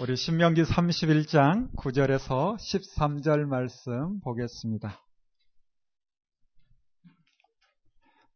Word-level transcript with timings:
우리 0.00 0.14
신명기 0.14 0.62
31장 0.62 1.74
9절에서 1.74 2.54
13절 2.54 3.46
말씀 3.46 4.20
보겠습니다. 4.20 4.96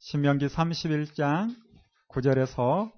신명기 0.01 0.47
31장 0.49 1.55
9절에서 2.09 2.91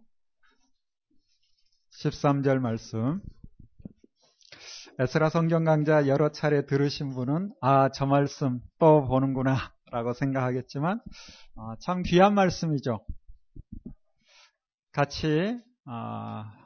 13절 1.93 2.59
말씀. 2.59 3.21
에스라 4.99 5.29
성경 5.29 5.65
강좌 5.65 6.07
여러 6.07 6.31
차례 6.31 6.65
들으신 6.65 7.11
분은 7.11 7.53
아, 7.61 7.91
저 7.91 8.07
말씀 8.07 8.61
또 8.79 9.05
보는구나 9.07 9.75
라고 9.91 10.15
생각하겠지만 10.15 11.03
어, 11.57 11.75
참 11.81 12.03
귀한 12.03 12.33
말씀이죠. 12.35 13.05
같이 14.93 15.61
어, 15.87 16.64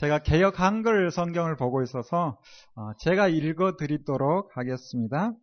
제가 0.00 0.20
개혁 0.20 0.60
한글 0.60 1.10
성경을 1.10 1.56
보고 1.56 1.82
있어서 1.82 2.38
어, 2.74 2.92
제가 3.00 3.28
읽어 3.28 3.76
드리도록 3.76 4.56
하겠습니다. 4.56 5.34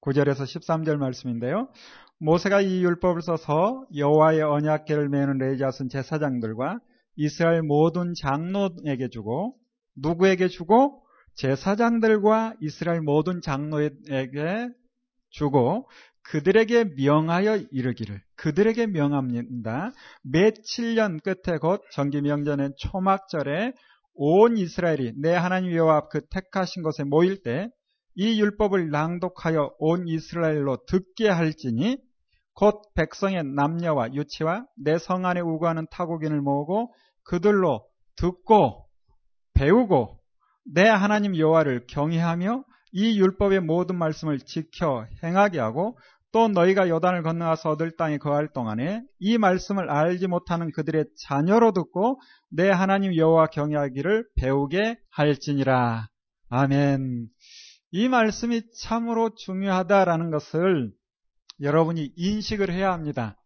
9절에서 0.00 0.42
13절 0.42 0.96
말씀인데요. 0.96 1.68
모세가 2.18 2.62
이 2.62 2.82
율법을 2.82 3.22
써서 3.22 3.86
여호와의 3.94 4.42
언약궤를 4.42 5.08
메는 5.08 5.38
레이자슨 5.38 5.88
제사장들과 5.88 6.80
이스라엘 7.14 7.62
모든 7.62 8.14
장로에게 8.20 9.08
주고 9.10 9.56
누구에게 9.94 10.48
주고 10.48 11.04
제사장들과 11.36 12.54
이스라엘 12.60 13.02
모든 13.02 13.40
장로에게 13.40 14.68
주고 15.30 15.88
그들에게 16.24 16.94
명하여 16.96 17.58
이르기를 17.70 18.20
그들에게 18.36 18.86
명합니다. 18.86 19.92
매 20.22 20.50
7년 20.50 21.22
끝에 21.22 21.58
곧 21.58 21.82
정기명전의 21.92 22.74
초막절에 22.78 23.72
온 24.14 24.56
이스라엘이 24.56 25.14
내 25.20 25.34
하나님 25.34 25.72
여호와 25.72 25.96
앞그 25.96 26.28
택하신 26.30 26.82
곳에 26.82 27.04
모일 27.04 27.42
때 27.42 27.68
이 28.16 28.40
율법을 28.40 28.90
낭독하여 28.90 29.74
온 29.78 30.06
이스라엘로 30.06 30.84
듣게 30.86 31.28
할지니 31.28 31.98
곧 32.54 32.80
백성의 32.94 33.42
남녀와 33.44 34.14
유치와 34.14 34.66
내 34.76 34.98
성 34.98 35.26
안에 35.26 35.40
우거하는 35.40 35.86
타국인을 35.90 36.40
모으고 36.40 36.94
그들로 37.24 37.84
듣고 38.16 38.86
배우고 39.54 40.20
내 40.72 40.86
하나님 40.86 41.36
여호와를 41.36 41.86
경외하며 41.88 42.64
이 42.92 43.18
율법의 43.18 43.60
모든 43.60 43.98
말씀을 43.98 44.38
지켜 44.38 45.06
행하게 45.24 45.58
하고 45.58 45.98
또 46.34 46.48
너희가 46.48 46.88
요단을 46.88 47.22
건너가서 47.22 47.70
얻을 47.70 47.92
땅에 47.92 48.18
거할 48.18 48.48
동안에 48.52 49.04
이 49.20 49.38
말씀을 49.38 49.88
알지 49.88 50.26
못하는 50.26 50.72
그들의 50.72 51.04
자녀로 51.16 51.70
듣고 51.70 52.20
내 52.50 52.70
하나님 52.70 53.14
여호와 53.14 53.46
경외하기를 53.46 54.26
배우게 54.34 54.98
할지니라. 55.10 56.08
아멘. 56.48 57.28
이 57.92 58.08
말씀이 58.08 58.62
참으로 58.80 59.36
중요하다라는 59.36 60.32
것을 60.32 60.90
여러분이 61.60 62.14
인식을 62.16 62.68
해야 62.68 62.92
합니다. 62.92 63.36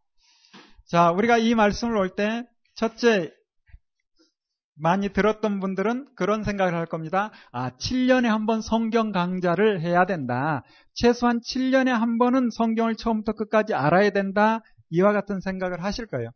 자, 0.86 1.10
우리가 1.10 1.36
이 1.36 1.54
말씀을 1.54 1.94
올 1.94 2.16
때 2.16 2.44
첫째 2.74 3.30
많이 4.80 5.08
들었던 5.12 5.60
분들은 5.60 6.08
그런 6.16 6.44
생각을 6.44 6.74
할 6.74 6.86
겁니다. 6.86 7.30
아, 7.52 7.70
7년에 7.70 8.26
한 8.26 8.46
번 8.46 8.60
성경 8.62 9.12
강좌를 9.12 9.80
해야 9.80 10.06
된다. 10.06 10.62
최소한 10.94 11.40
7년에 11.40 11.88
한 11.90 12.18
번은 12.18 12.50
성경을 12.50 12.94
처음부터 12.96 13.32
끝까지 13.32 13.74
알아야 13.74 14.10
된다. 14.10 14.60
이와 14.90 15.12
같은 15.12 15.40
생각을 15.40 15.82
하실 15.84 16.06
거예요. 16.06 16.30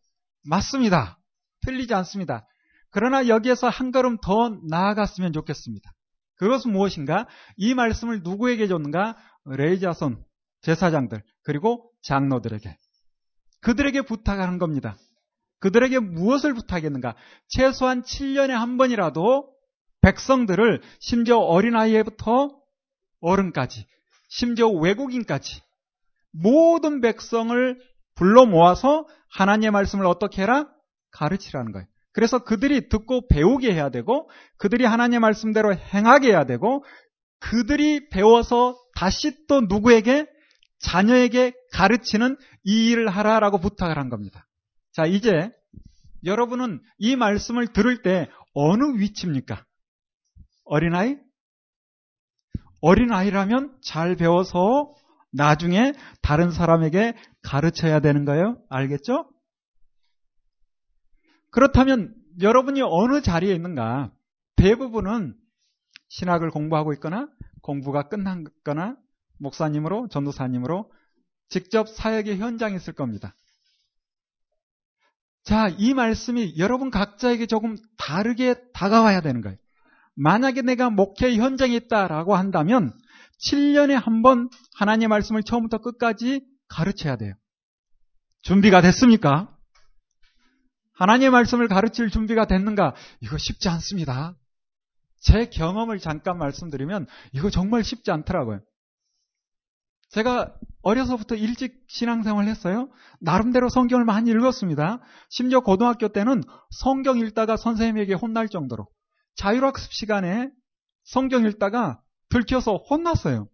맞습니다. 0.44 1.18
틀리지 1.64 1.94
않습니다. 1.94 2.46
그러나 2.90 3.28
여기에서 3.28 3.68
한 3.68 3.92
걸음 3.92 4.18
더 4.22 4.58
나아갔으면 4.68 5.32
좋겠습니다. 5.32 5.90
그것은 6.36 6.72
무엇인가? 6.72 7.26
이 7.56 7.74
말씀을 7.74 8.22
누구에게 8.22 8.66
줬는가? 8.66 9.16
레이자손 9.46 10.22
제사장들 10.62 11.22
그리고 11.44 11.90
장로들에게 12.02 12.76
그들에게 13.60 14.02
부탁하는 14.02 14.58
겁니다. 14.58 14.96
그들에게 15.62 16.00
무엇을 16.00 16.54
부탁했는가? 16.54 17.14
최소한 17.48 18.02
7년에 18.02 18.48
한 18.48 18.76
번이라도 18.76 19.48
백성들을 20.00 20.82
심지어 20.98 21.38
어린아이부터 21.38 22.50
어른까지, 23.20 23.86
심지어 24.28 24.68
외국인까지 24.68 25.62
모든 26.32 27.00
백성을 27.00 27.80
불러 28.16 28.44
모아서 28.44 29.06
하나님의 29.30 29.70
말씀을 29.70 30.04
어떻게 30.06 30.42
해라? 30.42 30.68
가르치라는 31.12 31.70
거예요. 31.70 31.86
그래서 32.12 32.40
그들이 32.40 32.88
듣고 32.88 33.28
배우게 33.28 33.72
해야 33.72 33.88
되고, 33.90 34.28
그들이 34.58 34.84
하나님의 34.84 35.20
말씀대로 35.20 35.74
행하게 35.74 36.30
해야 36.30 36.44
되고, 36.44 36.84
그들이 37.38 38.08
배워서 38.10 38.76
다시 38.96 39.46
또 39.46 39.60
누구에게? 39.60 40.26
자녀에게 40.80 41.52
가르치는 41.72 42.36
이 42.64 42.90
일을 42.90 43.08
하라라고 43.08 43.58
부탁을 43.58 43.96
한 43.96 44.08
겁니다. 44.08 44.48
자, 44.92 45.06
이제 45.06 45.50
여러분은 46.24 46.80
이 46.98 47.16
말씀을 47.16 47.72
들을 47.72 48.02
때 48.02 48.28
어느 48.54 48.98
위치입니까? 48.98 49.64
어린아이? 50.64 51.16
어린아이라면 52.80 53.78
잘 53.82 54.16
배워서 54.16 54.94
나중에 55.30 55.92
다른 56.20 56.50
사람에게 56.50 57.14
가르쳐야 57.42 58.00
되는 58.00 58.24
거예요. 58.24 58.62
알겠죠? 58.68 59.30
그렇다면 61.50 62.14
여러분이 62.40 62.82
어느 62.82 63.22
자리에 63.22 63.54
있는가? 63.54 64.12
대부분은 64.56 65.34
신학을 66.08 66.50
공부하고 66.50 66.92
있거나 66.94 67.28
공부가 67.62 68.08
끝났거나 68.08 68.96
목사님으로 69.38 70.08
전도사님으로 70.08 70.92
직접 71.48 71.88
사역의 71.88 72.38
현장에 72.38 72.76
있을 72.76 72.92
겁니다. 72.92 73.34
자, 75.44 75.68
이 75.78 75.92
말씀이 75.94 76.54
여러분 76.58 76.90
각자에게 76.90 77.46
조금 77.46 77.76
다르게 77.98 78.54
다가와야 78.72 79.20
되는 79.20 79.40
거예요. 79.40 79.56
만약에 80.14 80.62
내가 80.62 80.90
목회 80.90 81.34
현장에 81.34 81.74
있다라고 81.76 82.36
한다면 82.36 82.92
7년에 83.40 83.92
한 83.92 84.22
번 84.22 84.48
하나님의 84.76 85.08
말씀을 85.08 85.42
처음부터 85.42 85.78
끝까지 85.78 86.42
가르쳐야 86.68 87.16
돼요. 87.16 87.34
준비가 88.42 88.80
됐습니까? 88.82 89.56
하나님의 90.94 91.30
말씀을 91.30 91.66
가르칠 91.66 92.10
준비가 92.10 92.46
됐는가? 92.46 92.94
이거 93.20 93.36
쉽지 93.38 93.68
않습니다. 93.68 94.36
제 95.18 95.46
경험을 95.46 95.98
잠깐 95.98 96.38
말씀드리면 96.38 97.06
이거 97.32 97.50
정말 97.50 97.82
쉽지 97.82 98.10
않더라고요. 98.12 98.60
제가 100.12 100.54
어려서부터 100.82 101.34
일찍 101.36 101.84
신앙생활을 101.88 102.48
했어요. 102.50 102.90
나름대로 103.20 103.68
성경을 103.68 104.04
많이 104.04 104.30
읽었습니다. 104.30 105.00
심지어 105.30 105.60
고등학교 105.60 106.08
때는 106.08 106.42
성경 106.70 107.18
읽다가 107.18 107.56
선생님에게 107.56 108.14
혼날 108.14 108.48
정도로 108.48 108.86
자율학습 109.36 109.92
시간에 109.92 110.50
성경 111.04 111.46
읽다가 111.46 112.02
들켜서 112.28 112.76
혼났어요. 112.76 113.48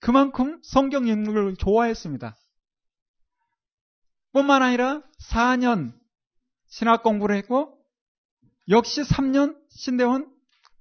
그만큼 0.00 0.60
성경 0.62 1.06
읽는 1.06 1.34
걸 1.34 1.56
좋아했습니다. 1.56 2.36
뿐만 4.32 4.62
아니라 4.62 5.02
4년 5.30 5.92
신학 6.68 7.02
공부를 7.02 7.36
했고 7.36 7.76
역시 8.68 9.02
3년 9.02 9.58
신대원 9.70 10.32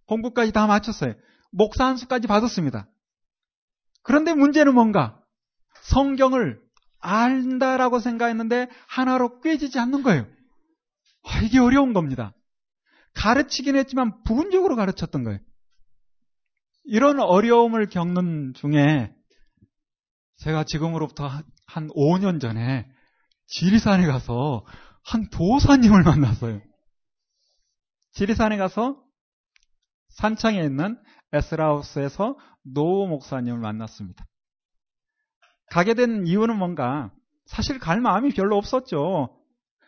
공부까지 0.05 0.51
다 0.51 0.67
마쳤어요. 0.67 1.13
목사 1.51 1.85
한 1.85 1.97
수까지 1.97 2.27
받았습니다. 2.27 2.87
그런데 4.03 4.33
문제는 4.33 4.73
뭔가? 4.73 5.19
성경을 5.81 6.61
안다라고 6.99 7.99
생각했는데 7.99 8.67
하나로 8.87 9.41
꿰지지 9.41 9.79
않는 9.79 10.03
거예요. 10.03 10.27
아, 11.23 11.41
이게 11.41 11.59
어려운 11.59 11.93
겁니다. 11.93 12.33
가르치긴 13.13 13.75
했지만 13.75 14.24
부분적으로 14.24 14.75
가르쳤던 14.75 15.24
거예요. 15.24 15.39
이런 16.85 17.19
어려움을 17.19 17.88
겪는 17.88 18.53
중에 18.56 19.13
제가 20.38 20.63
지금으로부터 20.63 21.29
한 21.65 21.88
5년 21.89 22.39
전에 22.41 22.89
지리산에 23.47 24.06
가서 24.07 24.65
한 25.03 25.29
도사님을 25.29 26.03
만났어요. 26.03 26.62
지리산에 28.13 28.57
가서 28.57 29.01
산창에 30.09 30.62
있는 30.63 30.97
에스라우스에서 31.31 32.38
노 32.74 33.07
목사님을 33.07 33.60
만났습니다. 33.60 34.25
가게 35.69 35.94
된 35.94 36.25
이유는 36.25 36.57
뭔가 36.57 37.12
사실 37.45 37.80
갈 37.80 38.01
마음이 38.01 38.31
별로 38.31 38.57
없었죠. 38.57 39.36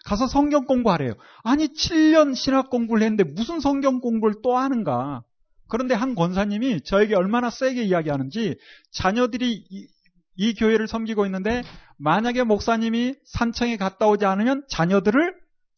가서 0.06 0.28
성경 0.28 0.66
공부하래요. 0.66 1.14
아니 1.44 1.68
7년 1.68 2.36
신학 2.36 2.70
공부를 2.70 3.04
했는데 3.04 3.24
무슨 3.24 3.60
성경 3.60 4.00
공부를 4.00 4.36
또 4.44 4.58
하는가? 4.58 5.24
그런데 5.68 5.94
한 5.94 6.16
권사님이 6.16 6.82
저에게 6.82 7.16
얼마나 7.16 7.50
세게 7.50 7.84
이야기하는지 7.84 8.58
자녀들이 8.92 9.66
이, 9.70 9.88
이 10.36 10.54
교회를 10.54 10.88
섬기고 10.88 11.26
있는데 11.28 11.64
만약에 11.98 12.44
목사님이 12.44 13.16
산청에 13.26 13.78
갔다 13.78 14.08
오지 14.08 14.26
않으면 14.26 14.66
자녀들을 14.70 15.36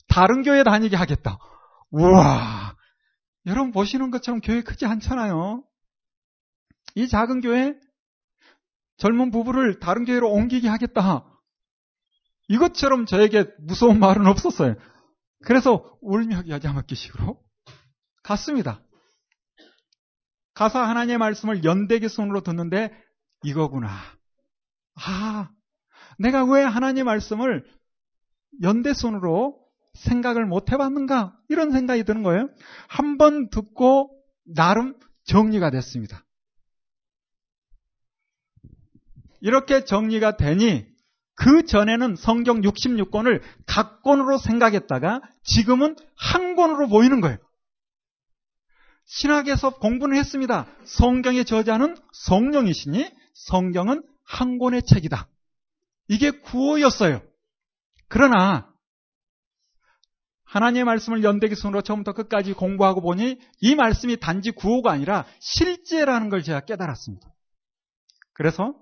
다른 0.07 0.43
교회 0.43 0.63
다니게 0.63 0.95
하겠다. 0.95 1.37
우와 1.91 2.75
여러분 3.45 3.71
보시는 3.71 4.09
것처럼 4.09 4.41
교회 4.41 4.61
크지 4.61 4.85
않잖아요. 4.85 5.63
이 6.95 7.07
작은 7.07 7.41
교회 7.41 7.75
젊은 8.97 9.31
부부를 9.31 9.79
다른 9.79 10.05
교회로 10.05 10.31
옮기게 10.31 10.67
하겠다. 10.67 11.25
이것처럼 12.47 13.05
저에게 13.05 13.45
무서운 13.59 13.99
말은 13.99 14.27
없었어요. 14.27 14.75
그래서 15.45 15.97
울며 16.01 16.43
여자먹기식으로 16.47 17.41
갔습니다. 18.23 18.81
가서 20.53 20.79
하나님의 20.79 21.17
말씀을 21.17 21.63
연대기 21.63 22.07
손으로 22.09 22.41
듣는데 22.41 22.91
이거구나. 23.43 23.89
아, 24.95 25.49
내가 26.19 26.45
왜 26.45 26.61
하나님의 26.61 27.03
말씀을 27.03 27.65
연대 28.61 28.93
손으로 28.93 29.59
생각을 29.95 30.45
못 30.45 30.71
해봤는가? 30.71 31.35
이런 31.49 31.71
생각이 31.71 32.03
드는 32.03 32.23
거예요. 32.23 32.49
한 32.87 33.17
번 33.17 33.49
듣고 33.49 34.11
나름 34.45 34.95
정리가 35.25 35.71
됐습니다. 35.71 36.22
이렇게 39.43 39.83
정리가 39.83 40.37
되니 40.37 40.85
그 41.35 41.65
전에는 41.65 42.15
성경 42.15 42.61
66권을 42.61 43.41
각 43.67 44.01
권으로 44.01 44.37
생각했다가 44.37 45.21
지금은 45.43 45.97
한 46.15 46.55
권으로 46.55 46.87
보이는 46.87 47.19
거예요. 47.19 47.37
신학에서 49.03 49.71
공부는 49.79 50.17
했습니다. 50.17 50.65
성경의 50.85 51.43
저자는 51.43 51.97
성령이시니 52.13 53.11
성경은 53.33 54.03
한 54.23 54.57
권의 54.59 54.83
책이다. 54.83 55.27
이게 56.07 56.31
구호였어요. 56.31 57.21
그러나 58.07 58.73
하나님의 60.45 60.85
말씀을 60.85 61.21
연대기 61.21 61.55
순으로 61.55 61.81
처음부터 61.81 62.13
끝까지 62.13 62.53
공부하고 62.53 63.01
보니 63.01 63.39
이 63.59 63.75
말씀이 63.75 64.17
단지 64.21 64.51
구호가 64.51 64.91
아니라 64.91 65.25
실제라는 65.39 66.29
걸 66.29 66.43
제가 66.43 66.61
깨달았습니다. 66.61 67.27
그래서 68.31 68.81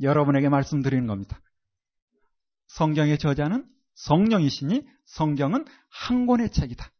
여러분에게 0.00 0.48
말씀드리는 0.48 1.06
겁니다. 1.06 1.40
성경의 2.68 3.18
저자는 3.18 3.66
성령이시니 3.94 4.82
성경은 5.06 5.64
한 5.88 6.26
권의 6.26 6.50
책이다. 6.50 6.90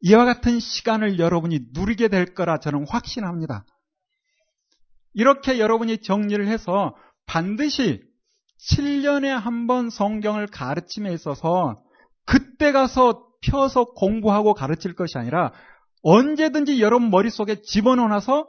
이와 0.00 0.24
같은 0.24 0.60
시간을 0.60 1.18
여러분이 1.18 1.68
누리게 1.72 2.08
될 2.08 2.34
거라 2.34 2.58
저는 2.58 2.86
확신합니다. 2.88 3.64
이렇게 5.14 5.58
여러분이 5.58 5.98
정리를 5.98 6.46
해서 6.46 6.94
반드시 7.26 8.02
7년에 8.60 9.28
한 9.28 9.66
번 9.66 9.90
성경을 9.90 10.46
가르침에 10.46 11.12
있어서 11.12 11.82
그때 12.24 12.72
가서 12.72 13.26
펴서 13.42 13.84
공부하고 13.84 14.54
가르칠 14.54 14.94
것이 14.94 15.18
아니라 15.18 15.52
언제든지 16.02 16.80
여러분 16.80 17.10
머릿속에 17.10 17.62
집어넣어놔서 17.62 18.48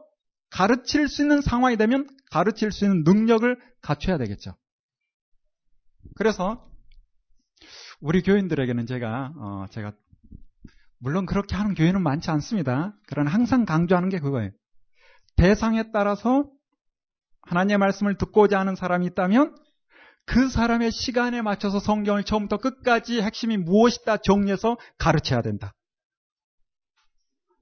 가르칠 0.49 1.07
수 1.07 1.21
있는 1.21 1.41
상황이 1.41 1.77
되면 1.77 2.07
가르칠 2.31 2.71
수 2.71 2.85
있는 2.85 3.03
능력을 3.03 3.57
갖춰야 3.81 4.17
되겠죠. 4.17 4.55
그래서 6.15 6.67
우리 7.99 8.21
교인들에게는 8.21 8.85
제가 8.85 9.33
어, 9.35 9.65
제가 9.71 9.93
물론 10.99 11.25
그렇게 11.25 11.55
하는 11.55 11.75
교회는 11.75 12.01
많지 12.01 12.31
않습니다. 12.31 12.95
그러나 13.07 13.31
항상 13.31 13.65
강조하는 13.65 14.09
게 14.09 14.19
그거예요. 14.19 14.51
대상에 15.35 15.91
따라서 15.91 16.49
하나님의 17.43 17.77
말씀을 17.77 18.17
듣고자 18.17 18.59
하는 18.59 18.75
사람이 18.75 19.05
있다면 19.07 19.55
그 20.25 20.49
사람의 20.49 20.91
시간에 20.91 21.41
맞춰서 21.41 21.79
성경을 21.79 22.23
처음부터 22.23 22.57
끝까지 22.57 23.21
핵심이 23.21 23.57
무엇이다 23.57 24.17
정리해서 24.17 24.77
가르쳐야 24.97 25.41
된다. 25.41 25.73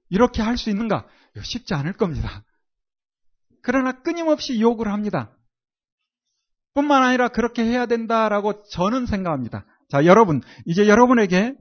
이렇게 0.08 0.42
할 0.42 0.56
수 0.56 0.70
있는가? 0.70 1.06
쉽지 1.42 1.74
않을 1.74 1.92
겁니다. 1.92 2.42
그러나 3.66 3.90
끊임없이 3.90 4.60
요구를 4.60 4.92
합니다. 4.92 5.36
뿐만 6.74 7.02
아니라 7.02 7.26
그렇게 7.26 7.64
해야 7.64 7.86
된다라고 7.86 8.62
저는 8.70 9.06
생각합니다. 9.06 9.66
자, 9.88 10.04
여러분, 10.04 10.40
이제 10.66 10.86
여러분에게 10.86 11.56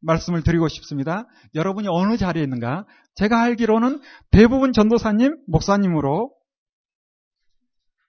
말씀을 0.00 0.42
드리고 0.42 0.68
싶습니다. 0.68 1.26
여러분이 1.54 1.86
어느 1.90 2.16
자리에 2.16 2.42
있는가? 2.42 2.86
제가 3.14 3.42
알기로는 3.42 4.00
대부분 4.30 4.72
전도사님, 4.72 5.36
목사님으로 5.48 6.32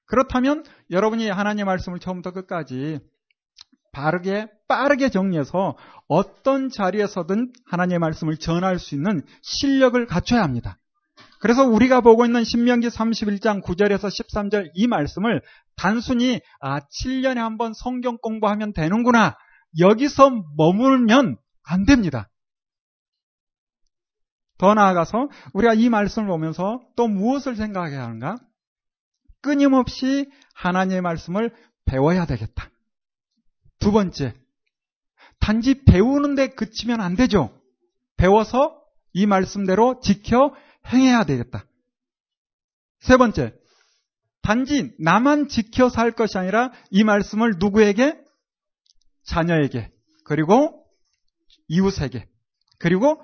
그렇다면 0.06 0.63
여러분이 0.89 1.30
하나님의 1.30 1.65
말씀을 1.65 2.00
처음부터 2.00 2.31
끝까지 2.31 3.00
바르게 3.92 4.47
빠르게 4.69 5.09
정리해서 5.09 5.75
어떤 6.07 6.69
자리에서든 6.69 7.51
하나님의 7.65 8.00
말씀을 8.00 8.38
전할 8.38 8.80
수 8.80 8.95
있는 8.95 9.24
실력을 9.42 10.06
갖춰야 10.06 10.42
합니다. 10.42 10.77
그래서 11.41 11.65
우리가 11.65 12.01
보고 12.01 12.23
있는 12.25 12.43
신명기 12.43 12.88
31장 12.88 13.63
9절에서 13.63 14.07
13절 14.07 14.69
이 14.75 14.88
말씀을 14.88 15.41
단순히 15.75 16.39
아 16.59 16.79
7년에 16.79 17.38
한 17.38 17.57
번 17.57 17.73
성경 17.73 18.17
공부하면 18.17 18.73
되는구나 18.73 19.35
여기서 19.79 20.29
머물면 20.55 21.38
안 21.63 21.85
됩니다. 21.85 22.29
더 24.59 24.75
나아가서 24.75 25.29
우리가 25.53 25.73
이 25.73 25.89
말씀을 25.89 26.27
보면서 26.27 26.79
또 26.95 27.07
무엇을 27.07 27.55
생각해야 27.55 28.03
하는가? 28.03 28.37
끊임없이 29.41 30.29
하나님의 30.53 31.01
말씀을 31.01 31.51
배워야 31.85 32.27
되겠다. 32.27 32.69
두 33.79 33.91
번째, 33.91 34.35
단지 35.39 35.83
배우는데 35.83 36.49
그치면 36.49 37.01
안 37.01 37.15
되죠. 37.15 37.49
배워서 38.17 38.79
이 39.13 39.25
말씀대로 39.25 39.99
지켜 40.01 40.53
행해야 40.88 41.24
되겠다. 41.24 41.66
세 43.00 43.18
번째, 43.18 43.54
단지 44.42 44.94
나만 45.00 45.48
지켜 45.48 45.89
살 45.89 46.12
것이 46.12 46.38
아니라 46.38 46.72
이 46.89 47.04
말씀을 47.04 47.56
누구에게? 47.57 48.19
자녀에게, 49.24 49.92
그리고 50.25 50.86
이웃에게, 51.68 52.28
그리고 52.80 53.24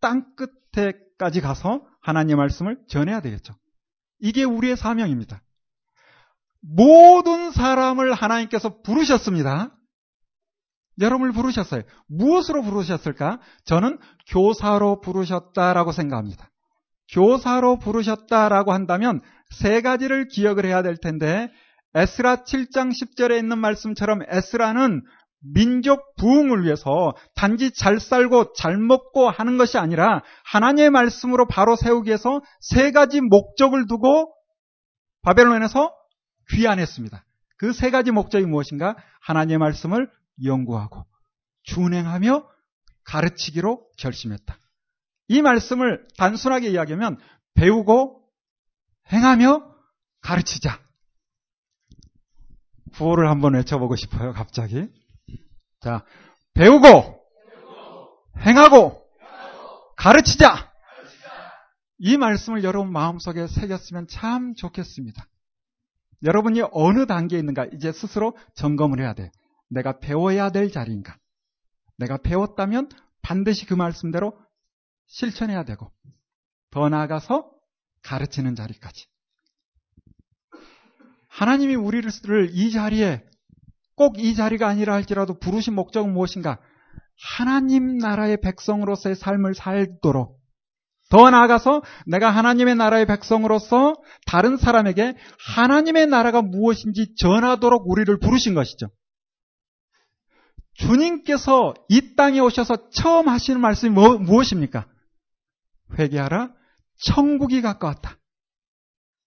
땅 0.00 0.34
끝에까지 0.36 1.40
가서 1.40 1.86
하나님 2.00 2.36
말씀을 2.36 2.78
전해야 2.88 3.20
되겠죠. 3.20 3.54
이게 4.18 4.44
우리의 4.44 4.76
사명입니다. 4.76 5.42
모든 6.60 7.52
사람을 7.52 8.12
하나님께서 8.12 8.82
부르셨습니다. 8.82 9.72
여러분을 11.00 11.32
부르셨어요. 11.32 11.82
무엇으로 12.08 12.62
부르셨을까? 12.62 13.40
저는 13.64 13.98
교사로 14.28 15.00
부르셨다라고 15.00 15.92
생각합니다. 15.92 16.50
교사로 17.12 17.78
부르셨다라고 17.78 18.72
한다면 18.72 19.20
세 19.50 19.80
가지를 19.80 20.28
기억을 20.28 20.64
해야 20.66 20.82
될 20.82 20.96
텐데 20.96 21.50
에스라 21.94 22.44
7장 22.44 22.90
10절에 22.90 23.38
있는 23.38 23.58
말씀처럼 23.58 24.20
에스라는 24.28 25.02
민족 25.54 26.14
부흥을 26.16 26.64
위해서 26.64 27.14
단지 27.34 27.70
잘 27.72 28.00
살고 28.00 28.54
잘 28.54 28.76
먹고 28.76 29.30
하는 29.30 29.58
것이 29.58 29.78
아니라 29.78 30.22
하나님의 30.44 30.90
말씀으로 30.90 31.46
바로 31.46 31.76
세우기 31.76 32.08
위해서 32.08 32.40
세 32.60 32.90
가지 32.90 33.20
목적을 33.20 33.86
두고 33.86 34.32
바벨론에서 35.22 35.92
귀환했습니다. 36.50 37.24
그 37.58 37.72
세 37.72 37.90
가지 37.90 38.10
목적이 38.10 38.46
무엇인가? 38.46 38.96
하나님의 39.22 39.58
말씀을 39.58 40.10
연구하고 40.44 41.04
준행하며 41.64 42.46
가르치기로 43.04 43.86
결심했다. 43.98 44.58
이 45.28 45.42
말씀을 45.42 46.06
단순하게 46.16 46.68
이야기하면 46.70 47.18
배우고 47.54 48.22
행하며 49.12 49.74
가르치자. 50.20 50.80
구호를 52.94 53.28
한번 53.28 53.54
외쳐보고 53.54 53.96
싶어요, 53.96 54.32
갑자기. 54.32 54.88
자, 55.80 56.04
배우고, 56.54 57.20
행하고, 58.40 59.06
가르치자. 59.96 60.72
이 61.98 62.16
말씀을 62.16 62.64
여러분 62.64 62.92
마음속에 62.92 63.46
새겼으면 63.46 64.06
참 64.08 64.54
좋겠습니다. 64.54 65.26
여러분이 66.24 66.62
어느 66.72 67.06
단계에 67.06 67.38
있는가 67.38 67.66
이제 67.66 67.92
스스로 67.92 68.36
점검을 68.54 69.00
해야 69.00 69.14
돼. 69.14 69.30
내가 69.68 69.98
배워야 69.98 70.50
될 70.50 70.70
자리인가? 70.70 71.16
내가 71.98 72.18
배웠다면 72.18 72.88
반드시 73.22 73.66
그 73.66 73.74
말씀대로 73.74 74.38
실천해야 75.06 75.64
되고 75.64 75.90
더 76.70 76.88
나아가서 76.88 77.50
가르치는 78.02 78.54
자리까지. 78.54 79.06
하나님이 81.28 81.74
우리를 81.74 82.10
이 82.52 82.70
자리에 82.70 83.24
꼭 83.96 84.18
이 84.18 84.34
자리가 84.34 84.68
아니라 84.68 84.94
할지라도 84.94 85.38
부르신 85.38 85.74
목적은 85.74 86.12
무엇인가? 86.12 86.58
하나님 87.38 87.96
나라의 87.96 88.40
백성으로서의 88.42 89.16
삶을 89.16 89.54
살도록 89.54 90.38
더 91.08 91.30
나아가서 91.30 91.82
내가 92.06 92.30
하나님의 92.30 92.74
나라의 92.74 93.06
백성으로서 93.06 93.94
다른 94.26 94.56
사람에게 94.56 95.14
하나님의 95.38 96.08
나라가 96.08 96.42
무엇인지 96.42 97.14
전하도록 97.16 97.88
우리를 97.88 98.18
부르신 98.18 98.54
것이죠. 98.54 98.88
주님께서 100.74 101.72
이 101.88 102.16
땅에 102.16 102.40
오셔서 102.40 102.90
처음 102.90 103.28
하시는 103.28 103.60
말씀이 103.60 103.94
뭐, 103.94 104.18
무엇입니까? 104.18 104.86
회개하라. 105.98 106.50
천국이 106.98 107.62
가까웠다. 107.62 108.16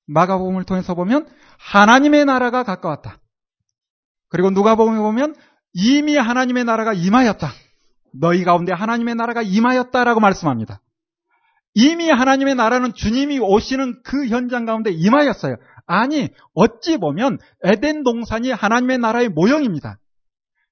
마가복음을 0.07 0.63
통해서 0.63 0.95
보면 0.95 1.27
하나님의 1.59 2.25
나라가 2.25 2.63
가까웠다. 2.63 3.19
그리고 4.29 4.49
누가복음에 4.49 4.97
보면 4.99 5.35
이미 5.73 6.17
하나님의 6.17 6.63
나라가 6.63 6.93
임하였다. 6.93 7.47
너희 8.19 8.43
가운데 8.43 8.73
하나님의 8.73 9.15
나라가 9.15 9.41
임하였다라고 9.41 10.19
말씀합니다. 10.19 10.81
이미 11.75 12.09
하나님의 12.09 12.55
나라는 12.55 12.93
주님이 12.93 13.39
오시는 13.39 14.01
그 14.03 14.27
현장 14.27 14.65
가운데 14.65 14.91
임하였어요. 14.91 15.55
아니, 15.85 16.29
어찌 16.53 16.97
보면 16.97 17.37
에덴 17.63 18.03
동산이 18.03 18.51
하나님의 18.51 18.97
나라의 18.97 19.29
모형입니다. 19.29 19.99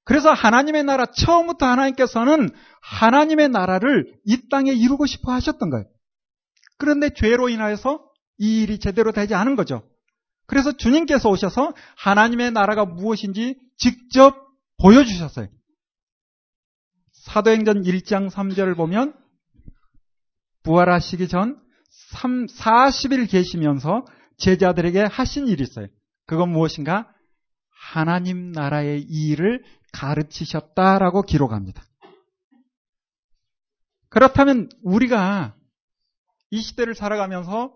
그래서 0.08 0.32
하나님의 0.32 0.86
나라, 0.86 1.06
처음부터 1.06 1.66
하나님께서는 1.66 2.50
하나님의 2.82 3.50
나라를 3.50 4.18
이 4.24 4.48
땅에 4.50 4.72
이루고 4.72 5.06
싶어 5.06 5.34
하셨던 5.34 5.70
거예요. 5.70 5.86
그런데 6.78 7.10
죄로 7.10 7.50
인하여서 7.50 8.10
이 8.38 8.62
일이 8.62 8.80
제대로 8.80 9.12
되지 9.12 9.36
않은 9.36 9.58
거죠. 9.58 9.84
그래서 10.46 10.72
주님께서 10.72 11.30
오셔서 11.30 11.74
하나님의 11.98 12.52
나라가 12.52 12.86
무엇인지 12.86 13.60
직접 13.76 14.48
보여주셨어요. 14.82 15.50
사도행전 17.26 17.84
1장 17.84 18.30
3절을 18.30 18.78
보면 18.78 19.14
부활하시기 20.64 21.28
전 21.28 21.60
3, 22.14 22.46
40일 22.46 23.30
계시면서 23.30 24.06
제자들에게 24.38 25.02
하신 25.02 25.50
일이 25.50 25.64
있어요. 25.64 25.88
그건 26.28 26.50
무엇인가? 26.50 27.12
하나님 27.92 28.52
나라의 28.52 29.02
일을 29.02 29.64
가르치셨다라고 29.94 31.24
기록합니다. 31.24 31.84
그렇다면 34.10 34.70
우리가 34.84 35.56
이 36.50 36.62
시대를 36.62 36.96
살아가면서 36.96 37.76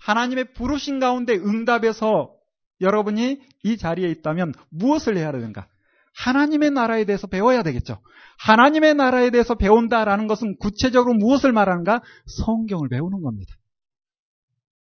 하나님의 0.00 0.52
부르신 0.54 1.00
가운데 1.00 1.34
응답해서 1.34 2.34
여러분이 2.80 3.40
이 3.62 3.76
자리에 3.76 4.08
있다면 4.10 4.52
무엇을 4.70 5.16
해야 5.16 5.32
되는가? 5.32 5.68
하나님의 6.14 6.72
나라에 6.72 7.04
대해서 7.04 7.26
배워야 7.26 7.62
되겠죠. 7.62 8.00
하나님의 8.38 8.94
나라에 8.94 9.30
대해서 9.30 9.54
배운다라는 9.54 10.26
것은 10.26 10.56
구체적으로 10.58 11.14
무엇을 11.14 11.52
말하는가? 11.52 12.02
성경을 12.26 12.88
배우는 12.88 13.22
겁니다. 13.22 13.54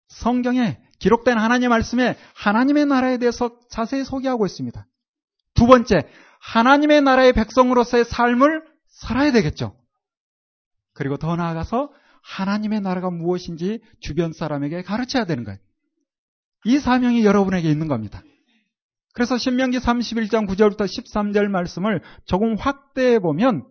성경에 0.08 0.80
기록된 1.00 1.38
하나님 1.38 1.70
말씀에 1.70 2.18
하나님의 2.36 2.86
나라에 2.88 3.18
대해서 3.18 3.60
자세히 3.70 4.04
소개하고 4.04 4.46
있습니다. 4.46 4.86
두 5.56 5.66
번째, 5.68 6.08
하나님의 6.40 7.02
나라의 7.02 7.34
백성으로서의 7.34 8.06
삶을 8.06 8.64
살아야 8.88 9.32
되겠죠. 9.32 9.76
그리고 10.94 11.18
더 11.18 11.36
나아가서 11.36 11.92
하나님의 12.22 12.82
나라가 12.82 13.10
무엇인지 13.10 13.82
주변 14.00 14.34
사람에게 14.34 14.84
가르쳐야 14.84 15.26
되는 15.26 15.44
거예요. 15.44 15.60
이 16.66 16.80
사명이 16.80 17.26
여러분에게 17.26 17.70
있는 17.70 17.88
겁니다. 17.88 18.24
그래서 19.14 19.38
신명기 19.38 19.78
31장 19.78 20.48
9절부터 20.48 20.86
13절 20.86 21.48
말씀을 21.48 22.02
조금 22.26 22.56
확대해 22.56 23.20
보면 23.20 23.66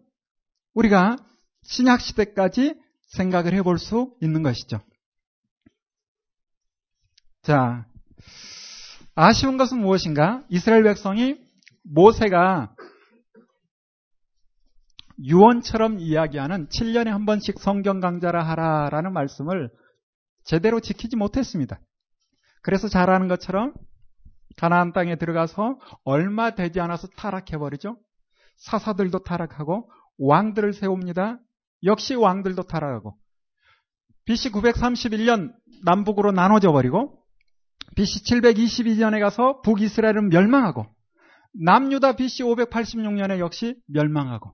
우리가 0.74 1.16
신약 1.62 2.00
시대까지 2.00 2.74
생각을 3.08 3.52
해볼 3.54 3.78
수 3.78 4.14
있는 4.22 4.42
것이죠. 4.42 4.80
자, 7.42 7.86
아쉬운 9.14 9.56
것은 9.58 9.78
무엇인가? 9.78 10.42
이스라엘 10.48 10.82
백성이 10.84 11.43
모세가 11.84 12.74
유언처럼 15.22 15.98
이야기하는 16.00 16.68
7년에 16.68 17.06
한 17.06 17.24
번씩 17.24 17.58
성경 17.60 18.00
강좌를 18.00 18.46
하라라는 18.48 19.12
말씀을 19.12 19.70
제대로 20.44 20.80
지키지 20.80 21.16
못했습니다. 21.16 21.78
그래서 22.62 22.88
잘하는 22.88 23.28
것처럼 23.28 23.74
가나안 24.56 24.92
땅에 24.92 25.16
들어가서 25.16 25.78
얼마 26.04 26.54
되지 26.54 26.80
않아서 26.80 27.08
타락해 27.16 27.58
버리죠. 27.58 27.98
사사들도 28.56 29.20
타락하고 29.20 29.90
왕들을 30.18 30.72
세웁니다. 30.72 31.38
역시 31.84 32.14
왕들도 32.14 32.64
타락하고 32.64 33.16
BC 34.24 34.52
931년 34.52 35.52
남북으로 35.84 36.32
나눠져 36.32 36.72
버리고 36.72 37.22
BC 37.96 38.24
722년에 38.24 39.20
가서 39.20 39.60
북이스라엘은 39.60 40.30
멸망하고 40.30 40.86
남유다 41.54 42.16
BC 42.16 42.42
586년에 42.44 43.38
역시 43.38 43.76
멸망하고 43.86 44.52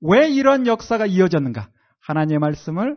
왜 0.00 0.28
이런 0.30 0.66
역사가 0.66 1.06
이어졌는가? 1.06 1.70
하나님의 2.00 2.38
말씀을 2.38 2.96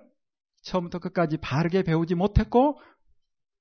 처음부터 0.63 0.99
끝까지 0.99 1.37
바르게 1.37 1.83
배우지 1.83 2.15
못했고 2.15 2.79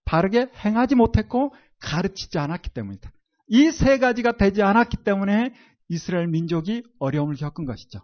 바르게 0.05 0.49
행하지 0.65 0.95
못했고 0.95 1.55
가르치지 1.81 2.39
않았기 2.39 2.71
때문이다. 2.71 3.11
이 3.49 3.71
세 3.71 3.99
가지가 3.99 4.33
되지 4.33 4.63
않았기 4.63 4.99
때문에 4.99 5.53
이스라엘 5.89 6.29
민족이 6.29 6.85
어려움을 7.01 7.35
겪은 7.37 7.65
것이죠. 7.65 8.01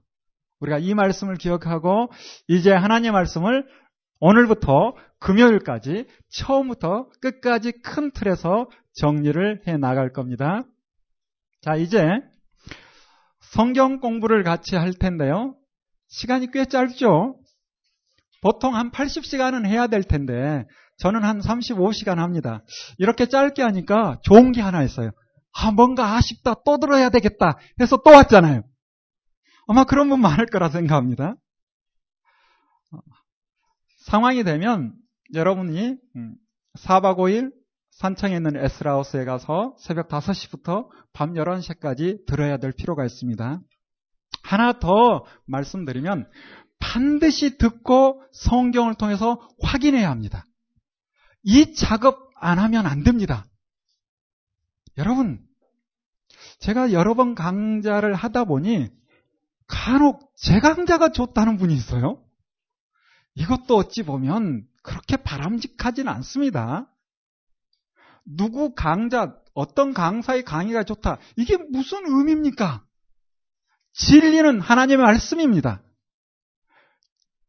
우리가 0.60 0.78
이 0.78 0.94
말씀을 0.94 1.36
기억하고 1.36 2.10
이제 2.48 2.72
하나님의 2.72 3.12
말씀을 3.12 3.66
오늘부터 4.18 4.94
금요일까지 5.20 6.06
처음부터 6.30 7.10
끝까지 7.20 7.72
큰 7.82 8.10
틀에서 8.10 8.68
정리를 8.94 9.62
해 9.68 9.76
나갈 9.76 10.12
겁니다. 10.12 10.64
자, 11.66 11.74
이제 11.74 12.20
성경 13.40 13.98
공부를 13.98 14.44
같이 14.44 14.76
할 14.76 14.94
텐데요. 14.94 15.56
시간이 16.06 16.52
꽤 16.52 16.64
짧죠? 16.64 17.40
보통 18.40 18.76
한 18.76 18.92
80시간은 18.92 19.66
해야 19.66 19.88
될 19.88 20.04
텐데, 20.04 20.64
저는 20.98 21.24
한 21.24 21.40
35시간 21.40 22.18
합니다. 22.18 22.62
이렇게 22.98 23.26
짧게 23.26 23.62
하니까 23.62 24.20
좋은 24.22 24.52
게 24.52 24.60
하나 24.60 24.84
있어요. 24.84 25.10
아, 25.54 25.72
뭔가 25.72 26.14
아쉽다. 26.14 26.54
또 26.64 26.78
들어야 26.78 27.10
되겠다. 27.10 27.58
해서 27.80 27.96
또 27.96 28.12
왔잖아요. 28.12 28.62
아마 29.66 29.82
그런 29.82 30.08
분 30.08 30.20
많을 30.20 30.46
거라 30.46 30.68
생각합니다. 30.68 31.34
상황이 34.04 34.44
되면 34.44 34.94
여러분이 35.34 35.96
4박 36.78 37.18
음, 37.18 37.24
5일 37.24 37.50
산청에 37.96 38.36
있는 38.36 38.56
에스라우스에 38.56 39.24
가서 39.24 39.74
새벽 39.78 40.08
5시부터 40.08 40.88
밤 41.14 41.32
11시까지 41.32 42.26
들어야 42.26 42.58
될 42.58 42.72
필요가 42.72 43.06
있습니다. 43.06 43.60
하나 44.42 44.78
더 44.78 45.24
말씀드리면 45.46 46.28
반드시 46.78 47.56
듣고 47.56 48.22
성경을 48.32 48.96
통해서 48.96 49.40
확인해야 49.62 50.10
합니다. 50.10 50.44
이 51.42 51.74
작업 51.74 52.30
안 52.38 52.58
하면 52.58 52.86
안 52.86 53.02
됩니다. 53.02 53.46
여러분, 54.98 55.40
제가 56.58 56.92
여러 56.92 57.14
번 57.14 57.34
강좌를 57.34 58.12
하다 58.12 58.44
보니 58.44 58.90
간혹 59.68 60.32
제 60.36 60.60
강좌가 60.60 61.12
좋다는 61.12 61.56
분이 61.56 61.74
있어요. 61.74 62.22
이것도 63.36 63.74
어찌 63.74 64.02
보면 64.02 64.66
그렇게 64.82 65.16
바람직하진 65.16 66.08
않습니다. 66.08 66.90
누구 68.26 68.74
강좌, 68.74 69.34
어떤 69.54 69.94
강사의 69.94 70.44
강의가 70.44 70.82
좋다. 70.82 71.18
이게 71.36 71.56
무슨 71.56 72.06
의미입니까? 72.06 72.84
진리는 73.92 74.60
하나님의 74.60 75.04
말씀입니다. 75.04 75.82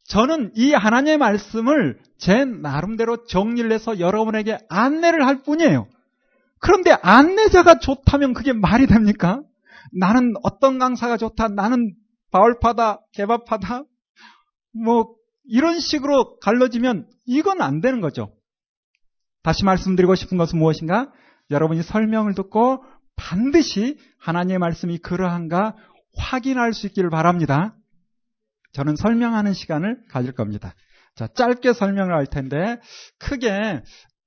저는 0.06 0.52
이 0.56 0.74
하나님의 0.74 1.18
말씀을 1.18 2.00
제 2.18 2.46
나름대로 2.46 3.26
정리를 3.26 3.70
해서 3.72 4.00
여러분에게 4.00 4.58
안내를 4.70 5.26
할 5.26 5.44
뿐이에요. 5.44 5.88
그런데 6.60 6.92
안내자가 6.92 7.80
좋다면 7.80 8.34
그게 8.34 8.54
말이 8.54 8.88
됩니까? 8.88 9.42
나는 9.92 10.34
어떤 10.44 10.80
강사가 10.80 11.18
좋다, 11.18 11.50
나는 11.50 11.94
바울파다, 12.32 13.02
개밥파다, 13.14 13.84
뭐, 14.74 15.16
이런 15.46 15.80
식으로 15.80 16.40
갈라지면 16.40 17.08
이건 17.26 17.62
안 17.62 17.80
되는 17.80 18.02
거죠. 18.02 18.34
다시 19.48 19.63
말씀드리고 19.63 20.16
싶은 20.16 20.38
것은 20.38 20.60
무엇인가? 20.60 21.10
여러분이 21.51 21.82
설명을 21.82 22.36
듣고 22.36 22.84
반드시 23.16 23.98
하나님의 24.20 24.60
말씀이 24.60 24.98
그러한가 24.98 25.74
확인할 26.18 26.74
수 26.74 26.86
있기를 26.88 27.10
바랍니다. 27.10 27.74
저는 28.74 28.98
설명하는 28.98 29.54
시간을 29.54 30.04
가질 30.10 30.34
겁니다. 30.34 30.75
자, 31.16 31.27
짧게 31.27 31.72
설명을 31.72 32.13
할 32.13 32.25
텐데 32.27 32.82
크게 33.20 33.84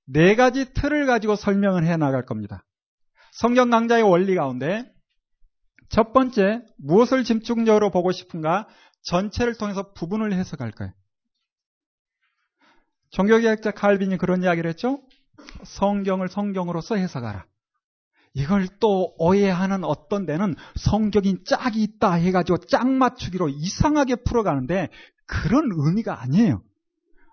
네 0.06 0.36
가지 0.36 0.72
틀을 0.72 1.04
가지고 1.04 1.36
설명을 1.36 1.84
해 1.84 1.98
나갈 1.98 2.24
겁니다. 2.24 2.64
성경 3.32 3.68
강좌의 3.68 4.02
원리 4.02 4.34
가운데 4.34 4.90
첫 5.90 6.14
번째 6.14 6.62
무엇을 6.78 7.24
집중적으로 7.24 7.90
보고 7.90 8.10
싶은가 8.10 8.68
전체를 9.02 9.58
통해서 9.58 9.92
부분을 9.92 10.32
해석할 10.32 10.70
거예요. 10.70 10.94
종교개혁자 13.10 13.72
칼빈이 13.72 14.16
그런 14.16 14.42
이야기를 14.42 14.70
했죠. 14.70 15.02
성경을 15.64 16.28
성경으로서 16.28 16.96
해석하라. 16.96 17.46
이걸 18.34 18.68
또 18.78 19.14
오해하는 19.18 19.84
어떤 19.84 20.24
데는 20.24 20.54
성경인 20.76 21.42
짝이 21.44 21.82
있다 21.82 22.14
해가지고 22.14 22.58
짝 22.58 22.88
맞추기로 22.88 23.48
이상하게 23.48 24.16
풀어가는데 24.16 24.88
그런 25.26 25.68
의미가 25.72 26.22
아니에요. 26.22 26.62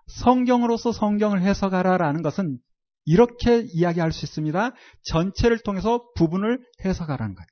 성경으로서 0.06 0.92
성경을 0.92 1.42
해석하라라는 1.42 2.22
것은 2.22 2.58
이렇게 3.04 3.60
이야기할 3.72 4.12
수 4.12 4.24
있습니다. 4.24 4.72
전체를 5.02 5.58
통해서 5.60 6.04
부분을 6.14 6.60
해석하라는 6.84 7.34
거예요. 7.34 7.46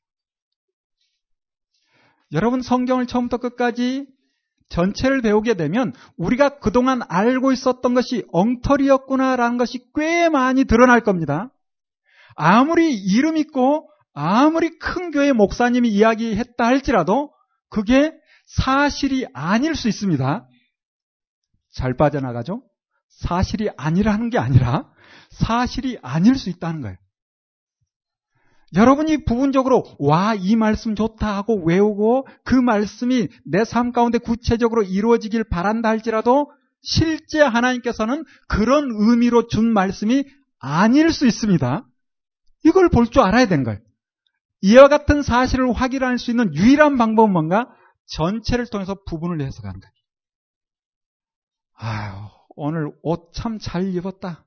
여러분 2.33 2.61
성경을 2.61 3.07
처음부터 3.07 3.39
끝까지 3.39 4.07
전체를 4.69 5.23
배우게 5.23 5.55
되면 5.55 5.93
우리가 6.17 6.59
그동안 6.59 7.01
알고 7.09 7.53
있었던 7.53 7.95
것이 7.95 8.25
엉터리였구나라는 8.33 9.59
것이 9.59 9.85
꽤 9.95 10.29
많이 10.29 10.65
드러날 10.65 11.01
겁니다. 11.01 11.53
아무리 12.35 12.95
이름 12.95 13.37
있고 13.37 13.89
아무리 14.13 14.79
큰 14.79 15.11
교회 15.11 15.33
목사님이 15.33 15.91
이야기했다 15.91 16.65
할지라도 16.65 17.33
그게 17.69 18.13
사실이 18.47 19.27
아닐 19.35 19.75
수 19.75 19.89
있습니다. 19.89 20.49
잘 21.73 21.97
빠져나가죠? 21.97 22.63
사실이 23.09 23.71
아니라는 23.77 24.31
게 24.31 24.39
아니라 24.39 24.91
사실이 25.31 25.99
아닐 26.03 26.37
수 26.37 26.51
있다는 26.51 26.81
거예요. 26.83 26.97
여러분이 28.76 29.25
부분적으로 29.25 29.85
와, 29.99 30.35
이 30.35 30.54
말씀 30.56 30.95
좋다 30.95 31.37
하고 31.37 31.62
외우고 31.64 32.26
그 32.45 32.54
말씀이 32.54 33.28
내 33.45 33.64
삶 33.64 33.92
가운데 33.92 34.18
구체적으로 34.18 34.83
이루어지길 34.83 35.45
바란다 35.45 35.88
할지라도 35.88 36.50
실제 36.83 37.40
하나님께서는 37.40 38.25
그런 38.49 38.90
의미로 38.92 39.47
준 39.49 39.73
말씀이 39.73 40.25
아닐 40.59 41.11
수 41.12 41.26
있습니다. 41.26 41.87
이걸 42.64 42.88
볼 42.90 43.06
줄 43.06 43.23
알아야 43.23 43.47
되는 43.47 43.64
거예요. 43.64 43.80
이와 44.62 44.88
같은 44.88 45.23
사실을 45.23 45.73
확인할 45.73 46.18
수 46.18 46.30
있는 46.30 46.54
유일한 46.54 46.97
방법은 46.99 47.33
뭔가? 47.33 47.68
전체를 48.09 48.66
통해서 48.66 48.97
부분을 49.06 49.40
해석하는 49.40 49.80
거예요. 49.80 49.92
아유, 51.75 52.28
오늘 52.56 52.92
옷 53.02 53.33
참 53.33 53.59
잘 53.59 53.95
입었다. 53.95 54.45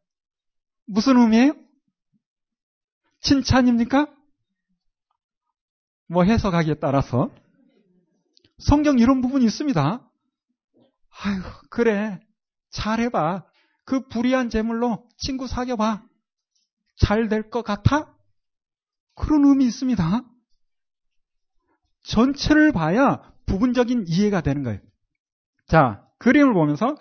무슨 0.87 1.17
의미예요? 1.17 1.53
칭찬입니까? 3.21 4.07
뭐 6.09 6.23
해석하기에 6.23 6.75
따라서 6.75 7.31
성경 8.57 8.99
이런 8.99 9.21
부분이 9.21 9.45
있습니다. 9.45 9.81
아유, 11.21 11.41
그래. 11.69 12.19
잘해봐. 12.71 13.45
그 13.85 14.07
불의한 14.07 14.49
재물로 14.49 15.07
친구 15.17 15.47
사귀어봐. 15.47 16.03
잘 16.97 17.29
될 17.29 17.49
것 17.49 17.63
같아? 17.63 18.13
그런 19.15 19.45
의미 19.45 19.65
있습니다. 19.65 20.23
전체를 22.03 22.71
봐야 22.71 23.21
부분적인 23.45 24.05
이해가 24.07 24.41
되는 24.41 24.63
거예요. 24.63 24.79
자, 25.67 26.03
그림을 26.17 26.53
보면서 26.53 26.95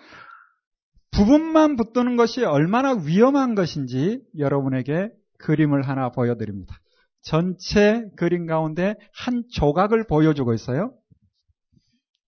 부분만 1.11 1.75
붙드는 1.75 2.15
것이 2.15 2.43
얼마나 2.45 2.93
위험한 2.93 3.55
것인지 3.55 4.23
여러분에게 4.37 5.11
그림을 5.39 5.87
하나 5.87 6.09
보여드립니다. 6.09 6.79
전체 7.21 8.09
그림 8.15 8.45
가운데 8.45 8.95
한 9.13 9.43
조각을 9.51 10.07
보여주고 10.07 10.53
있어요. 10.53 10.93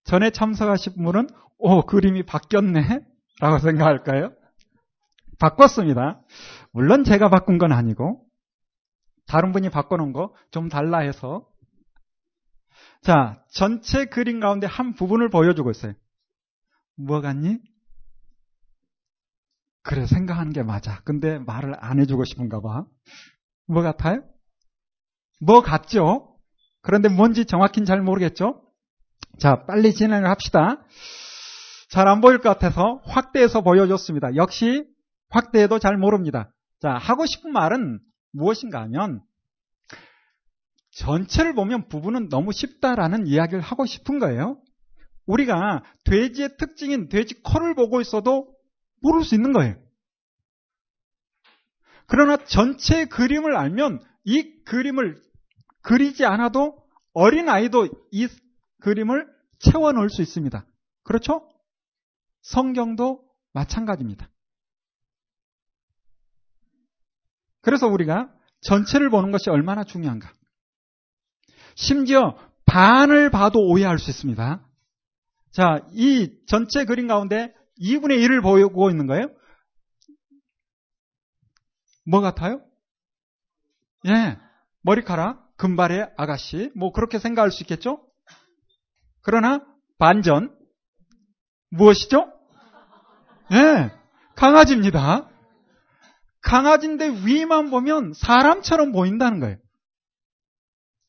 전에 0.03 0.31
참석하신 0.31 1.03
분은 1.03 1.27
오 1.57 1.83
그림이 1.83 2.23
바뀌었네 2.25 2.99
라고 3.39 3.59
생각할까요? 3.59 4.33
바꿨습니다. 5.39 6.21
물론 6.71 7.03
제가 7.03 7.29
바꾼 7.29 7.57
건 7.57 7.71
아니고 7.71 8.25
다른 9.27 9.51
분이 9.51 9.69
바꿔놓은 9.69 10.13
거 10.13 10.33
좀 10.51 10.69
달라 10.69 10.99
해서 10.99 11.47
자 13.01 13.43
전체 13.51 14.05
그림 14.05 14.39
가운데 14.39 14.67
한 14.67 14.93
부분을 14.93 15.29
보여주고 15.29 15.71
있어요. 15.71 15.93
뭐 16.97 17.21
같니? 17.21 17.57
그래 19.83 20.05
생각하는 20.05 20.51
게 20.53 20.61
맞아. 20.61 21.01
근데 21.03 21.39
말을 21.39 21.73
안 21.79 21.99
해주고 21.99 22.25
싶은가 22.25 22.61
봐. 22.61 22.85
뭐 23.65 23.81
같아요? 23.81 24.23
뭐 25.41 25.61
같죠? 25.61 26.37
그런데 26.81 27.09
뭔지 27.09 27.45
정확히는 27.45 27.85
잘 27.85 28.01
모르겠죠? 28.01 28.61
자, 29.39 29.65
빨리 29.65 29.93
진행을 29.93 30.29
합시다. 30.29 30.85
잘 31.89 32.07
안 32.07 32.21
보일 32.21 32.37
것 32.37 32.49
같아서 32.49 33.01
확대해서 33.03 33.61
보여줬습니다. 33.61 34.35
역시 34.35 34.85
확대해도 35.29 35.79
잘 35.79 35.97
모릅니다. 35.97 36.53
자, 36.79 36.91
하고 36.91 37.25
싶은 37.25 37.51
말은 37.51 37.99
무엇인가 38.31 38.81
하면 38.83 39.21
전체를 40.91 41.53
보면 41.53 41.87
부분은 41.89 42.29
너무 42.29 42.51
쉽다라는 42.51 43.27
이야기를 43.27 43.61
하고 43.61 43.85
싶은 43.85 44.19
거예요. 44.19 44.61
우리가 45.25 45.83
돼지의 46.05 46.57
특징인 46.57 47.09
돼지 47.09 47.41
코를 47.41 47.75
보고 47.75 47.99
있어도 48.01 48.47
모를 49.01 49.23
수 49.23 49.35
있는 49.35 49.51
거예요. 49.53 49.75
그러나 52.07 52.37
전체 52.37 53.05
그림을 53.05 53.55
알면 53.55 54.01
이 54.25 54.63
그림을 54.65 55.21
그리지 55.81 56.25
않아도 56.25 56.81
어린 57.13 57.49
아이도 57.49 57.87
이 58.11 58.27
그림을 58.81 59.27
채워 59.59 59.91
넣을 59.91 60.09
수 60.09 60.21
있습니다. 60.21 60.65
그렇죠? 61.03 61.47
성경도 62.41 63.23
마찬가지입니다. 63.53 64.29
그래서 67.61 67.87
우리가 67.87 68.33
전체를 68.61 69.09
보는 69.09 69.31
것이 69.31 69.49
얼마나 69.49 69.83
중요한가. 69.83 70.31
심지어 71.75 72.37
반을 72.65 73.29
봐도 73.29 73.59
오해할 73.59 73.99
수 73.99 74.09
있습니다. 74.09 74.67
자, 75.51 75.85
이 75.91 76.31
전체 76.47 76.85
그림 76.85 77.07
가운데 77.07 77.53
2분의 77.79 78.23
1을 78.25 78.41
보고 78.41 78.89
있는 78.89 79.07
거예요? 79.07 79.27
뭐 82.05 82.21
같아요? 82.21 82.61
예, 84.07 84.39
머리카락, 84.81 85.40
금발의 85.61 86.09
아가씨, 86.17 86.71
뭐 86.75 86.91
그렇게 86.91 87.19
생각할 87.19 87.51
수 87.51 87.61
있겠죠? 87.61 88.03
그러나 89.21 89.63
반전, 89.99 90.57
무엇이죠? 91.69 92.33
예, 93.51 93.91
강아지입니다. 94.35 95.29
강아지인데 96.41 97.23
위만 97.27 97.69
보면 97.69 98.13
사람처럼 98.15 98.91
보인다는 98.91 99.39
거예요. 99.39 99.57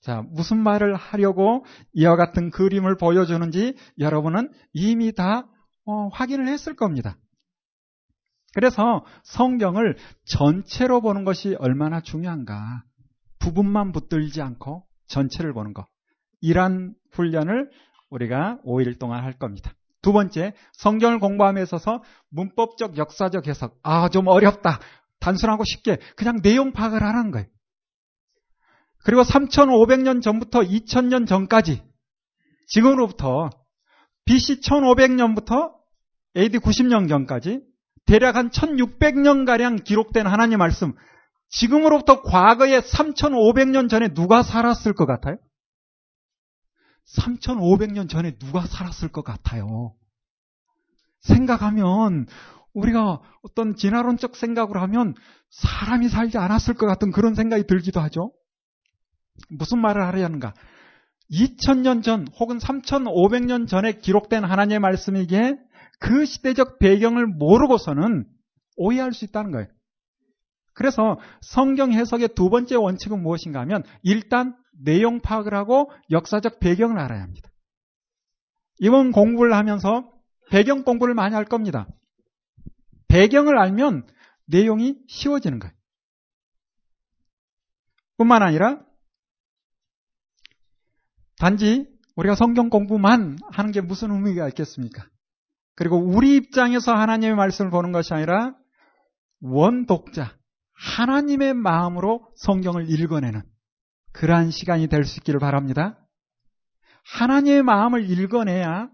자, 0.03 0.23
무슨 0.29 0.59
말을 0.59 0.97
하려고 0.97 1.65
이와 1.95 2.17
같은 2.17 2.51
그림을 2.51 2.99
보여주는지 2.99 3.75
여러분은 3.99 4.53
이미 4.75 5.13
다 5.13 5.49
어, 5.87 6.09
확인을 6.09 6.49
했을 6.49 6.77
겁니다. 6.77 7.17
그래서 8.55 9.03
성경을 9.23 9.97
전체로 10.27 11.01
보는 11.01 11.25
것이 11.25 11.57
얼마나 11.59 12.03
중요한가. 12.03 12.85
부분만 13.43 13.93
붙들지 13.93 14.41
않고 14.41 14.85
전체를 15.07 15.53
보는 15.53 15.75
것. 15.75 15.87
이러한 16.41 16.95
훈련을 17.13 17.71
우리가 18.09 18.61
5일 18.65 18.99
동안 18.99 19.25
할 19.25 19.33
겁니다. 19.33 19.75
두 20.01 20.13
번째, 20.13 20.55
성경을 20.73 21.19
공부함에 21.19 21.63
있어서 21.63 22.03
문법적, 22.31 22.97
역사적 22.97 23.47
해석. 23.47 23.79
아, 23.83 24.09
좀 24.09 24.29
어렵다. 24.29 24.79
단순하고 25.21 25.65
쉽게 25.65 25.99
그냥 26.17 26.41
내용 26.43 26.73
파악을 26.73 27.03
하라는 27.03 27.31
거예요. 27.31 27.47
그리고 29.05 29.23
3,500년 29.23 30.23
전부터 30.23 30.61
2,000년 30.61 31.27
전까지 31.27 31.83
지금으로부터 32.69 33.51
BC 34.25 34.61
1500년부터 34.61 35.73
AD 36.37 36.59
90년 36.59 37.09
전까지 37.09 37.61
대략 38.07 38.37
한 38.37 38.51
1600년가량 38.51 39.85
기록된 39.85 40.27
하나님 40.27 40.59
말씀 40.59 40.95
지금으로부터 41.53 42.23
과거에 42.23 42.81
3500년 42.81 43.89
전에 43.89 44.09
누가 44.09 44.43
살았을 44.43 44.95
것 44.95 45.07
같아요? 45.07 45.37
3500년 47.17 48.09
전에 48.09 48.37
누가 48.39 48.67
살았을 48.67 49.09
것 49.09 49.23
같아요? 49.23 49.95
생각하면 51.21 52.27
우리가 52.73 53.21
어떤 53.43 53.77
진화론적 53.77 54.35
생각으로 54.35 54.81
하면 54.81 55.15
사람이 55.51 56.09
살지 56.09 56.39
않았을 56.39 56.75
것 56.75 56.87
같은 56.87 57.13
그런 57.13 57.35
생각이 57.35 57.67
들기도 57.67 58.01
하죠. 58.01 58.33
무슨 59.51 59.79
말을 59.79 60.07
하려는가? 60.07 60.55
2000년 61.31 62.03
전 62.03 62.27
혹은 62.39 62.59
3500년 62.59 63.69
전에 63.69 63.99
기록된 63.99 64.45
하나님의 64.45 64.79
말씀이기에 64.81 65.57
그 66.01 66.25
시대적 66.25 66.79
배경을 66.79 67.27
모르고서는 67.27 68.27
오해할 68.77 69.13
수 69.13 69.25
있다는 69.27 69.51
거예요. 69.51 69.69
그래서 70.75 71.19
성경 71.41 71.93
해석의 71.93 72.31
두 72.35 72.51
번째 72.51 72.77
원칙은 72.77 73.23
무엇인가 73.23 73.61
하면 73.61 73.83
일단 74.03 74.57
내용 74.73 75.21
파악을 75.21 75.55
하고 75.55 75.91
역사적 76.11 76.61
배경을 76.61 76.99
알아야 76.99 77.23
합니다. 77.23 77.51
이번 78.79 79.13
공부를 79.13 79.55
하면서 79.55 80.11
배경 80.51 80.83
공부를 80.83 81.15
많이 81.15 81.35
할 81.35 81.45
겁니다. 81.45 81.87
배경을 83.09 83.59
알면 83.59 84.07
내용이 84.47 84.99
쉬워지는 85.09 85.59
거예요. 85.59 85.75
뿐만 88.17 88.43
아니라 88.43 88.81
단지 91.39 91.87
우리가 92.17 92.35
성경 92.35 92.69
공부만 92.69 93.39
하는 93.51 93.73
게 93.73 93.81
무슨 93.81 94.11
의미가 94.11 94.49
있겠습니까? 94.49 95.07
그리고 95.75 95.97
우리 95.97 96.37
입장에서 96.37 96.93
하나님의 96.95 97.35
말씀을 97.35 97.71
보는 97.71 97.93
것이 97.93 98.13
아니라 98.13 98.55
원독자, 99.41 100.37
하나님의 100.83 101.55
마음으로 101.55 102.27
성경을 102.37 102.91
읽어내는 102.91 103.43
그러한 104.13 104.51
시간이 104.51 104.89
될 104.89 105.05
수 105.05 105.21
있기를 105.21 105.39
바랍니다. 105.39 105.99
하나님의 107.05 107.63
마음을 107.63 108.11
읽어내야 108.11 108.91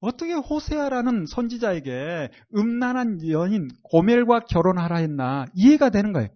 어떻게 0.00 0.32
호세아라는 0.32 1.26
선지자에게 1.26 2.30
음란한 2.56 3.28
연인 3.28 3.68
고멜과 3.82 4.40
결혼하라 4.40 4.96
했나 4.98 5.46
이해가 5.54 5.90
되는 5.90 6.12
거예요. 6.12 6.28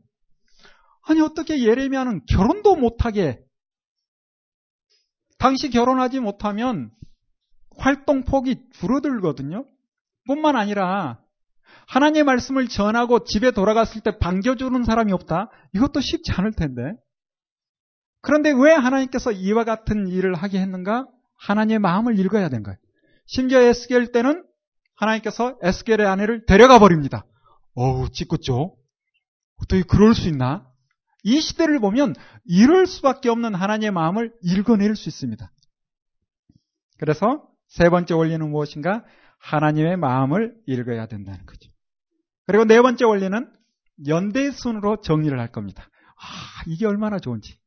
아니 1.07 1.21
어떻게 1.21 1.63
예레미야는 1.63 2.27
결혼도 2.27 2.77
못하게 2.77 3.41
당시 5.39 5.69
결혼하지 5.71 6.21
못하면 6.21 6.91
활동 7.77 8.25
폭이 8.25 8.69
줄어들거든요. 8.73 9.67
뿐만 10.27 10.57
아니라 10.57 11.24
하나님의 11.87 12.25
말씀을 12.25 12.69
전하고 12.69 13.25
집에 13.25 13.51
돌아갔을 13.51 14.01
때 14.01 14.19
반겨주는 14.19 14.85
사람이 14.85 15.13
없다? 15.13 15.51
이것도 15.75 16.01
쉽지 16.01 16.33
않을 16.33 16.53
텐데. 16.53 16.93
그런데 18.21 18.53
왜 18.53 18.73
하나님께서 18.73 19.33
이와 19.33 19.65
같은 19.65 20.09
일을 20.09 20.35
하게 20.35 20.61
했는가? 20.61 21.07
하나님의 21.39 21.79
마음을 21.79 22.19
읽어야 22.19 22.49
된 22.49 22.63
거예요. 22.63 22.79
심지어 23.27 23.61
에스겔 23.61 24.13
때는 24.13 24.45
하나님께서 24.97 25.59
에스겔의 25.63 26.07
아내를 26.07 26.47
데려가 26.47 26.79
버립니다. 26.79 27.27
어우, 27.75 28.11
찌끄죠? 28.11 28.77
어떻게 29.57 29.83
그럴 29.83 30.15
수 30.15 30.29
있나? 30.29 30.67
이 31.23 31.41
시대를 31.41 31.81
보면 31.81 32.15
이럴 32.45 32.87
수밖에 32.87 33.29
없는 33.31 33.55
하나님의 33.55 33.91
마음을 33.91 34.33
읽어낼 34.43 34.95
수 34.95 35.09
있습니다. 35.09 35.51
그래서 36.99 37.47
세 37.69 37.89
번째 37.89 38.15
원리는 38.15 38.49
무엇인가? 38.49 39.05
하나님의 39.39 39.97
마음을 39.97 40.55
읽어야 40.67 41.07
된다는 41.07 41.45
거죠. 41.45 41.71
그리고 42.47 42.65
네 42.65 42.81
번째 42.81 43.05
원리는 43.05 43.51
연대순으로 44.07 45.01
정리를 45.01 45.39
할 45.39 45.51
겁니다. 45.51 45.89
아, 46.17 46.63
이게 46.67 46.87
얼마나 46.87 47.19
좋은지. 47.19 47.59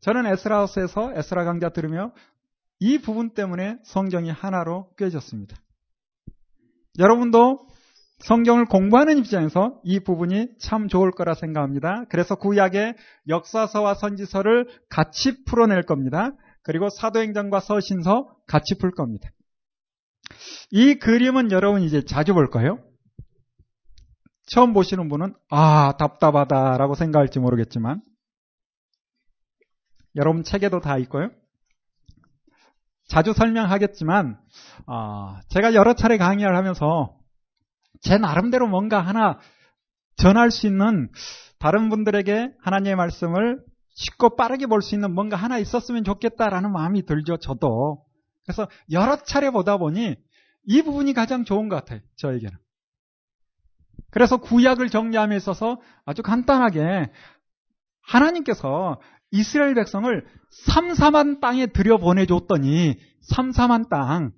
저는 0.00 0.26
에스라하우스에서 0.26 1.12
에스라 1.14 1.44
강좌 1.44 1.70
들으며 1.70 2.12
이 2.78 2.98
부분 2.98 3.30
때문에 3.30 3.78
성경이 3.84 4.30
하나로 4.30 4.90
꿰졌습니다. 4.96 5.56
여러분도 6.98 7.66
성경을 8.20 8.66
공부하는 8.66 9.18
입장에서 9.18 9.80
이 9.84 10.00
부분이 10.00 10.48
참 10.58 10.88
좋을 10.88 11.12
거라 11.12 11.34
생각합니다. 11.34 12.04
그래서 12.08 12.34
구약의 12.34 12.94
역사서와 13.28 13.94
선지서를 13.94 14.68
같이 14.88 15.44
풀어낼 15.44 15.84
겁니다. 15.84 16.32
그리고 16.62 16.88
사도행전과 16.90 17.60
서신서 17.60 18.36
같이 18.46 18.76
풀 18.78 18.90
겁니다. 18.90 19.30
이 20.70 20.96
그림은 20.96 21.52
여러분 21.52 21.82
이제 21.82 22.04
자주 22.04 22.34
볼 22.34 22.50
거예요. 22.50 22.78
처음 24.50 24.72
보시는 24.72 25.08
분은 25.08 25.34
아 25.50 25.94
답답하다라고 25.98 26.94
생각할지 26.94 27.38
모르겠지만 27.38 28.00
여러분 30.16 30.42
책에도 30.42 30.80
다 30.80 30.98
있고요. 30.98 31.30
자주 33.08 33.32
설명하겠지만 33.32 34.38
어, 34.86 35.36
제가 35.48 35.74
여러 35.74 35.94
차례 35.94 36.18
강의를 36.18 36.56
하면서 36.56 37.16
제 38.00 38.18
나름대로 38.18 38.66
뭔가 38.68 39.00
하나 39.00 39.38
전할 40.16 40.50
수 40.50 40.66
있는 40.66 41.10
다른 41.58 41.88
분들에게 41.88 42.52
하나님의 42.60 42.96
말씀을 42.96 43.64
쉽고 43.94 44.36
빠르게 44.36 44.66
볼 44.66 44.80
수 44.82 44.94
있는 44.94 45.12
뭔가 45.14 45.36
하나 45.36 45.58
있었으면 45.58 46.04
좋겠다라는 46.04 46.70
마음이 46.72 47.04
들죠, 47.04 47.38
저도. 47.38 48.04
그래서 48.44 48.68
여러 48.92 49.16
차례 49.16 49.50
보다 49.50 49.76
보니 49.76 50.16
이 50.64 50.82
부분이 50.82 51.14
가장 51.14 51.44
좋은 51.44 51.68
것 51.68 51.76
같아요, 51.76 52.00
저에게는. 52.16 52.56
그래서 54.10 54.38
구약을 54.38 54.88
정리함에 54.88 55.36
있어서 55.36 55.80
아주 56.04 56.22
간단하게 56.22 57.10
하나님께서 58.02 59.00
이스라엘 59.30 59.74
백성을 59.74 60.24
삼삼한 60.66 61.40
땅에 61.40 61.66
들여보내줬더니 61.66 62.96
삼삼한 63.22 63.88
땅. 63.90 64.32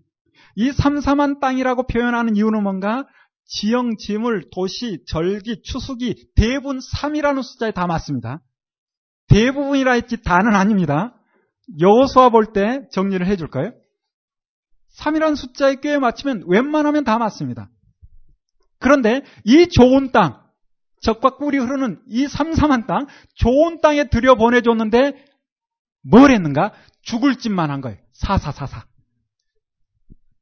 이 0.56 0.72
삼삼한 0.72 1.38
땅이라고 1.38 1.86
표현하는 1.86 2.34
이유는 2.36 2.62
뭔가 2.62 3.06
지형, 3.46 3.96
지물, 3.96 4.48
도시, 4.50 5.04
절기, 5.06 5.62
추수기 5.62 6.30
대부분 6.34 6.78
3이라는 6.78 7.42
숫자에 7.42 7.70
다 7.70 7.86
맞습니다. 7.86 8.40
대부분이라 9.28 9.92
했지 9.92 10.20
다는 10.22 10.54
아닙니다. 10.56 11.14
여호수아 11.80 12.30
볼 12.30 12.52
때 12.52 12.82
정리를 12.90 13.24
해줄까요? 13.26 13.72
3이라는 14.98 15.36
숫자에 15.36 15.76
꽤 15.80 15.98
맞추면 15.98 16.44
웬만하면 16.48 17.04
다 17.04 17.18
맞습니다. 17.18 17.70
그런데 18.80 19.22
이 19.44 19.68
좋은 19.68 20.10
땅, 20.10 20.42
적과 21.02 21.36
꿀이 21.36 21.58
흐르는 21.58 22.02
이 22.08 22.26
삼삼한 22.26 22.86
땅, 22.86 23.06
좋은 23.36 23.80
땅에 23.80 24.08
들여보내줬는데 24.08 25.24
뭘 26.02 26.30
했는가? 26.32 26.72
죽을 27.02 27.36
짓만 27.36 27.70
한 27.70 27.80
거예요. 27.80 27.98
사사사사. 28.12 28.84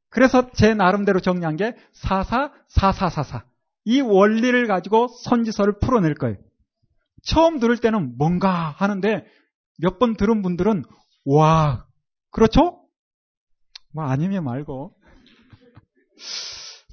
그래서 0.09 0.49
제 0.53 0.73
나름대로 0.73 1.19
정리한 1.19 1.55
게 1.55 1.75
사사, 1.93 2.51
사사사사. 2.69 3.43
이 3.85 4.01
원리를 4.01 4.67
가지고 4.67 5.07
선지서를 5.23 5.79
풀어낼 5.79 6.15
거예요. 6.15 6.37
처음 7.23 7.59
들을 7.59 7.77
때는 7.77 8.17
뭔가 8.17 8.71
하는데 8.77 9.25
몇 9.79 9.99
번 9.99 10.15
들은 10.15 10.41
분들은 10.41 10.83
와, 11.25 11.85
그렇죠? 12.31 12.81
뭐 13.93 14.03
아니면 14.05 14.43
말고 14.43 14.93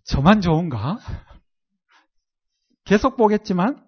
저만 0.05 0.41
좋은가? 0.41 0.99
계속 2.87 3.17
보겠지만 3.17 3.85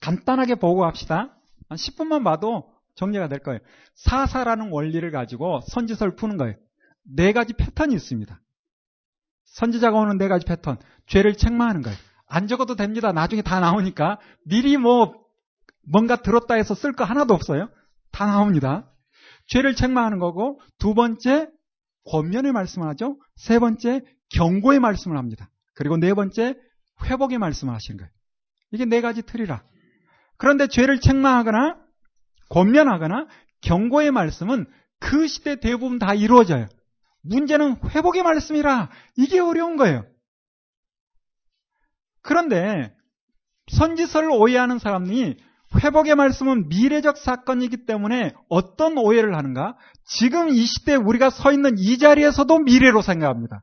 간단하게 0.00 0.54
보고 0.56 0.84
합시다. 0.84 1.34
한 1.68 1.76
10분만 1.76 2.24
봐도 2.24 2.70
정리가 2.94 3.28
될 3.28 3.40
거예요. 3.40 3.60
사사라는 3.94 4.70
원리를 4.70 5.10
가지고 5.10 5.60
선지서를 5.66 6.14
푸는 6.14 6.36
거예요. 6.36 6.54
네 7.04 7.32
가지 7.32 7.52
패턴이 7.54 7.94
있습니다. 7.94 8.40
선지자가 9.44 9.98
오는 9.98 10.18
네 10.18 10.28
가지 10.28 10.46
패턴. 10.46 10.78
죄를 11.06 11.34
책망하는 11.34 11.82
거예요. 11.82 11.96
안 12.26 12.46
적어도 12.46 12.76
됩니다. 12.76 13.12
나중에 13.12 13.42
다 13.42 13.60
나오니까. 13.60 14.18
미리 14.44 14.76
뭐, 14.76 15.14
뭔가 15.82 16.16
들었다 16.16 16.54
해서 16.54 16.74
쓸 16.74 16.92
거 16.92 17.04
하나도 17.04 17.34
없어요. 17.34 17.68
다 18.12 18.26
나옵니다. 18.26 18.92
죄를 19.46 19.74
책망하는 19.74 20.18
거고, 20.18 20.60
두 20.78 20.94
번째, 20.94 21.48
권면의 22.04 22.52
말씀을 22.52 22.86
하죠. 22.88 23.18
세 23.36 23.58
번째, 23.58 24.02
경고의 24.30 24.78
말씀을 24.80 25.16
합니다. 25.16 25.48
그리고 25.74 25.96
네 25.96 26.12
번째, 26.12 26.56
회복의 27.04 27.38
말씀을 27.38 27.74
하시는 27.74 27.96
거예요. 27.96 28.12
이게 28.70 28.84
네 28.84 29.00
가지 29.00 29.22
틀이라. 29.22 29.62
그런데 30.36 30.66
죄를 30.66 31.00
책망하거나, 31.00 31.76
권면하거나, 32.50 33.26
경고의 33.60 34.10
말씀은 34.10 34.66
그 35.00 35.26
시대 35.26 35.58
대부분 35.60 35.98
다 35.98 36.14
이루어져요. 36.14 36.68
문제는 37.22 37.76
회복의 37.90 38.22
말씀이라 38.22 38.90
이게 39.16 39.40
어려운 39.40 39.76
거예요. 39.76 40.04
그런데 42.22 42.94
선지서를 43.70 44.30
오해하는 44.30 44.78
사람이 44.78 45.36
회복의 45.82 46.14
말씀은 46.14 46.68
미래적 46.68 47.18
사건이기 47.18 47.84
때문에 47.84 48.32
어떤 48.48 48.96
오해를 48.96 49.36
하는가? 49.36 49.76
지금 50.04 50.48
이 50.48 50.64
시대에 50.64 50.96
우리가 50.96 51.30
서 51.30 51.52
있는 51.52 51.76
이 51.76 51.98
자리에서도 51.98 52.58
미래로 52.60 53.02
생각합니다. 53.02 53.62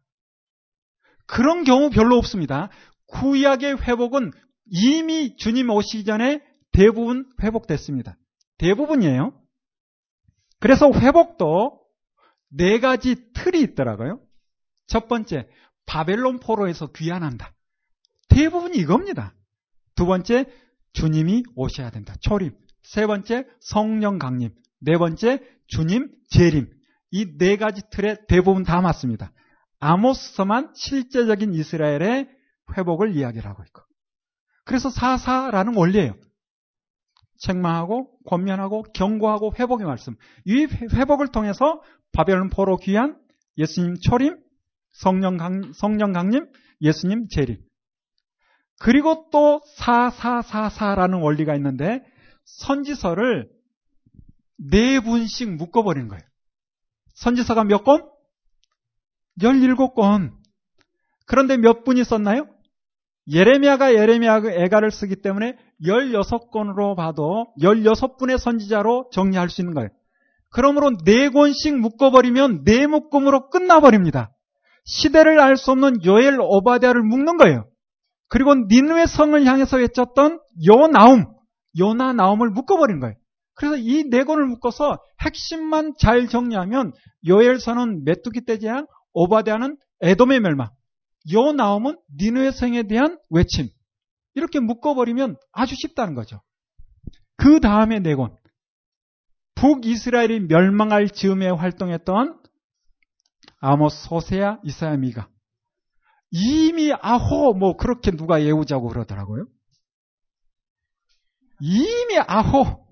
그런 1.26 1.64
경우 1.64 1.90
별로 1.90 2.18
없습니다. 2.18 2.70
구약의 3.08 3.82
회복은 3.82 4.32
이미 4.66 5.36
주님 5.38 5.70
오시기 5.70 6.06
전에 6.06 6.42
대부분 6.72 7.30
회복됐습니다. 7.42 8.18
대부분이에요. 8.58 9.34
그래서 10.60 10.92
회복도 10.92 11.82
네 12.50 12.80
가지 12.80 13.16
틀이 13.34 13.62
있더라고요. 13.62 14.20
첫 14.88 15.08
번째, 15.08 15.48
바벨론 15.86 16.40
포로에서 16.40 16.88
귀환한다. 16.92 17.54
대부분 18.30 18.74
이겁니다. 18.74 19.34
두 19.96 20.06
번째, 20.06 20.46
주님이 20.94 21.44
오셔야 21.56 21.90
된다. 21.90 22.16
초림. 22.22 22.52
세 22.84 23.06
번째, 23.08 23.46
성령 23.60 24.20
강림. 24.20 24.52
네 24.80 24.98
번째, 24.98 25.42
주님 25.68 26.10
재림. 26.30 26.70
이 27.12 27.38
네 27.38 27.56
가지 27.58 27.82
틀에 27.92 28.18
대부분 28.28 28.64
다 28.64 28.82
맞습니다. 28.82 29.32
아모스서만 29.80 30.74
실제적인 30.76 31.54
이스라엘의 31.54 32.30
회복을 32.78 33.16
이야기를 33.16 33.48
하고 33.50 33.64
있고. 33.64 33.82
그래서 34.66 34.90
사사라는 34.90 35.76
원리예요. 35.76 36.16
책망하고 37.38 38.18
권면하고 38.26 38.84
경고하고 38.94 39.54
회복의 39.58 39.86
말씀. 39.86 40.16
이 40.46 40.66
회복을 40.66 41.30
통해서 41.30 41.82
바벨론 42.12 42.50
포로 42.50 42.78
귀한 42.78 43.18
예수님 43.58 43.96
초림, 44.02 44.38
성령, 44.92 45.38
강, 45.38 45.72
성령 45.74 46.12
강림, 46.12 46.48
예수님 46.82 47.28
재림. 47.30 47.58
그리고 48.80 49.30
또 49.32 49.62
사사사사라는 49.78 51.20
원리가 51.22 51.56
있는데 51.56 52.04
선지서를 52.46 53.50
네 54.58 55.00
분씩 55.00 55.56
묶어버리는 55.56 56.08
거예요. 56.08 56.24
선지서가 57.14 57.64
몇 57.66 57.84
권? 57.84 58.10
17권. 59.40 60.34
그런데 61.26 61.58
몇 61.58 61.84
분이 61.84 62.04
썼나요? 62.04 62.48
예레미야가 63.32 63.94
예레미야 63.96 64.42
그 64.42 64.52
애가를 64.52 64.92
쓰기 64.92 65.16
때문에 65.16 65.58
16권으로 65.84 66.96
봐도 66.96 67.48
16분의 67.60 68.38
선지자로 68.38 69.10
정리할 69.12 69.50
수 69.50 69.62
있는 69.62 69.74
거예요. 69.74 69.90
그러므로 70.52 70.92
4권씩 70.92 71.78
묶어버리면 71.80 72.64
4묶음으로 72.64 73.50
끝나버립니다. 73.50 74.32
시대를 74.86 75.40
알 75.40 75.58
수 75.58 75.72
없는 75.72 76.06
요엘 76.06 76.38
오바댜를 76.40 77.02
묶는 77.02 77.38
거예요. 77.38 77.66
그리고 78.30 78.54
니누의 78.56 79.08
성을 79.08 79.44
향해서 79.46 79.78
외쳤던 79.78 80.40
요나움, 80.68 81.26
요나 81.80 82.14
나움을 82.14 82.50
묶어버린 82.52 83.00
거예요. 83.00 83.16
그래서 83.56 83.76
이 83.78 84.04
네 84.10 84.24
권을 84.24 84.46
묶어서 84.46 85.00
핵심만 85.22 85.94
잘 86.00 86.28
정리하면 86.28 86.94
요엘서는 87.28 88.04
메뚜기 88.06 88.46
떼지양 88.46 88.86
오바댜는 89.14 89.78
에돔의 90.02 90.42
멸망, 90.42 90.70
요 91.34 91.52
나움은 91.52 91.98
니누의 92.20 92.52
성에 92.52 92.84
대한 92.84 93.20
외침. 93.30 93.70
이렇게 94.36 94.60
묶어버리면 94.60 95.38
아주 95.52 95.76
쉽다는 95.76 96.14
거죠. 96.14 96.42
그 97.38 97.60
다음에 97.60 98.00
네 98.00 98.16
권. 98.16 98.36
북이스라엘이 99.56 100.42
멸망할 100.42 101.10
즈음에 101.10 101.50
활동했던 101.50 102.42
아모스, 103.60 104.08
소세야, 104.08 104.60
이사야, 104.64 104.98
미가. 104.98 105.30
이미 106.32 106.92
아호 106.94 107.54
뭐 107.54 107.78
그렇게 107.78 108.12
누가 108.12 108.44
예우자고 108.44 108.90
그러더라고요. 108.90 109.48
이미 111.62 112.18
아호 112.28 112.86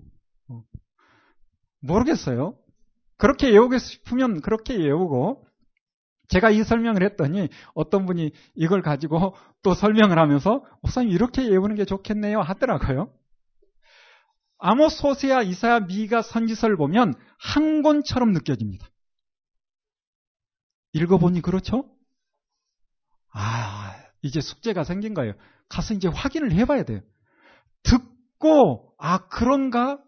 모르겠어요. 1.80 2.58
그렇게 3.18 3.52
예우고 3.52 3.78
싶으면 3.78 4.40
그렇게 4.40 4.80
예우고 4.80 5.46
제가 6.28 6.50
이 6.50 6.64
설명을 6.64 7.02
했더니 7.02 7.48
어떤 7.74 8.06
분이 8.06 8.32
이걸 8.54 8.82
가지고 8.82 9.34
또 9.62 9.74
설명을 9.74 10.18
하면서 10.18 10.64
목사님 10.82 11.10
이렇게 11.10 11.48
예우는 11.50 11.76
게 11.76 11.84
좋겠네요 11.84 12.40
하더라고요. 12.40 13.12
아모스 14.58 14.98
소세야 14.98 15.42
이사야 15.42 15.80
미가 15.80 16.22
선지서를 16.22 16.76
보면 16.76 17.14
한 17.38 17.82
권처럼 17.82 18.32
느껴집니다. 18.32 18.88
읽어보니 20.94 21.42
그렇죠? 21.42 21.84
아, 23.32 23.94
이제 24.22 24.40
숙제가 24.40 24.84
생긴 24.84 25.12
거예요. 25.12 25.34
가서 25.68 25.92
이제 25.92 26.08
확인을 26.08 26.52
해봐야 26.52 26.84
돼요. 26.84 27.00
듣고, 27.82 28.94
아, 28.98 29.26
그런가? 29.26 29.98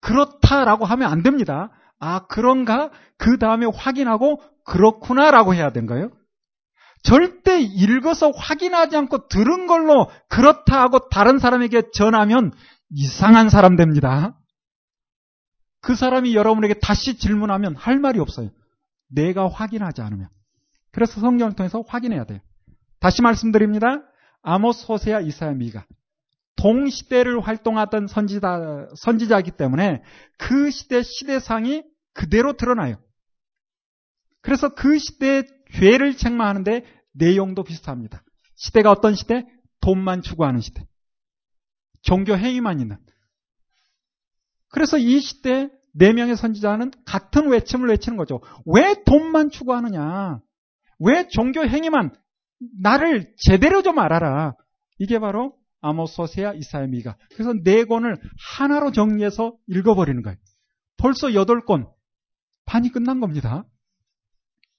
그렇다라고 0.00 0.86
하면 0.86 1.10
안 1.10 1.22
됩니다. 1.22 1.70
아, 1.98 2.26
그런가? 2.26 2.90
그 3.16 3.38
다음에 3.38 3.66
확인하고, 3.66 4.42
그렇구나라고 4.64 5.54
해야 5.54 5.70
된 5.72 5.86
거예요. 5.86 6.10
절대 7.02 7.60
읽어서 7.60 8.30
확인하지 8.30 8.96
않고 8.96 9.28
들은 9.28 9.66
걸로 9.66 10.10
그렇다 10.28 10.80
하고 10.80 11.08
다른 11.10 11.38
사람에게 11.38 11.90
전하면 11.92 12.52
이상한 12.90 13.50
사람 13.50 13.76
됩니다. 13.76 14.38
그 15.82 15.94
사람이 15.94 16.34
여러분에게 16.34 16.74
다시 16.80 17.18
질문하면 17.18 17.76
할 17.76 17.98
말이 17.98 18.18
없어요. 18.18 18.48
내가 19.08 19.48
확인하지 19.48 20.00
않으면. 20.00 20.28
그래서 20.92 21.20
성경을 21.20 21.54
통해서 21.54 21.84
확인해야 21.86 22.24
돼요. 22.24 22.40
다시 23.00 23.20
말씀드립니다. 23.20 24.02
아모스, 24.42 24.86
호세야, 24.88 25.20
이사야, 25.20 25.52
미가 25.52 25.84
동시대를 26.56 27.40
활동하던 27.40 28.06
선지자, 28.06 28.88
선지자이기 28.96 29.52
때문에 29.52 30.02
그 30.38 30.70
시대 30.70 31.02
시대상이 31.02 31.84
그대로 32.12 32.54
드러나요. 32.54 32.96
그래서 34.40 34.74
그 34.74 34.98
시대의 34.98 35.44
죄를 35.72 36.16
책망하는데 36.16 36.84
내용도 37.12 37.64
비슷합니다. 37.64 38.22
시대가 38.56 38.90
어떤 38.90 39.14
시대? 39.14 39.46
돈만 39.80 40.22
추구하는 40.22 40.60
시대. 40.60 40.86
종교 42.02 42.36
행위만 42.36 42.80
있는. 42.80 42.98
그래서 44.68 44.98
이 44.98 45.20
시대 45.20 45.70
네 45.92 46.12
명의 46.12 46.36
선지자는 46.36 46.90
같은 47.06 47.48
외침을 47.48 47.88
외치는 47.88 48.16
거죠. 48.16 48.40
왜 48.66 49.02
돈만 49.04 49.50
추구하느냐? 49.50 50.40
왜 50.98 51.28
종교 51.28 51.64
행위만 51.64 52.12
나를 52.80 53.32
제대로 53.36 53.82
좀 53.82 53.98
알아라. 53.98 54.54
이게 54.98 55.18
바로 55.18 55.56
아모소세야 55.84 56.54
이사야 56.54 56.86
미가. 56.86 57.16
그래서 57.34 57.52
네 57.62 57.84
권을 57.84 58.16
하나로 58.56 58.92
정리해서 58.92 59.56
읽어버리는 59.68 60.22
거예요. 60.22 60.36
벌써 60.96 61.34
여덟 61.34 61.64
권 61.64 61.88
반이 62.66 62.90
끝난 62.90 63.20
겁니다. 63.20 63.64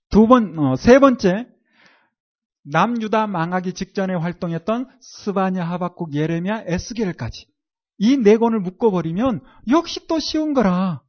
두 0.09 0.27
번, 0.27 0.57
어, 0.57 0.75
세 0.75 0.99
번째 0.99 1.47
남유다 2.63 3.27
망하기 3.27 3.73
직전에 3.73 4.15
활동했던 4.15 4.89
스바냐 4.99 5.63
하박국 5.63 6.15
예레미야 6.15 6.63
에스겔까지 6.65 7.47
이 7.97 8.17
네 8.17 8.37
권을 8.37 8.59
묶어버리면 8.59 9.41
역시 9.69 10.07
또 10.07 10.19
쉬운 10.19 10.53
거라. 10.53 11.01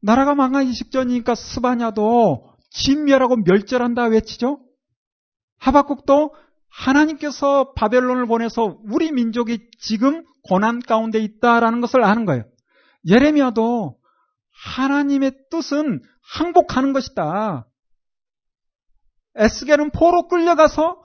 나라가 0.00 0.34
망하기 0.34 0.72
직전이니까 0.72 1.34
스바냐도 1.34 2.54
진멸하고 2.70 3.36
멸절한다 3.44 4.04
외치죠. 4.06 4.60
하박국도 5.58 6.34
하나님께서 6.70 7.72
바벨론을 7.74 8.26
보내서 8.26 8.78
우리 8.84 9.12
민족이 9.12 9.70
지금 9.78 10.24
고난 10.42 10.80
가운데 10.80 11.18
있다라는 11.18 11.80
것을 11.80 12.04
아는 12.04 12.24
거예요. 12.24 12.44
예레미야도 13.06 13.96
하나님의 14.64 15.32
뜻은 15.50 16.00
항복하는 16.22 16.92
것이다. 16.92 17.66
에스겔은 19.36 19.90
포로 19.90 20.28
끌려가서 20.28 21.02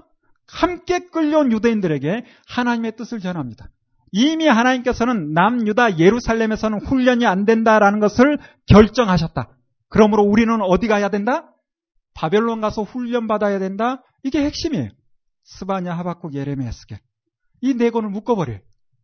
함께 0.47 0.99
끌려온 1.09 1.51
유대인들에게 1.51 2.25
하나님의 2.47 2.95
뜻을 2.95 3.19
전합니다. 3.19 3.69
이미 4.11 4.47
하나님께서는 4.47 5.33
남유다 5.33 5.97
예루살렘에서는 5.97 6.85
훈련이 6.85 7.25
안 7.25 7.45
된다라는 7.45 7.99
것을 7.99 8.39
결정하셨다. 8.67 9.49
그러므로 9.89 10.23
우리는 10.23 10.61
어디 10.61 10.87
가야 10.87 11.09
된다? 11.09 11.53
바벨론 12.13 12.59
가서 12.59 12.83
훈련 12.83 13.27
받아야 13.27 13.59
된다. 13.59 14.03
이게 14.23 14.43
핵심이에요. 14.43 14.89
스바냐, 15.57 15.93
하박국, 15.93 16.33
예레미, 16.33 16.65
에스겔. 16.65 16.99
이 17.61 17.73
네 17.75 17.89
권을 17.89 18.09
묶어버려요. 18.09 18.59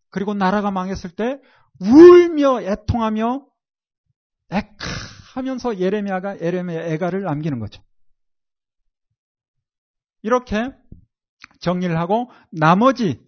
그리고 0.09 0.33
나라가 0.33 0.71
망했을 0.71 1.11
때 1.11 1.39
울며 1.79 2.61
애통하며 2.61 3.45
에카 4.49 4.85
하면서 5.35 5.77
예레미야가 5.77 6.41
예레미야 6.41 6.87
애가를 6.87 7.21
남기는 7.23 7.59
거죠. 7.59 7.83
이렇게 10.23 10.71
정리를 11.59 11.95
하고 11.97 12.31
나머지 12.51 13.21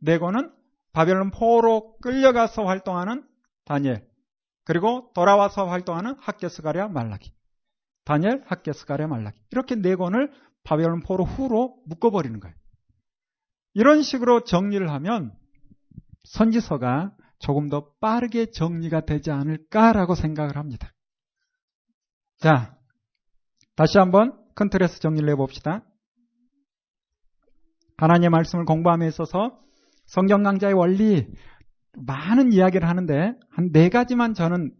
네 0.00 0.18
권은 0.18 0.52
바벨론 0.92 1.30
포로 1.30 1.98
끌려가서 1.98 2.64
활동하는 2.64 3.26
다니엘 3.64 4.06
그리고 4.64 5.10
돌아와서 5.14 5.66
활동하는 5.66 6.16
학계스가랴 6.20 6.88
말라기 6.88 7.32
다니엘 8.04 8.42
학계스가랴 8.46 9.06
말라기 9.08 9.40
이렇게 9.50 9.74
네 9.74 9.96
권을 9.96 10.32
바벨론 10.64 11.00
포로 11.00 11.24
후로 11.24 11.76
묶어버리는 11.86 12.38
거예요. 12.40 12.54
이런 13.74 14.02
식으로 14.02 14.44
정리를 14.44 14.88
하면 14.90 15.32
선지서가 16.24 17.14
조금 17.38 17.68
더 17.68 17.90
빠르게 18.00 18.50
정리가 18.50 19.04
되지 19.04 19.30
않을까라고 19.30 20.14
생각을 20.14 20.56
합니다. 20.56 20.92
자, 22.38 22.76
다시 23.74 23.98
한번 23.98 24.38
큰 24.54 24.68
틀에서 24.68 24.98
정리를 24.98 25.28
해봅시다. 25.30 25.84
하나님의 27.96 28.30
말씀을 28.30 28.64
공부함에 28.64 29.06
있어서 29.08 29.58
성경 30.06 30.42
강좌의 30.42 30.74
원리 30.74 31.26
많은 31.94 32.52
이야기를 32.52 32.88
하는데 32.88 33.34
한 33.50 33.72
네 33.72 33.88
가지만 33.88 34.34
저는 34.34 34.72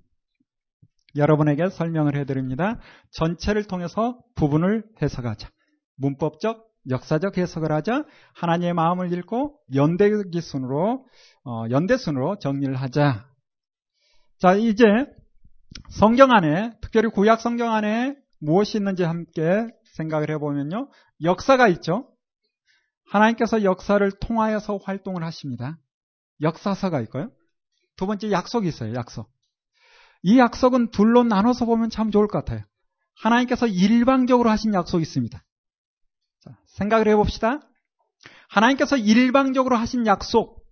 여러분에게 1.17 1.69
설명을 1.69 2.17
해드립니다. 2.17 2.79
전체를 3.13 3.65
통해서 3.65 4.19
부분을 4.35 4.85
해석하자. 5.01 5.49
문법적, 5.97 6.67
역사적 6.91 7.39
해석을 7.39 7.73
하자. 7.73 8.05
하나님의 8.35 8.75
마음을 8.75 9.13
읽고 9.13 9.59
연대기 9.75 10.41
순으로 10.41 11.07
어, 11.45 11.65
연대 11.71 11.97
순으로 11.97 12.39
정리를 12.39 12.75
하자. 12.75 13.27
자, 14.39 14.55
이제 14.55 14.85
성경 15.91 16.33
안에 16.33 16.73
특별히 16.81 17.09
구약 17.09 17.41
성경 17.41 17.73
안에 17.73 18.17
무엇이 18.41 18.79
있는지 18.79 19.05
함께 19.05 19.69
생각을 19.97 20.31
해보면요. 20.31 20.91
역사가 21.23 21.69
있죠. 21.69 22.09
하나님께서 23.09 23.63
역사를 23.63 24.11
통하여서 24.21 24.79
활동을 24.83 25.23
하십니다. 25.23 25.79
역사서가 26.41 27.01
있고요. 27.03 27.31
두 27.97 28.07
번째 28.07 28.31
약속이 28.31 28.67
있어요. 28.67 28.95
약속. 28.95 29.31
이 30.23 30.39
약속은 30.39 30.91
둘로 30.91 31.25
나눠서 31.25 31.67
보면 31.67 31.91
참 31.91 32.11
좋을 32.11 32.27
것 32.27 32.45
같아요. 32.45 32.65
하나님께서 33.21 33.67
일방적으로 33.67 34.51
하신 34.51 34.75
약속이 34.75 35.03
있습니다. 35.03 35.43
자, 36.45 36.57
생각을 36.67 37.09
해봅시다. 37.09 37.61
하나님께서 38.49 38.97
일방적으로 38.97 39.77
하신 39.77 40.07
약속, 40.07 40.63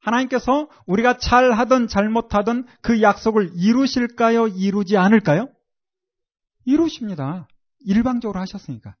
하나님께서 0.00 0.68
우리가 0.86 1.18
잘 1.18 1.52
하든 1.52 1.88
잘못하든 1.88 2.66
그 2.80 3.02
약속을 3.02 3.52
이루실까요? 3.54 4.48
이루지 4.48 4.96
않을까요? 4.96 5.48
이루십니다. 6.64 7.48
일방적으로 7.80 8.40
하셨으니까. 8.40 8.96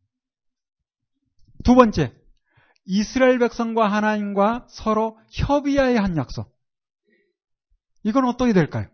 두 1.64 1.74
번째, 1.74 2.14
이스라엘 2.84 3.38
백성과 3.38 3.90
하나님과 3.90 4.66
서로 4.68 5.18
협의하여 5.30 6.00
한 6.00 6.16
약속. 6.16 6.52
이건 8.04 8.24
어떻게 8.24 8.52
될까요? 8.52 8.88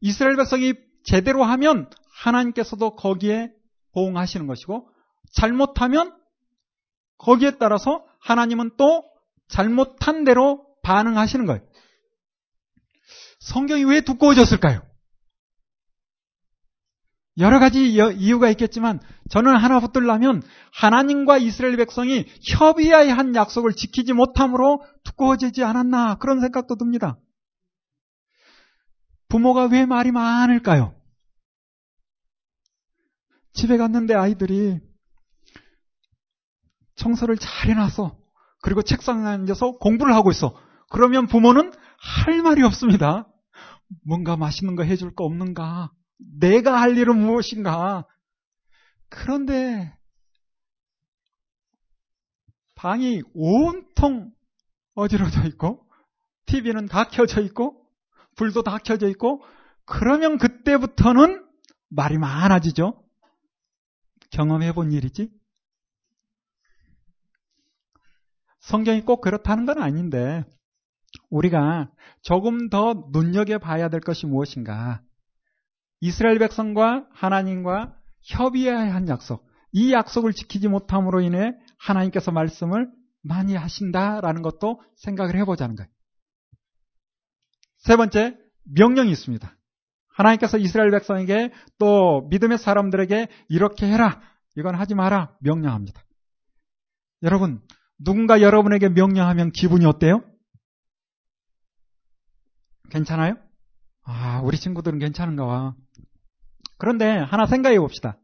이스라엘 0.00 0.36
백성이 0.36 0.74
제대로 1.04 1.44
하면 1.44 1.88
하나님께서도 2.10 2.96
거기에 2.96 3.52
보응하시는 3.92 4.46
것이고 4.46 4.91
잘못하면 5.32 6.16
거기에 7.18 7.58
따라서 7.58 8.04
하나님은 8.20 8.72
또 8.76 9.04
잘못한 9.48 10.24
대로 10.24 10.66
반응하시는 10.82 11.46
거예요. 11.46 11.62
성경이 13.40 13.84
왜 13.84 14.00
두꺼워졌을까요? 14.00 14.82
여러 17.38 17.58
가지 17.58 17.90
이유가 17.90 18.50
있겠지만 18.50 19.00
저는 19.30 19.56
하나 19.56 19.80
붙들라면 19.80 20.42
하나님과 20.74 21.38
이스라엘 21.38 21.76
백성이 21.76 22.26
협의하여 22.42 23.14
한 23.14 23.34
약속을 23.34 23.72
지키지 23.72 24.12
못함으로 24.12 24.84
두꺼워지지 25.04 25.64
않았나 25.64 26.16
그런 26.16 26.40
생각도 26.40 26.76
듭니다. 26.76 27.18
부모가 29.28 29.64
왜 29.64 29.86
말이 29.86 30.12
많을까요? 30.12 30.94
집에 33.54 33.78
갔는데 33.78 34.14
아이들이 34.14 34.80
청소를 37.02 37.36
잘 37.36 37.70
해놨어. 37.70 38.16
그리고 38.62 38.82
책상에 38.82 39.26
앉아서 39.26 39.72
공부를 39.72 40.14
하고 40.14 40.30
있어. 40.30 40.56
그러면 40.88 41.26
부모는 41.26 41.72
할 41.98 42.42
말이 42.42 42.62
없습니다. 42.62 43.28
뭔가 44.06 44.36
맛있는 44.36 44.76
거 44.76 44.84
해줄 44.84 45.14
거 45.14 45.24
없는가? 45.24 45.90
내가 46.38 46.80
할 46.80 46.96
일은 46.96 47.18
무엇인가? 47.18 48.06
그런데 49.08 49.92
방이 52.76 53.22
온통 53.34 54.30
어지러져 54.94 55.46
있고 55.48 55.84
TV는 56.46 56.86
다 56.86 57.08
켜져 57.08 57.40
있고 57.42 57.84
불도 58.36 58.62
다 58.62 58.78
켜져 58.78 59.08
있고 59.08 59.42
그러면 59.84 60.38
그때부터는 60.38 61.44
말이 61.88 62.16
많아지죠. 62.18 63.02
경험해 64.30 64.72
본 64.72 64.92
일이지. 64.92 65.30
성경이 68.62 69.02
꼭 69.02 69.20
그렇다는 69.20 69.66
건 69.66 69.82
아닌데 69.82 70.44
우리가 71.30 71.90
조금 72.22 72.68
더 72.70 73.08
눈여겨봐야 73.12 73.88
될 73.88 74.00
것이 74.00 74.26
무엇인가. 74.26 75.02
이스라엘 76.00 76.38
백성과 76.38 77.06
하나님과 77.12 77.96
협의해야 78.22 78.94
한 78.94 79.08
약속. 79.08 79.46
이 79.72 79.92
약속을 79.92 80.32
지키지 80.32 80.68
못함으로 80.68 81.20
인해 81.20 81.54
하나님께서 81.78 82.30
말씀을 82.30 82.90
많이 83.22 83.54
하신다라는 83.54 84.42
것도 84.42 84.80
생각을 84.96 85.36
해보자는 85.36 85.76
거예요. 85.76 85.88
세 87.78 87.96
번째, 87.96 88.36
명령이 88.64 89.10
있습니다. 89.10 89.56
하나님께서 90.08 90.58
이스라엘 90.58 90.90
백성에게 90.90 91.52
또 91.78 92.28
믿음의 92.30 92.58
사람들에게 92.58 93.28
이렇게 93.48 93.86
해라. 93.86 94.20
이건 94.56 94.74
하지 94.74 94.94
마라. 94.94 95.34
명령합니다. 95.40 96.02
여러분, 97.22 97.60
누군가 98.04 98.40
여러분에게 98.40 98.88
명령하면 98.88 99.52
기분이 99.52 99.86
어때요? 99.86 100.22
괜찮아요? 102.90 103.36
아, 104.04 104.40
우리 104.44 104.58
친구들은 104.58 104.98
괜찮은가 104.98 105.46
봐. 105.46 105.74
그런데 106.78 107.06
하나 107.06 107.46
생각해 107.46 107.78
봅시다. 107.78 108.18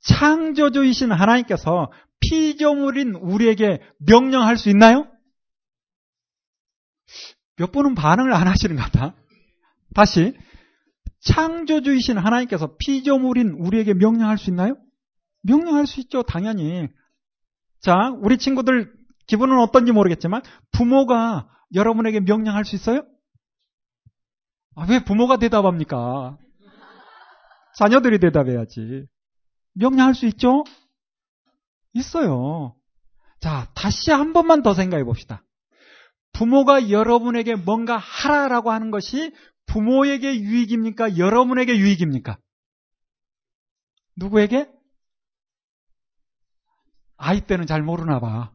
창조주이신 0.00 1.12
하나님께서 1.12 1.92
피조물인 2.20 3.14
우리에게 3.14 3.80
명령할 3.98 4.56
수 4.56 4.68
있나요? 4.68 5.06
몇 7.56 7.70
번은 7.70 7.94
반응을 7.94 8.32
안 8.32 8.48
하시는 8.48 8.74
것 8.76 8.82
같아. 8.82 9.14
다시. 9.94 10.36
창조주이신 11.20 12.18
하나님께서 12.18 12.76
피조물인 12.78 13.50
우리에게 13.50 13.94
명령할 13.94 14.38
수 14.38 14.50
있나요? 14.50 14.76
명령할 15.42 15.86
수 15.86 16.00
있죠, 16.00 16.22
당연히. 16.22 16.88
자, 17.82 18.10
우리 18.20 18.38
친구들 18.38 18.92
기분은 19.26 19.58
어떤지 19.58 19.92
모르겠지만, 19.92 20.42
부모가 20.70 21.48
여러분에게 21.74 22.20
명령할 22.20 22.64
수 22.64 22.76
있어요? 22.76 23.04
아, 24.76 24.86
왜 24.88 25.04
부모가 25.04 25.36
대답합니까? 25.36 26.38
자녀들이 27.78 28.20
대답해야지. 28.20 29.06
명령할 29.74 30.14
수 30.14 30.26
있죠? 30.26 30.64
있어요. 31.92 32.76
자, 33.40 33.68
다시 33.74 34.12
한 34.12 34.32
번만 34.32 34.62
더 34.62 34.74
생각해 34.74 35.02
봅시다. 35.04 35.42
부모가 36.32 36.90
여러분에게 36.90 37.56
뭔가 37.56 37.96
하라라고 37.96 38.70
하는 38.70 38.90
것이 38.90 39.34
부모에게 39.66 40.40
유익입니까? 40.40 41.18
여러분에게 41.18 41.76
유익입니까? 41.76 42.38
누구에게? 44.16 44.70
아이 47.22 47.40
때는 47.40 47.66
잘 47.66 47.82
모르나 47.82 48.18
봐. 48.18 48.50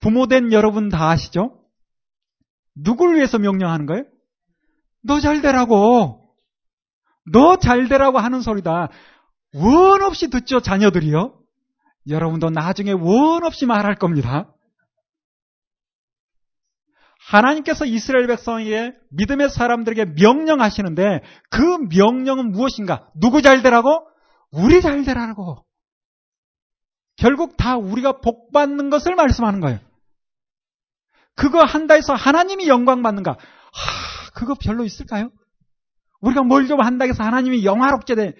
부모 0.00 0.26
된 0.26 0.50
여러분 0.50 0.88
다 0.88 1.10
아시죠? 1.10 1.60
누굴 2.74 3.14
위해서 3.16 3.38
명령하는 3.38 3.84
거예요? 3.86 4.04
너 5.04 5.20
잘 5.20 5.42
되라고. 5.42 6.34
너 7.30 7.56
잘 7.56 7.88
되라고 7.88 8.18
하는 8.18 8.40
소리다. 8.40 8.88
원 9.54 10.02
없이 10.02 10.30
듣죠, 10.30 10.60
자녀들이요? 10.60 11.38
여러분도 12.08 12.48
나중에 12.48 12.92
원 12.92 13.44
없이 13.44 13.66
말할 13.66 13.96
겁니다. 13.96 14.50
하나님께서 17.28 17.84
이스라엘 17.84 18.26
백성에게 18.26 18.94
믿음의 19.10 19.50
사람들에게 19.50 20.14
명령하시는데 20.20 21.20
그 21.50 21.78
명령은 21.94 22.52
무엇인가? 22.52 23.10
누구 23.14 23.42
잘 23.42 23.62
되라고? 23.62 24.06
우리 24.50 24.80
잘 24.80 25.04
되라고. 25.04 25.64
결국 27.16 27.56
다 27.56 27.76
우리가 27.76 28.20
복 28.20 28.52
받는 28.52 28.90
것을 28.90 29.14
말씀하는 29.14 29.60
거예요. 29.60 29.78
그거 31.34 31.62
한다 31.64 31.94
해서 31.94 32.14
하나님이 32.14 32.68
영광 32.68 33.02
받는가? 33.02 33.32
하, 33.32 34.30
그거 34.34 34.54
별로 34.54 34.84
있을까요? 34.84 35.30
우리가 36.20 36.42
뭘 36.42 36.66
좀 36.68 36.80
한다 36.80 37.04
해서 37.04 37.24
하나님이 37.24 37.64
영화롭게 37.64 38.14
돼. 38.14 38.34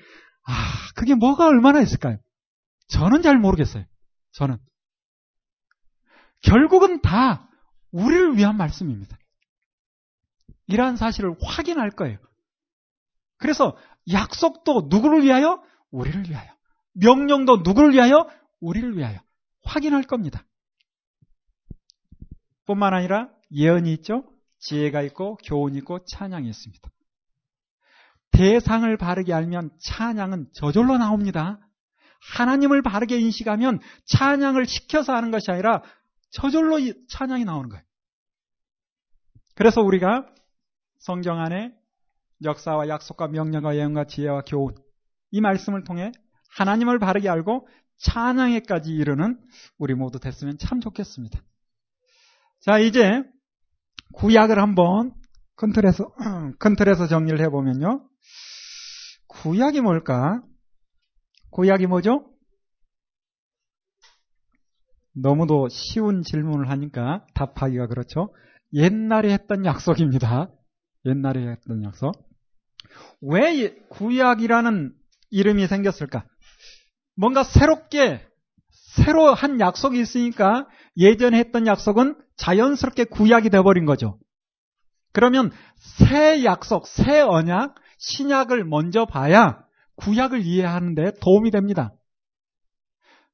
아, 0.44 0.52
그게 0.94 1.14
뭐가 1.14 1.46
얼마나 1.46 1.80
있을까요? 1.80 2.18
저는 2.88 3.22
잘 3.22 3.38
모르겠어요. 3.38 3.84
저는. 4.32 4.58
결국은 6.42 7.00
다 7.00 7.48
우리를 7.92 8.36
위한 8.36 8.56
말씀입니다. 8.56 9.16
이러한 10.66 10.96
사실을 10.96 11.34
확인할 11.42 11.90
거예요. 11.90 12.18
그래서 13.38 13.76
약속도 14.12 14.86
누구를 14.88 15.22
위하여? 15.24 15.62
우리를 15.90 16.28
위하여. 16.28 16.50
명령도 16.94 17.58
누구를 17.58 17.92
위하여? 17.92 18.28
우리를 18.62 18.96
위하여. 18.96 19.20
확인할 19.64 20.04
겁니다. 20.04 20.44
뿐만 22.64 22.94
아니라 22.94 23.28
예언이 23.52 23.92
있죠. 23.94 24.24
지혜가 24.60 25.02
있고 25.02 25.36
교훈이 25.44 25.78
있고 25.78 26.04
찬양이 26.04 26.48
있습니다. 26.48 26.88
대상을 28.30 28.96
바르게 28.96 29.34
알면 29.34 29.70
찬양은 29.78 30.50
저절로 30.54 30.96
나옵니다. 30.96 31.58
하나님을 32.36 32.82
바르게 32.82 33.18
인식하면 33.18 33.80
찬양을 34.06 34.66
시켜서 34.66 35.12
하는 35.12 35.30
것이 35.30 35.50
아니라 35.50 35.82
저절로 36.30 36.78
찬양이 37.08 37.44
나오는 37.44 37.68
거예요. 37.68 37.84
그래서 39.54 39.82
우리가 39.82 40.26
성경 40.98 41.40
안에 41.40 41.74
역사와 42.42 42.88
약속과 42.88 43.28
명령과 43.28 43.76
예언과 43.76 44.04
지혜와 44.04 44.42
교훈 44.42 44.74
이 45.30 45.40
말씀을 45.40 45.84
통해 45.84 46.12
하나님을 46.56 46.98
바르게 46.98 47.28
알고 47.28 47.68
찬양에까지 47.98 48.90
이르는 48.90 49.40
우리 49.78 49.94
모두 49.94 50.18
됐으면 50.18 50.58
참 50.58 50.80
좋겠습니다. 50.80 51.40
자, 52.60 52.78
이제 52.78 53.22
구약을 54.12 54.58
한번 54.58 55.14
큰 55.56 55.72
틀에서, 55.72 56.12
큰 56.58 56.76
틀에서 56.76 57.06
정리를 57.06 57.40
해보면요. 57.40 58.08
구약이 59.28 59.80
뭘까? 59.80 60.42
구약이 61.50 61.86
뭐죠? 61.86 62.28
너무도 65.14 65.68
쉬운 65.68 66.22
질문을 66.22 66.70
하니까 66.70 67.26
답하기가 67.34 67.86
그렇죠. 67.86 68.34
옛날에 68.72 69.32
했던 69.32 69.64
약속입니다. 69.64 70.50
옛날에 71.04 71.48
했던 71.50 71.84
약속. 71.84 72.12
왜 73.20 73.74
구약이라는 73.90 74.94
이름이 75.30 75.66
생겼을까? 75.66 76.26
뭔가 77.16 77.44
새롭게, 77.44 78.26
새로 78.70 79.32
한 79.32 79.60
약속이 79.60 80.00
있으니까 80.00 80.66
예전에 80.96 81.38
했던 81.38 81.66
약속은 81.66 82.16
자연스럽게 82.36 83.04
구약이 83.04 83.50
돼버린 83.50 83.86
거죠. 83.86 84.18
그러면 85.12 85.50
새 85.76 86.44
약속, 86.44 86.86
새 86.86 87.20
언약, 87.20 87.74
신약을 87.98 88.64
먼저 88.64 89.04
봐야 89.04 89.64
구약을 89.96 90.42
이해하는데 90.42 91.12
도움이 91.20 91.50
됩니다. 91.50 91.92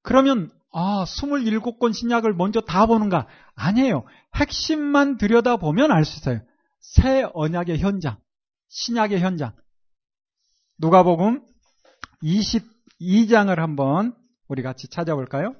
그러면 0.02 0.50
아, 0.72 1.04
27권 1.04 1.94
신약을 1.94 2.34
먼저 2.34 2.60
다 2.60 2.86
보는가? 2.86 3.26
아니에요. 3.54 4.04
핵심만 4.34 5.16
들여다보면 5.16 5.90
알 5.90 6.04
수 6.04 6.18
있어요. 6.18 6.40
새 6.80 7.26
언약의 7.32 7.78
현장, 7.78 8.18
신약의 8.68 9.20
현장. 9.20 9.52
누가복음 10.78 11.44
22장을 13.00 13.54
한번 13.56 14.14
우리 14.48 14.62
같이 14.62 14.88
찾아볼까요? 14.88 15.54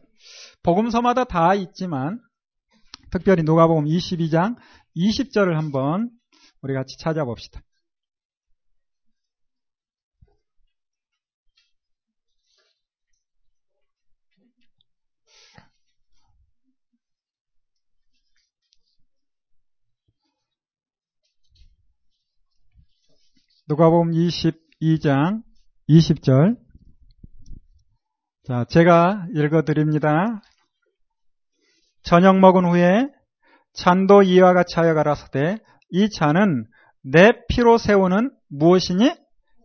복음서마다 0.62 1.24
다 1.24 1.55
있지만 1.55 2.20
특별히 3.11 3.43
누가복음 3.43 3.84
22장 3.84 4.57
20절을 4.97 5.55
한번 5.55 6.11
우리 6.62 6.74
같이 6.74 6.97
찾아봅시다. 6.99 7.62
누가복음 23.68 24.12
22장 24.12 25.43
20절. 25.91 26.67
자, 28.49 28.64
제가 28.70 29.26
읽어 29.34 29.61
드립니다. 29.61 30.40
저녁 32.03 32.38
먹은 32.38 32.64
후에 32.64 33.07
잔도 33.74 34.22
이와 34.22 34.55
같이 34.55 34.76
하여 34.76 34.94
가라사대 34.94 35.59
이 35.90 36.09
잔은 36.09 36.64
내 37.03 37.32
피로 37.51 37.76
세우는 37.76 38.30
무엇이니 38.49 39.12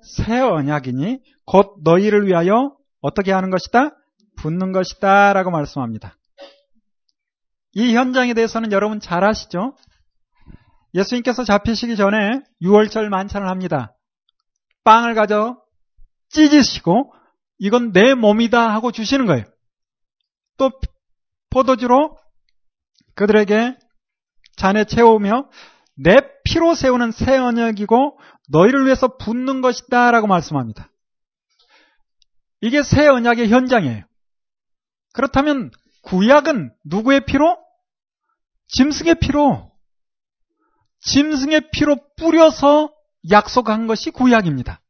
새 0.02 0.38
언약이니 0.42 1.22
곧 1.46 1.78
너희를 1.86 2.28
위하여 2.28 2.76
어떻게 3.00 3.32
하는 3.32 3.52
것이다? 3.52 3.92
붓는 4.36 4.74
것이다 4.74 5.32
라고 5.32 5.50
말씀합니다. 5.50 6.18
이 7.72 7.96
현장에 7.96 8.34
대해서는 8.34 8.74
여러분 8.74 9.00
잘 9.00 9.24
아시죠? 9.24 9.78
예수님께서 10.94 11.46
잡히시기 11.46 11.96
전에 11.96 12.42
6월절 12.62 13.08
만찬을 13.08 13.48
합니다. 13.48 13.96
빵을 14.84 15.16
가져 15.16 15.56
찢으시고 16.32 17.14
이건 17.64 17.94
내 17.94 18.14
몸이다 18.14 18.74
하고 18.74 18.92
주시는 18.92 19.26
거예요. 19.26 19.46
또 20.58 20.70
포도주로 21.50 22.18
그들에게 23.16 23.78
잔에 24.58 24.84
채우며 24.84 25.50
내 25.96 26.18
피로 26.44 26.76
세우는 26.76 27.14
새 27.14 27.38
언약이고 27.38 28.20
너희를 28.50 28.86
위해서 28.86 29.16
붓는 29.16 29.62
것이다 29.62 30.12
라고 30.12 30.28
말씀합니다. 30.28 30.92
이게 32.60 32.84
새 32.84 33.08
언약의 33.08 33.48
현장이에요. 33.48 34.04
그렇다면 35.14 35.72
구약은 36.02 36.76
누구의 36.84 37.24
피로? 37.26 37.58
짐승의 38.68 39.20
피로 39.22 39.72
짐승의 41.00 41.70
피로 41.72 41.96
뿌려서 42.18 42.94
약속한 43.32 43.88
것이 43.88 44.12
구약입니다. 44.12 44.82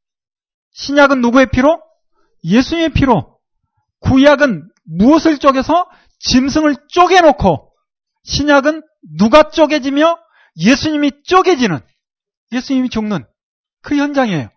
신약은 0.71 1.21
누구의 1.21 1.51
피로? 1.51 1.79
예수님의 2.43 2.89
피로. 2.89 3.39
구약은 3.99 4.69
무엇을 4.85 5.37
쪼개서 5.37 5.89
짐승을 6.19 6.75
쪼개놓고 6.89 7.71
신약은 8.23 8.83
누가 9.17 9.49
쪼개지며 9.49 10.17
예수님이 10.57 11.11
쪼개지는 11.25 11.79
예수님이 12.51 12.89
죽는 12.89 13.25
그 13.81 13.97
현장이에요. 13.97 14.49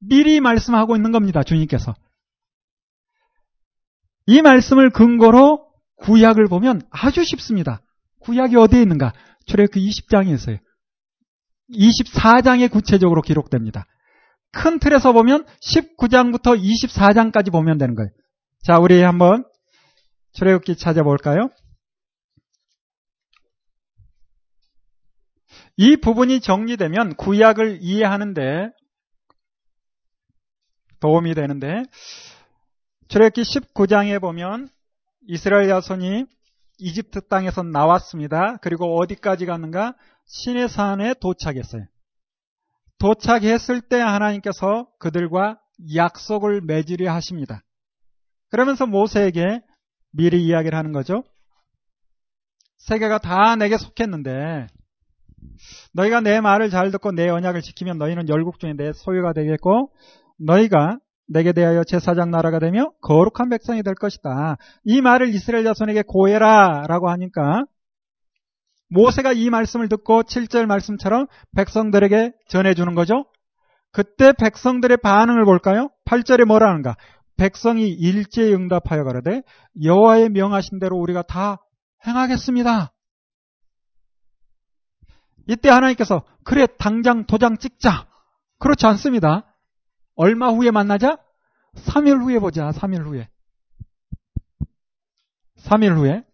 미리 0.00 0.40
말씀하고 0.40 0.96
있는 0.96 1.12
겁니다. 1.12 1.42
주님께서. 1.42 1.94
이 4.26 4.40
말씀을 4.42 4.90
근거로 4.90 5.66
구약을 5.96 6.48
보면 6.48 6.82
아주 6.90 7.24
쉽습니다. 7.24 7.80
구약이 8.20 8.56
어디에 8.56 8.82
있는가? 8.82 9.12
출애굽 9.46 9.74
20장에 9.76 10.32
있어요. 10.34 10.58
24장에 11.72 12.70
구체적으로 12.70 13.22
기록됩니다. 13.22 13.86
큰 14.52 14.78
틀에서 14.78 15.12
보면 15.12 15.44
19장부터 15.60 16.60
24장까지 16.60 17.50
보면 17.50 17.78
되는 17.78 17.94
거예요. 17.94 18.10
자, 18.62 18.78
우리 18.78 19.02
한번 19.02 19.44
출애굽기 20.32 20.76
찾아볼까요? 20.76 21.50
이 25.76 25.96
부분이 25.96 26.40
정리되면 26.40 27.16
구약을 27.16 27.78
이해하는데 27.80 28.70
도움이 31.00 31.34
되는데 31.34 31.84
출애굽기 33.08 33.42
19장에 33.42 34.20
보면 34.20 34.68
이스라엘 35.26 35.68
야손이 35.70 36.26
이집트 36.78 37.28
땅에서 37.28 37.62
나왔습니다. 37.62 38.58
그리고 38.58 38.98
어디까지 38.98 39.46
갔는가? 39.46 39.94
신의 40.26 40.68
산에 40.68 41.14
도착했어요. 41.14 41.86
도착했을 42.98 43.80
때 43.80 43.98
하나님께서 44.00 44.88
그들과 44.98 45.58
약속을 45.94 46.60
맺으려 46.62 47.12
하십니다. 47.12 47.62
그러면서 48.50 48.86
모세에게 48.86 49.60
미리 50.12 50.44
이야기를 50.44 50.76
하는 50.76 50.92
거죠. 50.92 51.24
세계가 52.78 53.18
다 53.18 53.56
내게 53.56 53.78
속했는데 53.78 54.66
너희가 55.94 56.20
내 56.20 56.40
말을 56.40 56.70
잘 56.70 56.90
듣고 56.90 57.12
내 57.12 57.28
언약을 57.28 57.62
지키면 57.62 57.98
너희는 57.98 58.28
열국 58.28 58.60
중에 58.60 58.74
내 58.74 58.92
소유가 58.92 59.32
되겠고 59.32 59.92
너희가 60.38 60.98
내게 61.28 61.52
대하여 61.52 61.84
제사장 61.84 62.30
나라가 62.30 62.58
되며 62.58 62.92
거룩한 63.00 63.48
백성이 63.48 63.82
될 63.82 63.94
것이다. 63.94 64.56
이 64.84 65.00
말을 65.00 65.34
이스라엘 65.34 65.64
자손에게 65.64 66.02
고해라 66.06 66.84
라고 66.88 67.08
하니까 67.10 67.64
모세가 68.92 69.32
이 69.32 69.48
말씀을 69.48 69.88
듣고 69.88 70.22
7절 70.22 70.66
말씀처럼 70.66 71.26
백성들에게 71.56 72.32
전해주는 72.48 72.94
거죠. 72.94 73.24
그때 73.90 74.32
백성들의 74.32 74.98
반응을 74.98 75.44
볼까요? 75.44 75.90
8절에 76.04 76.44
뭐라는가? 76.44 76.96
백성이 77.36 77.88
일제히 77.88 78.54
응답하여 78.54 79.04
가라되 79.04 79.42
여호와의 79.82 80.28
명하신 80.28 80.78
대로 80.78 80.96
우리가 80.98 81.22
다 81.22 81.58
행하겠습니다. 82.06 82.92
이때 85.48 85.70
하나님께서 85.70 86.24
그래 86.44 86.66
당장 86.78 87.26
도장 87.26 87.56
찍자. 87.56 88.06
그렇지 88.58 88.86
않습니다. 88.86 89.56
얼마 90.14 90.48
후에 90.50 90.70
만나자? 90.70 91.18
3일 91.74 92.22
후에 92.22 92.38
보자. 92.38 92.70
3일 92.70 93.06
후에. 93.06 93.28
3일 95.56 95.96
후에. 95.96 96.24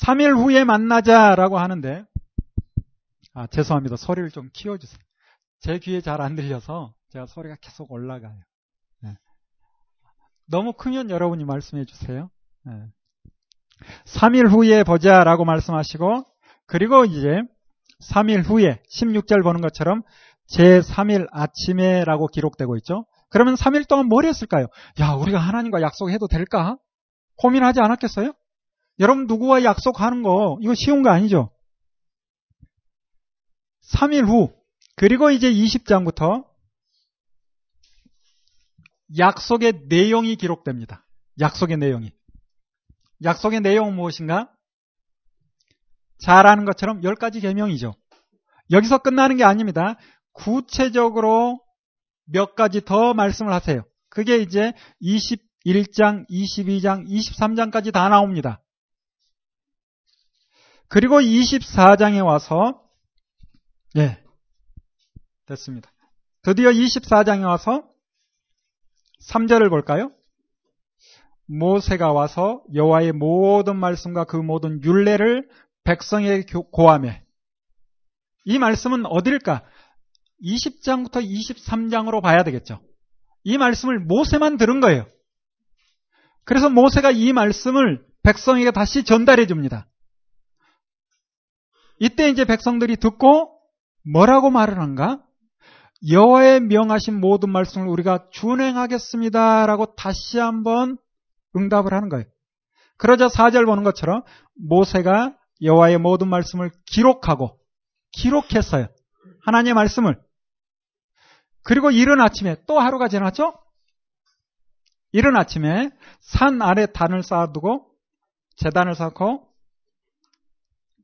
3일 0.00 0.36
후에 0.36 0.64
만나자라고 0.64 1.58
하는데, 1.58 2.04
아, 3.34 3.46
죄송합니다. 3.46 3.96
소리를 3.96 4.30
좀 4.30 4.48
키워주세요. 4.52 4.98
제 5.60 5.78
귀에 5.78 6.00
잘 6.00 6.20
안 6.20 6.34
들려서 6.34 6.92
제가 7.10 7.26
소리가 7.26 7.56
계속 7.60 7.90
올라가요. 7.92 8.36
네. 9.02 9.16
너무 10.46 10.72
크면 10.72 11.10
여러분이 11.10 11.44
말씀해 11.44 11.84
주세요. 11.84 12.30
네. 12.64 12.72
3일 14.06 14.50
후에 14.50 14.84
보자라고 14.84 15.44
말씀하시고, 15.44 16.24
그리고 16.66 17.04
이제 17.04 17.42
3일 18.10 18.44
후에 18.44 18.80
16절 18.90 19.42
보는 19.42 19.60
것처럼 19.60 20.02
제 20.46 20.80
3일 20.80 21.28
아침에라고 21.30 22.26
기록되고 22.28 22.76
있죠. 22.78 23.06
그러면 23.28 23.54
3일 23.54 23.88
동안 23.88 24.06
뭘 24.06 24.24
했을까요? 24.24 24.66
야, 25.00 25.12
우리가 25.12 25.38
하나님과 25.38 25.80
약속해도 25.80 26.28
될까? 26.28 26.76
고민하지 27.36 27.80
않았겠어요? 27.80 28.32
여러분 28.98 29.26
누구와 29.26 29.64
약속하는 29.64 30.22
거 30.22 30.58
이거 30.60 30.74
쉬운 30.74 31.02
거 31.02 31.10
아니죠? 31.10 31.50
3일 33.94 34.26
후 34.26 34.54
그리고 34.96 35.30
이제 35.30 35.50
20장부터 35.52 36.46
약속의 39.18 39.84
내용이 39.88 40.36
기록됩니다. 40.36 41.06
약속의 41.40 41.76
내용이. 41.76 42.12
약속의 43.22 43.60
내용은 43.60 43.94
무엇인가? 43.94 44.50
잘 46.18 46.46
아는 46.46 46.64
것처럼 46.64 47.00
10가지 47.00 47.40
계명이죠. 47.42 47.94
여기서 48.70 48.98
끝나는 48.98 49.36
게 49.36 49.44
아닙니다. 49.44 49.96
구체적으로 50.32 51.60
몇 52.24 52.54
가지 52.54 52.80
더 52.84 53.12
말씀을 53.12 53.52
하세요. 53.52 53.84
그게 54.08 54.38
이제 54.38 54.72
21장, 55.02 56.28
22장, 56.30 57.06
23장까지 57.06 57.92
다 57.92 58.08
나옵니다. 58.08 58.61
그리고 60.92 61.20
24장에 61.20 62.22
와서 62.22 62.82
예. 63.96 64.22
됐습니다. 65.46 65.90
드디어 66.42 66.68
24장에 66.68 67.46
와서 67.46 67.88
3절을 69.26 69.70
볼까요? 69.70 70.12
모세가 71.46 72.12
와서 72.12 72.62
여호와의 72.74 73.12
모든 73.12 73.76
말씀과 73.76 74.24
그 74.24 74.36
모든 74.36 74.82
율례를 74.84 75.48
백성에게 75.84 76.52
고함해. 76.70 77.24
이 78.44 78.58
말씀은 78.58 79.06
어딜까? 79.06 79.64
20장부터 80.44 81.24
23장으로 81.24 82.22
봐야 82.22 82.42
되겠죠. 82.44 82.82
이 83.44 83.56
말씀을 83.56 83.98
모세만 83.98 84.58
들은 84.58 84.80
거예요. 84.80 85.06
그래서 86.44 86.68
모세가 86.68 87.12
이 87.12 87.32
말씀을 87.32 88.04
백성에게 88.24 88.72
다시 88.72 89.04
전달해 89.04 89.46
줍니다. 89.46 89.88
이때 92.02 92.28
이제 92.28 92.44
백성들이 92.44 92.96
듣고 92.96 93.60
뭐라고 94.12 94.50
말을 94.50 94.80
한가? 94.80 95.22
여호와의 96.10 96.58
명하신 96.62 97.20
모든 97.20 97.50
말씀을 97.50 97.86
우리가 97.86 98.26
준행하겠습니다라고 98.32 99.94
다시 99.94 100.40
한번 100.40 100.98
응답을 101.54 101.94
하는 101.94 102.08
거예요. 102.08 102.24
그러자 102.96 103.28
4절 103.28 103.66
보는 103.66 103.84
것처럼 103.84 104.22
모세가 104.56 105.36
여호와의 105.62 105.98
모든 105.98 106.26
말씀을 106.26 106.72
기록하고 106.86 107.56
기록했어요. 108.10 108.88
하나님의 109.44 109.74
말씀을. 109.74 110.20
그리고 111.62 111.92
이른 111.92 112.20
아침에 112.20 112.56
또 112.66 112.80
하루가 112.80 113.06
지났죠? 113.06 113.56
이른 115.12 115.36
아침에 115.36 115.90
산 116.18 116.62
아래 116.62 116.86
단을 116.86 117.22
쌓아두고 117.22 117.86
재단을 118.56 118.96
쌓고 118.96 119.51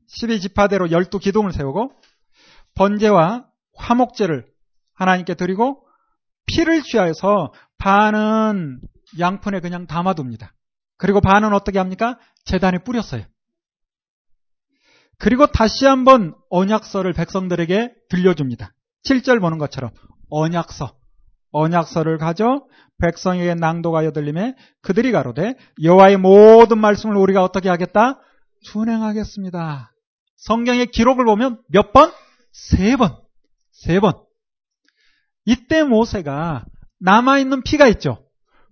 12지파대로 0.08 0.90
12기둥을 0.90 1.52
세우고 1.52 1.92
번제와 2.74 3.46
화목제를 3.76 4.46
하나님께 4.94 5.34
드리고 5.34 5.86
피를 6.46 6.82
취하여서 6.82 7.52
반은 7.78 8.80
양푼에 9.18 9.60
그냥 9.60 9.86
담아둡니다. 9.86 10.52
그리고 10.96 11.20
반은 11.20 11.52
어떻게 11.52 11.78
합니까? 11.78 12.18
재단에 12.44 12.78
뿌렸어요. 12.78 13.24
그리고 15.18 15.46
다시 15.46 15.86
한번 15.86 16.34
언약서를 16.50 17.12
백성들에게 17.12 17.92
들려줍니다. 18.08 18.72
7절 19.04 19.40
보는 19.40 19.58
것처럼 19.58 19.90
언약서, 20.30 20.96
언약서를 21.52 22.18
가져 22.18 22.66
백성에게 22.98 23.54
낭독하여 23.54 24.12
들림에 24.12 24.54
그들이 24.82 25.12
가로되 25.12 25.54
여호와의 25.82 26.18
모든 26.18 26.78
말씀을 26.78 27.16
우리가 27.16 27.42
어떻게 27.42 27.68
하겠다? 27.68 28.20
준행하겠습니다. 28.64 29.92
성경의 30.38 30.86
기록을 30.86 31.24
보면 31.24 31.62
몇 31.68 31.92
번? 31.92 32.12
세 32.52 32.96
번. 32.96 33.16
세 33.70 34.00
번. 34.00 34.14
이때 35.44 35.82
모세가 35.82 36.64
남아있는 37.00 37.62
피가 37.62 37.86
있죠. 37.88 38.24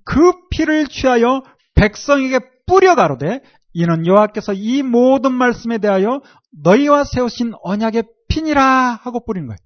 그 0.04 0.32
피를 0.50 0.86
취하여 0.86 1.42
백성에게 1.74 2.40
뿌려 2.66 2.94
가로되 2.94 3.42
이는 3.72 4.06
여호와께서 4.06 4.54
이 4.54 4.82
모든 4.82 5.32
말씀에 5.32 5.78
대하여 5.78 6.22
너희와 6.62 7.04
세우신 7.04 7.52
언약의 7.62 8.04
피니라 8.28 9.00
하고 9.02 9.24
뿌린 9.24 9.46
거예요. 9.46 9.58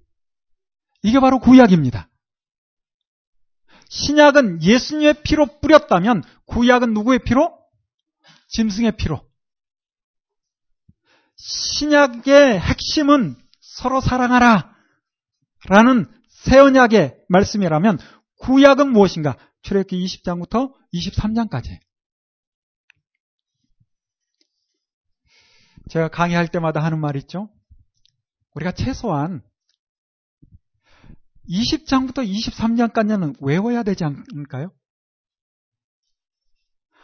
이게 1.03 1.19
바로 1.19 1.39
구약입니다. 1.39 2.09
신약은 3.89 4.63
예수님의 4.63 5.21
피로 5.23 5.45
뿌렸다면 5.61 6.23
구약은 6.45 6.93
누구의 6.93 7.19
피로? 7.19 7.57
짐승의 8.49 8.93
피로. 8.97 9.30
신약의 11.41 12.59
핵심은 12.59 13.35
서로 13.59 13.99
사랑하라 13.99 14.75
라는 15.67 16.05
새 16.29 16.59
언약의 16.59 17.17
말씀이라면 17.29 17.97
구약은 18.37 18.91
무엇인가? 18.91 19.37
출애굽기 19.63 20.03
20장부터 20.05 20.73
23장까지. 20.93 21.79
제가 25.89 26.09
강의할 26.09 26.47
때마다 26.47 26.81
하는 26.83 26.99
말 26.99 27.15
있죠? 27.17 27.49
우리가 28.53 28.71
최소한 28.71 29.41
20장부터 31.49 32.27
23장까지는 32.27 33.35
외워야 33.41 33.83
되지 33.83 34.03
않을까요? 34.03 34.71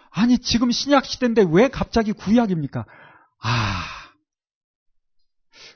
아니, 0.10 0.38
지금 0.40 0.72
신약 0.72 1.06
시대인데 1.06 1.46
왜 1.50 1.68
갑자기 1.68 2.12
구약입니까? 2.12 2.86
아, 3.40 4.07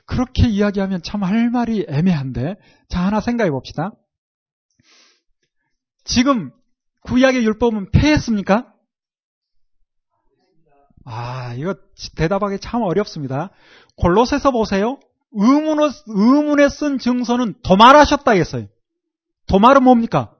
그렇게 0.06 0.48
이야기하면 0.48 1.02
참 1.02 1.22
할 1.22 1.50
말이 1.50 1.86
애매한데. 1.88 2.56
자, 2.88 3.00
하나 3.06 3.20
생각해 3.20 3.50
봅시다. 3.50 3.92
지금 6.04 6.50
구약의 7.02 7.44
율법은 7.44 7.90
폐했습니까? 7.92 8.72
아, 11.04 11.54
이거 11.54 11.74
대답하기 12.16 12.58
참 12.60 12.82
어렵습니다. 12.82 13.50
골로새서 13.96 14.50
보세요. 14.52 14.98
의문에, 15.32 15.90
의문에 16.06 16.68
쓴 16.68 16.98
증서는 16.98 17.54
도말하셨다 17.62 18.30
했어요. 18.32 18.66
도말은 19.46 19.82
뭡니까? 19.82 20.36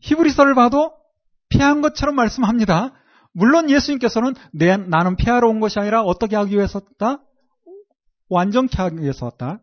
히브리서를 0.00 0.54
봐도 0.54 0.94
피한 1.48 1.80
것처럼 1.82 2.14
말씀합니다. 2.14 2.94
물론 3.36 3.68
예수님께서는 3.68 4.32
내, 4.50 4.78
나는 4.78 5.14
피하러 5.14 5.46
온 5.50 5.60
것이 5.60 5.78
아니라 5.78 6.00
어떻게 6.02 6.36
하기 6.36 6.56
위해서 6.56 6.80
왔다? 6.82 7.22
완전케 8.30 8.78
하기 8.78 9.02
위해서 9.02 9.26
왔다. 9.26 9.60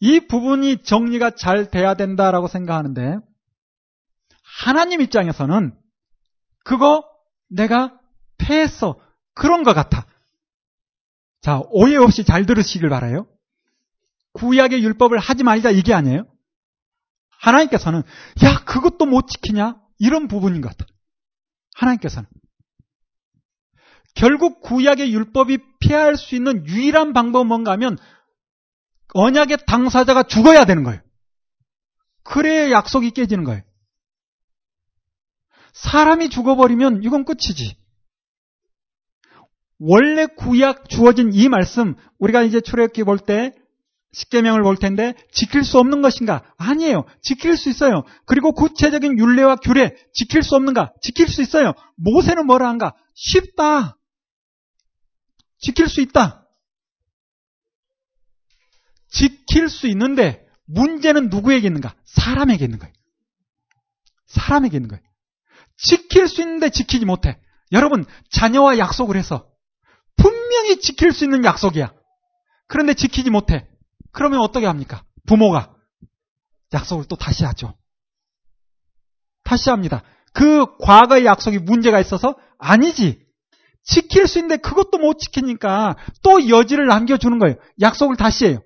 이 0.00 0.18
부분이 0.26 0.82
정리가 0.82 1.36
잘 1.36 1.70
돼야 1.70 1.94
된다라고 1.94 2.48
생각하는데 2.48 3.18
하나님 4.42 5.00
입장에서는 5.00 5.72
그거 6.64 7.08
내가 7.48 8.00
패했어. 8.36 9.00
그런 9.34 9.62
것 9.62 9.72
같아. 9.72 10.04
자, 11.42 11.62
오해 11.70 11.94
없이 11.94 12.24
잘 12.24 12.44
들으시길 12.44 12.88
바라요. 12.88 13.28
구약의 14.32 14.82
율법을 14.82 15.18
하지 15.18 15.44
말자 15.44 15.70
이게 15.70 15.94
아니에요. 15.94 16.26
하나님께서는 17.38 18.02
야 18.42 18.64
그것도 18.64 19.06
못 19.06 19.28
지키냐 19.28 19.85
이런 19.98 20.28
부분인 20.28 20.60
것 20.60 20.76
같아. 20.76 20.86
하나님께서는 21.74 22.28
결국 24.14 24.62
구약의 24.62 25.12
율법이 25.12 25.58
피할 25.80 26.16
수 26.16 26.34
있는 26.34 26.66
유일한 26.66 27.12
방법은 27.12 27.46
뭔가 27.46 27.72
하면 27.72 27.98
언약의 29.14 29.58
당사자가 29.66 30.24
죽어야 30.24 30.64
되는 30.64 30.82
거예요. 30.82 31.00
그래야 32.22 32.70
약속이 32.70 33.10
깨지는 33.12 33.44
거예요. 33.44 33.62
사람이 35.74 36.30
죽어버리면 36.30 37.02
이건 37.04 37.24
끝이지. 37.24 37.76
원래 39.78 40.24
구약 40.26 40.88
주어진 40.88 41.32
이 41.34 41.48
말씀 41.48 41.94
우리가 42.18 42.42
이제 42.42 42.60
출애굽기 42.60 43.04
볼 43.04 43.18
때 43.18 43.54
십계명을 44.12 44.62
볼 44.62 44.76
텐데 44.76 45.14
지킬 45.32 45.64
수 45.64 45.78
없는 45.78 46.00
것인가? 46.02 46.42
아니에요. 46.56 47.04
지킬 47.22 47.56
수 47.56 47.68
있어요. 47.68 48.04
그리고 48.24 48.52
구체적인 48.52 49.18
율례와 49.18 49.56
규례 49.56 49.94
지킬 50.14 50.42
수 50.42 50.56
없는가? 50.56 50.92
지킬 51.02 51.28
수 51.28 51.42
있어요. 51.42 51.74
모세는 51.96 52.46
뭐라 52.46 52.68
한가? 52.68 52.94
쉽다. 53.14 53.98
지킬 55.58 55.88
수 55.88 56.00
있다. 56.00 56.46
지킬 59.08 59.68
수 59.68 59.86
있는데 59.88 60.46
문제는 60.66 61.28
누구에게 61.28 61.66
있는가? 61.66 61.94
사람에게 62.04 62.64
있는 62.64 62.78
거예요. 62.78 62.92
사람에게 64.26 64.76
있는 64.76 64.88
거예요. 64.88 65.02
지킬 65.76 66.28
수 66.28 66.40
있는데 66.42 66.70
지키지 66.70 67.04
못해. 67.04 67.38
여러분, 67.72 68.04
자녀와 68.30 68.78
약속을 68.78 69.16
해서 69.16 69.48
분명히 70.16 70.80
지킬 70.80 71.12
수 71.12 71.24
있는 71.24 71.44
약속이야. 71.44 71.92
그런데 72.68 72.94
지키지 72.94 73.30
못해. 73.30 73.68
그러면 74.16 74.40
어떻게 74.40 74.64
합니까? 74.64 75.04
부모가 75.26 75.74
약속을 76.72 77.04
또 77.04 77.16
다시 77.16 77.44
하죠. 77.44 77.76
다시 79.44 79.68
합니다. 79.68 80.02
그 80.32 80.78
과거의 80.78 81.26
약속이 81.26 81.58
문제가 81.58 82.00
있어서 82.00 82.34
아니지. 82.58 83.22
지킬 83.82 84.26
수 84.26 84.38
있는데 84.38 84.56
그것도 84.56 84.96
못 84.96 85.18
지키니까 85.18 85.96
또 86.22 86.48
여지를 86.48 86.86
남겨주는 86.86 87.38
거예요. 87.38 87.56
약속을 87.82 88.16
다시 88.16 88.46
해요. 88.46 88.62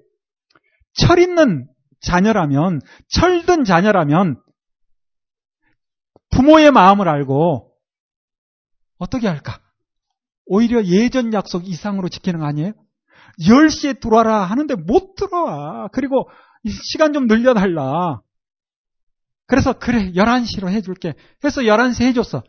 철 0.93 1.19
있는 1.19 1.69
자녀라면, 2.01 2.81
철든 3.09 3.65
자녀라면 3.65 4.41
부모의 6.31 6.71
마음을 6.71 7.09
알고 7.09 7.75
어떻게 8.99 9.27
할까? 9.27 9.61
오히려 10.47 10.85
예전 10.85 11.33
약속 11.33 11.67
이상으로 11.67 12.09
지키는 12.09 12.39
거 12.39 12.47
아니에요? 12.47 12.73
10시에 13.39 14.01
들어와라 14.01 14.45
하는데 14.45 14.75
못 14.75 15.15
들어와. 15.15 15.89
그리고 15.93 16.29
시간 16.93 17.13
좀 17.13 17.27
늘려달라. 17.27 18.21
그래서 19.47 19.73
그래 19.73 20.13
11시로 20.13 20.69
해줄게. 20.69 21.15
해서 21.45 21.63
11시 21.63 22.05
해줬어. 22.05 22.43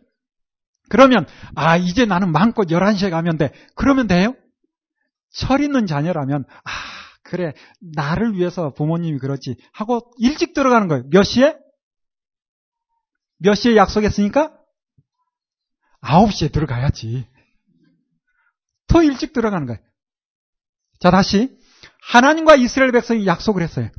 그러면 0.90 1.26
아 1.56 1.78
이제 1.78 2.06
나는 2.06 2.32
마음껏 2.32 2.66
11시에 2.66 3.10
가면 3.10 3.38
돼. 3.38 3.52
그러면 3.76 4.08
돼요? 4.08 4.36
철 5.32 5.62
있는 5.62 5.88
자녀라면 5.88 6.44
아 6.64 6.72
그래 7.24 7.54
나를 7.80 8.36
위해서 8.36 8.74
부모님이 8.74 9.18
그렇지 9.20 9.56
하고 9.72 10.12
일찍 10.18 10.54
들어가는 10.54 10.88
거예요. 10.90 11.04
몇 11.10 11.24
시에? 11.24 11.58
몇 13.38 13.56
시에 13.56 13.76
약속했으니까? 13.76 14.54
9시에 16.04 16.52
들어가야지. 16.52 17.28
더 18.88 19.02
일찍 19.02 19.34
들어가는 19.34 19.66
거예요. 19.68 19.80
자, 21.02 21.12
다시. 21.12 21.58
하나님과 22.02 22.56
이스라엘 22.56 22.92
백성이 22.92 23.26
약속을 23.26 23.62
했어요. 23.62 23.90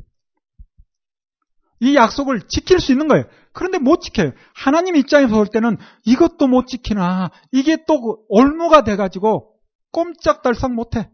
이 1.79 1.95
약속을 1.95 2.47
지킬 2.47 2.79
수 2.79 2.91
있는 2.91 3.07
거예요. 3.07 3.25
그런데 3.51 3.77
못 3.77 3.99
지켜요. 4.01 4.31
하나님 4.55 4.95
입장에서 4.95 5.35
볼 5.35 5.47
때는 5.47 5.77
이것도 6.05 6.47
못 6.47 6.67
지키나 6.67 7.29
이게 7.51 7.83
또 7.85 8.25
올무가 8.29 8.83
돼가지고 8.83 9.53
꼼짝달싹 9.91 10.73
못해. 10.73 11.09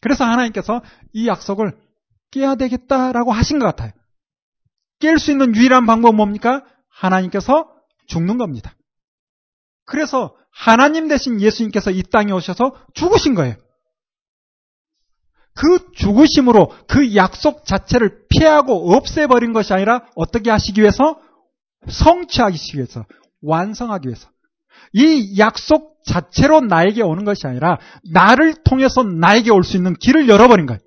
그래서 0.00 0.24
하나님께서 0.24 0.82
이 1.12 1.26
약속을 1.26 1.78
깨야 2.30 2.54
되겠다라고 2.56 3.32
하신 3.32 3.58
것 3.58 3.66
같아요. 3.66 3.92
깰 5.00 5.18
수 5.18 5.30
있는 5.30 5.56
유일한 5.56 5.86
방법은 5.86 6.14
뭡니까? 6.14 6.64
하나님께서 6.88 7.70
죽는 8.06 8.38
겁니다. 8.38 8.76
그래서 9.86 10.36
하나님 10.50 11.08
대신 11.08 11.40
예수님께서 11.40 11.90
이 11.90 12.02
땅에 12.02 12.32
오셔서 12.32 12.76
죽으신 12.94 13.34
거예요. 13.34 13.56
그 15.54 15.92
죽으심으로 15.94 16.72
그 16.86 17.14
약속 17.16 17.64
자체를 17.64 18.26
피하고 18.28 18.94
없애버린 18.94 19.52
것이 19.52 19.72
아니라 19.74 20.02
어떻게 20.16 20.50
하시기 20.50 20.80
위해서? 20.80 21.18
성취하기 21.88 22.76
위해서, 22.76 23.04
완성하기 23.42 24.08
위해서. 24.08 24.28
이 24.92 25.38
약속 25.38 25.98
자체로 26.04 26.60
나에게 26.60 27.02
오는 27.02 27.24
것이 27.24 27.46
아니라 27.46 27.78
나를 28.12 28.54
통해서 28.64 29.02
나에게 29.02 29.50
올 29.50 29.62
수 29.62 29.76
있는 29.76 29.94
길을 29.94 30.28
열어버린 30.28 30.66
거예요. 30.66 30.80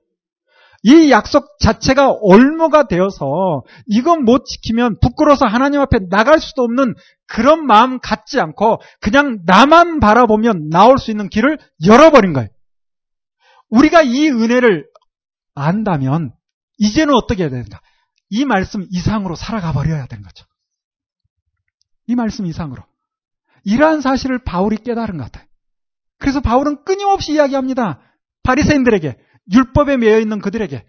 이 0.85 1.11
약속 1.11 1.45
자체가 1.61 2.17
올무가 2.19 2.87
되어서 2.87 3.63
이건 3.87 4.25
못 4.25 4.43
지키면 4.45 4.97
부끄러워서 5.01 5.45
하나님 5.45 5.79
앞에 5.79 6.09
나갈 6.09 6.41
수도 6.41 6.63
없는 6.63 6.95
그런 7.25 7.65
마음 7.65 7.99
갖지 7.99 8.39
않고 8.39 8.81
그냥 8.99 9.39
나만 9.45 10.01
바라보면 10.01 10.69
나올 10.69 10.97
수 10.97 11.09
있는 11.09 11.29
길을 11.29 11.57
열어버린 11.85 12.33
거예요. 12.33 12.49
우리가 13.73 14.03
이 14.03 14.29
은혜를 14.29 14.87
안다면 15.55 16.33
이제는 16.77 17.13
어떻게 17.15 17.43
해야 17.43 17.49
되는가? 17.49 17.81
이 18.29 18.45
말씀 18.45 18.85
이상으로 18.91 19.35
살아가 19.35 19.73
버려야 19.73 20.05
되는 20.05 20.23
거죠. 20.23 20.45
이 22.07 22.15
말씀 22.15 22.45
이상으로. 22.45 22.83
이러한 23.63 24.01
사실을 24.01 24.43
바울이 24.43 24.77
깨달은 24.77 25.17
것 25.17 25.23
같아요. 25.25 25.47
그래서 26.19 26.39
바울은 26.39 26.83
끊임없이 26.83 27.33
이야기합니다. 27.33 27.99
바리새인들에게 28.43 29.17
율법에 29.51 29.97
매여 29.97 30.19
있는 30.19 30.39
그들에게 30.39 30.85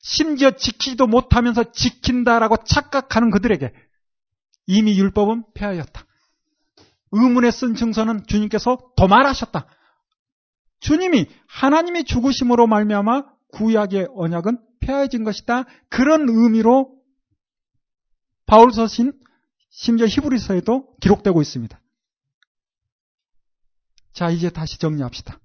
심지어 0.00 0.52
지키지도 0.52 1.06
못하면서 1.06 1.72
지킨다라고 1.72 2.58
착각하는 2.64 3.30
그들에게 3.30 3.72
이미 4.66 4.98
율법은 4.98 5.44
폐하였다. 5.54 6.06
의문에 7.12 7.50
쓴 7.50 7.74
증서는 7.74 8.26
주님께서 8.26 8.78
도말하셨다. 8.96 9.66
주님이 10.82 11.26
하나님이 11.46 12.04
죽으심으로 12.04 12.66
말미암아 12.66 13.22
구약의 13.52 14.08
언약은 14.14 14.58
폐하해진 14.80 15.22
것이다. 15.22 15.64
그런 15.88 16.28
의미로 16.28 17.00
바울 18.46 18.72
서신 18.72 19.12
심지어 19.70 20.06
히브리서에도 20.06 20.96
기록되고 21.00 21.40
있습니다. 21.40 21.80
자, 24.12 24.30
이제 24.30 24.50
다시 24.50 24.78
정리합시다. 24.78 25.38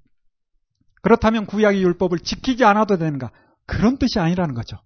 그렇다면 1.03 1.45
구약의 1.45 1.83
율법을 1.83 2.19
지키지 2.19 2.65
않아도 2.65 2.97
되는가? 2.97 3.31
그런 3.67 3.97
뜻이 3.97 4.19
아니라는 4.19 4.55
거죠. 4.55 4.77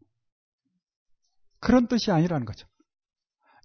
그런 1.62 1.88
뜻이 1.88 2.12
아니라는 2.12 2.46
거죠. 2.46 2.68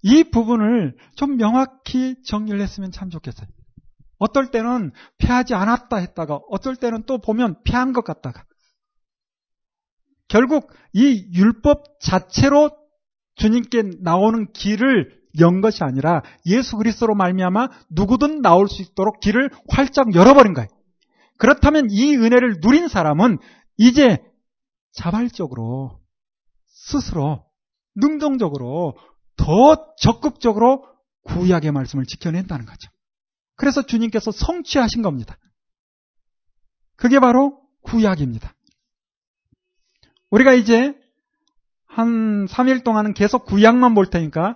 이 0.03 0.23
부분을 0.23 0.95
좀 1.15 1.35
명확히 1.35 2.15
정리를 2.23 2.59
했으면 2.61 2.91
참 2.91 3.09
좋겠어요. 3.09 3.47
어떨 4.19 4.51
때는 4.51 4.91
피하지 5.17 5.53
않았다 5.53 5.97
했다가 5.97 6.39
어떨 6.49 6.75
때는 6.75 7.03
또 7.05 7.19
보면 7.19 7.61
피한 7.63 7.93
것 7.93 8.03
같다가 8.03 8.43
결국 10.27 10.71
이 10.93 11.29
율법 11.33 11.99
자체로 11.99 12.71
주님께 13.35 13.83
나오는 14.01 14.51
길을 14.51 15.17
연 15.39 15.61
것이 15.61 15.83
아니라 15.83 16.23
예수 16.45 16.77
그리스도로 16.77 17.15
말미암아 17.15 17.69
누구든 17.91 18.41
나올 18.41 18.67
수 18.67 18.81
있도록 18.81 19.19
길을 19.19 19.51
활짝 19.69 20.15
열어버린 20.15 20.53
거예요. 20.53 20.67
그렇다면 21.37 21.87
이 21.91 22.15
은혜를 22.15 22.57
누린 22.61 22.87
사람은 22.87 23.37
이제 23.77 24.17
자발적으로 24.93 25.99
스스로 26.65 27.45
능동적으로 27.95 28.97
더 29.35 29.93
적극적으로 29.97 30.83
구약의 31.25 31.71
말씀을 31.71 32.05
지켜낸다는 32.05 32.65
거죠. 32.65 32.89
그래서 33.57 33.81
주님께서 33.81 34.31
성취하신 34.31 35.01
겁니다. 35.01 35.37
그게 36.95 37.19
바로 37.19 37.61
구약입니다. 37.83 38.53
우리가 40.29 40.53
이제 40.53 40.95
한 41.85 42.45
3일 42.45 42.83
동안은 42.83 43.13
계속 43.13 43.45
구약만 43.45 43.95
볼 43.95 44.09
테니까 44.09 44.55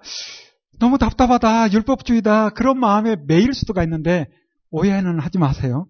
너무 0.80 0.98
답답하다, 0.98 1.72
율법주의다, 1.72 2.52
그런 2.52 2.80
마음에 2.80 3.16
매일 3.28 3.54
수도가 3.54 3.84
있는데 3.84 4.28
오해는 4.70 5.20
하지 5.20 5.38
마세요. 5.38 5.88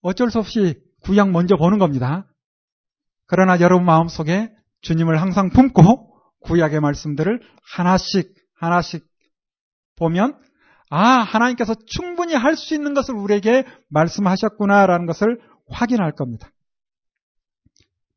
어쩔 0.00 0.30
수 0.30 0.38
없이 0.38 0.80
구약 1.02 1.30
먼저 1.30 1.56
보는 1.56 1.78
겁니다. 1.78 2.26
그러나 3.26 3.60
여러분 3.60 3.84
마음속에 3.84 4.50
주님을 4.82 5.20
항상 5.20 5.50
품고 5.50 6.08
구약의 6.40 6.80
말씀들을 6.80 7.40
하나씩 7.74 8.34
하나씩 8.54 9.06
보면 9.96 10.38
아 10.90 11.00
하나님께서 11.00 11.74
충분히 11.86 12.34
할 12.34 12.56
수 12.56 12.74
있는 12.74 12.94
것을 12.94 13.14
우리에게 13.14 13.64
말씀하셨구나라는 13.88 15.06
것을 15.06 15.40
확인할 15.68 16.12
겁니다. 16.12 16.50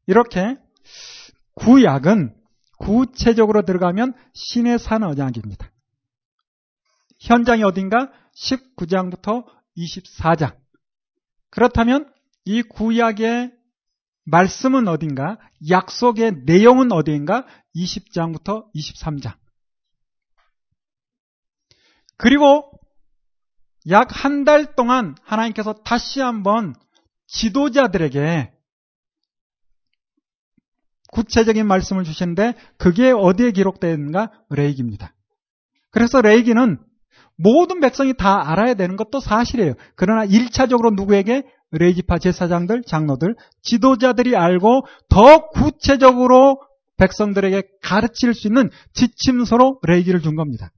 이렇게 0.08 0.58
구약은 1.56 2.36
구체적으로 2.78 3.64
들어가면 3.64 4.14
신의 4.34 4.80
산 4.80 5.04
언약입니다. 5.04 5.70
현장이 7.20 7.64
어딘가 7.64 8.12
19장부터 8.36 9.46
24장. 9.78 10.56
그렇다면 11.50 12.12
이 12.46 12.64
구약의 12.64 13.52
말씀은 14.26 14.88
어딘가? 14.88 15.38
약속의 15.70 16.44
내용은 16.46 16.92
어디인가? 16.92 17.46
20장부터 17.76 18.66
23장. 18.74 19.36
그리고 22.22 22.70
약 23.90 24.12
한 24.14 24.46
달 24.46 24.76
동안 24.76 25.16
하나님께서 25.24 25.74
다시 25.74 26.22
한번 26.22 26.76
지도자들에게 27.26 28.52
구체적인 31.12 31.66
말씀을 31.66 32.04
주시는데 32.04 32.54
그게 32.78 33.12
어디에 33.12 33.50
기록되어 33.52 33.92
있는가? 33.92 34.32
레이기입니다. 34.52 35.16
그래서 35.90 36.22
레이기는 36.22 36.78
모든 37.38 37.80
백성이 37.80 38.14
다 38.14 38.52
알아야 38.52 38.76
되는 38.76 38.98
것도 38.98 39.20
사실이에요. 39.20 39.74
그러나 39.96 40.24
1차적으로 40.28 40.96
누구에게 40.96 41.44
레이지파 41.72 42.20
제사장들, 42.20 42.84
장로들, 42.86 43.36
지도자들이 43.64 44.36
알고 44.36 44.86
더 45.10 45.48
구체적으로 45.50 46.62
백성들에게 46.98 47.64
가르칠 47.82 48.36
수 48.36 48.48
있는 48.48 48.70
지침서로 48.94 49.80
레이기를 49.88 50.22
준 50.22 50.36
겁니다. 50.36 50.72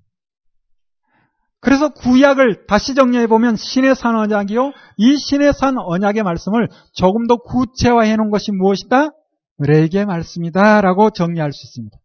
그래서 1.63 1.87
구약을 1.87 2.65
다시 2.67 2.93
정리해 2.93 3.25
보면 3.25 3.55
신의 3.55 3.95
산 3.95 4.17
언약이요. 4.17 4.73
이 4.97 5.17
신의 5.17 5.53
산 5.53 5.75
언약의 5.77 6.23
말씀을 6.23 6.67
조금 6.93 7.25
더 7.25 7.37
구체화해 7.37 8.17
놓은 8.17 8.31
것이 8.31 8.51
무엇이다? 8.51 9.11
레이기의 9.59 10.05
말씀이다라고 10.05 11.11
정리할 11.11 11.53
수 11.53 11.65
있습니다. 11.65 11.97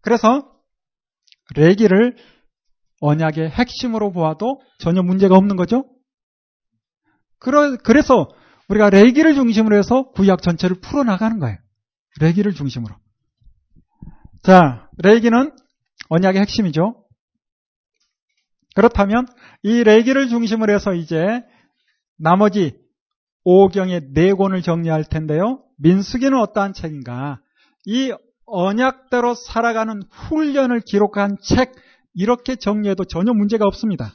그래서 0.00 0.42
레이기를 1.54 2.16
언약의 3.00 3.50
핵심으로 3.50 4.10
보아도 4.10 4.60
전혀 4.80 5.02
문제가 5.02 5.36
없는 5.36 5.54
거죠. 5.54 5.84
그래서 7.38 8.28
우리가 8.68 8.90
레기를 8.90 9.34
중심으로 9.34 9.76
해서 9.76 10.10
구약 10.16 10.42
전체를 10.42 10.80
풀어나가는 10.80 11.38
거예요. 11.38 11.58
레기를 12.20 12.54
중심으로. 12.54 12.92
자, 14.42 14.88
레기는 14.98 15.54
언약의 16.08 16.40
핵심이죠. 16.40 17.05
그렇다면 18.76 19.26
이 19.62 19.82
레기를 19.82 20.28
중심으로 20.28 20.72
해서 20.72 20.92
이제 20.92 21.42
나머지 22.18 22.78
5경의 23.46 24.12
네 24.12 24.34
권을 24.34 24.60
정리할 24.60 25.02
텐데요. 25.04 25.62
민수기는 25.78 26.38
어떠한 26.38 26.74
책인가? 26.74 27.40
이 27.86 28.12
언약대로 28.44 29.34
살아가는 29.34 30.02
훈련을 30.10 30.82
기록한 30.82 31.38
책 31.42 31.72
이렇게 32.12 32.56
정리해도 32.56 33.04
전혀 33.04 33.32
문제가 33.32 33.64
없습니다. 33.66 34.12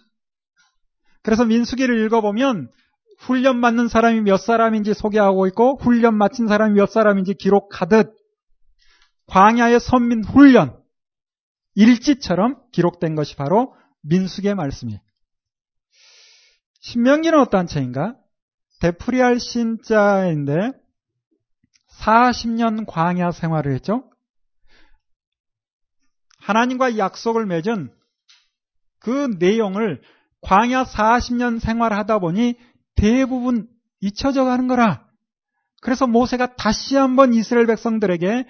그래서 1.23 1.43
민수기를 1.43 2.05
읽어보면 2.05 2.69
훈련 3.17 3.61
받는 3.61 3.87
사람이 3.87 4.21
몇 4.21 4.37
사람인지 4.37 4.93
소개하고 4.93 5.47
있고 5.47 5.77
훈련 5.79 6.15
마친 6.15 6.47
사람이 6.47 6.75
몇 6.75 6.89
사람인지 6.89 7.33
기록하듯 7.33 8.15
광야의 9.25 9.79
선민 9.79 10.23
훈련 10.23 10.77
일지처럼 11.73 12.57
기록된 12.71 13.15
것이 13.15 13.35
바로 13.35 13.73
민숙의 14.01 14.55
말씀이에요. 14.55 14.99
신명기는 16.81 17.39
어떠한 17.39 17.67
책인가? 17.67 18.15
데프리알 18.79 19.39
신자인데 19.39 20.71
40년 21.99 22.85
광야 22.87 23.31
생활을 23.31 23.73
했죠. 23.73 24.09
하나님과 26.39 26.97
약속을 26.97 27.45
맺은 27.45 27.93
그 28.99 29.35
내용을 29.39 30.01
광야 30.41 30.85
40년 30.85 31.59
생활하다 31.59 32.19
보니 32.19 32.57
대부분 32.95 33.67
잊혀져 33.99 34.43
가는 34.43 34.67
거라. 34.67 35.07
그래서 35.81 36.07
모세가 36.07 36.55
다시 36.55 36.95
한번 36.95 37.33
이스라엘 37.33 37.67
백성들에게 37.67 38.45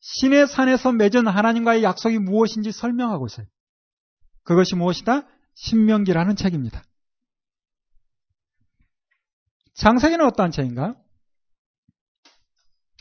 신의 0.00 0.46
산에서 0.46 0.92
맺은 0.92 1.26
하나님과의 1.26 1.82
약속이 1.82 2.18
무엇인지 2.18 2.72
설명하고 2.72 3.26
있어요. 3.26 3.46
그것이 4.48 4.76
무엇이다? 4.76 5.24
신명기라는 5.56 6.34
책입니다. 6.34 6.82
장세기는 9.74 10.24
어떠한 10.24 10.52
책인가? 10.52 10.94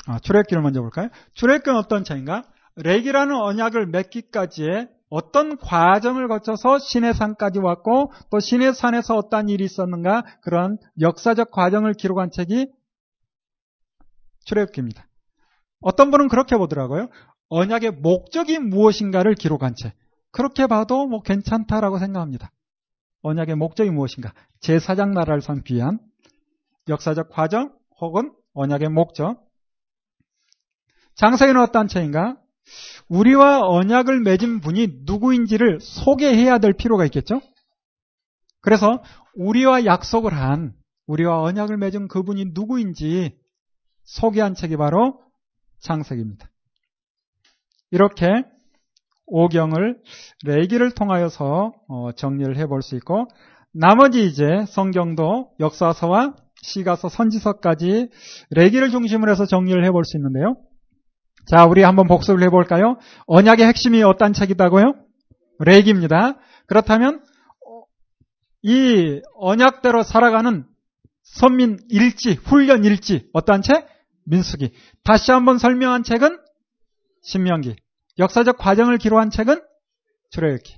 아, 0.08 0.20
출애기를 0.20 0.62
먼저 0.62 0.82
볼까요? 0.82 1.08
출애기는 1.36 1.78
어떤 1.78 2.04
책인가? 2.04 2.44
레기라는 2.76 3.34
언약을 3.34 3.88
맺기까지의 3.88 4.90
어떤 5.10 5.58
과정을 5.58 6.28
거쳐서 6.28 6.80
신의 6.80 7.14
산까지 7.14 7.60
왔고 7.60 8.12
또 8.30 8.42
신의 8.42 8.74
산에서 8.74 9.16
어떤 9.16 9.48
일이 9.48 9.64
있었는가 9.64 10.26
그런 10.42 10.78
역사적 11.00 11.52
과정을 11.52 11.94
기록한 11.94 12.30
책이 12.30 12.74
출애굽기입니다. 14.44 15.08
어떤 15.80 16.12
분은 16.12 16.28
그렇게 16.28 16.58
보더라고요. 16.58 17.08
언약의 17.48 17.92
목적이 17.92 18.60
무엇인가를 18.60 19.36
기록한 19.36 19.76
책. 19.76 19.94
그렇게 20.32 20.68
봐도 20.68 21.08
뭐 21.08 21.22
괜찮다라고 21.22 22.00
생각합니다. 22.00 22.52
언약의 23.22 23.56
목적이 23.56 23.90
무엇인가? 23.90 24.34
제사장 24.60 25.12
나라를 25.12 25.42
위한 25.70 26.00
역사적 26.88 27.30
과정 27.30 27.74
혹은 28.00 28.34
언약의 28.54 28.90
목적. 28.90 29.46
장사에는 31.16 31.62
어떤 31.62 31.88
책인가? 31.88 32.38
우리와 33.10 33.68
언약을 33.68 34.22
맺은 34.22 34.62
분이 34.62 35.02
누구인지를 35.04 35.80
소개해야 35.82 36.58
될 36.60 36.74
필요가 36.74 37.06
있겠죠? 37.06 37.42
그래서 38.62 39.02
우리와 39.36 39.86
약속을 39.86 40.34
한, 40.34 40.76
우리와 41.06 41.42
언약을 41.42 41.78
맺은 41.78 42.08
그분이 42.08 42.52
누구인지 42.54 43.40
소개한 44.04 44.56
책이 44.56 44.78
바로 44.78 45.22
창세기입니다. 45.80 46.50
이렇게 47.92 48.44
오경을 49.28 49.98
레기를 50.46 50.92
통하여서 50.92 51.74
어, 51.88 52.12
정리를 52.14 52.58
해볼 52.58 52.82
수 52.82 52.96
있고 52.96 53.28
나머지 53.74 54.26
이제 54.26 54.66
성경도 54.68 55.52
역사서와 55.60 56.36
시가서 56.62 57.10
선지서까지 57.10 58.10
레기를 58.50 58.90
중심으로 58.90 59.32
해서 59.32 59.46
정리를 59.46 59.84
해볼 59.86 60.06
수 60.06 60.18
있는데요. 60.18 60.56
자, 61.46 61.66
우리 61.66 61.84
한번 61.84 62.08
복습을 62.08 62.42
해볼까요? 62.44 62.98
언약의 63.28 63.66
핵심이 63.68 64.02
어떤 64.04 64.34
책이다고요? 64.34 64.96
레기입니다. 65.60 66.38
그렇다면 66.66 67.24
이 68.64 69.22
언약대로 69.36 70.04
살아가는 70.04 70.66
선민 71.24 71.78
일지, 71.90 72.34
훈련 72.34 72.84
일지, 72.84 73.30
어떠한 73.34 73.62
책? 73.62 73.88
민수기. 74.26 74.74
다시 75.04 75.32
한번 75.32 75.58
설명한 75.58 76.04
책은 76.04 76.38
신명기. 77.22 77.76
역사적 78.20 78.58
과정을 78.58 78.98
기록한 78.98 79.30
책은 79.30 79.62
출애굽기. 80.32 80.76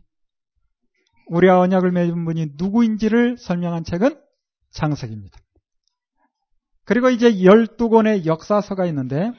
우리와 1.28 1.60
언약을 1.60 1.92
맺은 1.92 2.26
분이 2.26 2.48
누구인지를 2.58 3.38
설명한 3.38 3.84
책은 3.84 4.20
창세기입니다. 4.72 5.38
그리고 6.86 7.10
이제 7.10 7.32
12권의 7.32 8.26
역사서가 8.26 8.86
있는데 8.88 9.32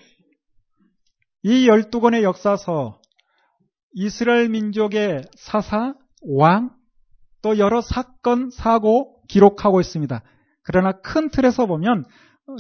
이 1.42 1.66
12권의 1.66 2.22
역사서 2.22 3.01
이스라엘 3.92 4.48
민족의 4.48 5.22
사사, 5.36 5.94
왕, 6.22 6.70
또 7.42 7.59
여러 7.59 7.80
사건, 7.80 8.51
사고 8.51 9.20
기록하고 9.28 9.80
있습니다. 9.80 10.22
그러나 10.62 10.92
큰 11.01 11.30
틀에서 11.30 11.66
보면 11.66 12.05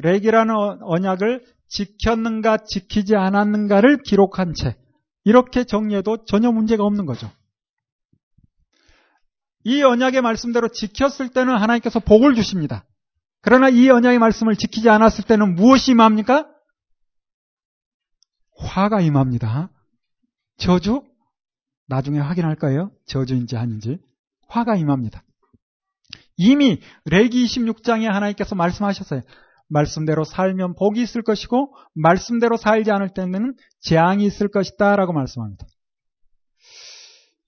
렉이라는 0.02 0.54
언약을 0.82 1.44
지켰는가 1.68 2.58
지키지 2.64 3.14
않았는가를 3.14 4.02
기록한 4.02 4.54
채 4.54 4.76
이렇게 5.24 5.64
정리해도 5.64 6.24
전혀 6.24 6.50
문제가 6.50 6.84
없는 6.84 7.06
거죠. 7.06 7.30
이 9.64 9.82
언약의 9.82 10.22
말씀대로 10.22 10.68
지켰을 10.68 11.30
때는 11.30 11.56
하나님께서 11.56 12.00
복을 12.00 12.34
주십니다. 12.34 12.86
그러나 13.42 13.68
이 13.68 13.88
언약의 13.88 14.18
말씀을 14.18 14.56
지키지 14.56 14.88
않았을 14.88 15.24
때는 15.24 15.54
무엇이 15.54 15.92
임합니까? 15.92 16.48
화가 18.56 19.00
임합니다. 19.00 19.70
저주? 20.56 21.02
나중에 21.86 22.18
확인할 22.18 22.56
거예요. 22.56 22.92
저주인지 23.06 23.56
아닌지. 23.56 23.98
화가 24.48 24.76
임합니다. 24.76 25.24
이미 26.36 26.80
레기 27.04 27.44
26장에 27.44 28.04
하나님께서 28.04 28.54
말씀하셨어요. 28.54 29.22
말씀대로 29.70 30.24
살면 30.24 30.74
복이 30.74 31.00
있을 31.00 31.22
것이고 31.22 31.74
말씀대로 31.94 32.56
살지 32.56 32.90
않을 32.90 33.14
때는 33.14 33.54
재앙이 33.80 34.24
있을 34.26 34.48
것이다 34.48 34.96
라고 34.96 35.12
말씀합니다. 35.12 35.64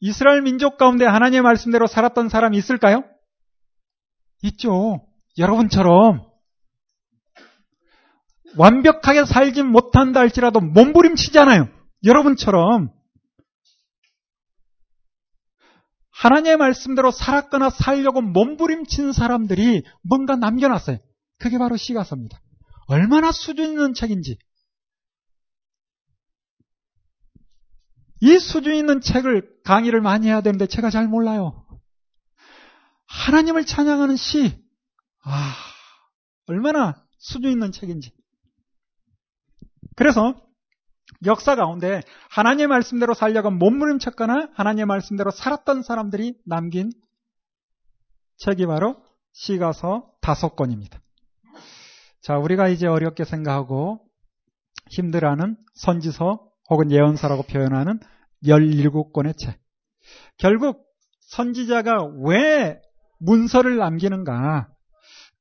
이스라엘 0.00 0.42
민족 0.42 0.78
가운데 0.78 1.04
하나님의 1.04 1.42
말씀대로 1.42 1.86
살았던 1.86 2.28
사람이 2.28 2.56
있을까요? 2.56 3.04
있죠. 4.42 5.06
여러분처럼 5.38 6.26
완벽하게 8.56 9.24
살지 9.24 9.62
못한다 9.62 10.20
할지라도 10.20 10.60
몸부림치잖아요. 10.60 11.68
여러분처럼 12.04 12.90
하나님의 16.10 16.56
말씀대로 16.56 17.10
살았거나 17.10 17.70
살려고 17.70 18.20
몸부림친 18.20 19.12
사람들이 19.12 19.84
뭔가 20.02 20.36
남겨놨어요. 20.36 20.98
그게 21.38 21.58
바로 21.58 21.76
시가서입니다. 21.76 22.40
얼마나 22.86 23.32
수준 23.32 23.66
있는 23.66 23.94
책인지. 23.94 24.38
이 28.20 28.38
수준 28.38 28.76
있는 28.76 29.00
책을 29.00 29.62
강의를 29.64 30.00
많이 30.00 30.28
해야 30.28 30.40
되는데 30.40 30.66
제가 30.66 30.90
잘 30.90 31.08
몰라요. 31.08 31.66
하나님을 33.06 33.66
찬양하는 33.66 34.16
시. 34.16 34.62
아, 35.24 35.54
얼마나 36.46 37.04
수준 37.18 37.50
있는 37.50 37.72
책인지. 37.72 38.12
그래서 39.96 40.34
역사 41.24 41.56
가운데 41.56 42.02
하나님의 42.30 42.68
말씀대로 42.68 43.14
살려고 43.14 43.50
몸부림쳤거나 43.50 44.50
하나님의 44.54 44.86
말씀대로 44.86 45.30
살았던 45.30 45.82
사람들이 45.82 46.40
남긴 46.46 46.92
책이 48.38 48.66
바로 48.66 49.04
시가서 49.32 50.10
다섯 50.20 50.54
권입니다. 50.56 51.01
자, 52.22 52.38
우리가 52.38 52.68
이제 52.68 52.86
어렵게 52.86 53.24
생각하고 53.24 54.00
힘들어하는 54.90 55.56
선지서 55.74 56.48
혹은 56.70 56.92
예언서라고 56.92 57.42
표현하는 57.42 57.98
17권의 58.44 59.36
책. 59.36 59.60
결국 60.38 60.86
선지자가 61.20 62.04
왜 62.24 62.80
문서를 63.18 63.76
남기는가? 63.76 64.68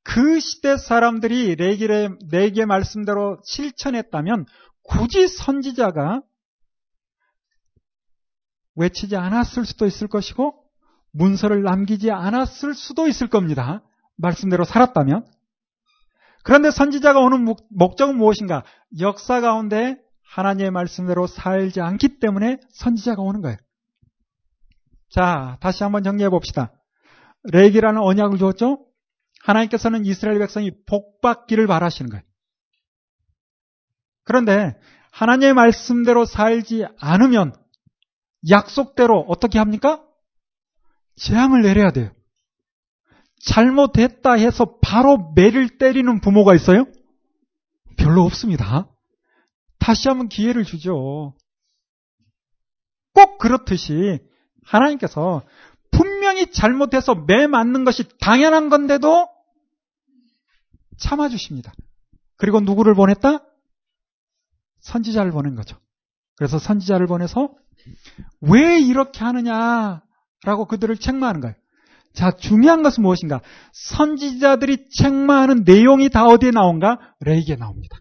그 0.04 0.40
시대 0.40 0.78
사람들이 0.78 1.56
레기의, 1.56 2.18
레기의 2.32 2.66
말씀대로 2.66 3.40
실천했다면 3.44 4.46
굳이 4.84 5.28
선지자가 5.28 6.24
외치지 8.76 9.16
않았을 9.16 9.66
수도 9.66 9.86
있을 9.86 10.08
것이고 10.08 10.64
문서를 11.12 11.62
남기지 11.62 12.10
않았을 12.10 12.74
수도 12.74 13.08
있을 13.08 13.28
겁니다. 13.28 13.84
말씀대로 14.16 14.64
살았다면. 14.64 15.26
그런데 16.44 16.72
선지자가 16.72 17.20
오는 17.20 17.46
목적은 17.70 18.18
무엇인가? 18.18 18.64
역사 19.00 19.42
가운데 19.42 19.98
하나님의 20.24 20.72
말씀대로 20.72 21.28
살지 21.28 21.82
않기 21.82 22.20
때문에 22.20 22.60
선지자가 22.70 23.22
오는 23.22 23.42
거예요. 23.42 23.58
자, 25.10 25.58
다시 25.62 25.84
한번 25.84 26.04
정리해 26.04 26.30
봅시다. 26.30 26.72
레기라는 27.44 28.02
언약을 28.02 28.38
주었죠? 28.38 28.86
하나님께서는 29.44 30.06
이스라엘 30.06 30.40
백성이 30.40 30.72
복받기를 30.86 31.68
바라시는 31.68 32.10
거예요. 32.12 32.24
그런데 34.24 34.80
하나님의 35.12 35.54
말씀대로 35.54 36.26
살지 36.26 36.86
않으면 37.00 37.54
약속대로 38.50 39.26
어떻게 39.28 39.60
합니까? 39.60 40.04
재앙을 41.16 41.62
내려야 41.62 41.92
돼요. 41.92 42.12
잘못했다 43.46 44.34
해서 44.34 44.78
바로 44.82 45.32
매를 45.36 45.78
때리는 45.78 46.22
부모가 46.22 46.56
있어요? 46.56 46.86
별로 47.98 48.24
없습니다. 48.24 48.88
다시 49.80 50.08
한번 50.08 50.30
기회를 50.30 50.64
주죠. 50.64 51.36
꼭 53.14 53.38
그렇듯이 53.40 54.20
하나님께서 54.64 55.44
분명히 55.92 56.52
잘못해서 56.52 57.16
매 57.16 57.48
맞는 57.48 57.84
것이 57.84 58.06
당연한 58.20 58.70
건데도 58.70 59.28
참아주십니다. 60.98 61.74
그리고 62.38 62.60
누구를 62.60 62.94
보냈다? 62.94 63.40
선지자를 64.80 65.32
보낸 65.32 65.56
거죠. 65.56 65.78
그래서 66.36 66.58
선지자를 66.58 67.08
보내서 67.08 67.54
왜 68.40 68.80
이렇게 68.80 69.20
하느냐라고 69.24 70.66
그들을 70.68 70.96
책망하는 70.98 71.42
거예요. 71.42 71.56
자, 72.14 72.32
중요한 72.32 72.84
것은 72.84 73.04
무엇인가? 73.04 73.42
선지자들이 73.74 74.90
책망하는 74.90 75.64
내용이 75.64 76.10
다 76.10 76.26
어디에 76.26 76.52
나온가? 76.52 77.00
레이기에 77.22 77.56
나옵니다. 77.56 78.00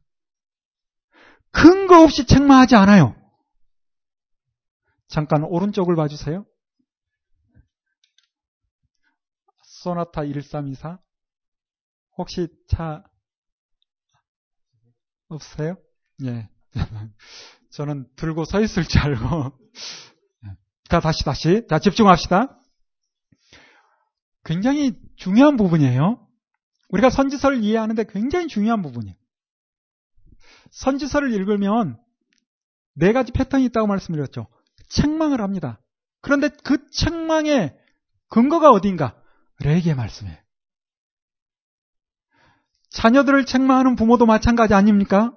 근거 1.53 2.03
없이 2.03 2.27
책망하지 2.27 2.77
않아요. 2.77 3.15
잠깐 5.09 5.45
오른쪽을 5.45 5.97
봐주세요. 5.97 6.45
소나타 9.65 10.25
1324. 10.25 10.99
혹시 12.17 12.49
차 12.69 13.03
없으세요? 15.29 15.77
예. 16.25 16.49
저는 17.71 18.09
들고 18.17 18.45
서 18.45 18.61
있을 18.61 18.85
줄 18.85 19.01
알고. 19.01 19.53
자, 20.89 21.01
다시, 21.01 21.25
다시. 21.25 21.67
자, 21.69 21.79
집중합시다. 21.79 22.60
굉장히 24.45 24.99
중요한 25.17 25.57
부분이에요. 25.57 26.27
우리가 26.89 27.11
선지서를 27.11 27.63
이해하는데 27.63 28.05
굉장히 28.09 28.49
중요한 28.49 28.83
부분이에요. 28.83 29.15
선지서를 30.71 31.33
읽으면 31.33 31.99
네 32.95 33.13
가지 33.13 33.33
패턴이 33.33 33.65
있다고 33.67 33.87
말씀드렸죠. 33.87 34.47
책망을 34.89 35.41
합니다. 35.41 35.81
그런데 36.21 36.49
그 36.65 36.89
책망의 36.91 37.77
근거가 38.29 38.71
어디인가? 38.71 39.17
레게 39.61 39.95
말씀이에요. 39.95 40.37
자녀들을 42.91 43.47
책망하는 43.47 43.95
부모도 43.95 44.27
마찬가지 44.27 44.75
아닙니까? 44.75 45.33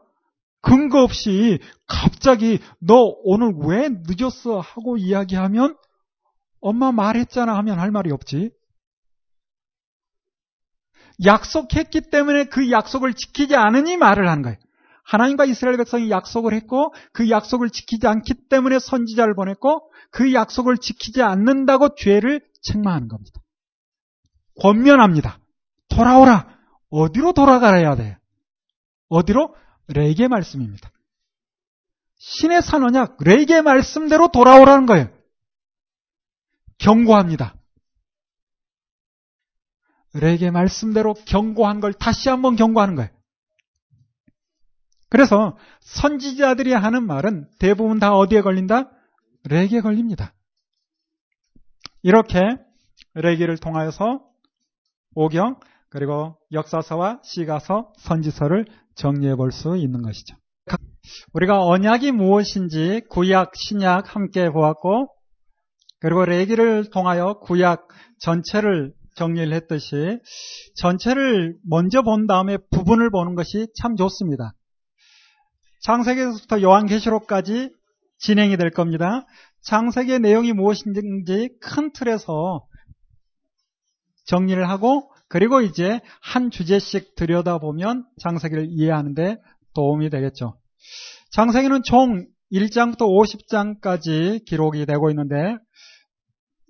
근거 0.62 1.04
없이 1.04 1.60
갑자기 1.88 2.60
너 2.80 2.96
오늘 3.24 3.54
왜 3.66 3.90
늦었어 3.90 4.60
하고 4.60 4.98
이야기하면 4.98 5.78
엄마 6.62 6.92
말했잖아 6.92 7.56
하면 7.58 7.80
할 7.80 7.92
말이 7.92 8.12
없지. 8.12 8.52
약속했기 11.24 12.10
때문에 12.10 12.46
그 12.46 12.72
약속을 12.72 13.14
지키지 13.14 13.56
않으니 13.56 13.98
말을 13.98 14.28
하는 14.28 14.44
거예요. 14.44 14.58
하나님과 15.04 15.46
이스라엘 15.46 15.78
백성이 15.78 16.10
약속을 16.10 16.54
했고 16.54 16.94
그 17.12 17.30
약속을 17.30 17.70
지키지 17.70 18.08
않기 18.08 18.48
때문에 18.50 18.80
선지자를 18.80 19.36
보냈고 19.36 19.92
그 20.12 20.34
약속을 20.34 20.78
지키지 20.78 21.22
않는다고 21.22 21.96
죄를 21.96 22.42
책망하는 22.62 23.08
겁니다. 23.08 23.42
권면합니다. 24.62 25.40
돌아오라. 25.90 26.48
어디로 26.90 27.34
돌아가야 27.34 27.96
돼? 27.96 28.18
어디로? 29.10 29.56
레게 29.88 30.28
말씀입니다. 30.28 30.92
신의 32.18 32.62
산언약 32.62 33.18
레게 33.20 33.62
말씀대로 33.62 34.30
돌아오라는 34.30 34.86
거예요. 34.86 35.10
경고합니다. 36.78 37.56
레게 40.14 40.52
말씀대로 40.52 41.14
경고한 41.26 41.80
걸 41.80 41.94
다시 41.94 42.30
한번 42.30 42.56
경고하는 42.56 42.96
거예요. 42.96 43.10
그래서 45.10 45.58
선지자들이 45.82 46.74
하는 46.74 47.06
말은 47.06 47.48
대부분 47.60 48.00
다 48.00 48.16
어디에 48.16 48.42
걸린다? 48.42 48.92
레게 49.46 49.82
걸립니다. 49.82 50.34
이렇게 52.02 52.40
레게를 53.14 53.58
통하여서 53.58 54.22
오경 55.16 55.60
그리고 55.90 56.38
역사서와 56.52 57.22
시가서, 57.24 57.94
선지서를 57.98 58.66
정리해 58.96 59.36
볼 59.36 59.52
수 59.52 59.78
있는 59.78 60.02
것이죠. 60.02 60.36
우리가 61.34 61.64
언약이 61.64 62.12
무엇인지 62.12 63.02
구약, 63.10 63.52
신약 63.56 64.16
함께 64.16 64.50
보았고 64.50 65.10
그리고 66.00 66.26
레기를 66.26 66.90
통하여 66.90 67.40
구약 67.44 67.88
전체를 68.20 68.94
정리를 69.16 69.54
했듯이 69.54 70.20
전체를 70.76 71.58
먼저 71.68 72.02
본 72.02 72.28
다음에 72.28 72.58
부분을 72.72 73.10
보는 73.12 73.36
것이 73.36 73.68
참 73.80 73.96
좋습니다. 73.96 74.54
창세기에서부터 75.82 76.62
요한계시록까지 76.62 77.72
진행이 78.20 78.58
될 78.58 78.70
겁니다. 78.72 79.26
창세기의 79.64 80.20
내용이 80.20 80.54
무엇인지 80.54 81.50
큰 81.62 81.92
틀에서 81.92 82.66
정리를 84.26 84.68
하고 84.70 85.12
그리고 85.28 85.62
이제 85.62 86.00
한 86.22 86.52
주제씩 86.52 87.16
들여다보면 87.16 88.06
창세기를 88.20 88.68
이해하는데 88.70 89.38
도움이 89.74 90.10
되겠죠. 90.10 90.58
창세기는 91.32 91.82
총 91.84 92.28
1장부터 92.52 93.00
50장까지 93.00 94.46
기록이 94.46 94.86
되고 94.86 95.10
있는데 95.10 95.58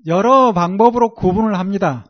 여러 0.05 0.53
방법으로 0.53 1.13
구분을 1.13 1.59
합니다. 1.59 2.05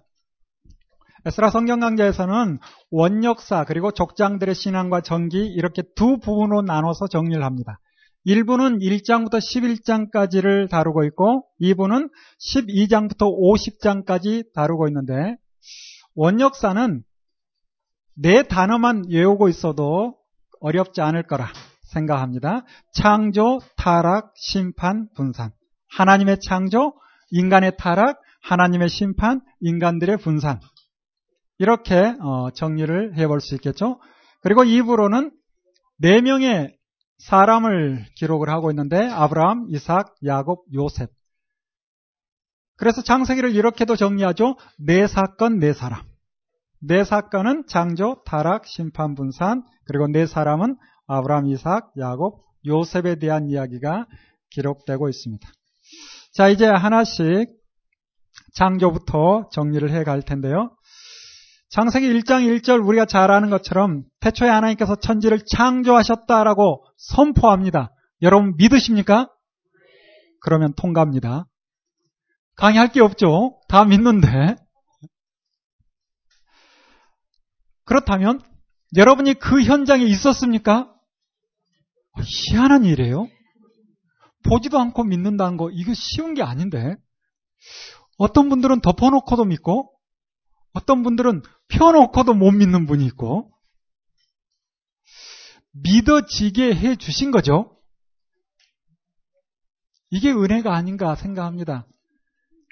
에스라 1.26 1.52
성경 1.52 1.80
강좌에서는 1.80 2.60
원역사 2.92 3.64
그리고 3.64 3.92
족장들의 3.92 4.54
신앙과 4.54 5.02
전기 5.02 5.46
이렇게 5.46 5.82
두 5.96 6.20
부분으로 6.20 6.64
나눠서 6.64 7.08
정리를 7.08 7.42
합니다. 7.44 7.80
1부는 8.26 8.82
1장부터 8.82 9.38
11장까지를 9.38 10.70
다루고 10.70 11.06
있고 11.06 11.46
2부는 11.62 12.10
12장부터 12.54 13.34
50장까지 13.38 14.54
다루고 14.54 14.88
있는데 14.90 15.36
원역사는 16.16 17.04
네 18.16 18.44
단어만 18.44 19.06
외우고 19.10 19.50
있어도 19.50 20.18
어렵지 20.60 21.02
않을 21.02 21.24
거라 21.24 21.52
생각합니다. 21.94 22.66
창조, 22.94 23.60
타락, 23.78 24.34
심판, 24.36 25.08
분산. 25.16 25.52
하나님의 25.90 26.40
창조, 26.42 26.94
인간의 27.32 27.78
타락, 27.78 28.20
하나님의 28.42 28.90
심판, 28.90 29.42
인간들의 29.62 30.18
분산. 30.18 30.60
이렇게 31.58 31.96
어, 32.22 32.52
정리를 32.52 33.18
해볼 33.18 33.42
수 33.42 33.56
있겠죠. 33.56 34.00
그리고 34.42 34.64
2부로는 34.64 35.32
네 35.98 36.22
명의 36.22 36.76
사람을 37.20 38.06
기록을 38.16 38.50
하고 38.50 38.72
있는데 38.72 39.08
아브라함, 39.08 39.68
이삭, 39.70 40.16
야곱, 40.26 40.66
요셉. 40.74 41.10
그래서 42.76 43.02
장세기를 43.04 43.56
이렇게도 43.56 43.96
정리하죠. 43.96 44.58
네 44.80 45.08
사건, 45.08 45.60
네 45.60 45.74
사람. 45.74 46.04
네 46.82 47.06
사건은 47.06 47.64
창조, 47.68 48.22
타락, 48.26 48.66
심판, 48.66 49.16
분산, 49.16 49.64
그리고 49.86 50.08
네 50.08 50.26
사람은 50.26 50.76
아브라함, 51.08 51.48
이삭, 51.48 51.94
야곱, 51.98 52.42
요셉에 52.66 53.16
대한 53.20 53.48
이야기가 53.48 54.08
기록되고 54.50 55.08
있습니다. 55.08 55.48
자, 56.34 56.50
이제 56.50 56.66
하나씩 56.66 57.48
창조부터 58.56 59.50
정리를 59.52 59.90
해 59.92 60.04
갈 60.04 60.22
텐데요. 60.22 60.76
창세기 61.74 62.06
1장 62.06 62.46
1절 62.62 62.88
우리가 62.88 63.08
잘 63.08 63.32
아는 63.32 63.50
것처럼 63.50 64.04
태초에 64.20 64.48
하나님께서 64.48 64.96
천지를 64.96 65.40
창조하셨다라고 65.44 66.86
선포합니다. 66.98 67.92
여러분 68.22 68.54
믿으십니까? 68.58 69.28
그러면 70.40 70.74
통과합니다. 70.76 71.48
강의할 72.58 72.92
게 72.92 73.02
없죠. 73.02 73.60
다 73.70 73.86
믿는데. 73.86 74.56
그렇다면 77.86 78.40
여러분이 78.96 79.34
그 79.34 79.64
현장에 79.64 80.04
있었습니까? 80.04 80.94
희한한 82.22 82.86
일이에요. 82.86 83.28
보지도 84.48 84.78
않고 84.78 85.06
믿는다는 85.06 85.58
거 85.58 85.72
이거 85.72 85.96
쉬운 85.96 86.36
게 86.36 86.44
아닌데. 86.44 86.98
어떤 88.20 88.50
분들은 88.50 88.82
덮어놓고도 88.82 89.46
믿고 89.46 89.93
어떤 90.74 91.04
분들은 91.04 91.44
펴놓고도 91.70 92.34
못 92.34 92.52
믿는 92.52 92.86
분이 92.86 93.06
있고 93.08 93.52
믿어지게 95.72 96.76
해 96.76 96.96
주신 96.96 97.32
거죠. 97.32 97.78
이게 100.10 100.32
은혜가 100.32 100.76
아닌가 100.76 101.16
생각합니다. 101.16 101.88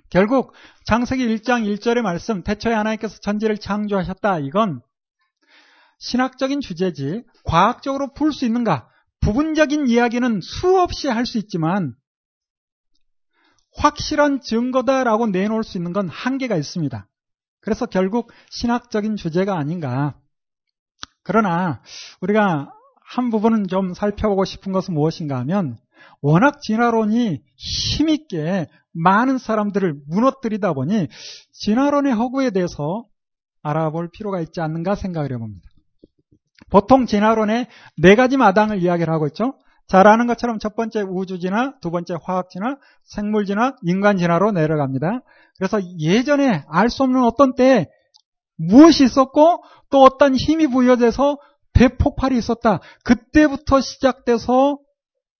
결국 0.10 0.54
장세기 0.86 1.26
1장 1.26 1.64
1절의 1.64 2.02
말씀 2.02 2.44
태초에 2.44 2.74
하나님께서 2.74 3.18
천지를 3.20 3.58
창조하셨다. 3.58 4.40
이건 4.40 4.82
신학적인 6.00 6.62
주제지 6.62 7.24
과학적으로 7.46 8.14
풀 8.14 8.34
수 8.34 8.46
있는가? 8.46 8.90
부분적인 9.22 9.88
이야기는 9.88 10.42
수없이 10.42 11.08
할 11.08 11.26
수 11.26 11.38
있지만 11.38 11.96
확실한 13.78 14.42
증거다라고 14.42 15.28
내놓을 15.28 15.64
수 15.64 15.78
있는 15.78 15.94
건 15.94 16.10
한계가 16.10 16.58
있습니다. 16.58 17.08
그래서 17.62 17.86
결국 17.86 18.32
신학적인 18.50 19.16
주제가 19.16 19.58
아닌가. 19.58 20.16
그러나 21.24 21.82
우리가 22.20 22.74
한 23.04 23.30
부분은 23.30 23.68
좀 23.68 23.94
살펴보고 23.94 24.46
싶은 24.46 24.72
것은 24.72 24.94
무엇인가 24.94 25.38
하면 25.40 25.78
워낙 26.22 26.62
진화론이 26.62 27.42
힘있게 27.56 28.68
많은 28.94 29.38
사람들을 29.38 30.02
무너뜨리다 30.08 30.74
보니 30.74 31.08
진화론의 31.54 32.14
허구에 32.14 32.50
대해서 32.50 33.06
알아볼 33.64 34.10
필요가 34.12 34.42
있지 34.42 34.60
않는가 34.62 34.96
생각을 34.96 35.32
해봅니다. 35.34 35.70
보통 36.70 37.06
진화론의 37.06 37.68
네 37.98 38.16
가지 38.16 38.38
마당을 38.38 38.82
이야기를 38.82 39.14
하고 39.14 39.28
있죠. 39.28 39.54
잘 39.92 40.08
아는 40.08 40.26
것처럼 40.26 40.58
첫 40.58 40.74
번째 40.74 41.02
우주진화, 41.02 41.74
두 41.82 41.92
번째 41.92 42.16
화학진화, 42.24 42.78
생물진화, 43.04 43.76
인간진화로 43.84 44.54
내려갑니다. 44.54 45.20
그래서 45.58 45.82
예전에 46.00 46.64
알 46.70 46.88
수 46.88 47.04
없는 47.04 47.22
어떤 47.26 47.56
때에 47.56 47.88
무엇이 48.56 49.04
있었고 49.04 49.62
또 49.90 50.02
어떤 50.02 50.34
힘이 50.34 50.68
부여돼서 50.68 51.38
대폭발이 51.74 52.38
있었다. 52.38 52.80
그때부터 53.04 53.82
시작돼서 53.82 54.80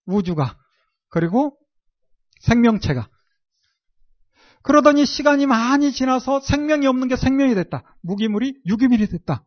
우주가 0.06 0.58
그리고 1.08 1.56
생명체가 2.42 3.08
그러더니 4.64 5.06
시간이 5.06 5.46
많이 5.46 5.94
지나서 5.94 6.42
생명이 6.42 6.88
없는 6.88 7.08
게 7.08 7.16
생명이 7.16 7.56
됐다. 7.56 7.84
무기물이 8.02 8.64
유기물이 8.66 9.08
됐다. 9.08 9.46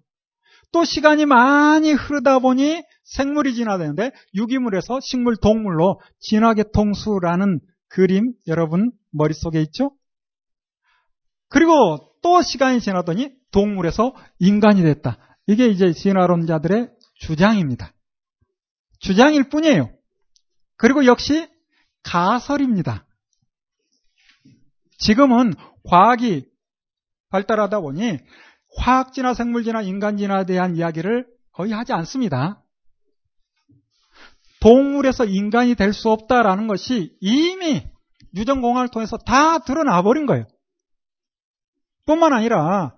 또 0.73 0.85
시간이 0.85 1.27
많이 1.27 1.93
흐르다 1.93 2.39
보니 2.39 2.83
생물이 3.05 3.55
진화되는데 3.55 4.12
유기물에서 4.35 5.01
식물, 5.01 5.37
동물로 5.37 6.01
진화계통수라는 6.21 7.61
그림 7.89 8.33
여러분 8.47 8.91
머릿속에 9.12 9.61
있죠? 9.62 9.93
그리고 11.49 11.73
또 12.23 12.43
시간이 12.43 12.81
지나더니 12.81 13.31
동물에서 13.53 14.15
인간이 14.41 14.83
됐다. 14.83 15.19
이게 15.47 15.69
이제 15.69 15.93
진화론자들의 15.93 16.91
주장입니다. 17.15 17.93
주장일 18.99 19.49
뿐이에요. 19.49 19.91
그리고 20.77 21.05
역시 21.07 21.49
가설입니다. 22.03 23.07
지금은 24.99 25.55
과학이 25.85 26.47
발달하다 27.29 27.81
보니 27.81 28.19
화학진화, 28.77 29.35
생물진화, 29.35 29.83
인간진화에 29.83 30.47
대한 30.47 30.77
이야기를 30.77 31.27
거의 31.53 31.72
하지 31.72 31.93
않습니다. 31.93 32.62
동물에서 34.61 35.27
인간이 35.27 35.75
될 35.75 35.93
수 35.93 36.11
없다라는 36.11 36.66
것이 36.66 37.16
이미 37.20 37.87
유전공학을 38.35 38.89
통해서 38.89 39.16
다 39.18 39.59
드러나 39.59 40.01
버린 40.03 40.27
거예요. 40.27 40.47
뿐만 42.07 42.33
아니라 42.33 42.95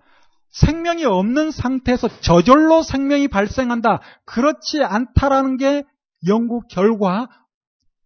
생명이 0.51 1.05
없는 1.05 1.51
상태에서 1.51 2.07
저절로 2.21 2.81
생명이 2.81 3.27
발생한다. 3.27 4.01
그렇지 4.25 4.83
않다라는 4.83 5.57
게 5.57 5.83
연구 6.27 6.61
결과 6.69 7.27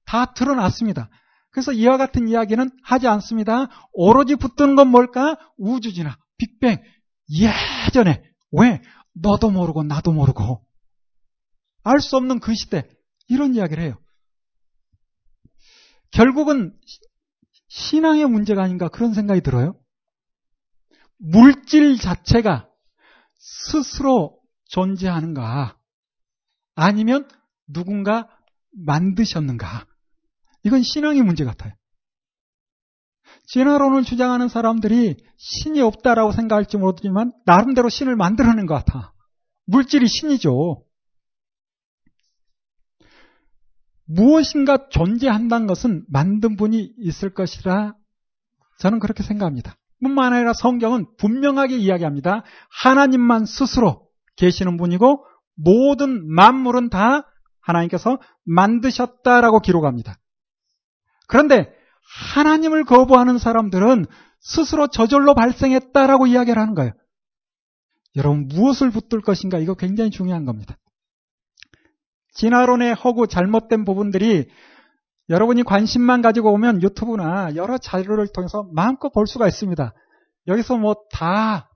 다 0.06 0.34
드러났습니다. 0.34 1.10
그래서 1.52 1.72
이와 1.72 1.98
같은 1.98 2.28
이야기는 2.28 2.70
하지 2.84 3.08
않습니다. 3.08 3.68
오로지 3.94 4.36
붙드는 4.36 4.76
건 4.76 4.88
뭘까? 4.90 5.38
우주진화, 5.58 6.18
빅뱅. 6.38 6.82
예전에 7.32 8.24
왜 8.52 8.82
너도 9.14 9.50
모르고 9.50 9.84
나도 9.84 10.12
모르고 10.12 10.66
알 11.84 12.00
수 12.00 12.16
없는 12.18 12.40
그 12.40 12.54
시대 12.54 12.88
이런 13.28 13.56
이야기를 13.56 13.84
해요. 13.84 13.98
결국은 16.12 16.78
신앙의 17.70 18.26
문제가 18.28 18.64
아닌가 18.64 18.90
그런 18.90 19.14
생각이 19.14 19.42
들어요. 19.42 19.80
물질 21.18 21.98
자체가 21.98 22.70
스스로 23.38 24.40
존재하는가 24.66 25.78
아니면 26.76 27.28
누군가 27.68 28.28
만드셨는가 28.72 29.86
이건 30.64 30.84
신앙의 30.84 31.22
문제 31.22 31.46
같아요. 31.46 31.74
진화론을 33.52 34.04
주장하는 34.04 34.48
사람들이 34.48 35.18
신이 35.36 35.82
없다라고 35.82 36.32
생각할지 36.32 36.78
모르지만 36.78 37.34
나름대로 37.46 37.90
신을 37.90 38.16
만들어낸 38.16 38.66
것 38.66 38.76
같아. 38.76 39.14
물질이 39.66 40.08
신이죠. 40.08 40.86
무엇인가 44.06 44.88
존재한다는 44.90 45.68
것은 45.68 46.06
만든 46.08 46.56
분이 46.56 46.94
있을 46.98 47.34
것이라 47.34 47.94
저는 48.80 49.00
그렇게 49.00 49.22
생각합니다. 49.22 49.76
뿐만 50.02 50.32
아니라 50.32 50.54
성경은 50.54 51.08
분명하게 51.18 51.78
이야기합니다. 51.78 52.44
하나님만 52.70 53.46
스스로 53.46 54.08
계시는 54.38 54.78
분이고 54.78 55.26
모든 55.56 56.26
만물은 56.34 56.90
다 56.90 57.30
하나님께서 57.60 58.18
만드셨다라고 58.46 59.60
기록합니다. 59.60 60.16
그런데 61.28 61.81
하나님을 62.34 62.84
거부하는 62.84 63.38
사람들은 63.38 64.06
스스로 64.40 64.88
저절로 64.88 65.34
발생했다라고 65.36 66.28
이야기를 66.28 66.62
하는 66.62 66.76
거예요. 66.76 66.92
여러분 68.16 68.48
무엇을 68.48 68.92
붙들 68.92 69.22
것인가 69.22 69.60
이거 69.60 69.74
굉장히 69.76 70.10
중요한 70.10 70.46
겁니다. 70.46 70.78
진화론의 72.34 72.96
허구 72.96 73.28
잘못된 73.28 73.86
부분들이 73.86 74.50
여러분이 75.30 75.64
관심만 75.64 76.22
가지고 76.22 76.52
오면 76.54 76.82
유튜브나 76.82 77.56
여러 77.56 77.78
자료를 77.78 78.28
통해서 78.34 78.68
마음껏 78.74 79.10
볼 79.10 79.28
수가 79.28 79.48
있습니다. 79.48 79.94
여기서 80.48 80.78
뭐 80.78 80.96
다 81.12 81.70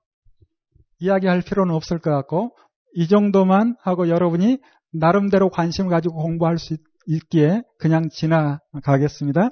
이야기할 1.00 1.42
필요는 1.42 1.74
없을 1.74 2.00
것 2.00 2.12
같고 2.12 2.56
이 2.94 3.08
정도만 3.08 3.76
하고 3.82 4.10
여러분이 4.10 4.60
나름대로 4.94 5.50
관심을 5.50 5.90
가지고 5.90 6.16
공부할 6.16 6.58
수 6.58 6.78
있기에 7.08 7.64
그냥 7.78 8.10
지나가겠습니다. 8.10 9.50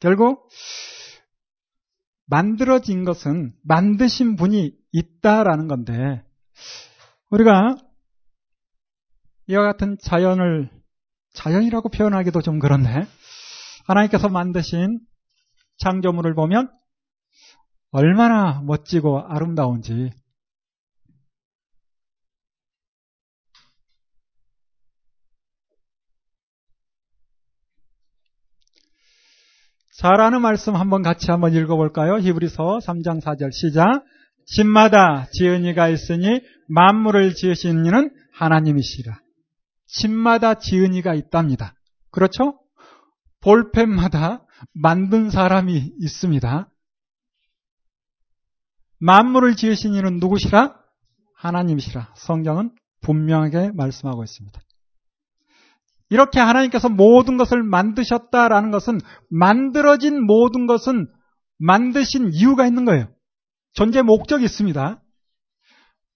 결국 0.00 0.48
만들어진 2.26 3.04
것은 3.04 3.54
만드신 3.62 4.36
분이 4.36 4.72
있다라는 4.92 5.66
건데 5.68 6.22
우리가 7.30 7.76
이와 9.48 9.62
같은 9.64 9.96
자연을 10.00 10.70
자연이라고 11.34 11.88
표현하기도 11.88 12.42
좀 12.42 12.58
그렇네. 12.58 13.06
하나님께서 13.86 14.28
만드신 14.28 15.00
창조물을 15.78 16.34
보면 16.34 16.70
얼마나 17.90 18.60
멋지고 18.62 19.20
아름다운지 19.20 20.10
잘하는 29.98 30.42
말씀 30.42 30.76
한번 30.76 31.02
같이 31.02 31.28
한번 31.28 31.54
읽어볼까요? 31.54 32.18
히브리서 32.18 32.78
3장 32.78 33.20
4절 33.20 33.52
시작. 33.52 34.04
집마다 34.46 35.26
지은 35.32 35.64
이가 35.64 35.88
있으니 35.88 36.40
만물을 36.68 37.34
지으신 37.34 37.84
이는 37.84 38.14
하나님이시라. 38.32 39.18
집마다 39.88 40.54
지은 40.54 40.94
이가 40.94 41.14
있답니다. 41.14 41.74
그렇죠? 42.12 42.60
볼펜마다 43.40 44.46
만든 44.72 45.30
사람이 45.30 45.94
있습니다. 45.98 46.70
만물을 49.00 49.56
지으신 49.56 49.94
이는 49.94 50.18
누구시라? 50.20 50.76
하나님이시라. 51.34 52.14
성경은 52.16 52.70
분명하게 53.00 53.72
말씀하고 53.74 54.22
있습니다. 54.22 54.60
이렇게 56.10 56.40
하나님께서 56.40 56.88
모든 56.88 57.36
것을 57.36 57.62
만드셨다라는 57.62 58.70
것은 58.70 59.00
만들어진 59.30 60.24
모든 60.24 60.66
것은 60.66 61.08
만드신 61.58 62.30
이유가 62.32 62.66
있는 62.66 62.84
거예요. 62.84 63.08
존재 63.72 64.02
목적이 64.02 64.44
있습니다. 64.44 65.02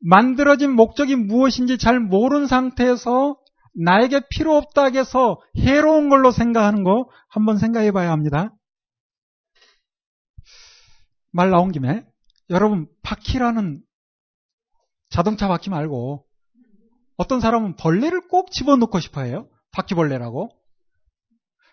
만들어진 0.01 0.73
목적이 0.75 1.17
무엇인지 1.17 1.79
잘 1.79 2.01
모르는 2.01 2.47
상태에서 2.47 3.37
나에게 3.75 4.23
필요 4.31 4.57
없다 4.57 4.87
해서 4.87 5.41
해로운 5.57 6.09
걸로 6.09 6.31
생각하는 6.31 6.85
거 6.85 7.09
한번 7.29 7.59
생각해 7.59 7.93
봐야 7.93 8.11
합니다. 8.11 8.55
말 11.31 11.51
나온 11.51 11.73
김에 11.73 12.05
여러분 12.51 12.87
바퀴라는 13.03 13.83
자동차 15.09 15.49
바퀴 15.49 15.71
말고 15.71 16.27
어떤 17.17 17.41
사람은 17.41 17.77
벌레를 17.77 18.29
꼭 18.29 18.51
집어넣고 18.51 18.99
싶어 19.01 19.23
해요. 19.23 19.49
바퀴벌레라고. 19.73 20.51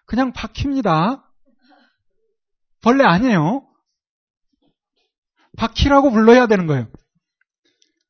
그냥 0.05 0.33
바퀴입니다. 0.33 1.23
벌레 2.81 3.03
아니에요. 3.03 3.67
바퀴라고 5.57 6.11
불러야 6.11 6.47
되는 6.47 6.67
거예요. 6.67 6.87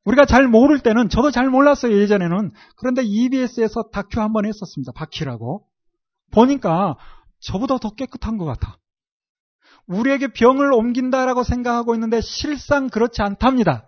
우리가 0.05 0.25
잘 0.25 0.47
모를 0.47 0.79
때는 0.79 1.09
저도 1.09 1.29
잘 1.29 1.49
몰랐어요 1.49 1.95
예전에는 1.95 2.51
그런데 2.77 3.03
EBS에서 3.03 3.89
다큐 3.91 4.21
한 4.21 4.31
번 4.33 4.45
했었습니다 4.45 4.91
바퀴라고 4.93 5.67
보니까 6.31 6.95
저보다 7.41 7.77
더 7.77 7.93
깨끗한 7.93 8.37
것 8.37 8.45
같아 8.45 8.77
우리에게 9.87 10.29
병을 10.29 10.71
옮긴다라고 10.71 11.43
생각하고 11.43 11.93
있는데 11.95 12.21
실상 12.21 12.87
그렇지 12.87 13.21
않답니다 13.21 13.87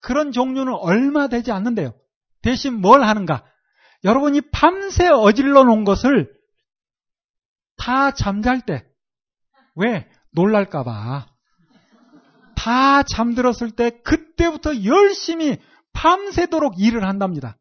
그런 0.00 0.32
종류는 0.32 0.74
얼마 0.74 1.28
되지 1.28 1.52
않는데요 1.52 1.94
대신 2.42 2.80
뭘 2.80 3.02
하는가 3.02 3.44
여러분이 4.04 4.40
밤새 4.52 5.08
어질러 5.08 5.64
놓은 5.64 5.84
것을 5.84 6.34
다 7.76 8.12
잠잘 8.12 8.64
때, 8.64 8.86
왜? 9.74 10.10
놀랄까봐. 10.32 11.26
다 12.56 13.02
잠들었을 13.02 13.70
때, 13.70 14.00
그때부터 14.02 14.84
열심히 14.84 15.58
밤새도록 15.92 16.78
일을 16.78 17.04
한답니다. 17.06 17.56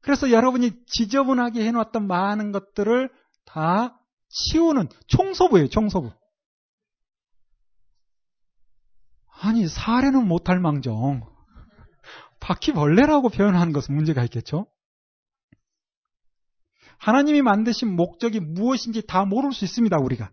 그래서 0.00 0.30
여러분이 0.30 0.72
지저분하게 0.86 1.64
해놨던 1.66 2.06
많은 2.06 2.50
것들을 2.52 3.08
다 3.44 4.00
치우는 4.28 4.88
청소부예요, 5.08 5.68
청소부. 5.68 6.10
아니, 9.40 9.66
사례는 9.68 10.26
못할 10.26 10.58
망정. 10.58 11.22
바퀴벌레라고 12.40 13.28
표현하는 13.28 13.72
것은 13.72 13.94
문제가 13.94 14.24
있겠죠? 14.24 14.66
하나님이 17.02 17.42
만드신 17.42 17.96
목적이 17.96 18.38
무엇인지 18.38 19.02
다 19.08 19.24
모를 19.24 19.52
수 19.52 19.64
있습니다, 19.64 19.96
우리가. 19.98 20.30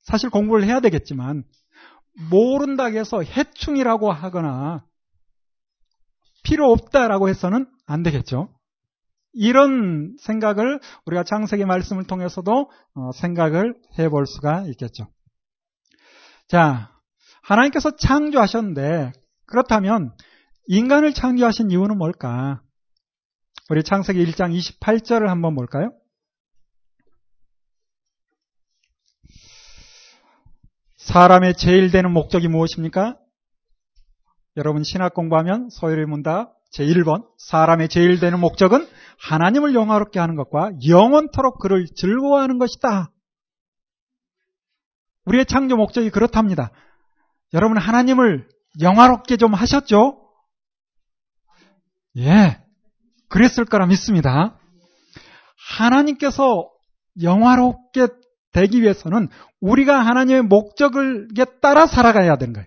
사실 0.00 0.30
공부를 0.30 0.64
해야 0.64 0.80
되겠지만, 0.80 1.44
모른다고 2.30 2.96
해서 2.96 3.22
해충이라고 3.22 4.10
하거나, 4.10 4.86
필요 6.44 6.72
없다라고 6.72 7.28
해서는 7.28 7.66
안 7.86 8.02
되겠죠. 8.02 8.48
이런 9.34 10.16
생각을 10.18 10.80
우리가 11.04 11.24
창세기 11.24 11.66
말씀을 11.66 12.04
통해서도 12.04 12.70
어, 12.94 13.12
생각을 13.12 13.74
해볼 13.98 14.26
수가 14.26 14.62
있겠죠. 14.68 15.08
자, 16.48 16.90
하나님께서 17.42 17.96
창조하셨는데, 17.96 19.12
그렇다면 19.44 20.14
인간을 20.68 21.12
창조하신 21.12 21.70
이유는 21.70 21.98
뭘까? 21.98 22.62
우리 23.72 23.82
창세기 23.82 24.22
1장 24.26 24.54
28절을 24.54 25.28
한번 25.28 25.54
볼까요? 25.54 25.94
사람의 30.98 31.54
제일 31.54 31.90
되는 31.90 32.12
목적이 32.12 32.48
무엇입니까? 32.48 33.16
여러분 34.58 34.84
신학 34.84 35.14
공부하면 35.14 35.70
소유의 35.70 36.04
문답 36.04 36.54
제1번 36.74 37.26
사람의 37.38 37.88
제일 37.88 38.20
되는 38.20 38.38
목적은 38.40 38.86
하나님을 39.18 39.74
영화롭게 39.74 40.20
하는 40.20 40.36
것과 40.36 40.72
영원토록 40.86 41.58
그를 41.58 41.86
즐거워하는 41.86 42.58
것이다. 42.58 43.10
우리의 45.24 45.46
창조 45.46 45.76
목적이 45.76 46.10
그렇답니다. 46.10 46.72
여러분 47.54 47.78
하나님을 47.78 48.46
영화롭게 48.82 49.38
좀 49.38 49.54
하셨죠? 49.54 50.28
예. 52.18 52.62
그랬을 53.32 53.64
거라 53.64 53.86
믿습니다. 53.86 54.58
하나님께서 55.78 56.68
영화롭게 57.22 58.08
되기 58.52 58.82
위해서는 58.82 59.28
우리가 59.60 60.00
하나님의 60.00 60.42
목적을 60.42 61.28
따라 61.62 61.86
살아가야 61.86 62.36
되는 62.36 62.52
거예요. 62.52 62.66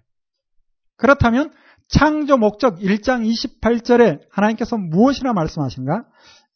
그렇다면 0.98 1.52
창조 1.88 2.38
목적 2.38 2.80
1장 2.80 3.30
28절에 3.62 4.22
하나님께서 4.32 4.78
무엇이라 4.78 5.34
말씀하신가? 5.34 6.06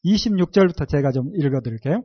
26절부터 0.03 0.89
제가 0.89 1.11
좀 1.11 1.29
읽어드릴게요. 1.35 2.01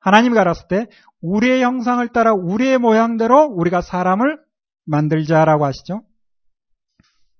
하나님이 0.00 0.34
가랐을 0.34 0.68
때 0.68 0.86
우리의 1.22 1.62
형상을 1.62 2.06
따라 2.08 2.32
우리의 2.34 2.78
모양대로 2.78 3.44
우리가 3.44 3.80
사람을 3.80 4.38
만들자라고 4.84 5.64
하시죠. 5.64 6.02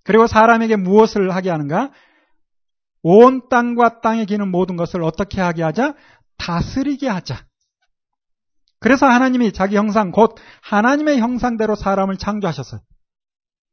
그리고 0.04 0.26
사람에게 0.26 0.76
무엇을 0.76 1.34
하게 1.34 1.50
하는가? 1.50 1.90
온 3.08 3.48
땅과 3.48 4.00
땅에 4.00 4.24
기는 4.24 4.50
모든 4.50 4.74
것을 4.74 5.04
어떻게 5.04 5.40
하게 5.40 5.62
하자? 5.62 5.94
다스리게 6.38 7.08
하자. 7.08 7.46
그래서 8.80 9.06
하나님이 9.06 9.52
자기 9.52 9.76
형상, 9.76 10.10
곧 10.10 10.34
하나님의 10.62 11.20
형상대로 11.20 11.76
사람을 11.76 12.16
창조하셨어요. 12.16 12.80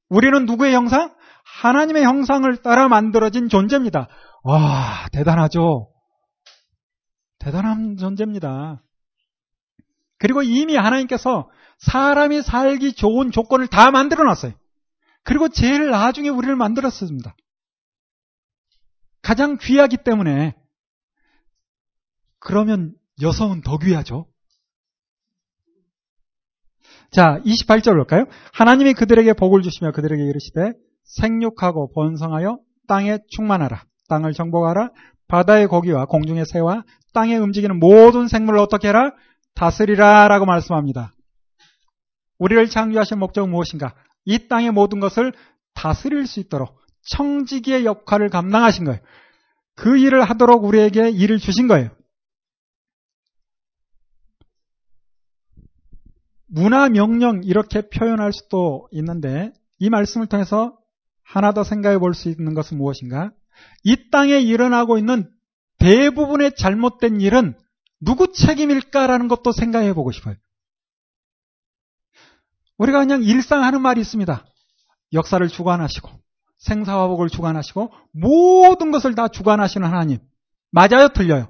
우리는 0.09 0.45
누구의 0.45 0.75
형상? 0.75 1.15
하나님의 1.63 2.03
형상을 2.03 2.55
따라 2.57 2.87
만들어진 2.87 3.49
존재입니다. 3.49 4.07
와, 4.43 5.07
대단하죠? 5.11 5.89
대단한 7.39 7.97
존재입니다. 7.97 8.83
그리고 10.19 10.43
이미 10.43 10.75
하나님께서 10.75 11.49
사람이 11.79 12.43
살기 12.43 12.93
좋은 12.93 13.31
조건을 13.31 13.65
다 13.65 13.89
만들어 13.89 14.25
놨어요. 14.25 14.53
그리고 15.23 15.49
제일 15.49 15.89
나중에 15.89 16.29
우리를 16.29 16.55
만들었습니다. 16.55 17.35
가장 19.23 19.57
귀하기 19.57 19.97
때문에 20.03 20.53
그러면 22.39 22.93
여성은 23.21 23.61
더 23.61 23.77
귀하죠. 23.79 24.27
자, 27.09 27.39
28절 27.45 27.95
볼까요? 27.95 28.25
하나님이 28.53 28.93
그들에게 28.93 29.33
복을 29.33 29.61
주시며 29.61 29.91
그들에게 29.91 30.21
이르시되 30.23 30.73
생육하고 31.05 31.93
번성하여 31.93 32.59
땅에 32.87 33.19
충만하라. 33.29 33.85
땅을 34.09 34.33
정복하라. 34.33 34.91
바다의 35.27 35.67
고기와 35.67 36.05
공중의 36.05 36.45
새와 36.45 36.83
땅에 37.13 37.37
움직이는 37.37 37.79
모든 37.79 38.27
생물을 38.27 38.59
어떻게 38.59 38.89
해라? 38.89 39.13
다스리라 39.55 40.27
라고 40.27 40.45
말씀합니다. 40.45 41.13
우리를 42.39 42.69
창조하신 42.69 43.19
목적은 43.19 43.49
무엇인가? 43.49 43.95
이 44.25 44.47
땅의 44.47 44.71
모든 44.71 44.99
것을 44.99 45.31
다스릴 45.75 46.27
수 46.27 46.39
있도록 46.41 46.77
청지기의 47.05 47.85
역할을 47.85 48.29
감당하신 48.29 48.85
거예요. 48.85 48.99
그 49.75 49.97
일을 49.97 50.23
하도록 50.23 50.63
우리에게 50.63 51.09
일을 51.09 51.39
주신 51.39 51.67
거예요. 51.67 51.89
문화 56.47 56.87
명령 56.87 57.43
이렇게 57.43 57.89
표현할 57.89 58.31
수도 58.31 58.87
있는데 58.91 59.51
이 59.79 59.89
말씀을 59.89 60.27
통해서 60.27 60.77
하나 61.23 61.51
더 61.51 61.63
생각해 61.63 61.97
볼 61.97 62.13
수 62.13 62.29
있는 62.29 62.53
것은 62.53 62.77
무엇인가? 62.77 63.31
이 63.83 64.09
땅에 64.11 64.39
일어나고 64.39 64.97
있는 64.97 65.31
대부분의 65.79 66.55
잘못된 66.55 67.21
일은 67.21 67.57
누구 67.99 68.31
책임일까라는 68.31 69.27
것도 69.27 69.51
생각해 69.51 69.93
보고 69.93 70.11
싶어요. 70.11 70.35
우리가 72.77 72.99
그냥 72.99 73.23
일상 73.23 73.63
하는 73.63 73.81
말이 73.81 74.01
있습니다. 74.01 74.45
역사를 75.13 75.47
주관하시고, 75.47 76.09
생사화복을 76.63 77.29
주관하시고, 77.29 77.91
모든 78.11 78.91
것을 78.91 79.15
다 79.15 79.27
주관하시는 79.27 79.87
하나님. 79.87 80.19
맞아요? 80.71 81.09
틀려요? 81.13 81.47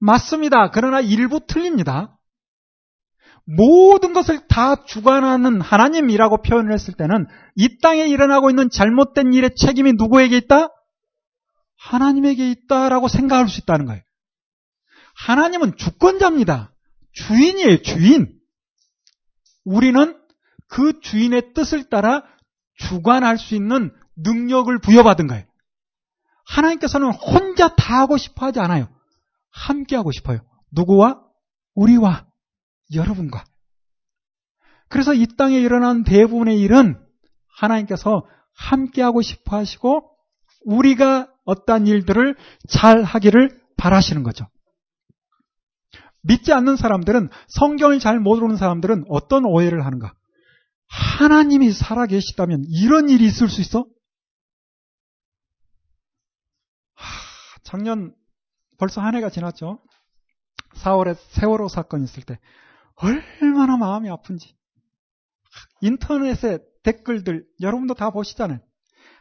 맞습니다. 0.00 0.70
그러나 0.70 1.00
일부 1.00 1.40
틀립니다. 1.46 2.18
모든 3.44 4.12
것을 4.12 4.48
다 4.48 4.84
주관하는 4.84 5.60
하나님이라고 5.60 6.42
표현을 6.42 6.72
했을 6.72 6.94
때는 6.94 7.26
이 7.54 7.78
땅에 7.80 8.06
일어나고 8.06 8.50
있는 8.50 8.70
잘못된 8.70 9.32
일의 9.32 9.54
책임이 9.54 9.92
누구에게 9.92 10.36
있다? 10.38 10.68
하나님에게 11.78 12.50
있다라고 12.50 13.06
생각할 13.08 13.48
수 13.48 13.60
있다는 13.60 13.86
거예요. 13.86 14.02
하나님은 15.14 15.76
주권자입니다. 15.76 16.72
주인이에요, 17.12 17.82
주인. 17.82 18.32
우리는 19.64 20.16
그 20.68 21.00
주인의 21.00 21.54
뜻을 21.54 21.88
따라 21.88 22.24
주관할 22.78 23.38
수 23.38 23.54
있는 23.54 23.92
능력을 24.16 24.78
부여받은 24.80 25.26
거예요. 25.26 25.44
하나님께서는 26.46 27.12
혼자 27.12 27.74
다 27.74 28.00
하고 28.00 28.16
싶어 28.16 28.46
하지 28.46 28.60
않아요. 28.60 28.88
함께 29.50 29.96
하고 29.96 30.12
싶어요. 30.12 30.40
누구와? 30.72 31.20
우리와. 31.74 32.26
여러분과. 32.94 33.44
그래서 34.88 35.12
이 35.12 35.26
땅에 35.36 35.58
일어난 35.58 36.04
대부분의 36.04 36.60
일은 36.60 37.00
하나님께서 37.48 38.26
함께 38.54 39.02
하고 39.02 39.22
싶어 39.22 39.56
하시고 39.56 40.10
우리가 40.64 41.28
어떠한 41.44 41.86
일들을 41.86 42.36
잘 42.68 43.02
하기를 43.02 43.60
바라시는 43.76 44.22
거죠. 44.22 44.46
믿지 46.22 46.52
않는 46.52 46.76
사람들은 46.76 47.28
성경을 47.48 48.00
잘 48.00 48.18
모르는 48.18 48.56
사람들은 48.56 49.04
어떤 49.08 49.44
오해를 49.44 49.84
하는가? 49.84 50.12
하나님이 50.88 51.72
살아 51.72 52.06
계시다면 52.06 52.64
이런 52.68 53.08
일이 53.08 53.26
있을 53.26 53.48
수 53.48 53.60
있어? 53.60 53.86
하, 56.94 57.06
작년 57.66 58.14
벌써 58.78 59.00
한 59.00 59.16
해가 59.16 59.28
지났죠. 59.28 59.82
4월에 60.76 61.16
세월호 61.30 61.66
사건 61.68 62.04
있을 62.04 62.22
때 62.22 62.38
얼마나 62.94 63.76
마음이 63.76 64.08
아픈지. 64.08 64.56
인터넷에 65.80 66.60
댓글들 66.84 67.44
여러분도 67.60 67.94
다 67.94 68.10
보시잖아요. 68.10 68.60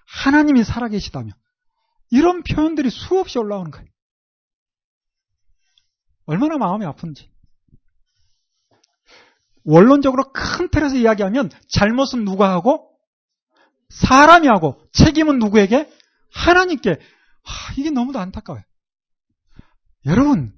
하나님이 0.06 0.64
살아계시다면 0.64 1.34
이런 2.12 2.44
표현들이 2.44 2.92
수없이 2.92 3.40
올라오는 3.40 3.72
거예요. 3.72 3.88
얼마나 6.28 6.58
마음이 6.60 6.86
아픈지. 6.86 7.32
원론적으로 9.64 10.32
큰 10.32 10.70
틀에서 10.70 10.98
이야기하면 10.98 11.50
잘못은 11.68 12.26
누가 12.26 12.52
하고 12.52 12.96
사람이 13.90 14.48
하고 14.48 14.80
책임은 14.92 15.40
누구에게? 15.40 15.92
하나님께. 16.32 17.00
하, 17.46 17.74
이게 17.78 17.90
너무도 17.90 18.20
안타까워요. 18.20 18.64
여러분, 20.06 20.58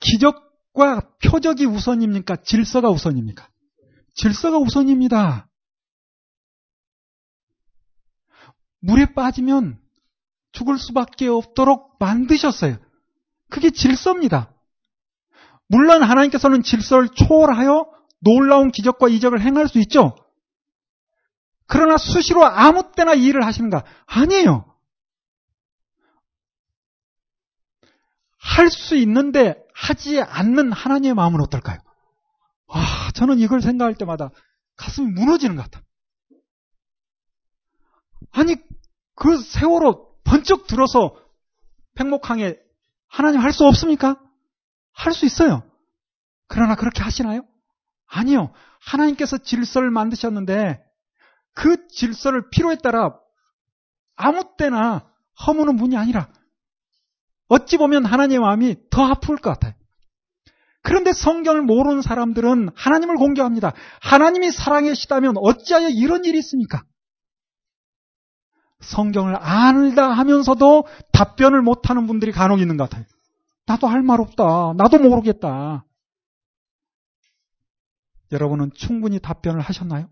기적 0.00 0.50
과 0.72 1.00
표적이 1.24 1.66
우선입니까? 1.66 2.36
질서가 2.36 2.90
우선입니까? 2.90 3.48
질서가 4.14 4.58
우선입니다. 4.58 5.48
물에 8.80 9.12
빠지면 9.14 9.80
죽을 10.52 10.78
수밖에 10.78 11.26
없도록 11.26 11.96
만드셨어요. 11.98 12.78
그게 13.50 13.70
질서입니다. 13.70 14.54
물론 15.66 16.04
하나님께서는 16.04 16.62
질서를 16.62 17.08
초월하여 17.08 17.90
놀라운 18.20 18.70
기적과 18.70 19.08
이적을 19.08 19.40
행할 19.40 19.68
수 19.68 19.80
있죠. 19.80 20.14
그러나 21.66 21.96
수시로 21.96 22.44
아무 22.44 22.92
때나 22.92 23.14
일을 23.14 23.44
하시는가? 23.44 23.84
아니에요. 24.06 24.69
할 28.42 28.70
수 28.70 28.96
있는데 28.96 29.54
하지 29.74 30.20
않는 30.20 30.72
하나님의 30.72 31.14
마음은 31.14 31.40
어떨까요? 31.42 31.78
아, 32.68 33.10
저는 33.14 33.38
이걸 33.38 33.60
생각할 33.60 33.94
때마다 33.94 34.30
가슴이 34.76 35.12
무너지는 35.12 35.56
것 35.56 35.62
같아. 35.70 35.82
아니, 38.32 38.56
그 39.14 39.40
세월호 39.40 40.22
번쩍 40.24 40.66
들어서 40.66 41.14
팽목항에 41.96 42.56
하나님 43.08 43.40
할 43.40 43.52
수 43.52 43.66
없습니까? 43.66 44.20
할 44.92 45.12
수 45.12 45.26
있어요. 45.26 45.62
그러나 46.46 46.74
그렇게 46.76 47.02
하시나요? 47.02 47.42
아니요. 48.06 48.52
하나님께서 48.80 49.38
질서를 49.38 49.90
만드셨는데 49.90 50.82
그 51.54 51.86
질서를 51.88 52.48
필요에 52.50 52.76
따라 52.76 53.18
아무 54.16 54.56
때나 54.56 55.06
허무는 55.46 55.76
분이 55.76 55.96
아니라 55.96 56.28
어찌 57.50 57.76
보면 57.76 58.04
하나님의 58.06 58.38
마음이 58.38 58.76
더 58.90 59.04
아플 59.04 59.36
것 59.36 59.50
같아요. 59.50 59.74
그런데 60.82 61.12
성경을 61.12 61.62
모르는 61.62 62.00
사람들은 62.00 62.70
하나님을 62.74 63.16
공개합니다. 63.16 63.72
하나님이 64.00 64.50
사랑이시다면 64.52 65.34
어찌하여 65.36 65.88
이런 65.88 66.24
일이 66.24 66.38
있습니까? 66.38 66.84
성경을 68.80 69.36
안다 69.36 70.10
하면서도 70.10 70.86
답변을 71.12 71.60
못하는 71.60 72.06
분들이 72.06 72.32
간혹 72.32 72.60
있는 72.60 72.76
것 72.76 72.88
같아요. 72.88 73.04
나도 73.66 73.88
할 73.88 74.02
말 74.02 74.20
없다. 74.20 74.72
나도 74.76 74.98
모르겠다. 75.00 75.84
여러분은 78.32 78.70
충분히 78.74 79.18
답변을 79.18 79.60
하셨나요? 79.60 80.08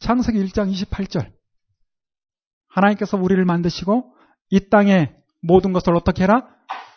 창세기 0.00 0.44
1장 0.46 0.70
28절. 0.72 1.32
하나님께서 2.68 3.16
우리를 3.16 3.42
만드시고 3.44 4.12
이 4.50 4.68
땅에 4.68 5.14
모든 5.44 5.72
것을 5.72 5.94
어떻게 5.94 6.24
해라? 6.24 6.46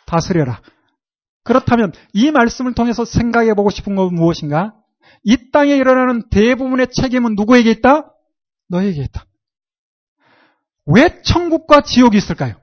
다스려라. 0.05 0.61
그렇다면 1.43 1.91
이 2.13 2.31
말씀을 2.31 2.73
통해서 2.73 3.05
생각해 3.05 3.53
보고 3.53 3.69
싶은 3.69 3.95
건 3.95 4.13
무엇인가? 4.13 4.73
이 5.23 5.51
땅에 5.51 5.75
일어나는 5.75 6.29
대부분의 6.29 6.87
책임은 6.91 7.35
누구에게 7.35 7.71
있다? 7.71 8.13
너에게 8.69 9.01
있다. 9.03 9.25
왜 10.85 11.21
천국과 11.21 11.81
지옥이 11.81 12.17
있을까요? 12.17 12.55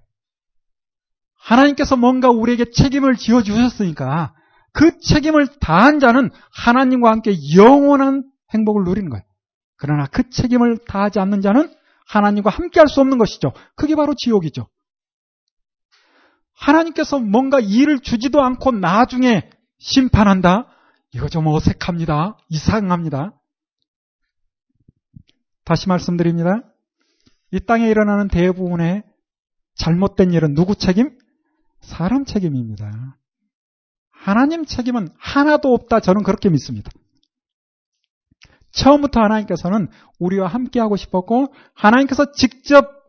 하나님께서 1.39 1.97
뭔가 1.97 2.31
우리에게 2.31 2.71
책임을 2.71 3.17
지어 3.17 3.43
주셨으니까 3.43 4.35
그 4.73 4.99
책임을 4.99 5.47
다한 5.61 6.01
자는 6.01 6.31
하나님과 6.53 7.11
함께 7.11 7.35
영원한 7.55 8.25
행복을 8.55 8.85
누리는 8.85 9.11
거예요. 9.11 9.23
그러나 9.77 10.07
그 10.07 10.31
책임을 10.31 10.79
다하지 10.87 11.19
않는 11.21 11.43
자는 11.43 11.71
하나님과 12.09 12.51
함께 12.51 12.81
할 12.81 12.89
수 12.89 13.01
없는 13.01 13.19
것이죠. 13.19 13.53
그게 13.77 13.95
바로 13.95 14.15
지옥이죠. 14.15 14.69
하나님께서 16.55 17.19
뭔가 17.19 17.61
일을 17.61 18.01
주지도 18.01 18.43
않고 18.43 18.73
나중에 18.73 19.51
심판한다? 19.79 20.69
이거 21.13 21.29
좀 21.29 21.47
어색합니다. 21.47 22.39
이상합니다. 22.49 23.33
다시 25.65 25.89
말씀드립니다. 25.89 26.61
이 27.53 27.61
땅에 27.61 27.89
일어나는 27.89 28.29
대부분의 28.29 29.05
잘못된 29.77 30.33
일은 30.33 30.55
누구 30.55 30.75
책임? 30.75 31.17
사람 31.81 32.25
책임입니다. 32.25 33.17
하나님 34.11 34.65
책임은 34.65 35.09
하나도 35.19 35.73
없다. 35.75 36.01
저는 36.01 36.23
그렇게 36.23 36.49
믿습니다. 36.49 36.91
처음부터 38.73 39.21
하나님께서는 39.21 39.89
우리와 40.19 40.49
함께하고 40.49 40.97
싶었고, 40.97 41.53
하나님께서 41.75 42.33
직접 42.33 43.04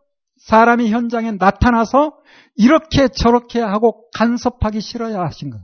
사람이 0.45 0.91
현장에 0.91 1.31
나타나서 1.31 2.17
이렇게 2.55 3.07
저렇게 3.07 3.59
하고 3.59 4.07
간섭하기 4.13 4.79
싫어야 4.79 5.21
하신 5.21 5.49
것. 5.49 5.59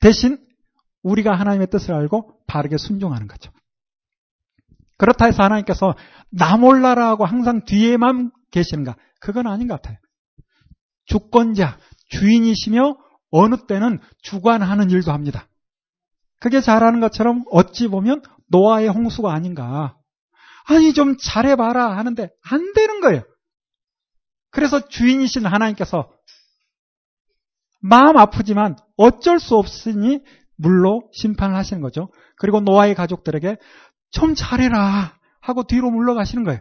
대신 0.00 0.38
우리가 1.02 1.34
하나님의 1.34 1.68
뜻을 1.68 1.92
알고 1.92 2.38
바르게 2.46 2.76
순종하는 2.76 3.26
거죠. 3.26 3.50
그렇다 4.96 5.26
해서 5.26 5.42
하나님께서 5.42 5.94
나 6.30 6.56
몰라라 6.56 7.08
하고 7.08 7.24
항상 7.24 7.64
뒤에만 7.64 8.30
계시는가? 8.52 8.96
그건 9.20 9.48
아닌 9.48 9.66
것 9.66 9.82
같아요. 9.82 9.98
주권자, 11.06 11.78
주인이시며 12.10 12.96
어느 13.30 13.56
때는 13.66 13.98
주관하는 14.22 14.90
일도 14.90 15.10
합니다. 15.10 15.48
그게 16.38 16.60
잘하는 16.60 17.00
것처럼 17.00 17.42
어찌 17.50 17.88
보면 17.88 18.22
노아의 18.50 18.88
홍수가 18.88 19.32
아닌가. 19.32 19.96
아니 20.68 20.94
좀 20.94 21.16
잘해봐라 21.16 21.96
하는데 21.96 22.30
안 22.50 22.72
되는 22.72 23.00
거예요. 23.00 23.22
그래서 24.54 24.86
주인이신 24.86 25.46
하나님께서 25.46 26.10
마음 27.80 28.16
아프지만 28.16 28.76
어쩔 28.96 29.40
수 29.40 29.56
없으니 29.56 30.22
물로 30.56 31.10
심판을 31.12 31.56
하시는 31.56 31.82
거죠. 31.82 32.08
그리고 32.36 32.60
노아의 32.60 32.94
가족들에게 32.94 33.56
좀 34.10 34.34
잘해라 34.36 35.18
하고 35.40 35.64
뒤로 35.64 35.90
물러가시는 35.90 36.44
거예요. 36.44 36.60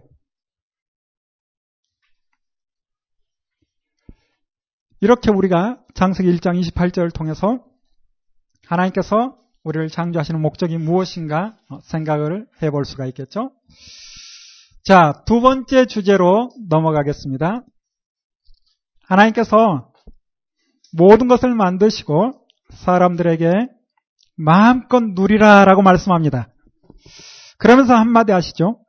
이렇게 4.99 5.30
우리가 5.30 5.80
장세기 5.94 6.30
1장 6.38 6.60
28절을 6.60 7.14
통해서 7.14 7.64
하나님께서 8.65 9.38
우리를 9.64 9.88
창조하시는 9.90 10.41
목적이 10.41 10.78
무엇인가 10.78 11.57
생각을 11.84 12.48
해볼 12.61 12.86
수가 12.86 13.06
있겠죠. 13.07 13.52
자, 14.84 15.24
두 15.26 15.41
번째 15.41 15.86
주제로 15.86 16.49
넘어가겠습니다. 16.68 17.64
하나님께서 19.14 19.91
모든 20.95 21.27
것을 21.27 21.53
만드시고 21.53 22.34
사람들에게 22.69 23.69
마음껏 24.35 25.02
누리라 25.02 25.65
라고 25.65 25.81
말씀합니다. 25.81 26.49
그러면서 27.57 27.95
한마디 27.95 28.31
하시죠. 28.31 28.80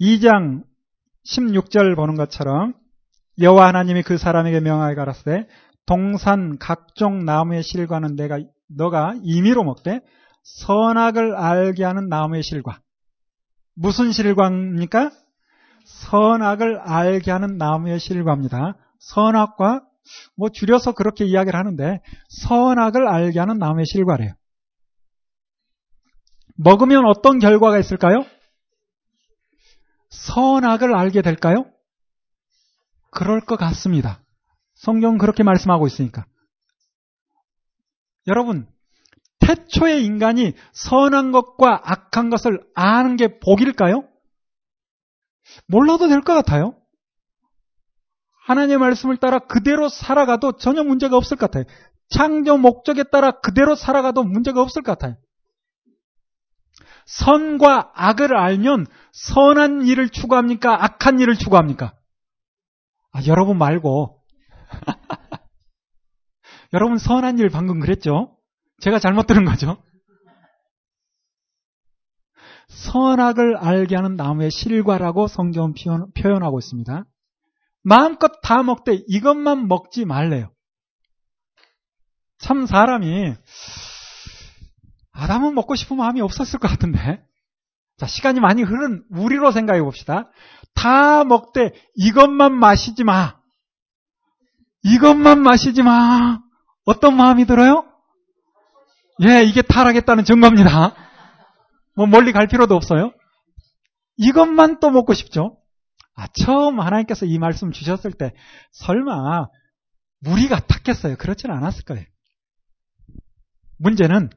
2장 0.00 0.64
16절 1.26 1.94
보는 1.94 2.16
것처럼 2.16 2.74
여호와 3.40 3.68
하나님이 3.68 4.02
그 4.02 4.18
사람에게 4.18 4.60
명하여 4.60 4.94
가라사대 4.94 5.46
동산 5.86 6.58
각종 6.58 7.24
나무의 7.24 7.62
실과는 7.62 8.16
내가 8.16 8.40
너가 8.68 9.14
임의로 9.22 9.64
먹되 9.64 10.00
선악을 10.42 11.36
알게 11.36 11.84
하는 11.84 12.08
나무의 12.08 12.42
실과 12.42 12.80
무슨 13.74 14.12
실과입니까? 14.12 15.10
선악을 15.84 16.80
알게 16.80 17.30
하는 17.30 17.56
나무의 17.58 17.98
실과입니다. 17.98 18.76
선악과 18.98 19.82
뭐 20.36 20.48
줄여서 20.48 20.92
그렇게 20.92 21.24
이야기를 21.24 21.58
하는데 21.58 22.00
선악을 22.28 23.08
알게 23.08 23.38
하는 23.38 23.58
나무의 23.58 23.86
실과래요. 23.86 24.34
먹으면 26.56 27.06
어떤 27.06 27.38
결과가 27.38 27.78
있을까요? 27.78 28.24
선악을 30.10 30.94
알게 30.94 31.22
될까요? 31.22 31.66
그럴 33.10 33.40
것 33.40 33.56
같습니다. 33.56 34.20
성경은 34.74 35.18
그렇게 35.18 35.42
말씀하고 35.42 35.86
있으니까. 35.86 36.26
여러분, 38.26 38.68
태초의 39.40 40.04
인간이 40.04 40.54
선한 40.72 41.32
것과 41.32 41.80
악한 41.84 42.30
것을 42.30 42.60
아는 42.74 43.16
게 43.16 43.38
복일까요? 43.40 44.04
몰라도 45.66 46.08
될 46.08 46.20
것 46.22 46.34
같아요. 46.34 46.74
하나님의 48.46 48.78
말씀을 48.78 49.16
따라 49.18 49.38
그대로 49.38 49.88
살아가도 49.88 50.56
전혀 50.56 50.82
문제가 50.82 51.16
없을 51.16 51.36
것 51.36 51.50
같아요. 51.50 51.64
창조 52.10 52.58
목적에 52.58 53.04
따라 53.04 53.30
그대로 53.40 53.74
살아가도 53.74 54.24
문제가 54.24 54.60
없을 54.60 54.82
것 54.82 54.98
같아요. 54.98 55.16
선과 57.06 57.92
악을 57.94 58.36
알면 58.36 58.86
선한 59.12 59.86
일을 59.86 60.08
추구합니까? 60.08 60.84
악한 60.84 61.20
일을 61.20 61.36
추구합니까? 61.36 61.94
아, 63.12 63.20
여러분 63.26 63.58
말고. 63.58 64.20
여러분 66.72 66.98
선한 66.98 67.38
일 67.38 67.50
방금 67.50 67.80
그랬죠? 67.80 68.36
제가 68.80 68.98
잘못 68.98 69.26
들은 69.26 69.44
거죠? 69.44 69.82
선악을 72.74 73.56
알게 73.56 73.96
하는 73.96 74.16
나무의 74.16 74.50
실과라고 74.50 75.28
성경은 75.28 75.74
표현 76.14 76.42
하고 76.42 76.58
있습니다. 76.58 77.04
마음껏 77.84 78.32
다 78.42 78.62
먹되 78.62 79.02
이것만 79.08 79.68
먹지 79.68 80.04
말래요. 80.04 80.50
참 82.38 82.66
사람이 82.66 83.34
아담은 85.12 85.54
먹고 85.54 85.74
싶은 85.74 85.96
마음이 85.96 86.20
없었을 86.20 86.58
것 86.58 86.68
같은데 86.68 87.24
자, 87.98 88.06
시간이 88.06 88.40
많이 88.40 88.62
흐른 88.62 89.04
우리로 89.10 89.52
생각해 89.52 89.80
봅시다. 89.80 90.30
다 90.74 91.24
먹되 91.24 91.72
이것만 91.94 92.52
마시지 92.52 93.04
마. 93.04 93.36
이것만 94.82 95.40
마시지 95.40 95.82
마. 95.82 96.40
어떤 96.84 97.16
마음이 97.16 97.44
들어요? 97.44 97.84
예, 99.24 99.44
이게 99.44 99.62
타락했다는 99.62 100.24
증거입니다. 100.24 100.96
뭐 101.94 102.06
멀리 102.06 102.32
갈 102.32 102.46
필요도 102.46 102.74
없어요. 102.74 103.12
이것만 104.16 104.80
또 104.80 104.90
먹고 104.90 105.14
싶죠. 105.14 105.58
아, 106.14 106.26
처음 106.28 106.80
하나님께서 106.80 107.26
이 107.26 107.38
말씀 107.38 107.72
주셨을 107.72 108.12
때 108.12 108.34
설마 108.72 109.48
무리가 110.20 110.60
탔겠어요? 110.60 111.16
그렇지는 111.16 111.54
않았을 111.56 111.84
거예요. 111.84 112.04
문제는 113.78 114.30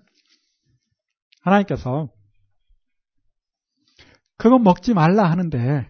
하나님께서 1.41 2.09
그거 4.37 4.57
먹지 4.57 4.93
말라 4.93 5.29
하는데 5.29 5.89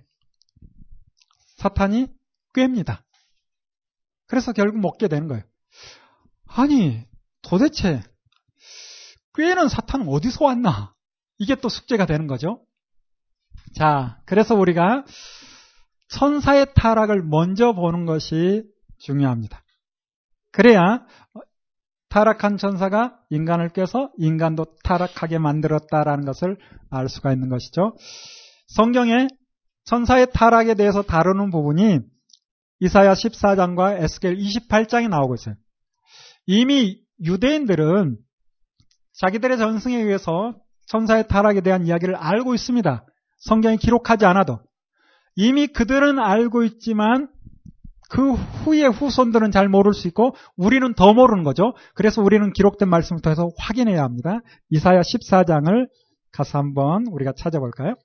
사탄이 1.57 2.07
꿰입니다. 2.53 3.05
그래서 4.27 4.51
결국 4.51 4.79
먹게 4.79 5.07
되는 5.07 5.27
거예요. 5.27 5.43
아니, 6.47 7.05
도대체 7.41 8.01
꾀는 9.35 9.69
사탄은 9.69 10.07
어디서 10.07 10.45
왔나? 10.45 10.94
이게 11.37 11.55
또 11.55 11.69
숙제가 11.69 12.05
되는 12.05 12.27
거죠. 12.27 12.61
자, 13.75 14.19
그래서 14.25 14.55
우리가 14.55 15.03
천사의 16.09 16.67
타락을 16.75 17.23
먼저 17.23 17.73
보는 17.73 18.05
것이 18.05 18.63
중요합니다. 18.99 19.63
그래야 20.51 21.05
타락한 22.09 22.57
천사가 22.57 23.19
인간을 23.29 23.69
껴서 23.69 24.09
인간도 24.17 24.65
타락하게 24.83 25.37
만들었다라는 25.37 26.25
것을 26.25 26.57
알 26.89 27.09
수가 27.09 27.33
있는 27.33 27.49
것이죠. 27.49 27.95
성경에 28.67 29.27
천사의 29.83 30.27
타락에 30.33 30.75
대해서 30.75 31.01
다루는 31.01 31.51
부분이 31.51 31.99
이사야 32.79 33.13
14장과 33.13 34.01
에스겔 34.01 34.37
28장에 34.37 35.09
나오고 35.09 35.35
있어요. 35.35 35.55
이미 36.45 37.01
유대인들은 37.23 38.17
자기들의 39.13 39.57
전승에 39.57 39.97
의해서 39.97 40.55
천사의 40.87 41.27
타락에 41.27 41.61
대한 41.61 41.85
이야기를 41.85 42.15
알고 42.15 42.53
있습니다. 42.53 43.05
성경에 43.37 43.77
기록하지 43.77 44.25
않아도. 44.25 44.59
이미 45.35 45.67
그들은 45.67 46.19
알고 46.19 46.63
있지만 46.63 47.29
그 48.09 48.33
후에 48.33 48.85
후손들은 48.85 49.51
잘 49.51 49.67
모를 49.67 49.93
수 49.93 50.07
있고 50.07 50.35
우리는 50.55 50.93
더 50.93 51.13
모르는 51.13 51.43
거죠. 51.43 51.73
그래서 51.95 52.21
우리는 52.21 52.53
기록된 52.53 52.87
말씀을 52.87 53.21
통해서 53.21 53.49
확인해야 53.57 54.03
합니다. 54.03 54.39
이사야 54.69 55.01
14장을 55.01 55.87
가서 56.31 56.59
한번 56.59 57.07
우리가 57.07 57.33
찾아볼까요? 57.35 57.95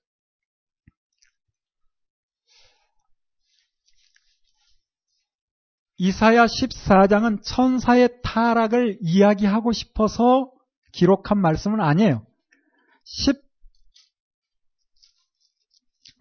이사야 5.99 6.47
14장은 6.47 7.43
천사의 7.45 8.09
타락을 8.23 8.97
이야기하고 9.03 9.73
싶어서 9.73 10.51
기록한 10.93 11.39
말씀은 11.39 11.81
아니에요. 11.81 12.25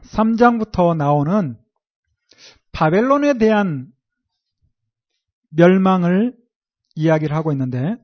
13장부터 0.03 0.95
나오는 0.95 1.57
바벨론에 2.71 3.37
대한 3.37 3.91
멸망을 5.49 6.35
이야기를 6.95 7.35
하고 7.35 7.51
있는데 7.51 7.95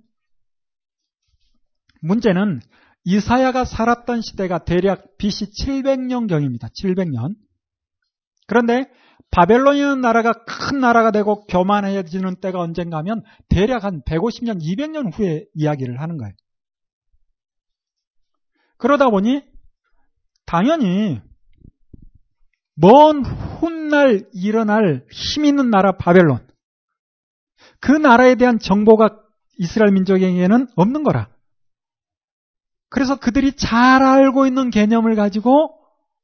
문제는 2.02 2.60
이사야가 3.04 3.66
살았던 3.66 4.22
시대가 4.22 4.60
대략 4.64 5.18
BC 5.18 5.52
700년경입니다. 5.52 6.70
700년. 6.72 7.36
그런데 8.48 8.86
바벨론이라는 9.32 10.02
나라가 10.02 10.34
큰 10.34 10.80
나라가 10.80 11.12
되고 11.12 11.46
교만해지는 11.46 12.38
때가 12.38 12.60
언젠가 12.60 12.98
하면 12.98 13.24
대략 13.50 13.84
한 13.84 14.02
150년, 14.04 14.62
200년 14.62 15.14
후에 15.14 15.46
이야기를 15.54 16.00
하는 16.02 16.18
거예요. 16.18 16.34
그러다 18.78 19.10
보니 19.10 19.44
당연히 20.46 21.22
먼 22.76 23.24
훗날 23.24 24.28
일어날 24.34 25.06
힘 25.12 25.46
있는 25.46 25.70
나라 25.70 25.94
바벨론 25.94 26.46
그 27.80 27.92
나라에 27.92 28.36
대한 28.36 28.60
정보가 28.60 29.20
이스라엘 29.58 29.94
민족에게는 29.94 30.68
없는 30.76 31.04
거라. 31.04 31.30
그래서 32.90 33.16
그들이 33.16 33.54
잘 33.54 34.04
알고 34.04 34.48
있는 34.48 34.70
개념을 34.70 35.16
가지고 35.16 35.78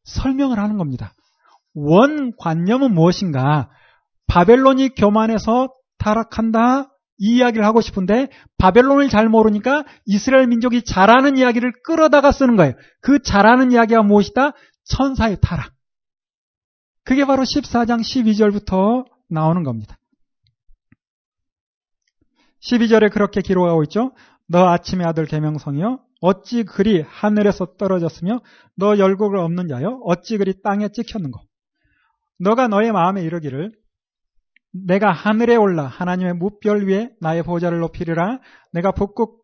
설명을 0.04 0.58
하는 0.60 0.78
겁니다. 0.78 1.14
원 1.74 2.34
관념은 2.38 2.94
무엇인가? 2.94 3.70
바벨론이 4.28 4.96
교만해서 4.96 5.70
타락한다 5.98 6.91
이 7.22 7.38
이야기를 7.38 7.64
하고 7.64 7.82
싶은데 7.82 8.30
바벨론을 8.58 9.08
잘 9.08 9.30
모르니까 9.30 9.86
이스라엘 10.06 10.48
민족이 10.48 10.82
잘하는 10.82 11.38
이야기를 11.38 11.72
끌어다가 11.84 12.32
쓰는 12.32 12.56
거예요. 12.56 12.74
그 13.00 13.22
잘하는 13.22 13.72
이야기가 13.72 14.02
무엇이다? 14.02 14.54
천사의 14.86 15.38
타락. 15.40 15.72
그게 17.04 17.26
바로 17.26 17.44
14장 17.44 18.02
12절부터 18.02 19.06
나오는 19.30 19.62
겁니다. 19.62 20.00
12절에 22.64 23.12
그렇게 23.12 23.42
기록하고 23.42 23.84
있죠. 23.84 24.14
너 24.48 24.68
아침의 24.70 25.06
아들 25.06 25.28
계명성이여 25.28 26.00
어찌 26.22 26.64
그리 26.64 27.02
하늘에서 27.02 27.76
떨어졌으며 27.78 28.42
너 28.76 28.98
열국을 28.98 29.38
없는 29.38 29.68
자여 29.68 30.02
어찌 30.06 30.40
그리 30.40 30.60
땅에 30.64 30.90
찍혔는고 30.90 31.40
너가 32.40 32.68
너의 32.68 32.92
마음에 32.92 33.22
이르기를 33.22 33.72
내가 34.72 35.12
하늘에 35.12 35.56
올라 35.56 35.86
하나님의 35.86 36.34
무별 36.34 36.88
위에 36.88 37.12
나의 37.20 37.44
보좌를 37.44 37.80
높이리라. 37.80 38.40
내가 38.72 38.92
북극 38.92 39.42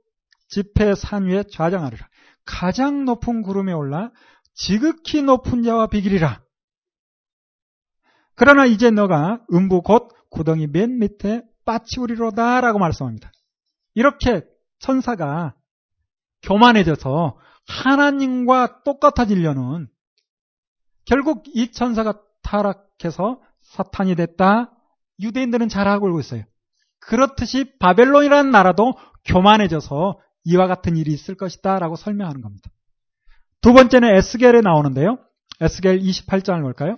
지폐 0.50 0.96
산 0.96 1.26
위에 1.26 1.44
좌정하리라. 1.52 2.08
가장 2.46 3.06
높은 3.06 3.42
구름에 3.42 3.74
올라 3.74 4.12
지극히 4.54 5.22
높은 5.22 5.64
자와 5.64 5.88
비기리라. 5.88 6.42
그러나 8.36 8.66
이제 8.66 8.90
너가 8.92 9.44
음부 9.52 9.82
곧 9.82 10.10
구덩이 10.30 10.68
맨 10.68 11.00
밑에 11.00 11.44
빠치우리로다 11.66 12.62
라고 12.62 12.80
말씀합니다. 12.80 13.32
이렇게 13.96 14.44
천사가 14.80 15.56
교만해져서 16.44 17.38
하나님과 17.68 18.84
똑같아지려는 18.84 19.90
결국 21.06 21.44
이 21.48 21.72
천사가 21.72 22.22
타락해서 22.44 23.42
사탄이 23.62 24.16
됐다. 24.16 24.77
유대인들은 25.20 25.70
잘 25.70 25.88
알고 25.88 26.20
있어요. 26.20 26.44
그렇듯이 27.00 27.78
바벨론이라는 27.80 28.52
나라도 28.52 28.94
교만해져서 29.26 30.20
이와 30.46 30.68
같은 30.68 30.96
일이 30.98 31.14
있을 31.14 31.36
것이다 31.36 31.80
라고 31.80 31.96
설명하는 31.96 32.42
겁니다. 32.42 32.70
두 33.62 33.74
번째는 33.74 34.16
에스겔에 34.16 34.62
나오는데요. 34.62 35.20
에스겔 35.60 36.00
28장을 36.00 36.62
볼까요? 36.62 36.98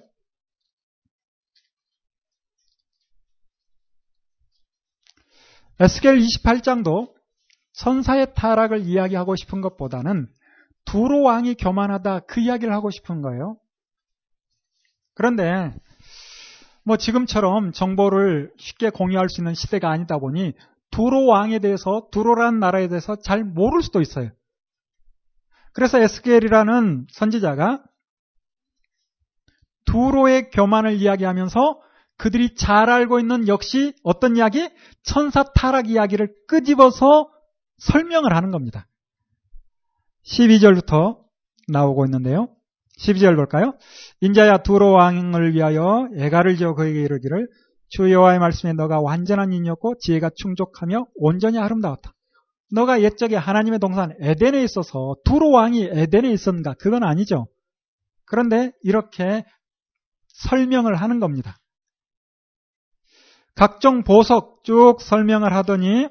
에스겔 5.80 6.20
28장도 6.20 7.14
선사의 7.74 8.34
타락을 8.36 8.82
이야기하고 8.82 9.36
싶은 9.38 9.62
것보다는 9.62 10.28
두로 10.84 11.22
왕이 11.22 11.56
교만하다 11.56 12.22
그 12.22 12.42
이야기를 12.42 12.74
하고 12.74 12.92
싶은 12.92 13.22
거예요. 13.22 13.58
그런데 15.14 15.74
뭐 16.90 16.98
지금처럼 16.98 17.72
정보를 17.72 18.52
쉽게 18.58 18.90
공유할 18.90 19.30
수 19.30 19.42
있는 19.42 19.54
시대가 19.54 19.92
아니다 19.92 20.18
보니 20.18 20.54
두로 20.90 21.28
왕에 21.28 21.60
대해서 21.60 22.08
두로라는 22.12 22.60
나라에 22.60 22.88
대해서 22.88 23.16
잘 23.16 23.44
모를 23.44 23.84
수도 23.84 24.02
있어요. 24.02 24.32
그래서 25.74 26.00
에스겔이라는 26.00 27.06
선지자가 27.12 27.84
두로의 29.86 30.50
교만을 30.50 30.94
이야기하면서 30.96 31.80
그들이 32.18 32.56
잘 32.56 32.90
알고 32.90 33.20
있는 33.20 33.48
역시 33.48 33.94
어떤 34.02 34.36
이야기? 34.36 34.68
천사 35.04 35.44
타락 35.44 35.92
이야기를 35.92 36.34
끄집어서 36.48 37.30
설명을 37.78 38.36
하는 38.36 38.50
겁니다. 38.50 38.88
12절부터 40.26 41.20
나오고 41.68 42.06
있는데요. 42.06 42.48
12절 43.00 43.36
볼까요? 43.36 43.74
인자야 44.22 44.60
두로 44.60 44.92
왕을 44.92 45.54
위하여 45.54 46.08
애가를 46.18 46.58
지어 46.58 46.74
그에게 46.76 47.02
이르기를 47.02 47.48
주 47.88 48.12
여호와의 48.12 48.40
말씀에 48.40 48.74
너가 48.74 49.00
완전한 49.00 49.52
인이었고 49.52 49.96
지혜가 50.00 50.32
충족하며 50.36 51.08
온전히 51.16 51.58
아름다웠다. 51.58 52.14
너가 52.72 53.02
옛적에 53.02 53.36
하나님의 53.36 53.80
동산 53.80 54.14
에덴에 54.20 54.64
있어서 54.64 55.16
두로 55.26 55.50
왕이 55.52 55.90
에덴에 55.92 56.30
있었는가? 56.32 56.76
그건 56.80 57.04
아니죠. 57.04 57.48
그런데 58.26 58.72
이렇게 58.84 59.44
설명을 60.28 60.96
하는 60.96 61.20
겁니다. 61.20 61.58
각종 63.56 64.04
보석 64.04 64.64
쭉 64.64 64.98
설명을 65.02 65.54
하더니 65.54 66.08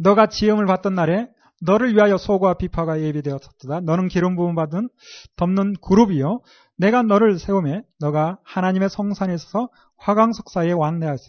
너가 0.00 0.28
지음을 0.28 0.64
받던 0.66 0.94
날에 0.94 1.28
너를 1.60 1.94
위하여 1.94 2.16
소고와 2.16 2.54
비파가 2.54 3.00
예비되었었다. 3.00 3.80
너는 3.80 4.08
기름 4.08 4.36
부음 4.36 4.54
받은 4.54 4.88
덮는 5.36 5.74
그룹이요. 5.82 6.40
내가 6.76 7.02
너를 7.02 7.38
세우매 7.38 7.82
너가 7.98 8.38
하나님의 8.44 8.88
성산에 8.90 9.34
있어서 9.34 9.68
화강석 9.96 10.50
사이에 10.50 10.72
왕래하였다. 10.72 11.24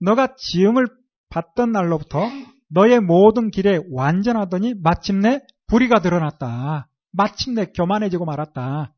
너가 0.00 0.34
지음을 0.36 0.86
받던 1.30 1.72
날로부터 1.72 2.22
너의 2.70 3.00
모든 3.00 3.50
길에 3.50 3.80
완전하더니 3.90 4.74
마침내 4.82 5.40
불의가 5.66 6.00
드러났다. 6.00 6.88
마침내 7.12 7.66
교만해지고 7.66 8.24
말았다. 8.24 8.92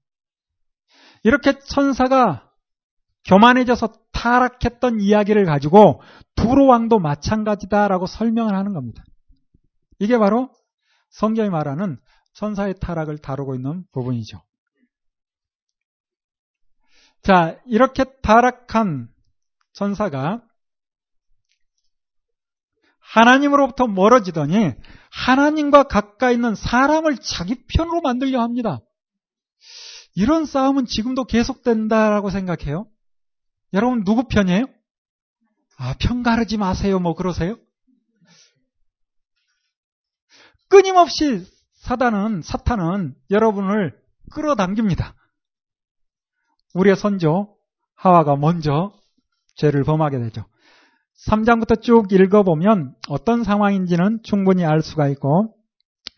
이렇게 1.23 1.59
천사가 1.59 2.51
교만해져서 3.27 3.93
타락했던 4.13 5.01
이야기를 5.01 5.45
가지고 5.45 6.01
두로 6.35 6.67
왕도 6.67 6.99
마찬가지다라고 6.99 8.07
설명을 8.07 8.55
하는 8.55 8.73
겁니다. 8.73 9.05
이게 10.01 10.19
바로 10.19 10.51
성경이 11.11 11.51
말하는 11.51 12.01
천사의 12.33 12.75
타락을 12.81 13.19
다루고 13.19 13.55
있는 13.55 13.85
부분이죠. 13.93 14.43
자, 17.23 17.61
이렇게 17.67 18.05
타락한 18.23 19.09
천사가 19.73 20.43
하나님으로부터 22.99 23.87
멀어지더니 23.89 24.73
하나님과 25.11 25.85
가까이 25.85 26.35
있는 26.35 26.55
사람을 26.55 27.19
자기 27.19 27.67
편으로 27.67 28.01
만들려 28.01 28.41
합니다. 28.41 28.81
이런 30.15 30.47
싸움은 30.47 30.87
지금도 30.87 31.25
계속된다라고 31.25 32.31
생각해요. 32.31 32.87
여러분 33.75 34.05
누구 34.05 34.29
편이에요? 34.29 34.65
아, 35.77 35.95
편 36.01 36.23
가르지 36.23 36.57
마세요. 36.57 36.99
뭐 36.99 37.15
그러세요? 37.15 37.57
끊임없이 40.71 41.47
사단은 41.75 42.43
사탄은 42.43 43.15
여러분을 43.31 44.01
끌어당깁니다. 44.33 45.15
우리의 46.75 46.97
선조 46.97 47.57
하와가 47.95 48.37
먼저 48.37 48.95
죄를 49.57 49.83
범하게 49.85 50.19
되죠. 50.21 50.47
3장부터 51.27 51.83
쭉 51.83 52.11
읽어보면 52.11 52.95
어떤 53.09 53.45
상황인지는 53.45 54.21
충분히 54.23 54.65
알 54.65 54.81
수가 54.81 55.09
있고 55.09 55.55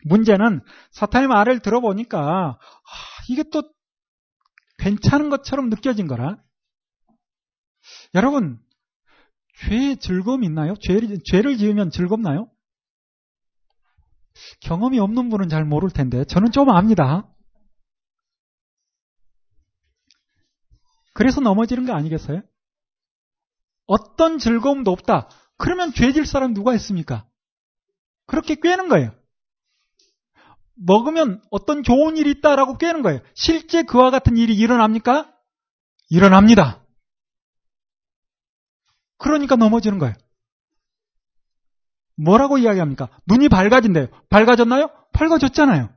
문제는 0.05 0.61
사탄의 0.91 1.27
말을 1.27 1.59
들어보니까 1.59 2.19
아, 2.19 2.57
이게 3.29 3.43
또 3.51 3.63
괜찮은 4.77 5.29
것처럼 5.29 5.69
느껴진 5.69 6.07
거라. 6.07 6.37
여러분 8.13 8.59
죄의 9.59 9.97
즐거움이 9.97 10.45
있나요? 10.45 10.75
죄를, 10.81 11.17
죄를 11.25 11.57
지으면 11.57 11.89
즐겁나요? 11.89 12.49
경험이 14.61 14.99
없는 14.99 15.29
분은 15.29 15.49
잘 15.49 15.65
모를 15.65 15.89
텐데 15.89 16.25
저는 16.25 16.51
좀 16.51 16.69
압니다. 16.69 17.27
그래서 21.13 21.41
넘어지는 21.41 21.85
거 21.85 21.93
아니겠어요? 21.93 22.41
어떤 23.85 24.39
즐거움도 24.39 24.91
없다. 24.91 25.29
그러면 25.57 25.93
죄질 25.93 26.25
사람 26.25 26.53
누가 26.53 26.73
있습니까? 26.75 27.27
그렇게 28.25 28.55
꿰는 28.55 28.89
거예요. 28.89 29.13
먹으면 30.75 31.41
어떤 31.51 31.83
좋은 31.83 32.17
일이 32.17 32.31
있다라고 32.31 32.77
꿰는 32.77 33.03
거예요. 33.03 33.19
실제 33.35 33.83
그와 33.83 34.09
같은 34.09 34.37
일이 34.37 34.55
일어납니까? 34.55 35.31
일어납니다. 36.09 36.83
그러니까 39.17 39.55
넘어지는 39.55 39.99
거예요. 39.99 40.15
뭐라고 42.15 42.57
이야기합니까? 42.57 43.09
눈이 43.27 43.49
밝아진대요. 43.49 44.07
밝아졌나요? 44.29 44.89
밝아졌잖아요. 45.13 45.89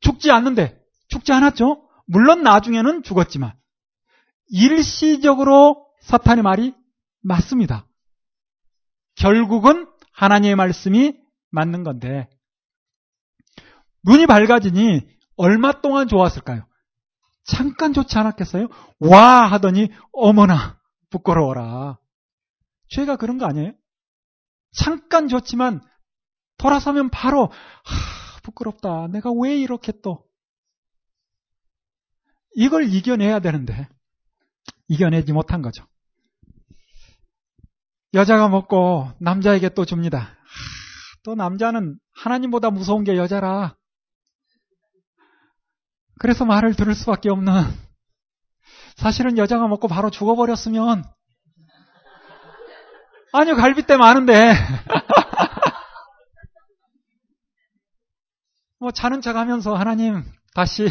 죽지 0.00 0.30
않는데 0.30 0.80
죽지 1.08 1.32
않았죠? 1.32 1.88
물론 2.06 2.42
나중에는 2.42 3.02
죽었지만 3.02 3.52
일시적으로 4.48 5.86
사탄의 6.00 6.42
말이 6.42 6.74
맞습니다. 7.22 7.86
결국은 9.14 9.88
하나님의 10.12 10.56
말씀이 10.56 11.16
맞는 11.50 11.84
건데 11.84 12.28
눈이 14.04 14.26
밝아지니 14.26 15.06
얼마 15.36 15.80
동안 15.80 16.08
좋았을까요? 16.08 16.66
잠깐 17.44 17.92
좋지 17.92 18.18
않았겠어요? 18.18 18.68
와 19.00 19.46
하더니 19.46 19.90
어머나 20.12 20.78
부끄러워라. 21.10 21.98
죄가 22.88 23.16
그런 23.16 23.38
거 23.38 23.46
아니에요? 23.46 23.72
잠깐 24.72 25.28
좋지만 25.28 25.80
돌아서면 26.58 27.10
바로 27.10 27.46
하, 27.46 28.40
부끄럽다. 28.42 29.08
내가 29.08 29.30
왜 29.30 29.56
이렇게 29.56 29.92
또 30.02 30.24
이걸 32.54 32.92
이겨내야 32.92 33.40
되는데 33.40 33.88
이겨내지 34.88 35.32
못한 35.32 35.62
거죠. 35.62 35.86
여자가 38.14 38.48
먹고 38.48 39.10
남자에게 39.20 39.70
또 39.70 39.84
줍니다. 39.84 40.18
하, 40.18 40.32
또 41.22 41.34
남자는 41.34 41.98
하나님보다 42.14 42.70
무서운 42.70 43.04
게 43.04 43.16
여자라. 43.16 43.76
그래서 46.18 46.44
말을 46.44 46.74
들을 46.74 46.94
수밖에 46.94 47.30
없는 47.30 47.52
사실은 48.96 49.38
여자가 49.38 49.66
먹고 49.66 49.88
바로 49.88 50.10
죽어버렸으면 50.10 51.04
아니요 53.32 53.56
갈비뼈 53.56 53.96
많은데 53.98 54.52
뭐 58.78 58.90
자는 58.90 59.20
척 59.20 59.36
하면서 59.36 59.74
하나님 59.74 60.24
다시 60.54 60.86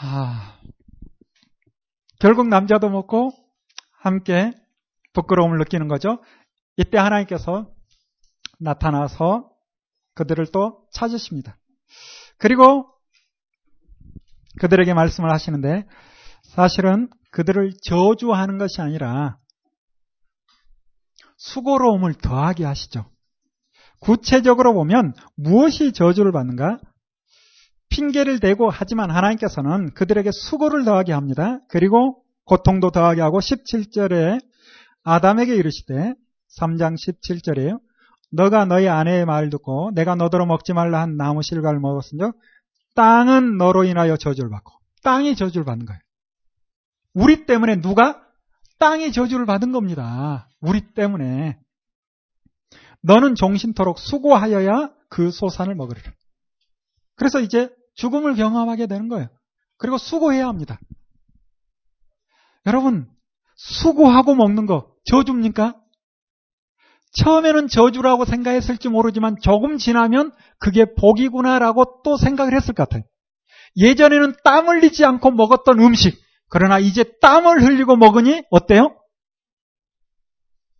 아, 0.00 0.58
결국 2.18 2.48
남자도 2.48 2.88
먹고 2.90 3.30
함께 4.00 4.50
부끄러움을 5.12 5.58
느끼는 5.58 5.86
거죠. 5.86 6.20
이때 6.76 6.98
하나님께서 6.98 7.70
나타나서 8.58 9.50
그들을 10.14 10.46
또 10.52 10.86
찾으십니다. 10.92 11.56
그리고 12.38 12.88
그들에게 14.60 14.92
말씀을 14.94 15.30
하시는데 15.30 15.86
사실은 16.42 17.08
그들을 17.30 17.72
저주하는 17.84 18.58
것이 18.58 18.80
아니라 18.80 19.38
수고로움을 21.42 22.14
더하게 22.14 22.64
하시죠. 22.64 23.04
구체적으로 24.00 24.74
보면 24.74 25.12
무엇이 25.36 25.92
저주를 25.92 26.32
받는가? 26.32 26.78
핑계를 27.88 28.38
대고 28.40 28.70
하지만 28.70 29.10
하나님께서는 29.10 29.92
그들에게 29.94 30.30
수고를 30.32 30.84
더하게 30.84 31.12
합니다. 31.12 31.58
그리고 31.68 32.22
고통도 32.44 32.90
더하게 32.90 33.20
하고 33.20 33.40
17절에 33.40 34.40
아담에게 35.04 35.54
이르시되 35.56 36.14
3장 36.60 36.94
17절에요. 36.94 37.80
너가 38.30 38.64
너희 38.64 38.88
아내의 38.88 39.26
말을 39.26 39.50
듣고 39.50 39.90
내가 39.94 40.14
너더러 40.14 40.46
먹지 40.46 40.72
말라 40.72 41.02
한 41.02 41.16
나무 41.16 41.42
실과를 41.42 41.80
먹었은즉 41.80 42.34
땅은 42.94 43.58
너로 43.58 43.84
인하여 43.84 44.16
저주를 44.16 44.48
받고 44.48 44.72
땅이 45.02 45.36
저주를 45.36 45.64
받는 45.64 45.86
거예요. 45.86 46.00
우리 47.14 47.46
때문에 47.46 47.80
누가 47.80 48.21
땅이 48.82 49.12
저주를 49.12 49.46
받은 49.46 49.70
겁니다. 49.70 50.48
우리 50.60 50.80
때문에 50.92 51.56
너는 53.02 53.36
종신토록 53.36 54.00
수고하여야 54.00 54.90
그 55.08 55.30
소산을 55.30 55.76
먹으리라. 55.76 56.10
그래서 57.14 57.38
이제 57.38 57.70
죽음을 57.94 58.34
경험하게 58.34 58.88
되는 58.88 59.06
거예요. 59.06 59.28
그리고 59.78 59.98
수고해야 59.98 60.48
합니다. 60.48 60.80
여러분, 62.66 63.08
수고하고 63.54 64.34
먹는 64.34 64.66
거 64.66 64.92
저주입니까? 65.04 65.76
처음에는 67.22 67.68
저주라고 67.68 68.24
생각했을지 68.24 68.88
모르지만 68.88 69.36
조금 69.42 69.78
지나면 69.78 70.32
그게 70.58 70.86
복이구나라고 70.96 72.02
또 72.02 72.16
생각을 72.16 72.56
했을 72.56 72.74
것 72.74 72.88
같아요. 72.88 73.04
예전에는 73.76 74.34
땀 74.42 74.66
흘리지 74.66 75.04
않고 75.04 75.30
먹었던 75.30 75.78
음식, 75.78 76.21
그러나 76.52 76.78
이제 76.78 77.02
땀을 77.22 77.62
흘리고 77.62 77.96
먹으니 77.96 78.42
어때요? 78.50 78.94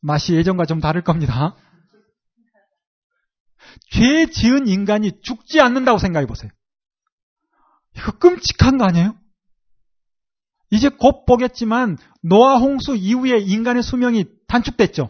맛이 0.02 0.34
예전과 0.34 0.66
좀 0.66 0.80
다를 0.80 1.02
겁니다. 1.02 1.56
죄 3.90 4.26
지은 4.26 4.68
인간이 4.68 5.22
죽지 5.22 5.62
않는다고 5.62 5.96
생각해 5.96 6.26
보세요. 6.26 6.50
이거 7.96 8.12
끔찍한 8.18 8.76
거 8.76 8.84
아니에요? 8.84 9.16
이제 10.70 10.90
곧 10.90 11.24
보겠지만 11.24 11.96
노아 12.22 12.58
홍수 12.58 12.94
이후에 12.94 13.38
인간의 13.38 13.82
수명이 13.82 14.26
단축됐죠. 14.48 15.08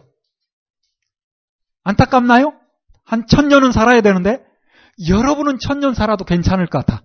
안타깝나요? 1.83 2.57
한 3.03 3.27
천년은 3.27 3.73
살아야 3.73 3.99
되는데 3.99 4.41
여러분은 5.09 5.57
천년 5.59 5.93
살아도 5.93 6.23
괜찮을 6.23 6.67
것 6.67 6.85
같아. 6.85 7.03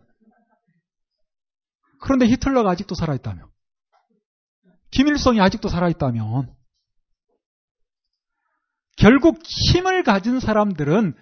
그런데 2.00 2.26
히틀러가 2.26 2.70
아직도 2.70 2.94
살아있다며. 2.94 3.50
김일성이 4.90 5.40
아직도 5.40 5.68
살아있다면. 5.68 6.54
결국 8.96 9.40
힘을 9.44 10.02
가진 10.02 10.40
사람들은 10.40 11.14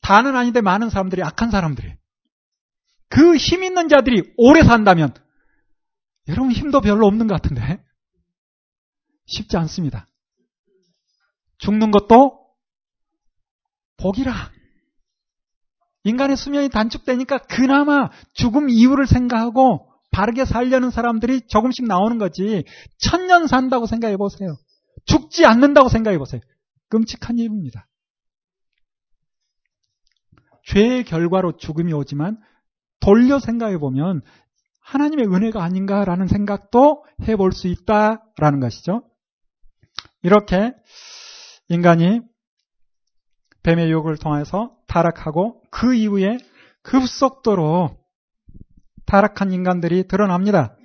다는 0.00 0.36
아닌데 0.36 0.60
많은 0.60 0.90
사람들이 0.90 1.22
악한 1.22 1.50
사람들이에요. 1.50 1.96
그힘 3.10 3.64
있는 3.64 3.88
자들이 3.88 4.34
오래 4.36 4.62
산다면 4.62 5.12
여러분 6.28 6.52
힘도 6.52 6.80
별로 6.80 7.06
없는 7.06 7.26
것 7.26 7.40
같은데 7.40 7.82
쉽지 9.26 9.56
않습니다. 9.56 10.08
죽는 11.58 11.90
것도 11.90 12.38
복이라. 13.98 14.57
인간의 16.08 16.36
수명이 16.36 16.70
단축되니까 16.70 17.38
그나마 17.38 18.10
죽음 18.32 18.68
이후를 18.70 19.06
생각하고 19.06 19.88
바르게 20.10 20.44
살려는 20.44 20.90
사람들이 20.90 21.42
조금씩 21.48 21.86
나오는 21.86 22.18
거지. 22.18 22.64
천년 22.98 23.46
산다고 23.46 23.86
생각해 23.86 24.16
보세요. 24.16 24.56
죽지 25.04 25.44
않는다고 25.46 25.88
생각해 25.88 26.18
보세요. 26.18 26.40
끔찍한 26.88 27.38
일입니다. 27.38 27.86
죄의 30.64 31.04
결과로 31.04 31.56
죽음이 31.56 31.92
오지만 31.92 32.38
돌려 33.00 33.38
생각해 33.38 33.78
보면 33.78 34.22
하나님의 34.80 35.26
은혜가 35.26 35.62
아닌가라는 35.62 36.26
생각도 36.26 37.04
해볼 37.26 37.52
수 37.52 37.68
있다라는 37.68 38.60
것이죠. 38.60 39.02
이렇게 40.22 40.72
인간이 41.68 42.20
뱀의 43.62 43.90
유혹을 43.90 44.16
통해서 44.18 44.72
타락하고 44.86 45.60
그 45.70 45.94
이후에 45.94 46.38
급속도로 46.82 47.90
타락한 49.06 49.52
인간들이 49.52 50.06
드러납니다. 50.06 50.76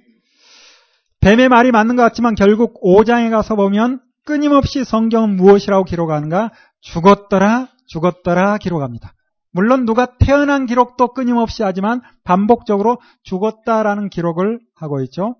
뱀의 1.22 1.50
말이 1.50 1.72
맞는 1.72 1.96
것 1.96 2.02
같지만 2.04 2.36
결국 2.36 2.82
5장에 2.84 3.30
가서 3.30 3.56
보면 3.56 4.02
끊임없이 4.26 4.84
성경은 4.84 5.36
무엇이라고 5.36 5.86
기록하는가? 5.86 6.52
죽었더라, 6.82 7.70
죽었더라 7.88 8.58
기록합니다. 8.58 9.14
물론 9.52 9.86
누가 9.86 10.18
태어난 10.18 10.66
기록도 10.66 11.14
끊임없이 11.14 11.64
하지만 11.64 12.02
반복적으로 12.24 13.00
죽었다라는 13.24 14.10
기록을 14.10 14.60
하고 14.76 15.02
있죠. 15.02 15.36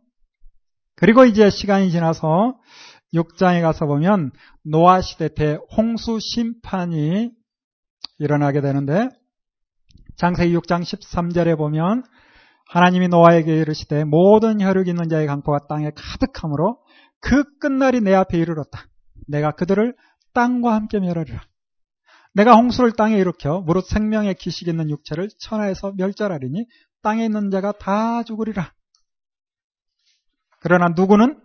그리고 0.96 1.26
이제 1.26 1.50
시간이 1.50 1.92
지나서 1.92 2.56
6장에 3.14 3.62
가서 3.62 3.86
보면 3.86 4.32
노아 4.64 5.02
시대 5.02 5.34
때 5.34 5.58
홍수 5.78 6.20
심판이 6.20 7.32
일어나게 8.20 8.62
되는데 8.62 9.10
장세기 10.18 10.56
6장 10.58 10.82
13절에 10.82 11.58
보면 11.58 12.04
하나님이 12.70 13.08
노아에게 13.10 13.58
이르시되 13.58 14.04
모든 14.04 14.62
혈육 14.62 14.88
있는 14.88 15.10
자의 15.10 15.28
강포가 15.28 15.68
땅에 15.68 15.92
가득함으로 15.96 16.80
그 17.20 17.44
끝날이 17.60 18.02
내 18.02 18.14
앞에 18.14 18.38
이르렀다. 18.38 18.88
내가 19.28 19.52
그들을 19.52 19.96
땅과 20.34 20.74
함께 20.74 21.00
멸하리라. 21.00 21.42
내가 22.34 22.56
홍수를 22.56 22.94
땅에 22.94 23.18
일으켜 23.18 23.62
무릇 23.62 23.86
생명의 23.86 24.36
기식 24.36 24.68
있는 24.68 24.90
육체를 24.90 25.30
천하에서 25.40 25.94
멸절하리니 25.96 26.66
땅에 27.04 27.26
있는 27.26 27.52
자가 27.52 27.74
다 27.74 28.24
죽으리라. 28.24 28.74
그러나 30.60 30.88
누구는 30.96 31.40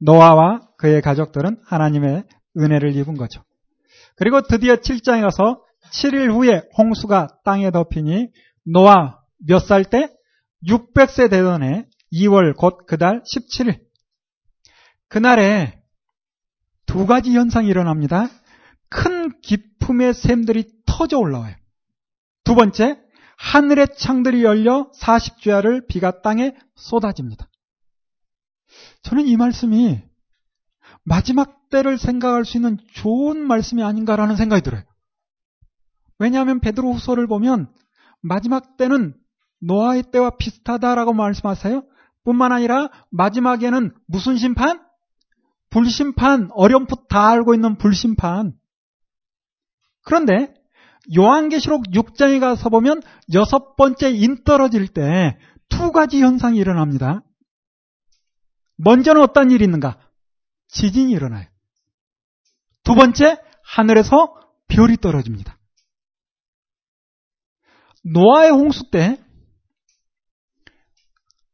노아와 0.00 0.68
그의 0.78 1.02
가족들은 1.02 1.58
하나님의 1.64 2.24
은혜를 2.58 2.94
입은 2.96 3.14
거죠. 3.16 3.42
그리고 4.16 4.42
드디어 4.42 4.76
7장에 4.76 5.22
가서 5.22 5.62
7일 5.92 6.30
후에 6.32 6.62
홍수가 6.78 7.40
땅에 7.44 7.70
덮이니 7.70 8.28
노아 8.64 9.18
몇 9.38 9.58
살 9.58 9.84
때? 9.84 10.10
600세 10.66 11.28
되던 11.30 11.62
해 11.62 11.86
2월 12.12 12.56
곧 12.56 12.86
그달 12.86 13.22
17일. 13.22 13.80
그날에 15.08 15.80
두 16.86 17.06
가지 17.06 17.34
현상이 17.34 17.68
일어납니다. 17.68 18.28
큰 18.88 19.32
기품의 19.42 20.14
샘들이 20.14 20.70
터져 20.86 21.18
올라와요. 21.18 21.54
두 22.44 22.54
번째, 22.54 22.98
하늘의 23.36 23.88
창들이 23.96 24.44
열려 24.44 24.90
40주야를 24.92 25.88
비가 25.88 26.22
땅에 26.22 26.54
쏟아집니다. 26.76 27.48
저는 29.04 29.26
이 29.26 29.36
말씀이 29.36 30.02
마지막 31.04 31.68
때를 31.70 31.98
생각할 31.98 32.44
수 32.44 32.58
있는 32.58 32.78
좋은 32.94 33.46
말씀이 33.46 33.82
아닌가라는 33.82 34.36
생각이 34.36 34.62
들어요. 34.62 34.82
왜냐하면 36.18 36.60
베드로 36.60 36.92
후서를 36.92 37.26
보면 37.26 37.72
마지막 38.20 38.76
때는 38.76 39.14
노아의 39.60 40.04
때와 40.12 40.36
비슷하다라고 40.36 41.12
말씀하세요. 41.12 41.82
뿐만 42.24 42.52
아니라 42.52 42.88
마지막에는 43.10 43.92
무슨 44.06 44.36
심판? 44.36 44.80
불심판, 45.70 46.50
어렴풋 46.52 47.08
다 47.08 47.28
알고 47.28 47.54
있는 47.54 47.76
불심판. 47.76 48.52
그런데 50.02 50.54
요한계시록 51.16 51.84
6장에 51.92 52.40
가서 52.40 52.70
보면 52.70 53.02
여섯 53.34 53.76
번째 53.76 54.10
인 54.10 54.44
떨어질 54.44 54.88
때 54.88 55.36
두 55.68 55.92
가지 55.92 56.22
현상이 56.22 56.58
일어납니다. 56.58 57.22
먼저는 58.84 59.22
어떤 59.22 59.50
일이 59.50 59.64
있는가? 59.64 59.98
지진이 60.68 61.12
일어나요. 61.12 61.46
두 62.84 62.94
번째, 62.94 63.38
하늘에서 63.62 64.34
별이 64.68 64.96
떨어집니다. 64.98 65.58
노아의 68.04 68.50
홍수 68.50 68.90
때 68.90 69.18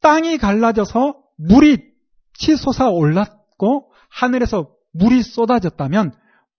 땅이 0.00 0.38
갈라져서 0.38 1.22
물이 1.36 1.92
치솟아 2.34 2.88
올랐고 2.88 3.92
하늘에서 4.08 4.74
물이 4.92 5.22
쏟아졌다면 5.22 6.12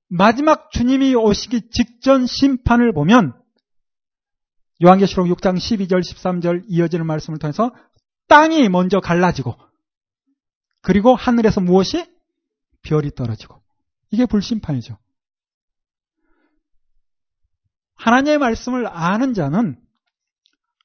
마지막 0.07 0.71
주님이 0.71 1.15
오시기 1.15 1.69
직전 1.71 2.25
심판을 2.25 2.93
보면 2.93 3.33
요한계시록 4.83 5.27
6장 5.27 5.57
12절 5.57 5.99
13절 5.99 6.63
이어지는 6.67 7.05
말씀을 7.05 7.39
통해서 7.39 7.71
땅이 8.27 8.69
먼저 8.69 8.99
갈라지고 8.99 9.55
그리고 10.81 11.15
하늘에서 11.15 11.61
무엇이? 11.61 12.05
별이 12.83 13.11
떨어지고. 13.11 13.61
이게 14.11 14.25
불심판이죠. 14.25 14.97
하나님의 17.95 18.37
말씀을 18.39 18.87
아는 18.87 19.33
자는 19.33 19.79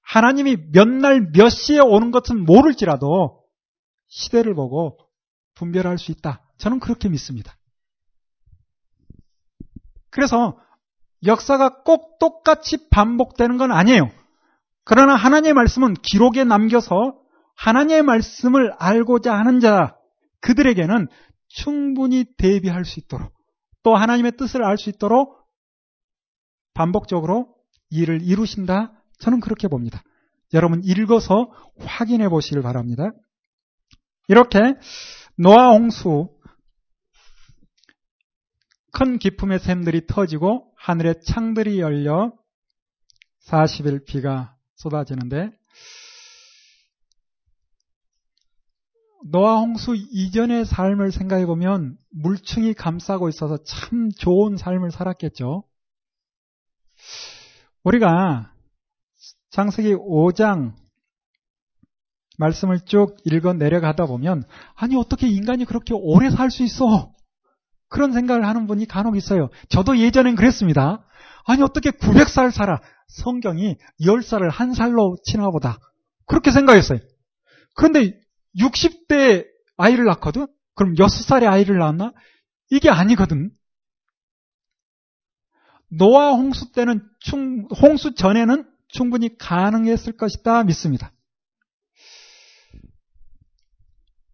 하나님이 0.03 0.57
몇 0.73 0.87
날 0.89 1.33
몇 1.33 1.49
시에 1.49 1.79
오는 1.81 2.11
것은 2.11 2.45
모를지라도 2.45 3.43
시대를 4.09 4.55
보고 4.55 4.99
분별할 5.55 5.99
수 5.99 6.13
있다. 6.13 6.43
저는 6.59 6.79
그렇게 6.79 7.09
믿습니다. 7.09 7.57
그래서 10.11 10.59
역사가 11.25 11.83
꼭 11.83 12.19
똑같이 12.19 12.89
반복되는 12.91 13.57
건 13.57 13.73
아니에요. 13.73 14.11
그러나 14.85 15.17
하나님의 15.17 15.55
말씀은 15.55 15.95
기록에 15.95 16.45
남겨서 16.45 17.19
하나님의 17.57 18.03
말씀을 18.03 18.73
알고자 18.79 19.35
하는 19.35 19.61
자, 19.61 19.97
그들에게는 20.41 21.09
충분히 21.49 22.25
대비할 22.37 22.85
수 22.85 23.01
있도록 23.01 23.33
또 23.83 23.95
하나님의 23.95 24.37
뜻을 24.37 24.65
알 24.65 24.77
수 24.77 24.91
있도록 24.91 25.47
반복적으로 26.75 27.55
일을 27.91 28.23
이루신다. 28.23 28.93
저는 29.19 29.41
그렇게 29.41 29.69
봅니다. 29.69 30.03
여러분 30.53 30.83
읽어서 30.85 31.51
확인해 31.79 32.29
보시길 32.29 32.63
바랍니다. 32.63 33.11
이렇게 34.29 34.59
노아 35.39 35.71
홍수 35.71 36.29
큰 38.93 39.19
기품의 39.19 39.61
샘들이 39.61 40.07
터지고 40.07 40.73
하늘의 40.77 41.21
창들이 41.23 41.81
열려 41.81 42.33
40일 43.47 44.05
비가 44.07 44.57
쏟아지는데 44.75 45.51
노아 49.31 49.59
홍수 49.59 49.95
이전의 49.97 50.65
삶을 50.67 51.13
생각해 51.13 51.47
보면 51.47 51.97
물층이 52.11 52.75
감싸고 52.75 53.29
있어서 53.29 53.59
참 53.65 54.11
좋은 54.17 54.57
삶을 54.57 54.91
살았겠죠. 54.91 55.65
우리가 57.85 58.53
창세기 59.51 59.95
5장 59.95 60.75
말씀을 62.39 62.81
쭉 62.85 63.17
읽어 63.25 63.55
내려가다 63.55 64.07
보면 64.07 64.45
아니 64.75 64.97
어떻게 64.97 65.29
인간이 65.29 65.65
그렇게 65.65 65.95
오래 65.95 66.31
살 66.31 66.51
수 66.51 66.63
있어? 66.63 67.13
그런 67.89 68.13
생각을 68.13 68.47
하는 68.47 68.67
분이 68.67 68.87
간혹 68.87 69.17
있어요. 69.17 69.49
저도 69.69 69.99
예전엔 69.99 70.35
그랬습니다. 70.35 71.07
아니 71.47 71.63
어떻게 71.63 71.91
900살 71.91 72.51
살아? 72.51 72.81
성경이 73.09 73.77
10살을 74.01 74.51
한 74.51 74.75
살로 74.75 75.17
치나 75.25 75.51
보다. 75.51 75.79
그렇게 76.27 76.51
생각했어요. 76.51 76.99
그런데 77.75 78.19
60대 78.59 79.47
아이를 79.77 80.05
낳거든? 80.07 80.47
그럼 80.75 80.95
6살의 80.95 81.49
아이를 81.49 81.79
낳았나? 81.79 82.13
이게 82.71 82.89
아니거든. 82.91 83.51
노아 85.89 86.33
홍수 86.33 86.73
때는 86.73 87.01
충, 87.21 87.67
홍수 87.81 88.15
전에는 88.15 88.69
충분히 88.89 89.37
가능했을 89.39 90.17
것이다 90.17 90.65
믿습니다. 90.65 91.13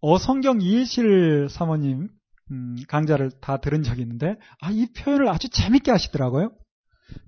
어성경 0.01 0.61
이해실 0.61 1.47
사모님 1.49 2.09
음, 2.51 2.75
강좌를 2.89 3.31
다 3.39 3.57
들은 3.57 3.83
적이 3.83 4.01
있는데 4.01 4.35
아, 4.59 4.69
이 4.69 4.87
표현을 4.91 5.29
아주 5.29 5.47
재밌게 5.49 5.91
하시더라고요. 5.91 6.51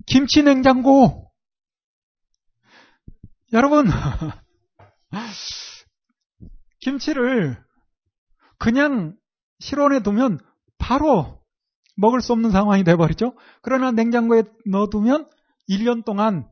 김치 0.06 0.42
냉장고. 0.42 1.30
여러분 3.52 3.86
김치를 6.86 7.58
그냥 8.58 9.16
실온에 9.58 10.00
두면 10.04 10.38
바로 10.78 11.40
먹을 11.96 12.20
수 12.20 12.32
없는 12.32 12.50
상황이 12.50 12.84
돼버리죠. 12.84 13.34
그러나 13.60 13.90
냉장고에 13.90 14.44
넣어두면 14.70 15.28
1년 15.68 16.04
동안 16.04 16.46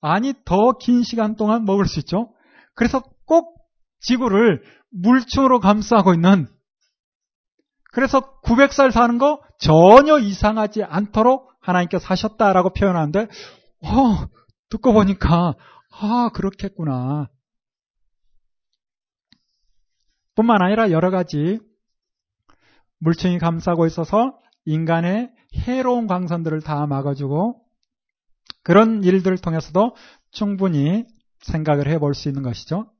아니 0.00 0.34
더 0.44 0.72
긴 0.80 1.04
시간 1.04 1.36
동안 1.36 1.64
먹을 1.64 1.86
수 1.86 2.00
있죠. 2.00 2.34
그래서 2.74 3.04
꼭 3.24 3.54
지구를 4.00 4.64
물충으로 4.90 5.60
감싸고 5.60 6.12
있는 6.12 6.48
그래서 7.92 8.40
900살 8.42 8.90
사는 8.90 9.16
거 9.18 9.40
전혀 9.60 10.18
이상하지 10.18 10.82
않도록 10.82 11.52
하나님께서 11.60 12.04
하셨다라고 12.08 12.70
표현하는데 12.70 13.28
어, 13.84 14.26
듣고 14.70 14.92
보니까 14.92 15.54
아 16.00 16.30
그렇겠구나. 16.34 17.28
뿐만 20.34 20.62
아니라 20.62 20.90
여러 20.90 21.10
가지 21.10 21.58
물층이 22.98 23.38
감싸고 23.38 23.86
있어서 23.86 24.38
인간의 24.64 25.30
해로운 25.56 26.06
광선들을 26.06 26.62
다 26.62 26.86
막아주고 26.86 27.60
그런 28.62 29.02
일들을 29.02 29.38
통해서도 29.38 29.96
충분히 30.30 31.04
생각을 31.40 31.88
해볼 31.88 32.14
수 32.14 32.28
있는 32.28 32.42
것이죠. 32.42 32.90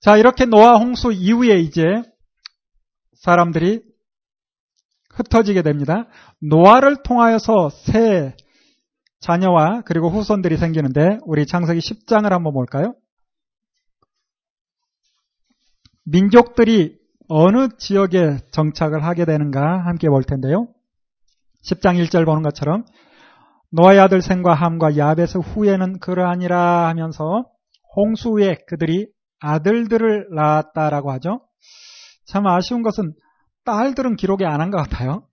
자, 0.00 0.16
이렇게 0.16 0.44
노아 0.44 0.76
홍수 0.76 1.10
이후에 1.12 1.58
이제 1.58 1.82
사람들이 3.14 3.82
흩어지게 5.14 5.62
됩니다. 5.62 6.06
노아를 6.40 7.02
통하여서 7.02 7.70
새 7.70 8.36
자녀와 9.20 9.82
그리고 9.84 10.08
후손들이 10.10 10.56
생기는데 10.56 11.18
우리 11.24 11.46
창세기 11.46 11.80
10장을 11.80 12.28
한번 12.28 12.52
볼까요? 12.52 12.94
민족들이 16.10 16.96
어느 17.28 17.68
지역에 17.78 18.38
정착을 18.52 19.04
하게 19.04 19.24
되는가 19.24 19.84
함께 19.84 20.08
볼 20.08 20.24
텐데요. 20.24 20.68
10장 21.64 22.02
1절 22.02 22.24
보는 22.24 22.42
것처럼 22.42 22.84
노아의 23.72 24.00
아들 24.00 24.22
셈과 24.22 24.54
함과 24.54 24.96
야벳의 24.96 25.42
후에는 25.44 25.98
그러하니라 25.98 26.88
하면서 26.88 27.44
홍수 27.94 28.30
후에 28.30 28.56
그들이 28.66 29.08
아들들을 29.40 30.28
낳았다라고 30.34 31.10
하죠. 31.12 31.42
참 32.26 32.46
아쉬운 32.46 32.82
것은 32.82 33.12
딸들은 33.64 34.16
기록이 34.16 34.44
안 34.46 34.60
한 34.60 34.70
것 34.70 34.78
같아요. 34.78 35.26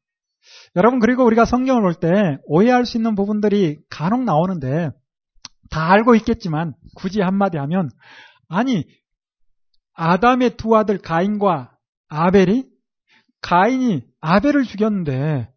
여러분 0.76 1.00
그리고 1.00 1.24
우리가 1.26 1.46
성경을 1.46 1.82
볼 1.82 1.94
때 1.96 2.38
오해할 2.46 2.86
수 2.86 2.98
있는 2.98 3.16
부분들이 3.16 3.80
간혹 3.90 4.24
나오는데 4.24 4.90
다 5.70 5.92
알고 5.92 6.16
있겠지만 6.16 6.74
굳이 6.96 7.22
한마디 7.22 7.58
하면 7.58 7.90
아니 8.50 8.84
아담의 9.96 10.58
두 10.58 10.76
아들 10.76 10.98
가인과 10.98 11.76
아벨이 12.10 12.66
가인이 13.42 14.06
아벨을 14.22 14.64
죽였는데 14.64 15.52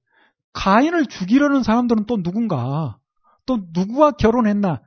가인을 0.52 1.06
죽이려는 1.06 1.62
사람들은 1.62 2.06
또 2.06 2.22
누군가 2.22 2.98
또 3.46 3.58
누구와 3.72 4.12
결혼했나 4.12 4.80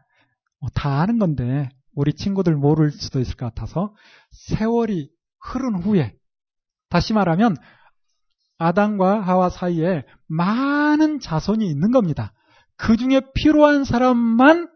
뭐다 0.60 1.02
아는 1.02 1.20
건데 1.20 1.70
우리 1.96 2.14
친구들 2.14 2.56
모를 2.56 2.92
수도 2.92 3.20
있을 3.20 3.36
것 3.36 3.46
같아서 3.48 3.94
세월이 4.32 5.10
흐른 5.40 5.76
후에 5.76 6.16
다시 6.90 7.14
말하면 7.14 7.58
아담과 8.58 9.22
하와 9.22 9.50
사이에 9.50 10.04
많은 10.28 11.20
자손이 11.20 11.66
있는 11.66 11.92
겁니다. 11.92 12.34
그 12.78 12.96
중에 12.96 13.22
필요한 13.34 13.84
사람만 13.84 14.70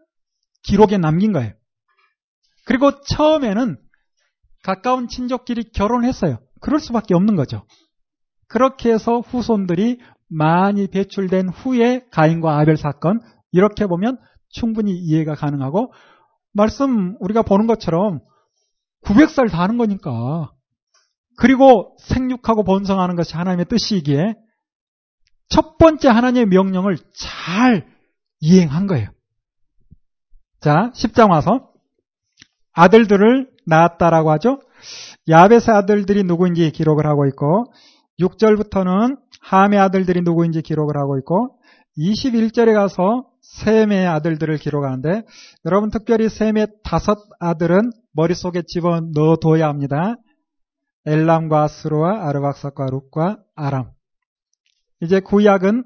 기록에 0.62 0.98
남긴 0.98 1.32
거예요. 1.32 1.52
그리고 2.64 2.90
처음에는 3.00 3.78
가까운 4.66 5.06
친족끼리 5.06 5.70
결혼했어요. 5.70 6.38
그럴 6.60 6.80
수밖에 6.80 7.14
없는 7.14 7.36
거죠. 7.36 7.64
그렇게 8.48 8.92
해서 8.92 9.20
후손들이 9.20 10.00
많이 10.28 10.88
배출된 10.88 11.50
후에 11.50 12.04
가인과 12.10 12.58
아벨 12.58 12.76
사건 12.76 13.20
이렇게 13.52 13.86
보면 13.86 14.18
충분히 14.48 14.90
이해가 14.98 15.36
가능하고 15.36 15.92
말씀 16.52 17.14
우리가 17.20 17.42
보는 17.42 17.68
것처럼 17.68 18.18
900살 19.04 19.52
다 19.52 19.62
하는 19.62 19.78
거니까 19.78 20.52
그리고 21.38 21.96
생육하고 22.00 22.64
번성하는 22.64 23.14
것이 23.14 23.36
하나님의 23.36 23.66
뜻이기에 23.66 24.34
첫 25.48 25.78
번째 25.78 26.08
하나님의 26.08 26.46
명령을 26.46 26.96
잘 27.14 27.86
이행한 28.40 28.88
거예요. 28.88 29.10
자, 30.60 30.90
10장 30.96 31.30
와서 31.30 31.70
아들들을 32.72 33.55
낳았다라고 33.66 34.30
하죠. 34.32 34.60
야벳의 35.28 35.68
아들들이 35.68 36.22
누구인지 36.22 36.70
기록을 36.70 37.06
하고 37.06 37.26
있고 37.26 37.72
6절부터는 38.20 39.18
함의 39.40 39.78
아들들이 39.78 40.22
누구인지 40.22 40.62
기록을 40.62 40.96
하고 40.96 41.18
있고 41.18 41.58
21절에 41.98 42.74
가서 42.74 43.26
셈의 43.40 44.06
아들들을 44.06 44.58
기록하는데 44.58 45.22
여러분 45.64 45.90
특별히 45.90 46.28
셈의 46.28 46.68
다섯 46.84 47.18
아들은 47.40 47.90
머릿속에 48.12 48.62
집어 48.66 49.00
넣어둬야 49.00 49.68
합니다. 49.68 50.16
엘람과 51.06 51.68
스로와 51.68 52.28
아르박삭과 52.28 52.86
룩과 52.86 53.38
아람. 53.54 53.90
이제 55.00 55.20
구약은 55.20 55.84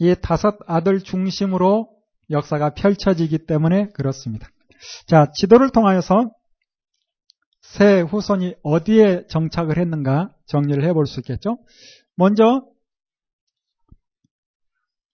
이 0.00 0.14
다섯 0.20 0.56
아들 0.66 1.00
중심으로 1.00 1.88
역사가 2.30 2.74
펼쳐지기 2.74 3.46
때문에 3.46 3.88
그렇습니다. 3.94 4.48
자, 5.06 5.30
지도를 5.34 5.70
통하여서 5.70 6.30
새 7.60 8.00
후손이 8.00 8.56
어디에 8.62 9.26
정착을 9.28 9.78
했는가 9.78 10.34
정리를 10.46 10.84
해볼 10.84 11.06
수 11.06 11.20
있겠죠. 11.20 11.58
먼저 12.16 12.66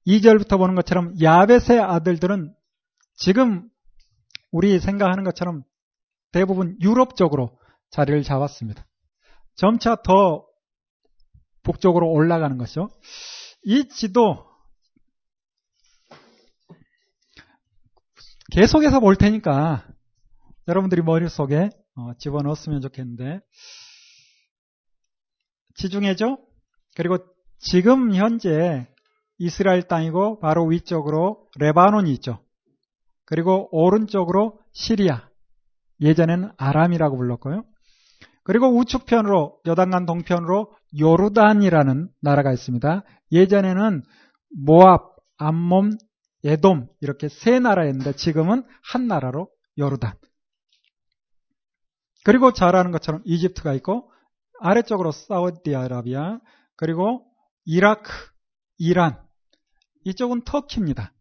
2절부터 0.07 0.57
보는 0.57 0.75
것처럼 0.75 1.15
야벳의 1.21 1.81
아들들은 1.81 2.55
지금 3.15 3.69
우리 4.51 4.81
생각하는 4.81 5.25
것처럼 5.25 5.63
대부분 6.33 6.77
유럽 6.81 7.17
쪽으로 7.17 7.59
자리를 7.91 8.23
잡았습니다. 8.23 8.87
점차 9.55 9.97
더 9.97 10.47
북쪽으로 11.63 12.11
올라가는 12.11 12.57
것이죠. 12.57 12.89
이 13.65 13.89
지도 13.89 14.48
계속해서 18.53 19.01
볼 19.01 19.17
테니까 19.17 19.87
여러분들이 20.67 21.03
머릿속에 21.03 21.71
어, 21.97 22.13
집어넣었으면 22.19 22.81
좋겠는데 22.81 23.41
지중해죠? 25.75 26.39
그리고 26.97 27.19
지금 27.59 28.15
현재 28.15 28.89
이스라엘 29.39 29.83
땅이고 29.83 30.41
바로 30.41 30.67
위쪽으로 30.67 31.49
레바논이 31.59 32.13
있죠. 32.15 32.43
그리고 33.25 33.69
오른쪽으로 33.71 34.59
시리아. 34.73 35.29
예전에는 36.01 36.53
아람이라고 36.57 37.17
불렀고요. 37.17 37.65
그리고 38.43 38.75
우측편으로 38.79 39.61
여단강 39.67 40.07
동편으로 40.07 40.73
요르단이라는 40.99 42.09
나라가 42.23 42.53
있습니다. 42.53 43.05
예전에는 43.31 44.03
모압, 44.57 45.17
암몬, 45.37 45.99
에돔 46.45 46.89
이렇게 47.01 47.29
세 47.29 47.59
나라였는데 47.59 48.15
지금은 48.15 48.65
한 48.83 49.09
나라로 49.09 49.51
요르단. 49.79 50.15
그리고 52.25 52.53
잘 52.53 52.77
아는 52.77 52.91
것처럼 52.91 53.23
이집트가 53.25 53.73
있고 53.75 54.11
아래쪽으로 54.61 55.13
사우디아라비아 55.13 56.41
그리고 56.77 57.27
이라크, 57.65 58.13
이란 58.77 59.21
이쪽은 60.05 60.43
터키입니다. 60.45 61.13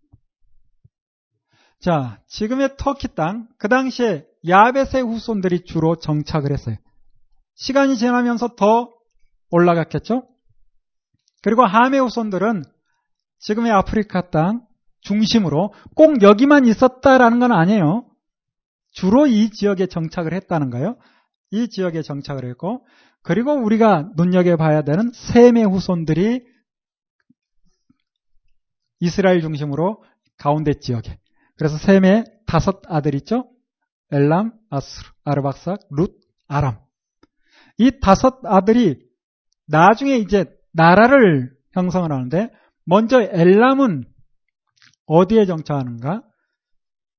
자, 1.80 2.22
지금의 2.28 2.78
터키 2.78 3.08
땅, 3.16 3.48
그 3.58 3.68
당시에 3.68 4.26
야벳의 4.48 5.04
후손들이 5.04 5.66
주로 5.66 5.96
정착을 5.96 6.52
했어요. 6.52 6.76
시간이 7.56 7.98
지나면서 7.98 8.56
더 8.56 8.92
올라갔겠죠? 9.50 10.28
그리고 11.44 11.66
함의 11.66 12.00
후손들은 12.00 12.64
지금의 13.40 13.72
아프리카 13.72 14.30
땅 14.30 14.67
중심으로 15.08 15.74
꼭 15.96 16.22
여기만 16.22 16.66
있었다라는 16.66 17.40
건 17.40 17.52
아니에요. 17.52 18.06
주로 18.92 19.26
이 19.26 19.50
지역에 19.50 19.88
정착을 19.88 20.34
했다는 20.34 20.70
거예요. 20.70 20.98
이 21.52 21.70
지역에 21.70 22.02
정착을 22.02 22.46
했고, 22.50 22.86
그리고 23.22 23.54
우리가 23.54 24.10
눈여겨봐야 24.16 24.84
되는 24.84 25.12
셈의 25.14 25.66
후손들이 25.66 26.46
이스라엘 29.00 29.42
중심으로 29.42 30.04
가운데 30.38 30.74
지역에. 30.80 31.18
그래서 31.56 31.78
셈의 31.78 32.26
다섯 32.46 32.82
아들 32.88 33.16
있죠? 33.16 33.50
엘람, 34.12 34.54
아스르, 34.70 35.10
아르박삭, 35.24 35.80
룻, 35.92 36.20
아람. 36.48 36.80
이 37.78 38.00
다섯 38.02 38.40
아들이 38.46 39.00
나중에 39.68 40.18
이제 40.18 40.46
나라를 40.74 41.52
형성을 41.74 42.10
하는데 42.12 42.50
먼저 42.86 43.22
엘람은 43.22 44.06
어디에 45.08 45.46
정착하는가? 45.46 46.22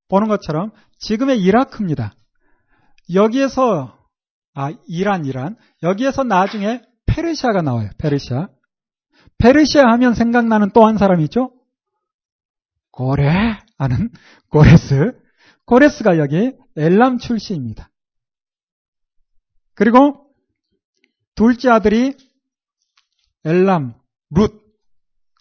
보는 0.07 0.27
것처럼 0.27 0.71
지금의 0.99 1.41
이라크입니다. 1.41 2.13
여기에서 3.13 3.97
아 4.53 4.71
이란 4.87 5.25
이란 5.25 5.55
여기에서 5.83 6.23
나중에 6.23 6.81
페르시아가 7.05 7.61
나와요. 7.61 7.89
페르시아. 7.97 8.47
페르시아 9.37 9.83
하면 9.93 10.13
생각나는 10.13 10.71
또 10.71 10.85
한 10.87 10.97
사람이 10.97 11.23
있죠? 11.25 11.51
고레 12.91 13.29
하는 13.77 14.09
고레스. 14.49 15.13
고레스가 15.65 16.17
여기 16.17 16.51
엘람 16.75 17.19
출신입니다. 17.19 17.89
그리고 19.75 20.25
둘째 21.35 21.69
아들이 21.69 22.17
엘람 23.45 23.93
룻 24.31 24.51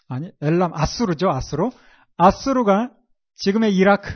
아니 0.07 0.31
엘람 0.41 0.73
아수르죠 0.75 1.29
아수르 1.31 1.71
아수르가 2.19 2.91
지금의 3.37 3.75
이라크 3.77 4.13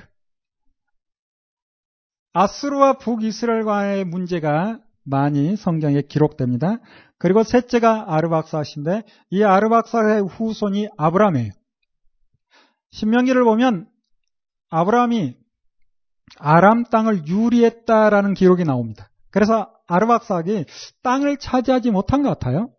아수르와 2.33 2.99
북이스라엘과의 2.99 4.05
문제가 4.05 4.81
많이 5.05 5.57
성경에 5.57 6.03
기록됩니다. 6.03 6.79
그리고 7.19 7.45
셋째가 7.45 8.07
아르박사신데 8.09 9.05
이 9.31 9.45
아르박사의 9.45 10.23
후손이 10.23 10.89
아브라함이에요. 10.97 11.53
신명기를 12.91 13.45
보면 13.45 13.89
아브라함이 14.70 15.37
아람 16.39 16.85
땅을 16.85 17.27
유리했다라는 17.27 18.35
기록이 18.35 18.65
나옵니다. 18.65 19.11
그래서 19.31 19.73
아르박사기 19.87 20.65
땅을 21.03 21.37
차지하지 21.37 21.91
못한 21.91 22.23
것 22.23 22.31
같아요. 22.31 22.74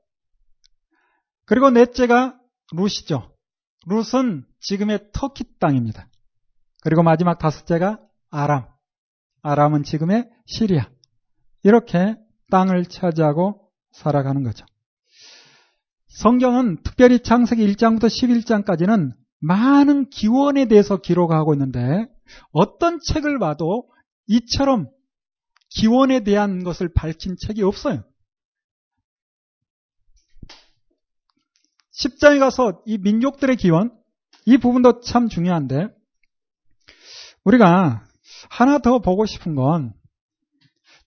그리고 1.45 1.69
넷째가 1.69 2.37
룻이죠. 2.73 3.32
룻은 3.85 4.45
지금의 4.59 5.09
터키 5.13 5.43
땅입니다. 5.59 6.07
그리고 6.81 7.03
마지막 7.03 7.37
다섯째가 7.37 7.99
아람. 8.29 8.65
아람은 9.41 9.83
지금의 9.83 10.29
시리아. 10.45 10.89
이렇게 11.63 12.15
땅을 12.49 12.85
차지하고 12.85 13.69
살아가는 13.91 14.43
거죠. 14.43 14.65
성경은 16.07 16.83
특별히 16.83 17.19
창세기 17.19 17.65
1장부터 17.73 18.05
11장까지는 18.05 19.11
많은 19.39 20.09
기원에 20.09 20.65
대해서 20.65 20.97
기록하고 20.97 21.53
있는데 21.53 22.07
어떤 22.51 22.99
책을 23.01 23.39
봐도 23.39 23.89
이처럼 24.27 24.89
기원에 25.69 26.21
대한 26.21 26.63
것을 26.63 26.93
밝힌 26.93 27.35
책이 27.37 27.63
없어요. 27.63 28.03
10장에 31.95 32.39
가서 32.39 32.81
이 32.85 32.97
민족들의 32.97 33.55
기원, 33.55 33.91
이 34.45 34.57
부분도 34.57 35.01
참 35.01 35.29
중요한데, 35.29 35.89
우리가 37.43 38.03
하나 38.49 38.77
더 38.79 38.99
보고 38.99 39.25
싶은 39.25 39.55
건 39.55 39.93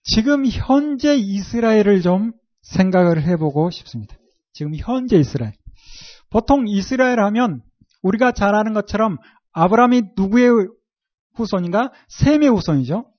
지금 0.03 0.45
현재 0.45 1.15
이스라엘을 1.15 2.01
좀 2.01 2.31
생각을 2.61 3.23
해보고 3.23 3.71
싶습니다. 3.71 4.15
지금 4.53 4.73
현재 4.75 5.17
이스라엘. 5.17 5.53
보통 6.29 6.67
이스라엘 6.67 7.19
하면 7.19 7.61
우리가 8.01 8.31
잘 8.31 8.55
아는 8.55 8.73
것처럼 8.73 9.17
아브라함이 9.51 10.03
누구의 10.15 10.67
후손인가? 11.35 11.91
셈의 12.09 12.49
후손이죠. 12.49 13.11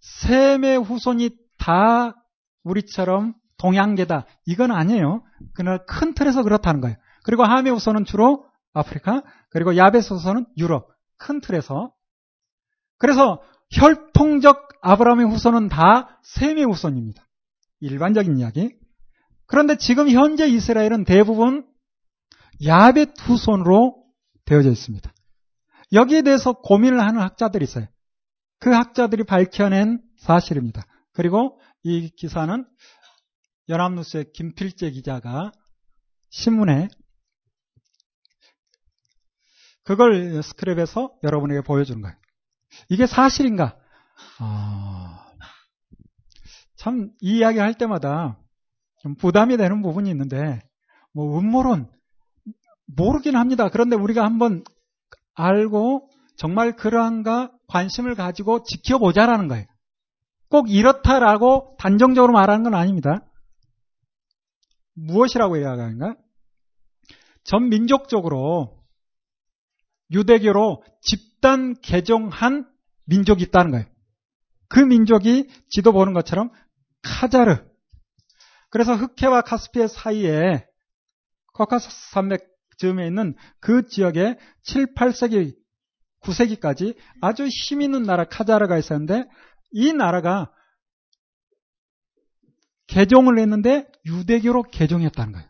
셈의 0.00 0.78
후손이 0.78 1.30
다 1.58 2.14
우리처럼 2.62 3.34
동양계다. 3.58 4.26
이건 4.46 4.70
아니에요. 4.70 5.22
그러나 5.54 5.78
큰 5.84 6.14
틀에서 6.14 6.42
그렇다는 6.42 6.80
거예요. 6.80 6.96
그리고 7.22 7.44
후손은 7.44 8.04
주로 8.04 8.46
아프리카, 8.72 9.22
그리고 9.50 9.76
후손은 10.14 10.46
유럽. 10.58 10.88
큰 11.16 11.40
틀에서. 11.40 11.92
그래서 12.98 13.40
혈통적 13.70 14.68
아브라함의 14.82 15.26
후손은 15.26 15.68
다 15.68 16.20
셈의 16.22 16.64
후손입니다. 16.64 17.26
일반적인 17.80 18.38
이야기. 18.38 18.74
그런데 19.46 19.76
지금 19.76 20.08
현재 20.10 20.46
이스라엘은 20.46 21.04
대부분 21.04 21.66
야벳 22.64 23.14
후손으로 23.20 24.04
되어져 24.44 24.70
있습니다. 24.70 25.12
여기에 25.92 26.22
대해서 26.22 26.52
고민을 26.52 27.00
하는 27.00 27.20
학자들이 27.20 27.64
있어요. 27.64 27.86
그 28.58 28.70
학자들이 28.70 29.24
밝혀낸 29.24 30.00
사실입니다. 30.18 30.86
그리고 31.12 31.60
이 31.82 32.10
기사는 32.10 32.66
연합뉴스의 33.68 34.32
김필재 34.32 34.90
기자가 34.90 35.52
신문에 36.30 36.88
그걸 39.84 40.40
스크랩해서 40.40 41.12
여러분에게 41.22 41.60
보여주는 41.60 42.00
거예요. 42.00 42.16
이게 42.88 43.06
사실인가? 43.06 43.76
아, 44.38 45.26
참, 46.76 47.10
이 47.20 47.38
이야기 47.38 47.58
할 47.58 47.74
때마다 47.74 48.38
좀 49.00 49.14
부담이 49.14 49.56
되는 49.56 49.82
부분이 49.82 50.10
있는데, 50.10 50.60
뭐, 51.12 51.38
음모론, 51.38 51.90
모르긴 52.86 53.36
합니다. 53.36 53.68
그런데 53.68 53.96
우리가 53.96 54.24
한번 54.24 54.64
알고 55.34 56.08
정말 56.36 56.76
그러한가 56.76 57.52
관심을 57.68 58.14
가지고 58.14 58.62
지켜보자라는 58.64 59.48
거예요. 59.48 59.66
꼭 60.48 60.70
이렇다라고 60.70 61.76
단정적으로 61.78 62.32
말하는 62.32 62.64
건 62.64 62.74
아닙니다. 62.74 63.24
무엇이라고 64.94 65.56
이야기하는가? 65.56 66.16
전 67.44 67.68
민족적으로 67.68 68.82
유대교로 70.10 70.82
집단 71.00 71.74
개종한 71.80 72.68
민족이 73.06 73.44
있다는 73.44 73.70
거예요. 73.72 73.86
그 74.68 74.80
민족이 74.80 75.48
지도 75.68 75.92
보는 75.92 76.14
것처럼 76.14 76.50
카자르. 77.02 77.64
그래서 78.70 78.94
흑해와 78.94 79.42
카스피해 79.42 79.86
사이에 79.86 80.66
코카스 81.52 81.88
산맥 82.12 82.54
즈음에 82.78 83.06
있는 83.06 83.34
그 83.60 83.86
지역에 83.86 84.36
7, 84.62 84.94
8세기, 84.94 85.54
9세기까지 86.22 86.96
아주 87.20 87.46
힘 87.46 87.82
있는 87.82 88.02
나라 88.02 88.24
카자르가 88.24 88.78
있었는데 88.78 89.28
이 89.70 89.92
나라가 89.92 90.52
개종을 92.86 93.38
했는데 93.38 93.86
유대교로 94.06 94.64
개종했다는 94.64 95.32
거예요. 95.32 95.48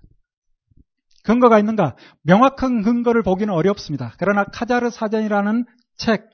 근거가 1.25 1.59
있는가? 1.59 1.97
명확한 2.23 2.83
근거를 2.83 3.23
보기는 3.23 3.53
어렵습니다. 3.53 4.15
그러나 4.19 4.45
카자르 4.45 4.91
사전이라는 4.91 5.65
책 5.97 6.29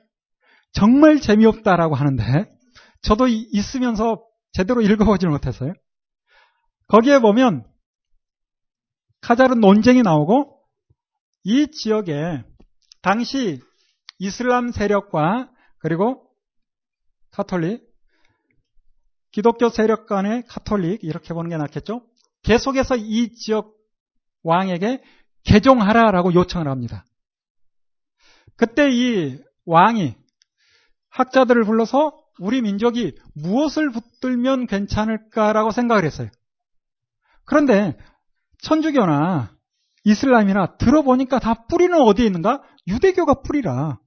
정말 0.72 1.20
재미없다라고 1.20 1.94
하는데 1.94 2.50
저도 3.02 3.26
있으면서 3.28 4.22
제대로 4.52 4.80
읽어보지는 4.80 5.32
못했어요. 5.32 5.72
거기에 6.88 7.20
보면 7.20 7.64
카자르 9.20 9.54
논쟁이 9.54 10.02
나오고 10.02 10.60
이 11.44 11.68
지역에 11.70 12.42
당시 13.00 13.60
이슬람 14.18 14.70
세력과 14.70 15.50
그리고 15.78 16.26
카톨릭, 17.30 17.82
기독교 19.32 19.68
세력 19.68 20.06
간의 20.06 20.44
카톨릭 20.48 21.04
이렇게 21.04 21.34
보는 21.34 21.50
게 21.50 21.56
낫겠죠? 21.56 22.02
계속해서 22.42 22.96
이 22.96 23.32
지역 23.34 23.74
왕에게 24.42 25.02
개종하라라고 25.44 26.34
요청을 26.34 26.68
합니다. 26.68 27.04
그때 28.56 28.90
이 28.90 29.38
왕이 29.64 30.16
학자들을 31.10 31.64
불러서 31.64 32.18
우리 32.38 32.62
민족이 32.62 33.16
무엇을 33.34 33.90
붙들면 33.90 34.66
괜찮을까라고 34.66 35.70
생각을 35.70 36.04
했어요. 36.04 36.28
그런데 37.44 37.96
천주교나 38.62 39.54
이슬람이나 40.04 40.76
들어보니까 40.78 41.38
다 41.38 41.66
뿌리는 41.68 41.98
어디에 41.98 42.26
있는가? 42.26 42.62
유대교가 42.86 43.42
뿌리라. 43.42 43.98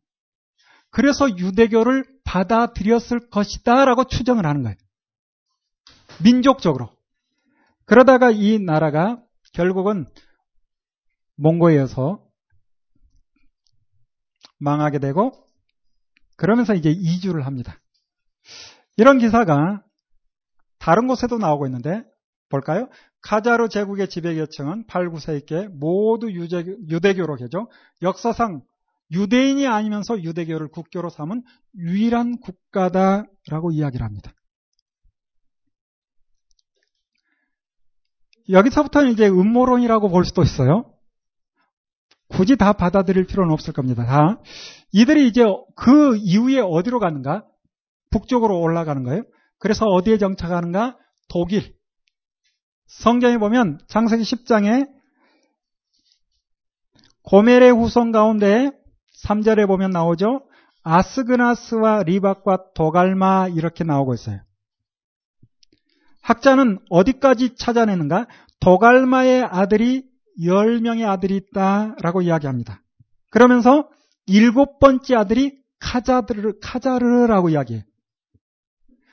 그래서 0.90 1.30
유대교를 1.30 2.06
받아들였을 2.24 3.30
것이다 3.30 3.86
라고 3.86 4.04
추정을 4.06 4.46
하는 4.46 4.64
거예요. 4.64 4.76
민족적으로. 6.22 6.90
그러다가 7.86 8.32
이 8.32 8.60
나라가 8.60 9.22
결국은 9.54 10.06
몽고에서 11.36 12.24
망하게 14.60 15.00
되고 15.00 15.32
그러면서 16.38 16.74
이제 16.74 16.90
이주를 16.90 17.46
합니다. 17.46 17.80
이런 18.98 19.18
기사가 19.18 19.84
다른 20.80 21.08
곳에도 21.08 21.38
나오고 21.38 21.66
있는데 21.68 22.04
볼까요? 22.50 22.90
카자르 23.22 23.70
제국의 23.70 24.10
지배계층은 24.10 24.86
8, 24.86 25.10
9세기에 25.10 25.70
모두 25.70 26.30
유대교, 26.32 27.26
로 27.26 27.36
개종, 27.36 27.68
역사상 28.02 28.62
유대인이 29.12 29.66
아니면서 29.68 30.22
유대교를 30.22 30.70
국교로 30.70 31.10
삼은 31.10 31.44
유일한 31.76 32.38
국가다라고 32.40 33.72
이야기를 33.72 34.06
합니다. 34.06 34.34
여기서부터는 38.50 39.12
이제 39.12 39.28
음모론이라고 39.28 40.10
볼 40.10 40.26
수도 40.26 40.44
있어요. 40.44 40.86
굳이 42.28 42.56
다 42.56 42.74
받아들일 42.74 43.26
필요는 43.26 43.54
없을 43.54 43.74
겁니다. 43.74 44.06
다. 44.06 44.42
이들이 44.92 45.28
이제 45.28 45.46
그 45.76 46.18
이후에 46.18 46.60
어디로 46.60 47.00
가는가? 47.00 47.46
북쪽으로 48.12 48.60
올라가는 48.60 49.04
거예요. 49.04 49.24
그래서 49.60 49.86
어디에 49.86 50.18
정착하는가? 50.18 50.98
독일. 51.30 51.76
성경에 52.88 53.38
보면 53.38 53.80
창세기 53.88 54.24
10장에 54.24 54.88
고멜의 57.24 57.72
후손 57.72 58.12
가운데 58.12 58.72
3절에 59.24 59.68
보면 59.68 59.92
나오죠. 59.92 60.46
아스그나스와 60.84 62.04
리박과 62.04 62.74
도갈마 62.76 63.50
이렇게 63.50 63.84
나오고 63.84 64.14
있어요. 64.14 64.42
학자는 66.24 66.80
어디까지 66.90 67.56
찾아내는가? 67.56 68.28
도갈마의 68.60 69.44
아들이 69.44 70.10
10명의 70.42 71.08
아들이 71.08 71.36
있다라고 71.38 72.24
이야기합니다. 72.24 72.82
그러면서 73.30 73.90
일곱 74.26 74.80
번째 74.80 75.16
아들이 75.16 75.62
카자르, 75.80 76.60
카자르라고 76.62 77.50
이야기해요. 77.50 77.84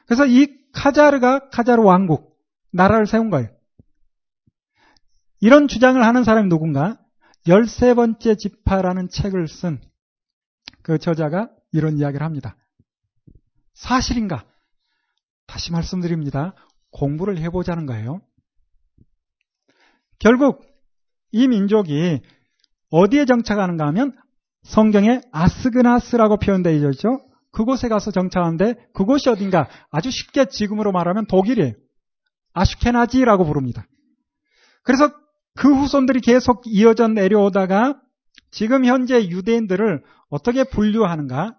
그래서 0.07 0.24
이 0.24 0.49
카자르가 0.73 1.51
카자르 1.51 1.82
왕국, 1.82 2.39
나라를 2.73 3.07
세운 3.07 3.28
거예요. 3.28 3.49
이런 5.41 5.69
주장을 5.69 6.03
하는 6.03 6.24
사람이 6.24 6.49
누군가? 6.49 6.99
13번째 7.47 8.39
지파라는 8.39 9.09
책을 9.11 9.49
쓴 9.49 9.81
그 10.82 10.99
저자가 10.99 11.51
이런 11.73 11.99
이야기를 11.99 12.24
합니다. 12.24 12.57
사실인가? 13.74 14.45
다시 15.47 15.73
말씀드립니다. 15.73 16.55
공부를 16.93 17.39
해보자는 17.39 17.87
거예요. 17.87 18.21
결국 20.19 20.62
이 21.33 21.49
민족이 21.49 22.21
어디에 22.91 23.25
정착하는가 23.25 23.87
하면 23.89 24.17
성경에 24.62 25.21
아스그나스라고 25.33 26.39
표현되어 26.39 26.73
있죠. 26.91 27.21
그곳에 27.53 27.89
가서 27.89 28.11
정착하는데 28.11 28.75
그곳이 28.93 29.29
어딘가 29.29 29.69
아주 29.91 30.11
쉽게 30.11 30.47
지금으로 30.47 30.93
말하면 30.93 31.27
독일이에요. 31.27 31.73
아슈케나지라고 32.53 33.45
부릅니다. 33.45 33.87
그래서 34.83 35.11
그 35.57 35.73
후손들이 35.73 36.21
계속 36.21 36.62
이어져 36.67 37.09
내려오다가 37.09 38.01
지금 38.51 38.85
현재 38.85 39.29
유대인들을 39.29 40.03
어떻게 40.29 40.65
분류하는가? 40.65 41.57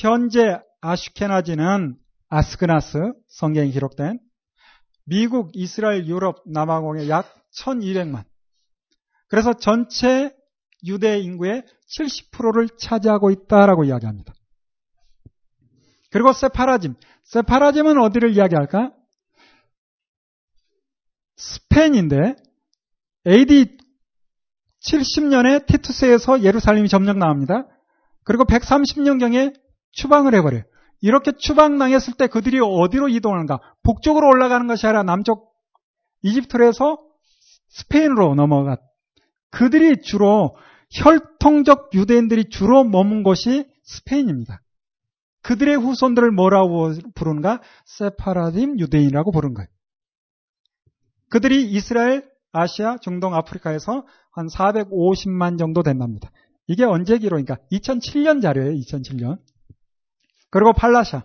현재 0.00 0.60
아슈케나지는 0.80 1.96
아스그나스 2.28 3.12
성경에 3.28 3.68
기록된 3.70 4.18
미국, 5.06 5.50
이스라엘, 5.54 6.06
유럽, 6.06 6.42
남아공의 6.46 7.08
약 7.08 7.32
1200만. 7.54 8.24
그래서 9.28 9.54
전체 9.54 10.36
유대 10.84 11.18
인구의 11.18 11.64
70%를 11.96 12.68
차지하고 12.78 13.30
있다라고 13.30 13.84
이야기합니다. 13.84 14.34
그리고 16.10 16.32
세파라짐. 16.32 16.94
세파라짐은 17.24 17.98
어디를 17.98 18.32
이야기할까? 18.32 18.92
스페인인데 21.36 22.34
AD 23.26 23.76
70년에 24.80 25.66
티투스에서 25.66 26.42
예루살렘이 26.42 26.88
점령당합니다. 26.88 27.66
그리고 28.24 28.44
130년경에 28.44 29.58
추방을 29.92 30.34
해버려요. 30.34 30.62
이렇게 31.00 31.32
추방당했을 31.32 32.14
때 32.14 32.26
그들이 32.26 32.60
어디로 32.60 33.08
이동하는가? 33.08 33.60
북쪽으로 33.82 34.26
올라가는 34.28 34.66
것이 34.66 34.86
아니라 34.86 35.02
남쪽 35.02 35.52
이집트로 36.22 36.66
해서 36.66 36.98
스페인으로 37.68 38.34
넘어갔. 38.34 38.80
그들이 39.50 40.02
주로 40.02 40.56
혈통적 40.90 41.90
유대인들이 41.94 42.48
주로 42.48 42.84
머문 42.84 43.22
곳이 43.22 43.66
스페인입니다. 43.84 44.62
그들의 45.42 45.76
후손들을 45.76 46.32
뭐라고 46.32 46.92
부르는가? 47.14 47.60
세파라딤 47.84 48.80
유대인이라고 48.80 49.30
부르는 49.30 49.54
거예요. 49.54 49.68
그들이 51.28 51.70
이스라엘, 51.70 52.28
아시아, 52.52 52.96
중동, 52.98 53.34
아프리카에서 53.34 54.04
한 54.32 54.46
450만 54.48 55.58
정도 55.58 55.82
된답니다. 55.82 56.30
이게 56.66 56.84
언제 56.84 57.18
기록이니까 57.18 57.58
2007년 57.70 58.42
자료예요. 58.42 58.72
2007년. 58.72 59.38
그리고 60.56 60.72
팔라샤. 60.72 61.22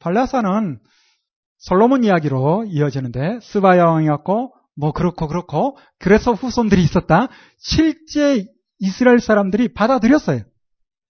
팔라샤는 0.00 0.80
솔로몬 1.58 2.02
이야기로 2.02 2.64
이어지는데 2.66 3.38
스바야 3.40 3.84
왕이었고 3.84 4.52
뭐 4.74 4.90
그렇고 4.90 5.28
그렇고 5.28 5.78
그래서 6.00 6.32
후손들이 6.32 6.82
있었다. 6.82 7.28
실제 7.58 8.44
이스라엘 8.80 9.20
사람들이 9.20 9.72
받아들였어요. 9.72 10.40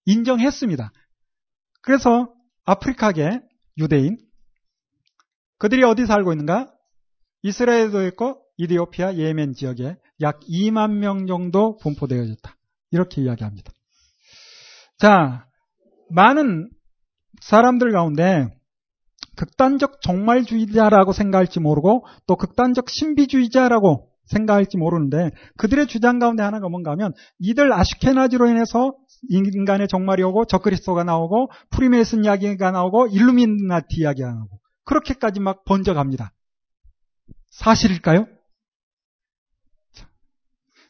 인정했습니다. 0.05 0.93
그래서 1.81 2.31
아프리카계 2.67 3.41
유대인 3.79 4.19
그들이 5.57 5.83
어디 5.85 6.05
살고 6.05 6.33
있는가? 6.33 6.71
이스라엘도 7.43 8.07
있고 8.09 8.43
이디오피아, 8.59 9.15
예멘 9.15 9.55
지역에 9.55 9.97
약 10.21 10.41
2만 10.41 10.97
명 10.99 11.27
정도 11.27 11.79
분포되어졌다. 11.79 12.55
이렇게 12.91 13.23
이야기합니다. 13.23 13.73
자, 14.99 15.47
많은 16.11 16.69
사람들 17.43 17.91
가운데 17.93 18.49
극단적 19.37 20.01
종말주의자라고 20.01 21.13
생각할지 21.13 21.59
모르고 21.61 22.07
또 22.27 22.37
극단적 22.37 22.89
신비주의자라고 22.89 24.09
생각할지 24.27 24.77
모르는데 24.77 25.31
그들의 25.57 25.89
주장 25.89 26.19
가운데 26.19 26.43
하나가 26.43 26.69
뭔가 26.69 26.93
하면 26.93 27.13
이들 27.39 27.73
아슈케나지로 27.73 28.47
인해서 28.49 28.95
인간의 29.29 29.89
종말이 29.89 30.23
오고 30.23 30.47
적그리스도가 30.47 31.05
나오고 31.05 31.51
프리메이슨 31.71 32.25
이야기가 32.25 32.71
나오고 32.71 33.09
일루미나티 33.09 34.01
이야기가 34.01 34.33
나오고 34.33 34.61
그렇게까지 34.85 35.41
막 35.41 35.65
번져갑니다. 35.65 36.33
사실일까요? 37.51 38.27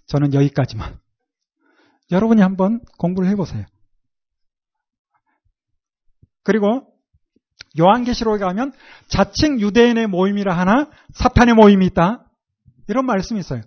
저는 0.07 0.35
여기까지만. 0.35 0.99
여러분이 2.11 2.43
한번 2.43 2.81
공부를 2.99 3.31
해보세요. 3.31 3.65
그리고 6.43 6.87
요한계시록에 7.79 8.39
가면 8.39 8.73
자칭 9.09 9.61
유대인의 9.61 10.07
모임이라 10.07 10.57
하나 10.57 10.89
사탄의 11.15 11.55
모임이 11.55 11.87
있다. 11.87 12.25
이런 12.89 13.07
말씀이 13.07 13.41
있어요. 13.41 13.63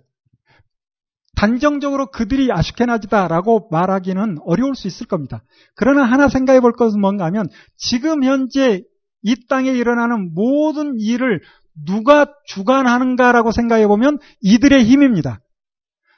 단정적으로 1.36 2.10
그들이 2.10 2.50
아슈케나지다라고 2.50 3.68
말하기는 3.70 4.38
어려울 4.46 4.74
수 4.74 4.86
있을 4.88 5.06
겁니다. 5.06 5.42
그러나 5.74 6.04
하나 6.04 6.28
생각해 6.28 6.60
볼 6.60 6.72
것은 6.72 7.00
뭔가 7.00 7.26
하면 7.26 7.46
지금 7.76 8.24
현재 8.24 8.82
이 9.22 9.46
땅에 9.48 9.70
일어나는 9.72 10.32
모든 10.34 10.98
일을 10.98 11.42
누가 11.84 12.32
주관하는가라고 12.46 13.52
생각해 13.52 13.86
보면 13.86 14.18
이들의 14.40 14.84
힘입니다. 14.84 15.40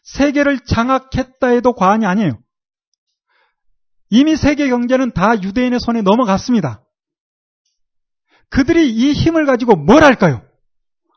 세계를 0.05 0.60
장악했다 0.60 1.48
해도 1.48 1.72
과언이 1.72 2.06
아니에요. 2.06 2.39
이미 4.10 4.36
세계 4.36 4.68
경제는 4.68 5.12
다 5.12 5.40
유대인의 5.43 5.80
손에 5.80 6.02
넘어갔습니다. 6.02 6.85
그들이 8.51 8.90
이 8.90 9.12
힘을 9.12 9.47
가지고 9.47 9.76
뭘 9.76 10.02
할까요? 10.02 10.43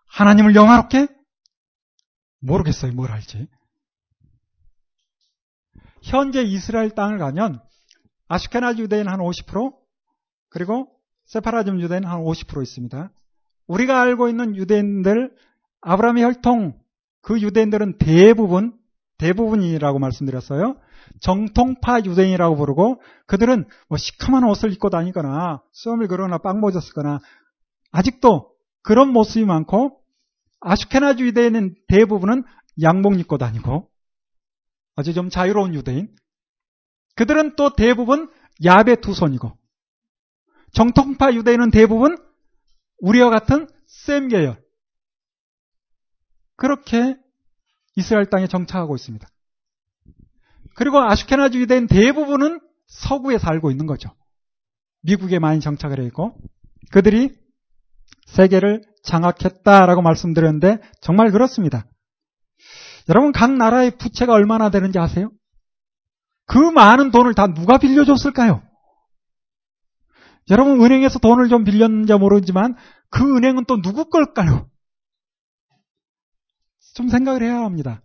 하나님을 0.08 0.56
영화롭게? 0.56 1.08
모르겠어요. 2.42 2.92
뭘 2.94 3.12
할지. 3.12 3.48
현재 6.04 6.42
이스라엘 6.42 6.90
땅을 6.90 7.20
가면 7.20 7.62
아슈케나즈 8.28 8.82
유대인 8.82 9.08
한 9.08 9.20
50% 9.20 9.74
그리고 10.50 10.90
세파라즘 11.28 11.80
유대인 11.80 12.04
한 12.06 12.22
50% 12.22 12.64
있습니다. 12.64 13.12
우리가 13.68 14.02
알고 14.02 14.28
있는 14.28 14.56
유대인들 14.56 15.34
아브라함의 15.82 16.24
혈통 16.24 16.78
그 17.22 17.40
유대인들은 17.40 17.98
대부분 18.00 18.78
대부분이라고 19.18 20.00
말씀드렸어요. 20.00 20.78
정통파 21.20 22.02
유대인이라고 22.06 22.56
부르고 22.56 23.02
그들은 23.28 23.66
뭐 23.90 23.98
시커먼 23.98 24.44
옷을 24.44 24.72
입고 24.72 24.90
다니거나 24.90 25.62
수염을 25.72 26.08
그러거나 26.08 26.38
빵모자 26.38 26.80
쓰거나 26.80 27.20
아직도 27.92 28.52
그런 28.84 29.12
모습이 29.12 29.46
많고 29.46 30.00
아슈케나주 30.62 31.26
유대인은 31.28 31.76
대부분은 31.88 32.44
양복 32.82 33.20
입고 33.20 33.38
다니고 33.38 33.90
아주 34.96 35.14
좀 35.14 35.30
자유로운 35.30 35.74
유대인 35.74 36.16
그들은 37.16 37.56
또 37.56 37.76
대부분 37.76 38.32
야베 38.64 39.02
투손이고 39.02 39.58
정통파 40.74 41.34
유대인은 41.34 41.72
대부분 41.72 42.18
우리와 43.00 43.30
같은 43.30 43.68
셈 43.88 44.30
계열 44.30 44.64
그렇게 46.56 47.18
이스라엘 47.96 48.30
땅에 48.30 48.48
정착하고 48.48 48.96
있습니다. 48.96 49.28
그리고 50.76 51.00
아슈케나주 51.00 51.60
유대인 51.60 51.88
대부분은 51.88 52.60
서구에 52.88 53.38
살고 53.38 53.72
있는 53.72 53.86
거죠. 53.86 54.10
미국에 55.04 55.40
많이 55.40 55.60
정착을 55.60 56.00
해 56.00 56.06
있고 56.08 56.36
그들이 56.92 57.36
세계를 58.28 58.84
장악했다라고 59.04 60.02
말씀드렸는데 60.02 60.80
정말 61.02 61.32
그렇습니다. 61.32 61.86
여러분 63.10 63.32
각 63.32 63.52
나라의 63.52 63.98
부채가 63.98 64.34
얼마나 64.34 64.70
되는지 64.70 65.00
아세요? 65.00 65.32
그 66.46 66.58
많은 66.58 67.12
돈을 67.12 67.34
다 67.34 67.48
누가 67.48 67.78
빌려줬을까요? 67.78 68.62
여러분 70.50 70.82
은행에서 70.84 71.20
돈을 71.20 71.50
좀 71.50 71.64
빌렸는지 71.64 72.14
모르지만 72.14 72.76
그 73.10 73.38
은행은 73.38 73.66
또 73.66 73.82
누구 73.82 74.10
걸까요? 74.10 74.70
좀 76.94 77.08
생각을 77.10 77.42
해야 77.42 77.58
합니다. 77.64 78.02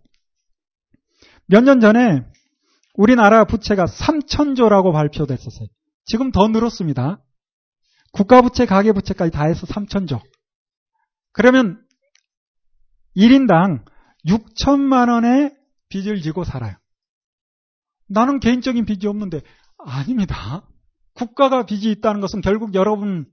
몇 1.47 1.63
년 1.63 1.79
전에 1.79 2.25
우리나라 2.97 3.45
부채가 3.45 3.85
3천조라고 3.85 4.91
발표됐었어요. 4.91 5.67
지금 6.05 6.31
더 6.31 6.47
늘었습니다. 6.47 7.21
국가부채, 8.11 8.65
가계부채까지 8.65 9.31
다 9.31 9.45
해서 9.45 9.67
3천조. 9.67 10.19
그러면 11.31 11.79
1인당 13.15 13.85
6천만 14.25 15.09
원의 15.09 15.55
빚을 15.89 16.21
지고 16.21 16.43
살아요. 16.43 16.75
나는 18.09 18.39
개인적인 18.39 18.85
빚이 18.85 19.07
없는데 19.07 19.41
아닙니다. 19.77 20.67
국가가 21.13 21.65
빚이 21.65 21.91
있다는 21.91 22.19
것은 22.19 22.41
결국 22.41 22.73
여러분 22.73 23.29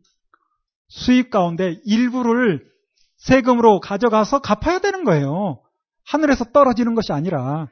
수입 0.89 1.31
가운데 1.31 1.81
일부를 1.85 2.67
세금으로 3.17 3.81
가져가서 3.81 4.41
갚아야 4.41 4.81
되는 4.81 5.05
거예요. 5.05 5.63
하늘에서 6.05 6.45
떨어지는 6.47 6.95
것이 6.95 7.13
아니라 7.13 7.69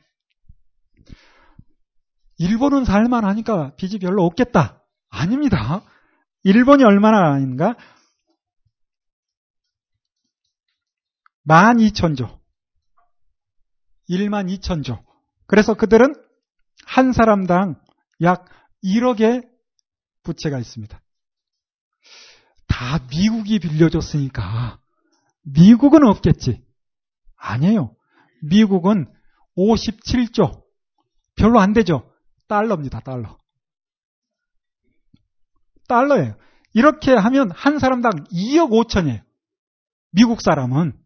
일본은 2.43 2.85
살만하니까 2.85 3.77
빚이 3.77 4.01
별로 4.01 4.25
없겠다. 4.25 4.83
아닙니다. 5.11 5.85
일본이 6.43 6.83
얼마나 6.83 7.33
아닌가? 7.33 7.77
12,000조. 11.47 12.41
1만 14.11 14.59
2천조. 14.59 15.05
그래서 15.47 15.75
그들은 15.75 16.15
한 16.85 17.13
사람당 17.13 17.81
약 18.23 18.47
1억의 18.83 19.49
부채가 20.25 20.59
있습니다. 20.59 21.01
다 22.67 22.99
미국이 23.09 23.61
빌려줬으니까 23.61 24.81
미국은 25.45 26.05
없겠지. 26.09 26.61
아니에요. 27.37 27.95
미국은 28.43 29.07
57조. 29.57 30.65
별로 31.37 31.61
안 31.61 31.73
되죠. 31.73 32.12
달러입니다. 32.53 33.01
달러. 33.01 33.39
달러예요. 35.89 36.37
이렇게 36.75 37.13
하면 37.13 37.51
한 37.51 37.79
사람당 37.79 38.25
2억 38.31 38.71
5천이에요. 38.71 39.25
미국 40.11 40.43
사람은 40.43 40.99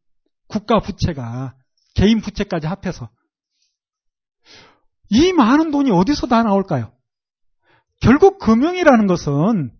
국가 0.48 0.80
부채가 0.80 1.56
개인 1.94 2.20
부채까지 2.20 2.66
합해서 2.66 3.10
이 5.08 5.32
많은 5.32 5.70
돈이 5.70 5.92
어디서 5.92 6.26
다 6.26 6.42
나올까요? 6.42 6.92
결국 8.00 8.38
금융이라는 8.38 9.06
것은 9.06 9.72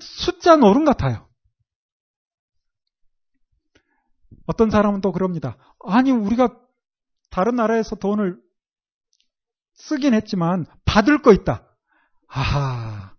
숫자 0.00 0.56
노름 0.56 0.84
같아요. 0.84 1.28
어떤 4.46 4.70
사람은 4.70 5.00
또 5.00 5.10
그럽니다. 5.10 5.56
아니, 5.84 6.12
우리가 6.12 6.56
다른 7.30 7.56
나라에서 7.56 7.96
돈을 7.96 8.40
쓰긴 9.74 10.14
했지만 10.14 10.66
받을 10.84 11.20
거 11.22 11.32
있다. 11.32 11.66
아하. 12.28 13.14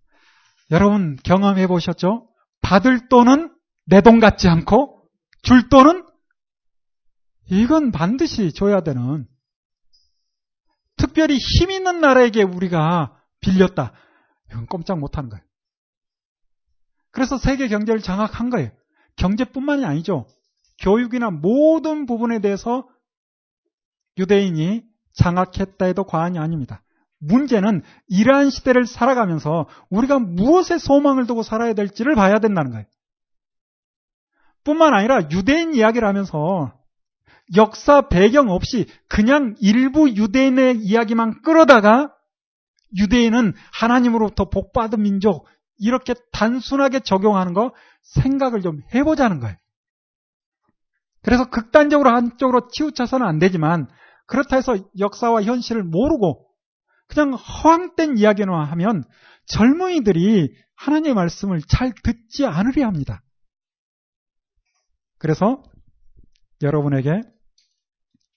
여러분 0.71 1.17
경험해 1.23 1.67
보셨죠? 1.67 2.27
받을 2.61 3.07
돈은 3.09 3.53
내 3.85 4.01
돈 4.01 4.19
같지 4.19 4.47
않고 4.47 5.07
줄 5.43 5.69
돈은 5.69 6.05
이건 7.51 7.91
반드시 7.91 8.51
줘야 8.51 8.81
되는 8.81 9.27
특별히 10.97 11.37
힘 11.37 11.69
있는 11.69 12.01
나라에게 12.01 12.41
우리가 12.41 13.21
빌렸다. 13.41 13.93
이건 14.49 14.65
꼼짝 14.65 14.97
못 14.97 15.17
하는 15.17 15.29
거예요. 15.29 15.43
그래서 17.11 17.37
세계 17.37 17.67
경제를 17.67 18.01
장악한 18.01 18.49
거예요. 18.49 18.71
경제뿐만이 19.17 19.85
아니죠. 19.85 20.27
교육이나 20.81 21.29
모든 21.29 22.05
부분에 22.05 22.39
대해서 22.39 22.89
유대인이 24.17 24.83
장악했다 25.15 25.85
해도 25.85 26.03
과언이 26.03 26.39
아닙니다. 26.39 26.81
문제는 27.19 27.81
이러한 28.07 28.49
시대를 28.49 28.85
살아가면서 28.85 29.67
우리가 29.89 30.19
무엇에 30.19 30.77
소망을 30.77 31.25
두고 31.27 31.43
살아야 31.43 31.73
될지를 31.73 32.15
봐야 32.15 32.39
된다는 32.39 32.71
거예요. 32.71 32.85
뿐만 34.63 34.93
아니라 34.93 35.29
유대인 35.31 35.73
이야기를 35.73 36.07
하면서 36.07 36.73
역사 37.55 38.07
배경 38.09 38.49
없이 38.49 38.87
그냥 39.07 39.55
일부 39.59 40.09
유대인의 40.09 40.77
이야기만 40.79 41.41
끌어다가 41.43 42.13
유대인은 42.97 43.53
하나님으로부터 43.71 44.49
복받은 44.49 45.01
민족 45.01 45.45
이렇게 45.77 46.15
단순하게 46.31 47.01
적용하는 47.01 47.53
거 47.53 47.73
생각을 48.01 48.61
좀 48.61 48.81
해보자는 48.93 49.39
거예요. 49.39 49.55
그래서 51.21 51.49
극단적으로 51.49 52.11
한쪽으로 52.11 52.67
치우쳐서는 52.71 53.25
안 53.25 53.39
되지만 53.39 53.87
그렇다 54.25 54.55
해서 54.55 54.77
역사와 54.97 55.43
현실을 55.43 55.83
모르고 55.83 56.47
그냥 57.07 57.33
허황된 57.33 58.17
이야기만 58.17 58.67
하면 58.67 59.03
젊은이들이 59.47 60.55
하나님의 60.75 61.13
말씀을 61.13 61.61
잘 61.67 61.93
듣지 62.03 62.45
않으려 62.45 62.85
합니다. 62.85 63.21
그래서 65.17 65.63
여러분에게 66.61 67.21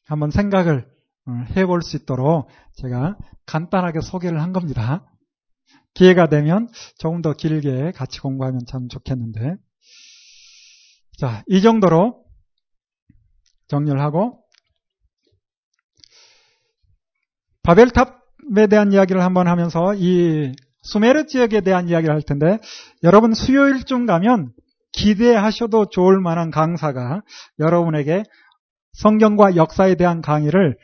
한번 0.04 0.30
생각을 0.30 0.88
어, 1.26 1.30
해볼 1.56 1.82
수 1.82 1.96
있도록 1.96 2.48
제가 2.76 3.16
간단하게 3.46 4.00
소개를 4.00 4.40
한 4.40 4.52
겁니다. 4.52 5.04
기회가 5.94 6.28
되면 6.28 6.68
조금 6.98 7.22
더 7.22 7.32
길게 7.32 7.92
같이 7.92 8.20
공부하면 8.20 8.60
참 8.66 8.88
좋겠는데. 8.88 9.56
자, 11.18 11.42
이 11.48 11.60
정도로 11.60 12.24
정리를 13.66 14.00
하고, 14.00 14.44
바벨탑에 17.68 18.66
대한 18.70 18.92
이야기를 18.94 19.22
한번 19.22 19.46
하면서 19.46 19.92
이 19.94 20.54
수메르 20.84 21.26
지역에 21.26 21.60
대한 21.60 21.90
이야기를 21.90 22.14
할 22.14 22.22
텐데, 22.22 22.58
여러분 23.02 23.34
수요일쯤 23.34 24.06
가면 24.06 24.54
기대하셔도 24.92 25.90
좋을 25.90 26.18
만한 26.18 26.50
강사가 26.50 27.20
여러분에게 27.58 28.22
성경과 28.94 29.56
역사에 29.56 29.96
대한 29.96 30.22
강의를 30.22 30.78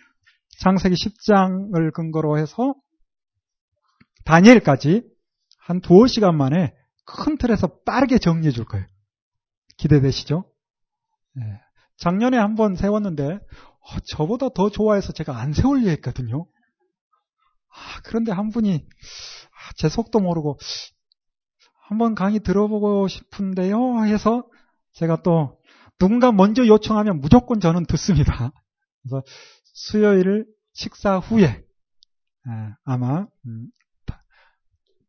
창세기 0.60 0.94
10장을 0.94 1.92
근거로 1.94 2.36
해서 2.36 2.74
다니엘까지 4.26 5.04
한 5.60 5.80
두어 5.80 6.06
시간 6.06 6.36
만에 6.36 6.74
큰 7.06 7.38
틀에서 7.38 7.78
빠르게 7.86 8.18
정리해 8.18 8.52
줄 8.52 8.66
거예요. 8.66 8.84
기대되시죠? 9.78 10.44
네. 11.36 11.44
작년에 11.96 12.36
한번 12.36 12.76
세웠는데 12.76 13.24
어, 13.24 14.00
저보다 14.06 14.50
더 14.50 14.68
좋아해서 14.68 15.14
제가 15.14 15.38
안 15.38 15.54
세울려 15.54 15.88
했거든요. 15.88 16.46
아, 17.74 18.00
그런데 18.04 18.32
한 18.32 18.50
분이 18.50 18.86
아, 18.86 19.72
제 19.76 19.88
속도 19.88 20.20
모르고 20.20 20.58
한번 21.88 22.14
강의 22.14 22.40
들어보고 22.40 23.08
싶은데요 23.08 24.04
해서 24.06 24.46
제가 24.92 25.22
또 25.22 25.58
누군가 25.98 26.32
먼저 26.32 26.66
요청하면 26.66 27.20
무조건 27.20 27.60
저는 27.60 27.86
듣습니다. 27.86 28.52
그래서 29.02 29.22
수요일 29.64 30.46
식사 30.72 31.18
후에 31.18 31.64
아마 32.84 33.26
음, 33.46 33.68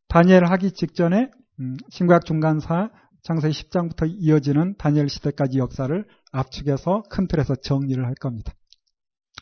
다니엘 0.07 0.45
하기 0.45 0.71
직전에 0.71 1.29
음, 1.59 1.77
신구약 1.89 2.25
중간사 2.25 2.89
창세기 3.23 3.53
10장부터 3.53 4.07
이어지는 4.07 4.75
다니엘 4.77 5.09
시대까지 5.09 5.57
역사를 5.57 6.05
압축해서 6.31 7.03
큰 7.09 7.27
틀에서 7.27 7.55
정리를 7.55 8.03
할 8.05 8.13
겁니다. 8.15 8.53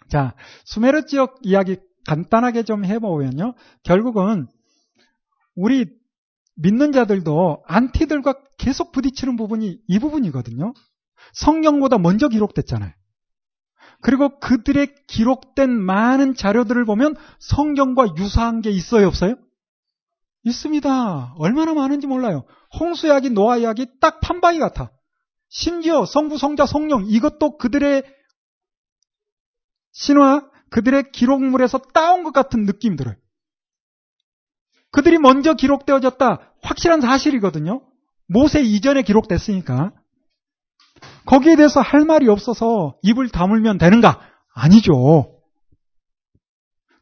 자, 0.10 0.36
수메르 0.64 1.06
지역 1.06 1.36
이야기 1.42 1.78
간단하게 2.08 2.64
좀 2.64 2.86
해보면요. 2.86 3.54
결국은 3.84 4.48
우리 5.56 5.86
믿는 6.56 6.92
자들도 6.92 7.64
안티들과 7.68 8.36
계속 8.58 8.92
부딪히는 8.92 9.38
부분이 9.38 9.80
이 9.88 10.00
부분이거든요. 10.00 10.74
성경보다 11.34 11.98
먼저 11.98 12.28
기록됐잖아요. 12.28 12.92
그리고 14.02 14.38
그들의 14.40 14.94
기록된 15.08 15.72
많은 15.72 16.36
자료들을 16.36 16.84
보면 16.86 17.16
성경과 17.40 18.16
유사한 18.18 18.62
게 18.62 18.70
있어요, 18.70 19.08
없어요? 19.08 19.36
있습니다. 20.44 21.36
얼마나 21.38 21.74
많은지 21.74 22.06
몰라요. 22.06 22.44
홍수 22.80 23.08
이야기, 23.08 23.30
노아 23.30 23.58
이야기 23.58 23.88
딱 24.02 24.20
판박이 24.20 24.60
같아. 24.60 24.92
심지어 25.48 26.06
성부, 26.06 26.38
성자, 26.38 26.66
성령 26.66 27.06
이것도 27.08 27.58
그들의 27.58 28.04
신화, 29.94 30.50
그들의 30.74 31.12
기록물에서 31.12 31.78
따온 31.94 32.24
것 32.24 32.34
같은 32.34 32.66
느낌이 32.66 32.96
들어요. 32.98 33.16
그들이 34.90 35.20
먼저 35.20 35.54
기록되어졌다. 35.54 36.54
확실한 36.64 37.00
사실이거든요. 37.00 37.84
모세 38.28 38.60
이전에 38.62 39.04
기록됐으니까. 39.04 39.94
거기에 41.28 41.58
대해서 41.58 41.80
할 41.80 42.06
말이 42.06 42.28
없어서 42.28 42.98
입을 43.04 43.30
다물면 43.30 43.78
되는가? 43.78 44.20
아니죠. 44.56 45.40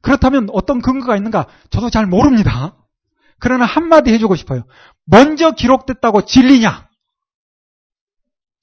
그렇다면 0.02 0.49
어떤 0.52 0.81
근거가 0.81 1.15
있는가? 1.15 1.48
저도 1.69 1.89
잘 1.89 2.06
모릅니다. 2.06 2.76
그러나 3.39 3.64
한마디 3.64 4.11
해주고 4.11 4.35
싶어요. 4.35 4.65
먼저 5.06 5.52
기록됐다고 5.52 6.26
진리냐? 6.26 6.89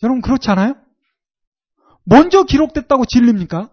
여러분 0.03 0.21
그렇지 0.21 0.51
않아요? 0.51 0.75
먼저 2.05 2.43
기록됐다고 2.43 3.07
진리입니까? 3.07 3.71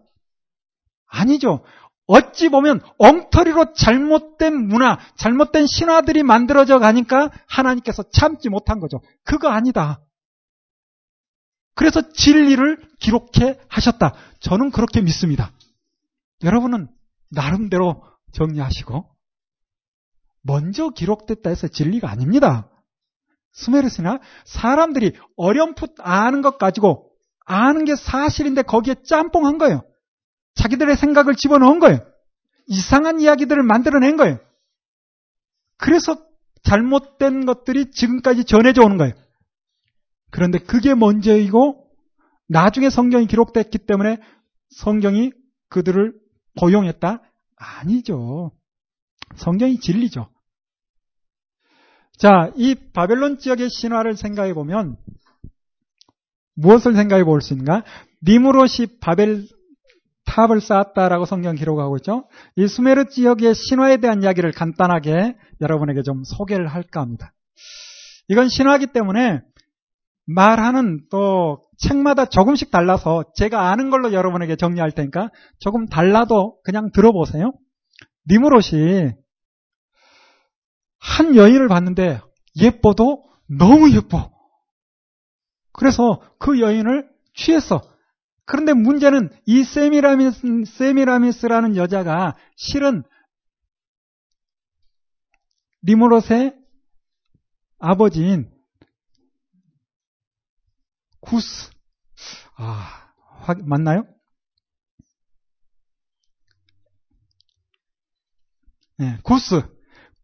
아니죠. 1.07 1.63
어찌 2.07 2.49
보면 2.49 2.81
엉터리로 2.99 3.73
잘못된 3.73 4.67
문화, 4.67 4.99
잘못된 5.17 5.65
신화들이 5.65 6.23
만들어져 6.23 6.79
가니까 6.79 7.31
하나님께서 7.47 8.03
참지 8.11 8.49
못한 8.49 8.79
거죠. 8.79 9.01
그거 9.23 9.49
아니다. 9.49 10.01
그래서 11.73 12.01
진리를 12.11 12.87
기록해 12.99 13.59
하셨다. 13.67 14.13
저는 14.39 14.71
그렇게 14.71 15.01
믿습니다. 15.01 15.51
여러분은 16.43 16.87
나름대로 17.31 18.03
정리하시고 18.33 19.09
먼저 20.41 20.89
기록됐다 20.89 21.49
해서 21.49 21.67
진리가 21.67 22.09
아닙니다. 22.09 22.69
수메르스나 23.53 24.19
사람들이 24.45 25.13
어렴풋 25.37 25.95
아는 25.99 26.41
것 26.41 26.57
가지고 26.57 27.09
아는 27.45 27.85
게 27.85 27.95
사실인데 27.95 28.63
거기에 28.63 28.95
짬뽕한 29.03 29.57
거예요. 29.57 29.83
자기들의 30.55 30.97
생각을 30.97 31.35
집어넣은 31.35 31.79
거예요. 31.79 31.99
이상한 32.67 33.19
이야기들을 33.19 33.61
만들어낸 33.63 34.17
거예요. 34.17 34.39
그래서 35.77 36.17
잘못된 36.63 37.45
것들이 37.45 37.91
지금까지 37.91 38.45
전해져 38.45 38.83
오는 38.83 38.97
거예요. 38.97 39.13
그런데 40.31 40.57
그게 40.57 40.95
먼저이고 40.95 41.85
나중에 42.47 42.89
성경이 42.89 43.27
기록됐기 43.27 43.79
때문에 43.79 44.17
성경이 44.69 45.31
그들을 45.69 46.13
고용했다? 46.59 47.21
아니죠. 47.55 48.51
성경이 49.35 49.79
진리죠. 49.79 50.29
자, 52.17 52.51
이 52.55 52.75
바벨론 52.93 53.37
지역의 53.37 53.69
신화를 53.69 54.15
생각해 54.15 54.53
보면 54.53 54.97
무엇을 56.55 56.95
생각해 56.95 57.23
볼 57.23 57.41
수 57.41 57.53
있는가? 57.53 57.83
니무롯이 58.25 58.99
바벨 59.01 59.47
탑을 60.25 60.61
쌓았다라고 60.61 61.25
성경 61.25 61.55
기록하고 61.55 61.97
있죠. 61.97 62.27
이 62.55 62.67
수메르 62.67 63.09
지역의 63.09 63.55
신화에 63.55 63.97
대한 63.97 64.23
이야기를 64.23 64.51
간단하게 64.51 65.35
여러분에게 65.61 66.01
좀 66.03 66.23
소개를 66.23 66.67
할까 66.67 67.01
합니다. 67.01 67.33
이건 68.27 68.49
신화기 68.49 68.87
때문에 68.87 69.41
말하는 70.27 71.01
또 71.11 71.61
책마다 71.77 72.25
조금씩 72.25 72.71
달라서 72.71 73.25
제가 73.35 73.69
아는 73.69 73.89
걸로 73.89 74.13
여러분에게 74.13 74.55
정리할 74.55 74.91
테니까 74.91 75.29
조금 75.59 75.85
달라도 75.85 76.59
그냥 76.63 76.91
들어보세요. 76.91 77.53
니무롯이 78.29 79.11
한 80.99 81.35
여인을 81.35 81.67
봤는데 81.67 82.21
예뻐도 82.59 83.23
너무 83.47 83.91
예뻐. 83.95 84.31
그래서 85.71 86.21
그 86.39 86.59
여인을 86.59 87.07
취했어. 87.35 87.81
그런데 88.45 88.73
문제는 88.73 89.29
이 89.45 89.63
세미라미스, 89.63 90.65
세미라미스라는 90.65 91.75
여자가 91.75 92.35
실은 92.55 93.03
니무롯의 95.83 96.55
아버지인 97.79 98.51
구스. 101.19 101.71
아, 102.55 103.11
맞나요? 103.65 104.05
네, 108.97 109.17
구스. 109.23 109.61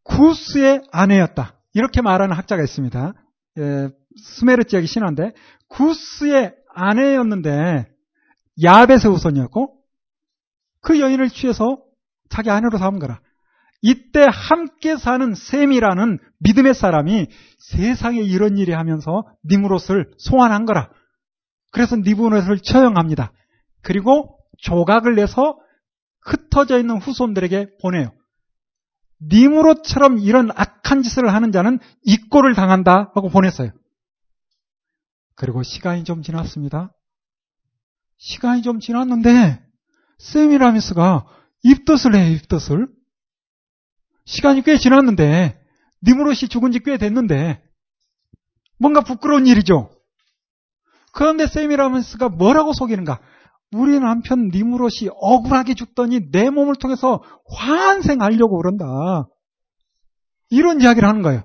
구스의 0.03 0.81
아내였다. 0.91 1.59
이렇게 1.73 2.01
말하는 2.01 2.35
학자가 2.35 2.63
있습니다. 2.63 3.13
예, 3.57 3.89
스메르 4.17 4.63
지역이 4.63 4.87
신화인데 4.87 5.33
구스의 5.67 6.55
아내였는데 6.73 7.90
야벳의 8.61 9.05
후손이었고 9.05 9.77
그 10.81 10.99
여인을 10.99 11.29
취해서 11.29 11.81
자기 12.29 12.49
아내로 12.49 12.77
삼은 12.77 12.99
거라. 12.99 13.21
이때 13.81 14.27
함께 14.31 14.95
사는 14.95 15.33
셈이라는 15.33 16.19
믿음의 16.39 16.73
사람이 16.73 17.27
세상에 17.59 18.19
이런 18.19 18.57
일이 18.57 18.73
하면서 18.73 19.25
니무롯을 19.49 20.11
소환한 20.17 20.65
거라. 20.65 20.89
그래서 21.71 21.95
니무롯을 21.95 22.59
처형합니다. 22.59 23.31
그리고 23.81 24.37
조각을 24.59 25.15
내서 25.15 25.57
흩어져 26.21 26.79
있는 26.79 26.97
후손들에게 26.97 27.77
보내요. 27.81 28.13
니무롯처럼 29.21 30.19
이런 30.19 30.51
악한 30.51 31.03
짓을 31.03 31.33
하는 31.33 31.51
자는 31.51 31.79
이꼴을 32.03 32.53
당한다 32.53 33.11
하고 33.15 33.29
보냈어요. 33.29 33.71
그리고 35.35 35.63
시간이 35.63 36.03
좀 36.03 36.21
지났습니다. 36.21 36.91
시간이 38.21 38.61
좀 38.61 38.79
지났는데 38.79 39.59
세미라미스가 40.19 41.25
입덧을 41.63 42.15
해요, 42.15 42.35
입덧을. 42.35 42.87
시간이 44.25 44.61
꽤 44.61 44.77
지났는데 44.77 45.59
니무롯이 46.05 46.47
죽은 46.49 46.71
지 46.71 46.79
꽤 46.79 46.97
됐는데 46.97 47.61
뭔가 48.79 49.01
부끄러운 49.01 49.47
일이죠. 49.47 49.89
그런데 51.13 51.47
세미라미스가 51.47 52.29
뭐라고 52.29 52.73
속이는가? 52.73 53.19
우리 53.73 53.99
남편 53.99 54.49
니무롯이 54.53 55.09
억울하게 55.13 55.73
죽더니 55.73 56.31
내 56.31 56.49
몸을 56.51 56.75
통해서 56.75 57.23
환생하려고 57.49 58.57
그런다. 58.57 59.27
이런 60.51 60.79
이야기를 60.81 61.07
하는 61.09 61.21
거예요. 61.23 61.43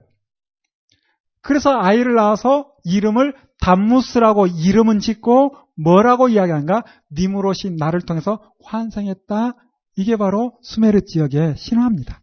그래서 1.41 1.71
아이를 1.79 2.15
낳아서 2.15 2.71
이름을 2.85 3.35
담무스라고 3.61 4.47
이름은 4.47 4.99
짓고 4.99 5.57
뭐라고 5.77 6.29
이야기하는가? 6.29 6.85
니무롯이 7.13 7.77
나를 7.79 8.01
통해서 8.03 8.53
환생했다. 8.65 9.55
이게 9.97 10.17
바로 10.17 10.59
수메르 10.63 11.05
지역의 11.05 11.57
신화입니다. 11.57 12.21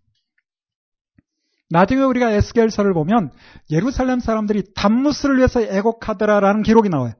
나중에 1.69 2.01
우리가 2.03 2.31
에스겔서를 2.31 2.93
보면 2.93 3.31
예루살렘 3.71 4.19
사람들이 4.19 4.73
담무스를 4.75 5.37
위해서 5.37 5.61
애곡하더라라는 5.61 6.61
기록이 6.61 6.89
나와요. 6.89 7.13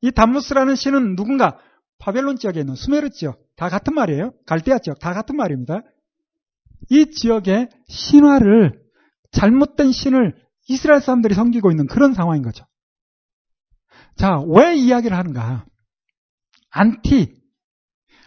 이 0.00 0.10
담무스라는 0.10 0.74
신은 0.74 1.14
누군가? 1.14 1.58
바벨론 1.98 2.36
지역에 2.36 2.60
있는 2.60 2.74
수메르 2.74 3.10
지역. 3.10 3.38
다 3.56 3.68
같은 3.68 3.94
말이에요. 3.94 4.32
갈대아 4.46 4.78
지역. 4.78 4.98
다 4.98 5.12
같은 5.12 5.36
말입니다. 5.36 5.82
이 6.88 7.10
지역의 7.10 7.68
신화를 7.88 8.80
잘못된 9.32 9.92
신을 9.92 10.34
이스라엘 10.68 11.00
사람들이 11.00 11.34
섬기고 11.34 11.70
있는 11.70 11.86
그런 11.86 12.14
상황인 12.14 12.42
거죠. 12.42 12.64
자, 14.16 14.40
왜 14.48 14.76
이야기를 14.76 15.16
하는가? 15.16 15.66
안티, 16.70 17.40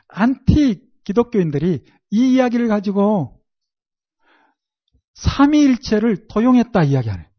안티 0.07 0.87
기독교인들이 1.03 1.83
이 2.11 2.33
이야기를 2.33 2.67
가지고 2.67 3.41
삼위일체를 5.15 6.27
도용했다 6.27 6.83
이야기하네. 6.83 7.29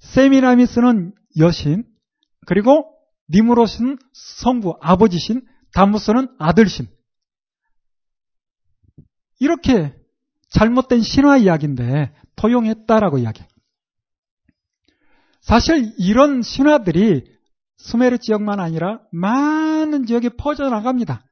세미라미스는 0.00 1.14
여신, 1.38 1.84
그리고 2.46 2.96
니므롯은 3.30 3.98
성부, 4.12 4.78
아버지신, 4.80 5.46
담무스는 5.72 6.34
아들신. 6.38 6.88
이렇게 9.38 9.94
잘못된 10.50 11.00
신화 11.00 11.36
이야기인데 11.36 12.12
도용했다라고 12.36 13.18
이야기해. 13.18 13.46
사실 15.40 15.92
이런 15.98 16.42
신화들이 16.42 17.24
수메르 17.82 18.18
지역만 18.18 18.60
아니라 18.60 19.00
많은 19.10 20.06
지역에 20.06 20.30
퍼져나갑니다. 20.30 21.24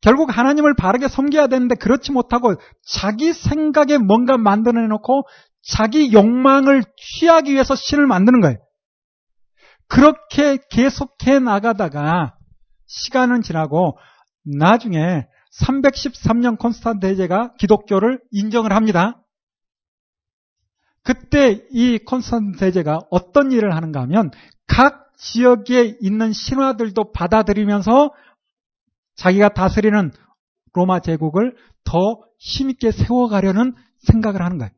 결국 0.00 0.36
하나님을 0.36 0.74
바르게 0.74 1.08
섬겨야 1.08 1.46
되는데 1.46 1.76
그렇지 1.76 2.12
못하고 2.12 2.54
자기 2.86 3.32
생각에 3.32 3.98
뭔가 3.98 4.36
만들어내놓고 4.36 5.26
자기 5.62 6.12
욕망을 6.12 6.82
취하기 6.96 7.52
위해서 7.52 7.74
신을 7.74 8.06
만드는 8.06 8.40
거예요. 8.40 8.58
그렇게 9.88 10.58
계속해 10.70 11.38
나가다가 11.38 12.36
시간은 12.86 13.42
지나고 13.42 13.98
나중에 14.44 15.26
313년 15.60 16.58
콘스탄트 16.58 17.06
대제가 17.06 17.54
기독교를 17.58 18.20
인정을 18.30 18.72
합니다. 18.72 19.22
그때 21.02 21.62
이 21.70 21.98
콘스탄트 21.98 22.58
대제가 22.58 23.00
어떤 23.10 23.52
일을 23.52 23.74
하는가 23.74 24.02
하면 24.02 24.30
각 24.66 25.03
지역에 25.16 25.96
있는 26.00 26.32
신화들도 26.32 27.12
받아들이면서 27.12 28.12
자기가 29.16 29.50
다스리는 29.50 30.10
로마 30.72 31.00
제국을 31.00 31.56
더 31.84 32.20
힘있게 32.38 32.90
세워가려는 32.90 33.74
생각을 33.98 34.42
하는 34.42 34.58
거예요. 34.58 34.72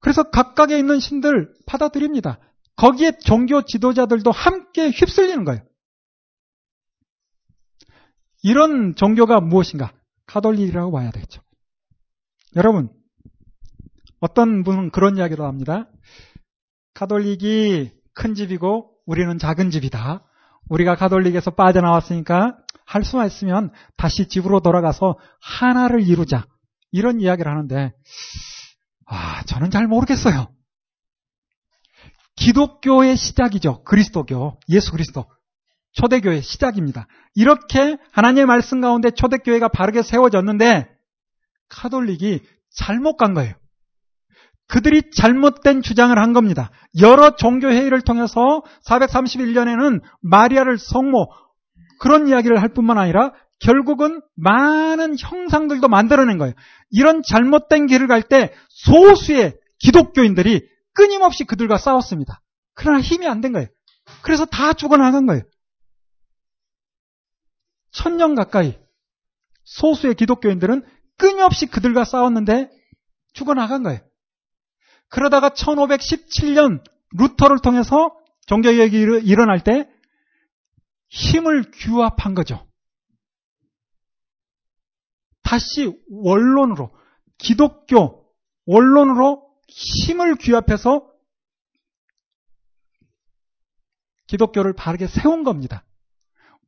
그래서 0.00 0.22
각각에 0.24 0.78
있는 0.78 1.00
신들 1.00 1.54
받아들입니다. 1.66 2.38
거기에 2.76 3.18
종교 3.18 3.62
지도자들도 3.62 4.30
함께 4.30 4.90
휩쓸리는 4.90 5.44
거예요. 5.44 5.62
이런 8.42 8.94
종교가 8.94 9.40
무엇인가? 9.40 9.92
카톨릭이라고 10.26 10.92
봐야 10.92 11.10
되겠죠. 11.10 11.42
여러분, 12.54 12.88
어떤 14.20 14.62
분은 14.62 14.90
그런 14.90 15.16
이야기도 15.16 15.44
합니다. 15.44 15.90
카톨릭이 16.94 17.97
큰 18.18 18.34
집이고 18.34 18.90
우리는 19.06 19.38
작은 19.38 19.70
집이다. 19.70 20.24
우리가 20.68 20.96
카톨릭에서 20.96 21.52
빠져나왔으니까 21.52 22.58
할 22.84 23.04
수만 23.04 23.28
있으면 23.28 23.70
다시 23.96 24.26
집으로 24.26 24.58
돌아가서 24.58 25.18
하나를 25.40 26.02
이루자. 26.02 26.44
이런 26.90 27.20
이야기를 27.20 27.50
하는데, 27.50 27.92
아, 29.06 29.42
저는 29.44 29.70
잘 29.70 29.86
모르겠어요. 29.86 30.48
기독교의 32.34 33.16
시작이죠. 33.16 33.84
그리스도교, 33.84 34.58
예수 34.70 34.90
그리스도. 34.90 35.26
초대교회 35.92 36.40
시작입니다. 36.40 37.06
이렇게 37.34 37.98
하나님의 38.12 38.46
말씀 38.46 38.80
가운데 38.80 39.10
초대교회가 39.10 39.68
바르게 39.68 40.02
세워졌는데 40.02 40.88
카톨릭이 41.68 42.40
잘못 42.70 43.16
간 43.16 43.34
거예요. 43.34 43.54
그들이 44.68 45.10
잘못된 45.10 45.82
주장을 45.82 46.16
한 46.16 46.32
겁니다. 46.32 46.70
여러 47.00 47.36
종교회의를 47.36 48.02
통해서 48.02 48.62
431년에는 48.86 50.00
마리아를 50.20 50.78
성모, 50.78 51.26
그런 52.00 52.28
이야기를 52.28 52.60
할 52.60 52.68
뿐만 52.68 52.98
아니라 52.98 53.32
결국은 53.60 54.20
많은 54.36 55.16
형상들도 55.18 55.88
만들어낸 55.88 56.38
거예요. 56.38 56.54
이런 56.90 57.22
잘못된 57.22 57.86
길을 57.86 58.06
갈 58.06 58.22
때 58.22 58.52
소수의 58.68 59.56
기독교인들이 59.80 60.68
끊임없이 60.92 61.44
그들과 61.44 61.78
싸웠습니다. 61.78 62.40
그러나 62.74 63.00
힘이 63.00 63.26
안 63.26 63.40
된 63.40 63.52
거예요. 63.52 63.66
그래서 64.22 64.44
다 64.44 64.74
죽어나간 64.74 65.26
거예요. 65.26 65.42
천년 67.90 68.34
가까이 68.34 68.78
소수의 69.64 70.14
기독교인들은 70.14 70.84
끊임없이 71.16 71.66
그들과 71.66 72.04
싸웠는데 72.04 72.70
죽어나간 73.32 73.82
거예요. 73.82 74.00
그러다가 75.08 75.50
1517년 75.50 76.82
루터를 77.16 77.58
통해서 77.60 78.16
종교개혁이 78.46 78.96
일어날 79.24 79.62
때 79.62 79.88
힘을 81.08 81.70
규합한 81.72 82.34
거죠. 82.34 82.66
다시 85.42 85.90
원론으로, 86.10 86.90
기독교 87.38 88.26
원론으로 88.66 89.48
힘을 89.68 90.36
규합해서 90.36 91.10
기독교를 94.26 94.74
바르게 94.74 95.06
세운 95.06 95.42
겁니다. 95.42 95.84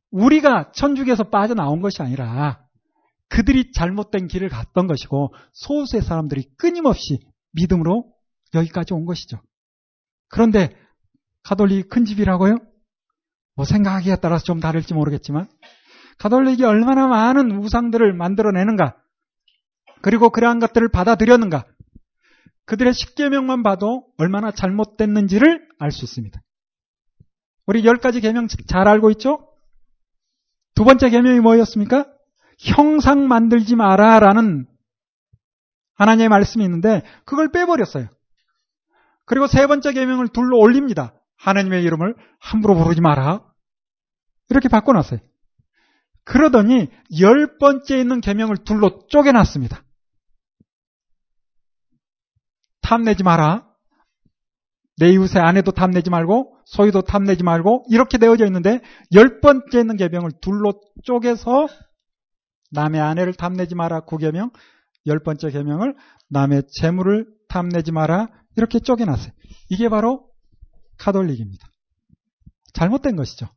우리가 0.09 0.71
천주교에서 0.71 1.25
빠져나온 1.25 1.81
것이 1.81 2.01
아니라 2.01 2.65
그들이 3.29 3.71
잘못된 3.71 4.27
길을 4.27 4.49
갔던 4.49 4.87
것이고 4.87 5.33
소수의 5.53 6.01
사람들이 6.01 6.49
끊임없이 6.57 7.19
믿음으로 7.53 8.11
여기까지 8.53 8.93
온 8.93 9.05
것이죠. 9.05 9.41
그런데 10.29 10.75
가톨릭 11.43 11.89
큰 11.89 12.05
집이라고요? 12.05 12.57
뭐 13.55 13.65
생각하기에 13.65 14.17
따라서 14.17 14.43
좀 14.43 14.59
다를지 14.59 14.93
모르겠지만 14.93 15.47
가톨릭이 16.19 16.63
얼마나 16.63 17.07
많은 17.07 17.51
우상들을 17.51 18.13
만들어내는가 18.13 18.95
그리고 20.01 20.29
그러한 20.29 20.59
것들을 20.59 20.89
받아들였는가 20.89 21.65
그들의 22.65 22.93
십계명만 22.93 23.63
봐도 23.63 24.07
얼마나 24.17 24.51
잘못됐는지를 24.51 25.67
알 25.79 25.91
수 25.91 26.05
있습니다. 26.05 26.41
우리 27.65 27.85
열 27.85 27.97
가지 27.97 28.21
계명 28.21 28.47
잘 28.47 28.87
알고 28.87 29.11
있죠? 29.11 29.47
두 30.75 30.83
번째 30.83 31.09
계명이 31.09 31.39
뭐였습니까? 31.39 32.05
형상 32.59 33.27
만들지 33.27 33.75
마라라는 33.75 34.67
하나님의 35.95 36.29
말씀이 36.29 36.63
있는데 36.63 37.01
그걸 37.25 37.51
빼버렸어요. 37.51 38.07
그리고 39.31 39.47
세 39.47 39.65
번째 39.65 39.93
계명을 39.93 40.27
둘로 40.27 40.59
올립니다. 40.59 41.13
하나님의 41.37 41.85
이름을 41.85 42.15
함부로 42.37 42.75
부르지 42.75 42.99
마라. 42.99 43.41
이렇게 44.49 44.67
바꿔놨어요. 44.67 45.21
그러더니 46.25 46.89
열 47.21 47.57
번째 47.57 47.97
있는 47.97 48.19
계명을 48.19 48.57
둘로 48.65 49.07
쪼개놨습니다. 49.07 49.85
탐내지 52.81 53.23
마라. 53.23 53.69
내 54.97 55.13
이웃의 55.13 55.41
아내도 55.41 55.71
탐내지 55.71 56.09
말고 56.09 56.57
소유도 56.65 57.03
탐내지 57.03 57.43
말고 57.43 57.85
이렇게 57.89 58.17
되어져 58.17 58.45
있는데 58.47 58.81
열 59.13 59.39
번째 59.39 59.79
있는 59.79 59.95
계명을 59.95 60.31
둘로 60.41 60.81
쪼개서 61.05 61.67
남의 62.71 62.99
아내를 62.99 63.33
탐내지 63.35 63.75
마라 63.75 64.01
구계명 64.01 64.51
열 65.07 65.23
번째 65.23 65.51
계명을 65.51 65.95
남의 66.27 66.63
재물을 66.69 67.27
탐내지 67.47 67.93
마라 67.93 68.27
이렇게 68.55 68.79
쪼개놨어요. 68.79 69.31
이게 69.69 69.89
바로 69.89 70.29
카톨릭입니다. 70.97 71.67
잘못된 72.73 73.15
것이죠. 73.15 73.47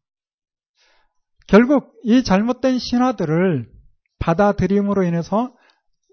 결국 1.47 1.93
이 2.05 2.25
잘못된 2.25 2.79
신화들을 2.79 3.71
받아들임으로 4.19 5.05
인해서 5.05 5.55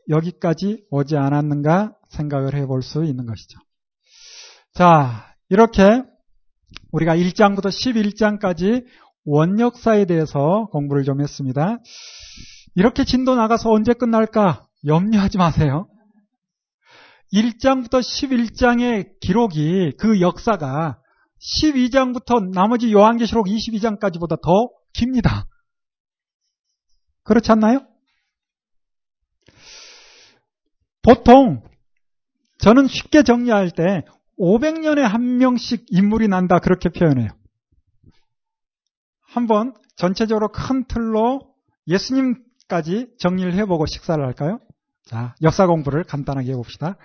여기까지 0.09 0.85
오지 0.89 1.15
않았는가 1.15 1.95
생각을 2.09 2.55
해볼 2.55 2.83
수 2.83 3.05
있는 3.05 3.25
것이죠. 3.25 3.59
자, 4.73 5.35
이렇게 5.49 6.03
우리가 6.91 7.15
1장부터 7.15 7.67
11장까지 7.67 8.85
원역사에 9.25 10.05
대해서 10.05 10.67
공부를 10.71 11.03
좀 11.03 11.21
했습니다. 11.21 11.77
이렇게 12.75 13.05
진도 13.05 13.35
나가서 13.35 13.69
언제 13.69 13.93
끝날까 13.93 14.67
염려하지 14.85 15.37
마세요. 15.37 15.87
1장부터 17.33 17.99
11장의 17.99 19.19
기록이 19.19 19.93
그 19.97 20.19
역사가 20.21 20.99
12장부터 21.39 22.51
나머지 22.51 22.91
요한계시록 22.93 23.47
22장까지보다 23.47 24.41
더 24.41 24.69
깁니다. 24.93 25.47
그렇지 27.23 27.51
않나요? 27.51 27.85
보통 31.01 31.63
저는 32.59 32.87
쉽게 32.87 33.23
정리할 33.23 33.71
때 33.71 34.03
500년에 34.39 35.01
한 35.01 35.37
명씩 35.37 35.85
인물이 35.89 36.27
난다 36.27 36.59
그렇게 36.59 36.89
표현해요. 36.89 37.29
한번 39.21 39.73
전체적으로 39.95 40.49
큰 40.49 40.85
틀로 40.85 41.55
예수님까지 41.87 43.13
정리를 43.17 43.53
해보고 43.53 43.85
식사를 43.85 44.23
할까요? 44.23 44.59
자, 45.11 45.35
역사 45.41 45.67
공부를 45.67 46.05
간단하게 46.05 46.51
해봅시다. 46.51 46.95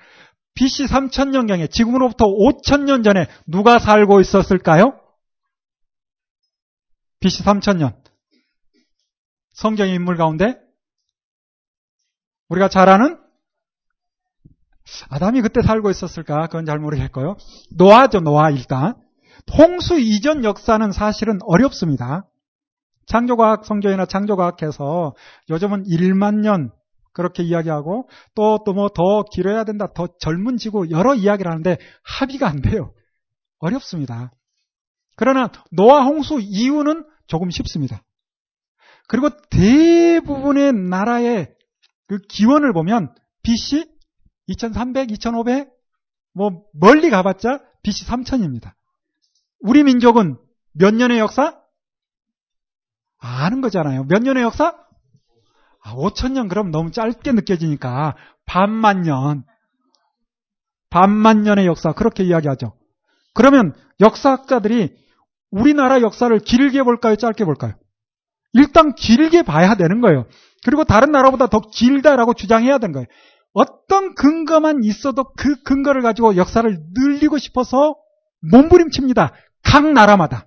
BC 0.55 0.85
3000년경에 0.85 1.69
지금으로부터 1.69 2.27
5000년 2.27 3.03
전에 3.03 3.27
누가 3.49 3.81
살고 3.81 4.21
있었을까요? 4.21 4.97
BC 7.19 7.43
3000년. 7.43 7.97
성경의 9.55 9.95
인물 9.95 10.17
가운데 10.17 10.57
우리가 12.49 12.69
잘 12.69 12.89
아는 12.89 13.19
아담이 15.11 15.43
그때 15.43 15.61
살고 15.63 15.91
있었을까? 15.91 16.47
그건 16.47 16.65
잘 16.65 16.79
모르겠고요. 16.79 17.37
노아죠, 17.73 18.21
노아 18.21 18.51
일단. 18.51 18.95
홍수 19.59 19.99
이전 19.99 20.45
역사는 20.45 20.93
사실은 20.93 21.41
어렵습니다. 21.43 22.29
창조과학 23.07 23.65
성경이나 23.65 24.07
창조과학에서 24.07 25.15
요즘은 25.51 25.85
1만 25.85 26.37
년 26.37 26.71
그렇게 27.17 27.43
이야기하고 27.43 28.09
또 28.35 28.59
또 28.65 28.75
뭐 28.75 28.89
더 28.91 29.25
길어야 29.33 29.65
된다, 29.65 29.89
더 29.95 30.07
젊은 30.21 30.59
지구 30.59 30.91
여러 30.91 31.15
이야기를 31.15 31.51
하는데 31.51 31.79
합의가 32.05 32.47
안 32.47 32.61
돼요. 32.61 32.93
어렵습니다. 33.59 34.33
그러나 35.17 35.51
노아 35.73 36.03
홍수 36.05 36.39
이후는 36.41 37.07
조금 37.27 37.49
쉽습니다. 37.51 38.03
그리고 39.09 39.31
대부분의 39.51 40.75
나라의 40.75 41.55
그 42.07 42.19
기원을 42.19 42.75
보면 42.75 43.15
BC 43.43 43.91
2300, 44.49 45.11
2500, 45.11 45.71
뭐 46.35 46.65
멀리 46.75 47.09
가봤자 47.09 47.61
BC 47.83 48.05
3000입니다. 48.07 48.75
우리 49.61 49.83
민족은 49.85 50.37
몇 50.75 50.93
년의 50.95 51.19
역사? 51.19 51.59
아는 53.19 53.63
거잖아요. 53.63 54.05
몇 54.05 54.23
년의 54.23 54.43
역사? 54.43 54.77
아, 55.87 55.95
5천 55.95 56.33
년 56.33 56.49
그럼 56.49 56.71
너무 56.73 56.91
짧게 56.91 57.31
느껴지니까 57.33 58.17
반만 58.45 59.03
년. 59.03 59.45
반만 60.91 61.43
년의 61.43 61.67
역사 61.67 61.93
그렇게 61.93 62.25
이야기하죠. 62.25 62.75
그러면 63.35 63.73
역사학자들이 64.01 64.97
우리나라 65.53 66.01
역사를 66.01 66.37
길게 66.39 66.83
볼까요? 66.83 67.15
짧게 67.15 67.45
볼까요? 67.45 67.75
일단 68.53 68.95
길게 68.95 69.43
봐야 69.43 69.77
되는 69.77 70.01
거예요. 70.01 70.27
그리고 70.65 70.83
다른 70.85 71.13
나라보다 71.13 71.47
더 71.47 71.61
길다라고 71.61 72.35
주장해야 72.35 72.79
되는 72.79 72.93
거예요. 72.93 73.07
어떤 73.53 74.15
근거만 74.15 74.83
있어도 74.83 75.33
그 75.37 75.63
근거를 75.63 76.03
가지고 76.03 76.37
역사를 76.37 76.79
늘리고 76.95 77.39
싶어서 77.39 77.95
몸부림칩니다. 78.51 79.33
각 79.63 79.93
나라마다. 79.93 80.47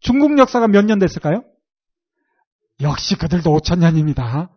중국 0.00 0.36
역사가 0.38 0.68
몇 0.68 0.84
년 0.84 0.98
됐을까요? 0.98 1.44
역시 2.82 3.16
그들도 3.16 3.56
5천년입니다. 3.58 4.48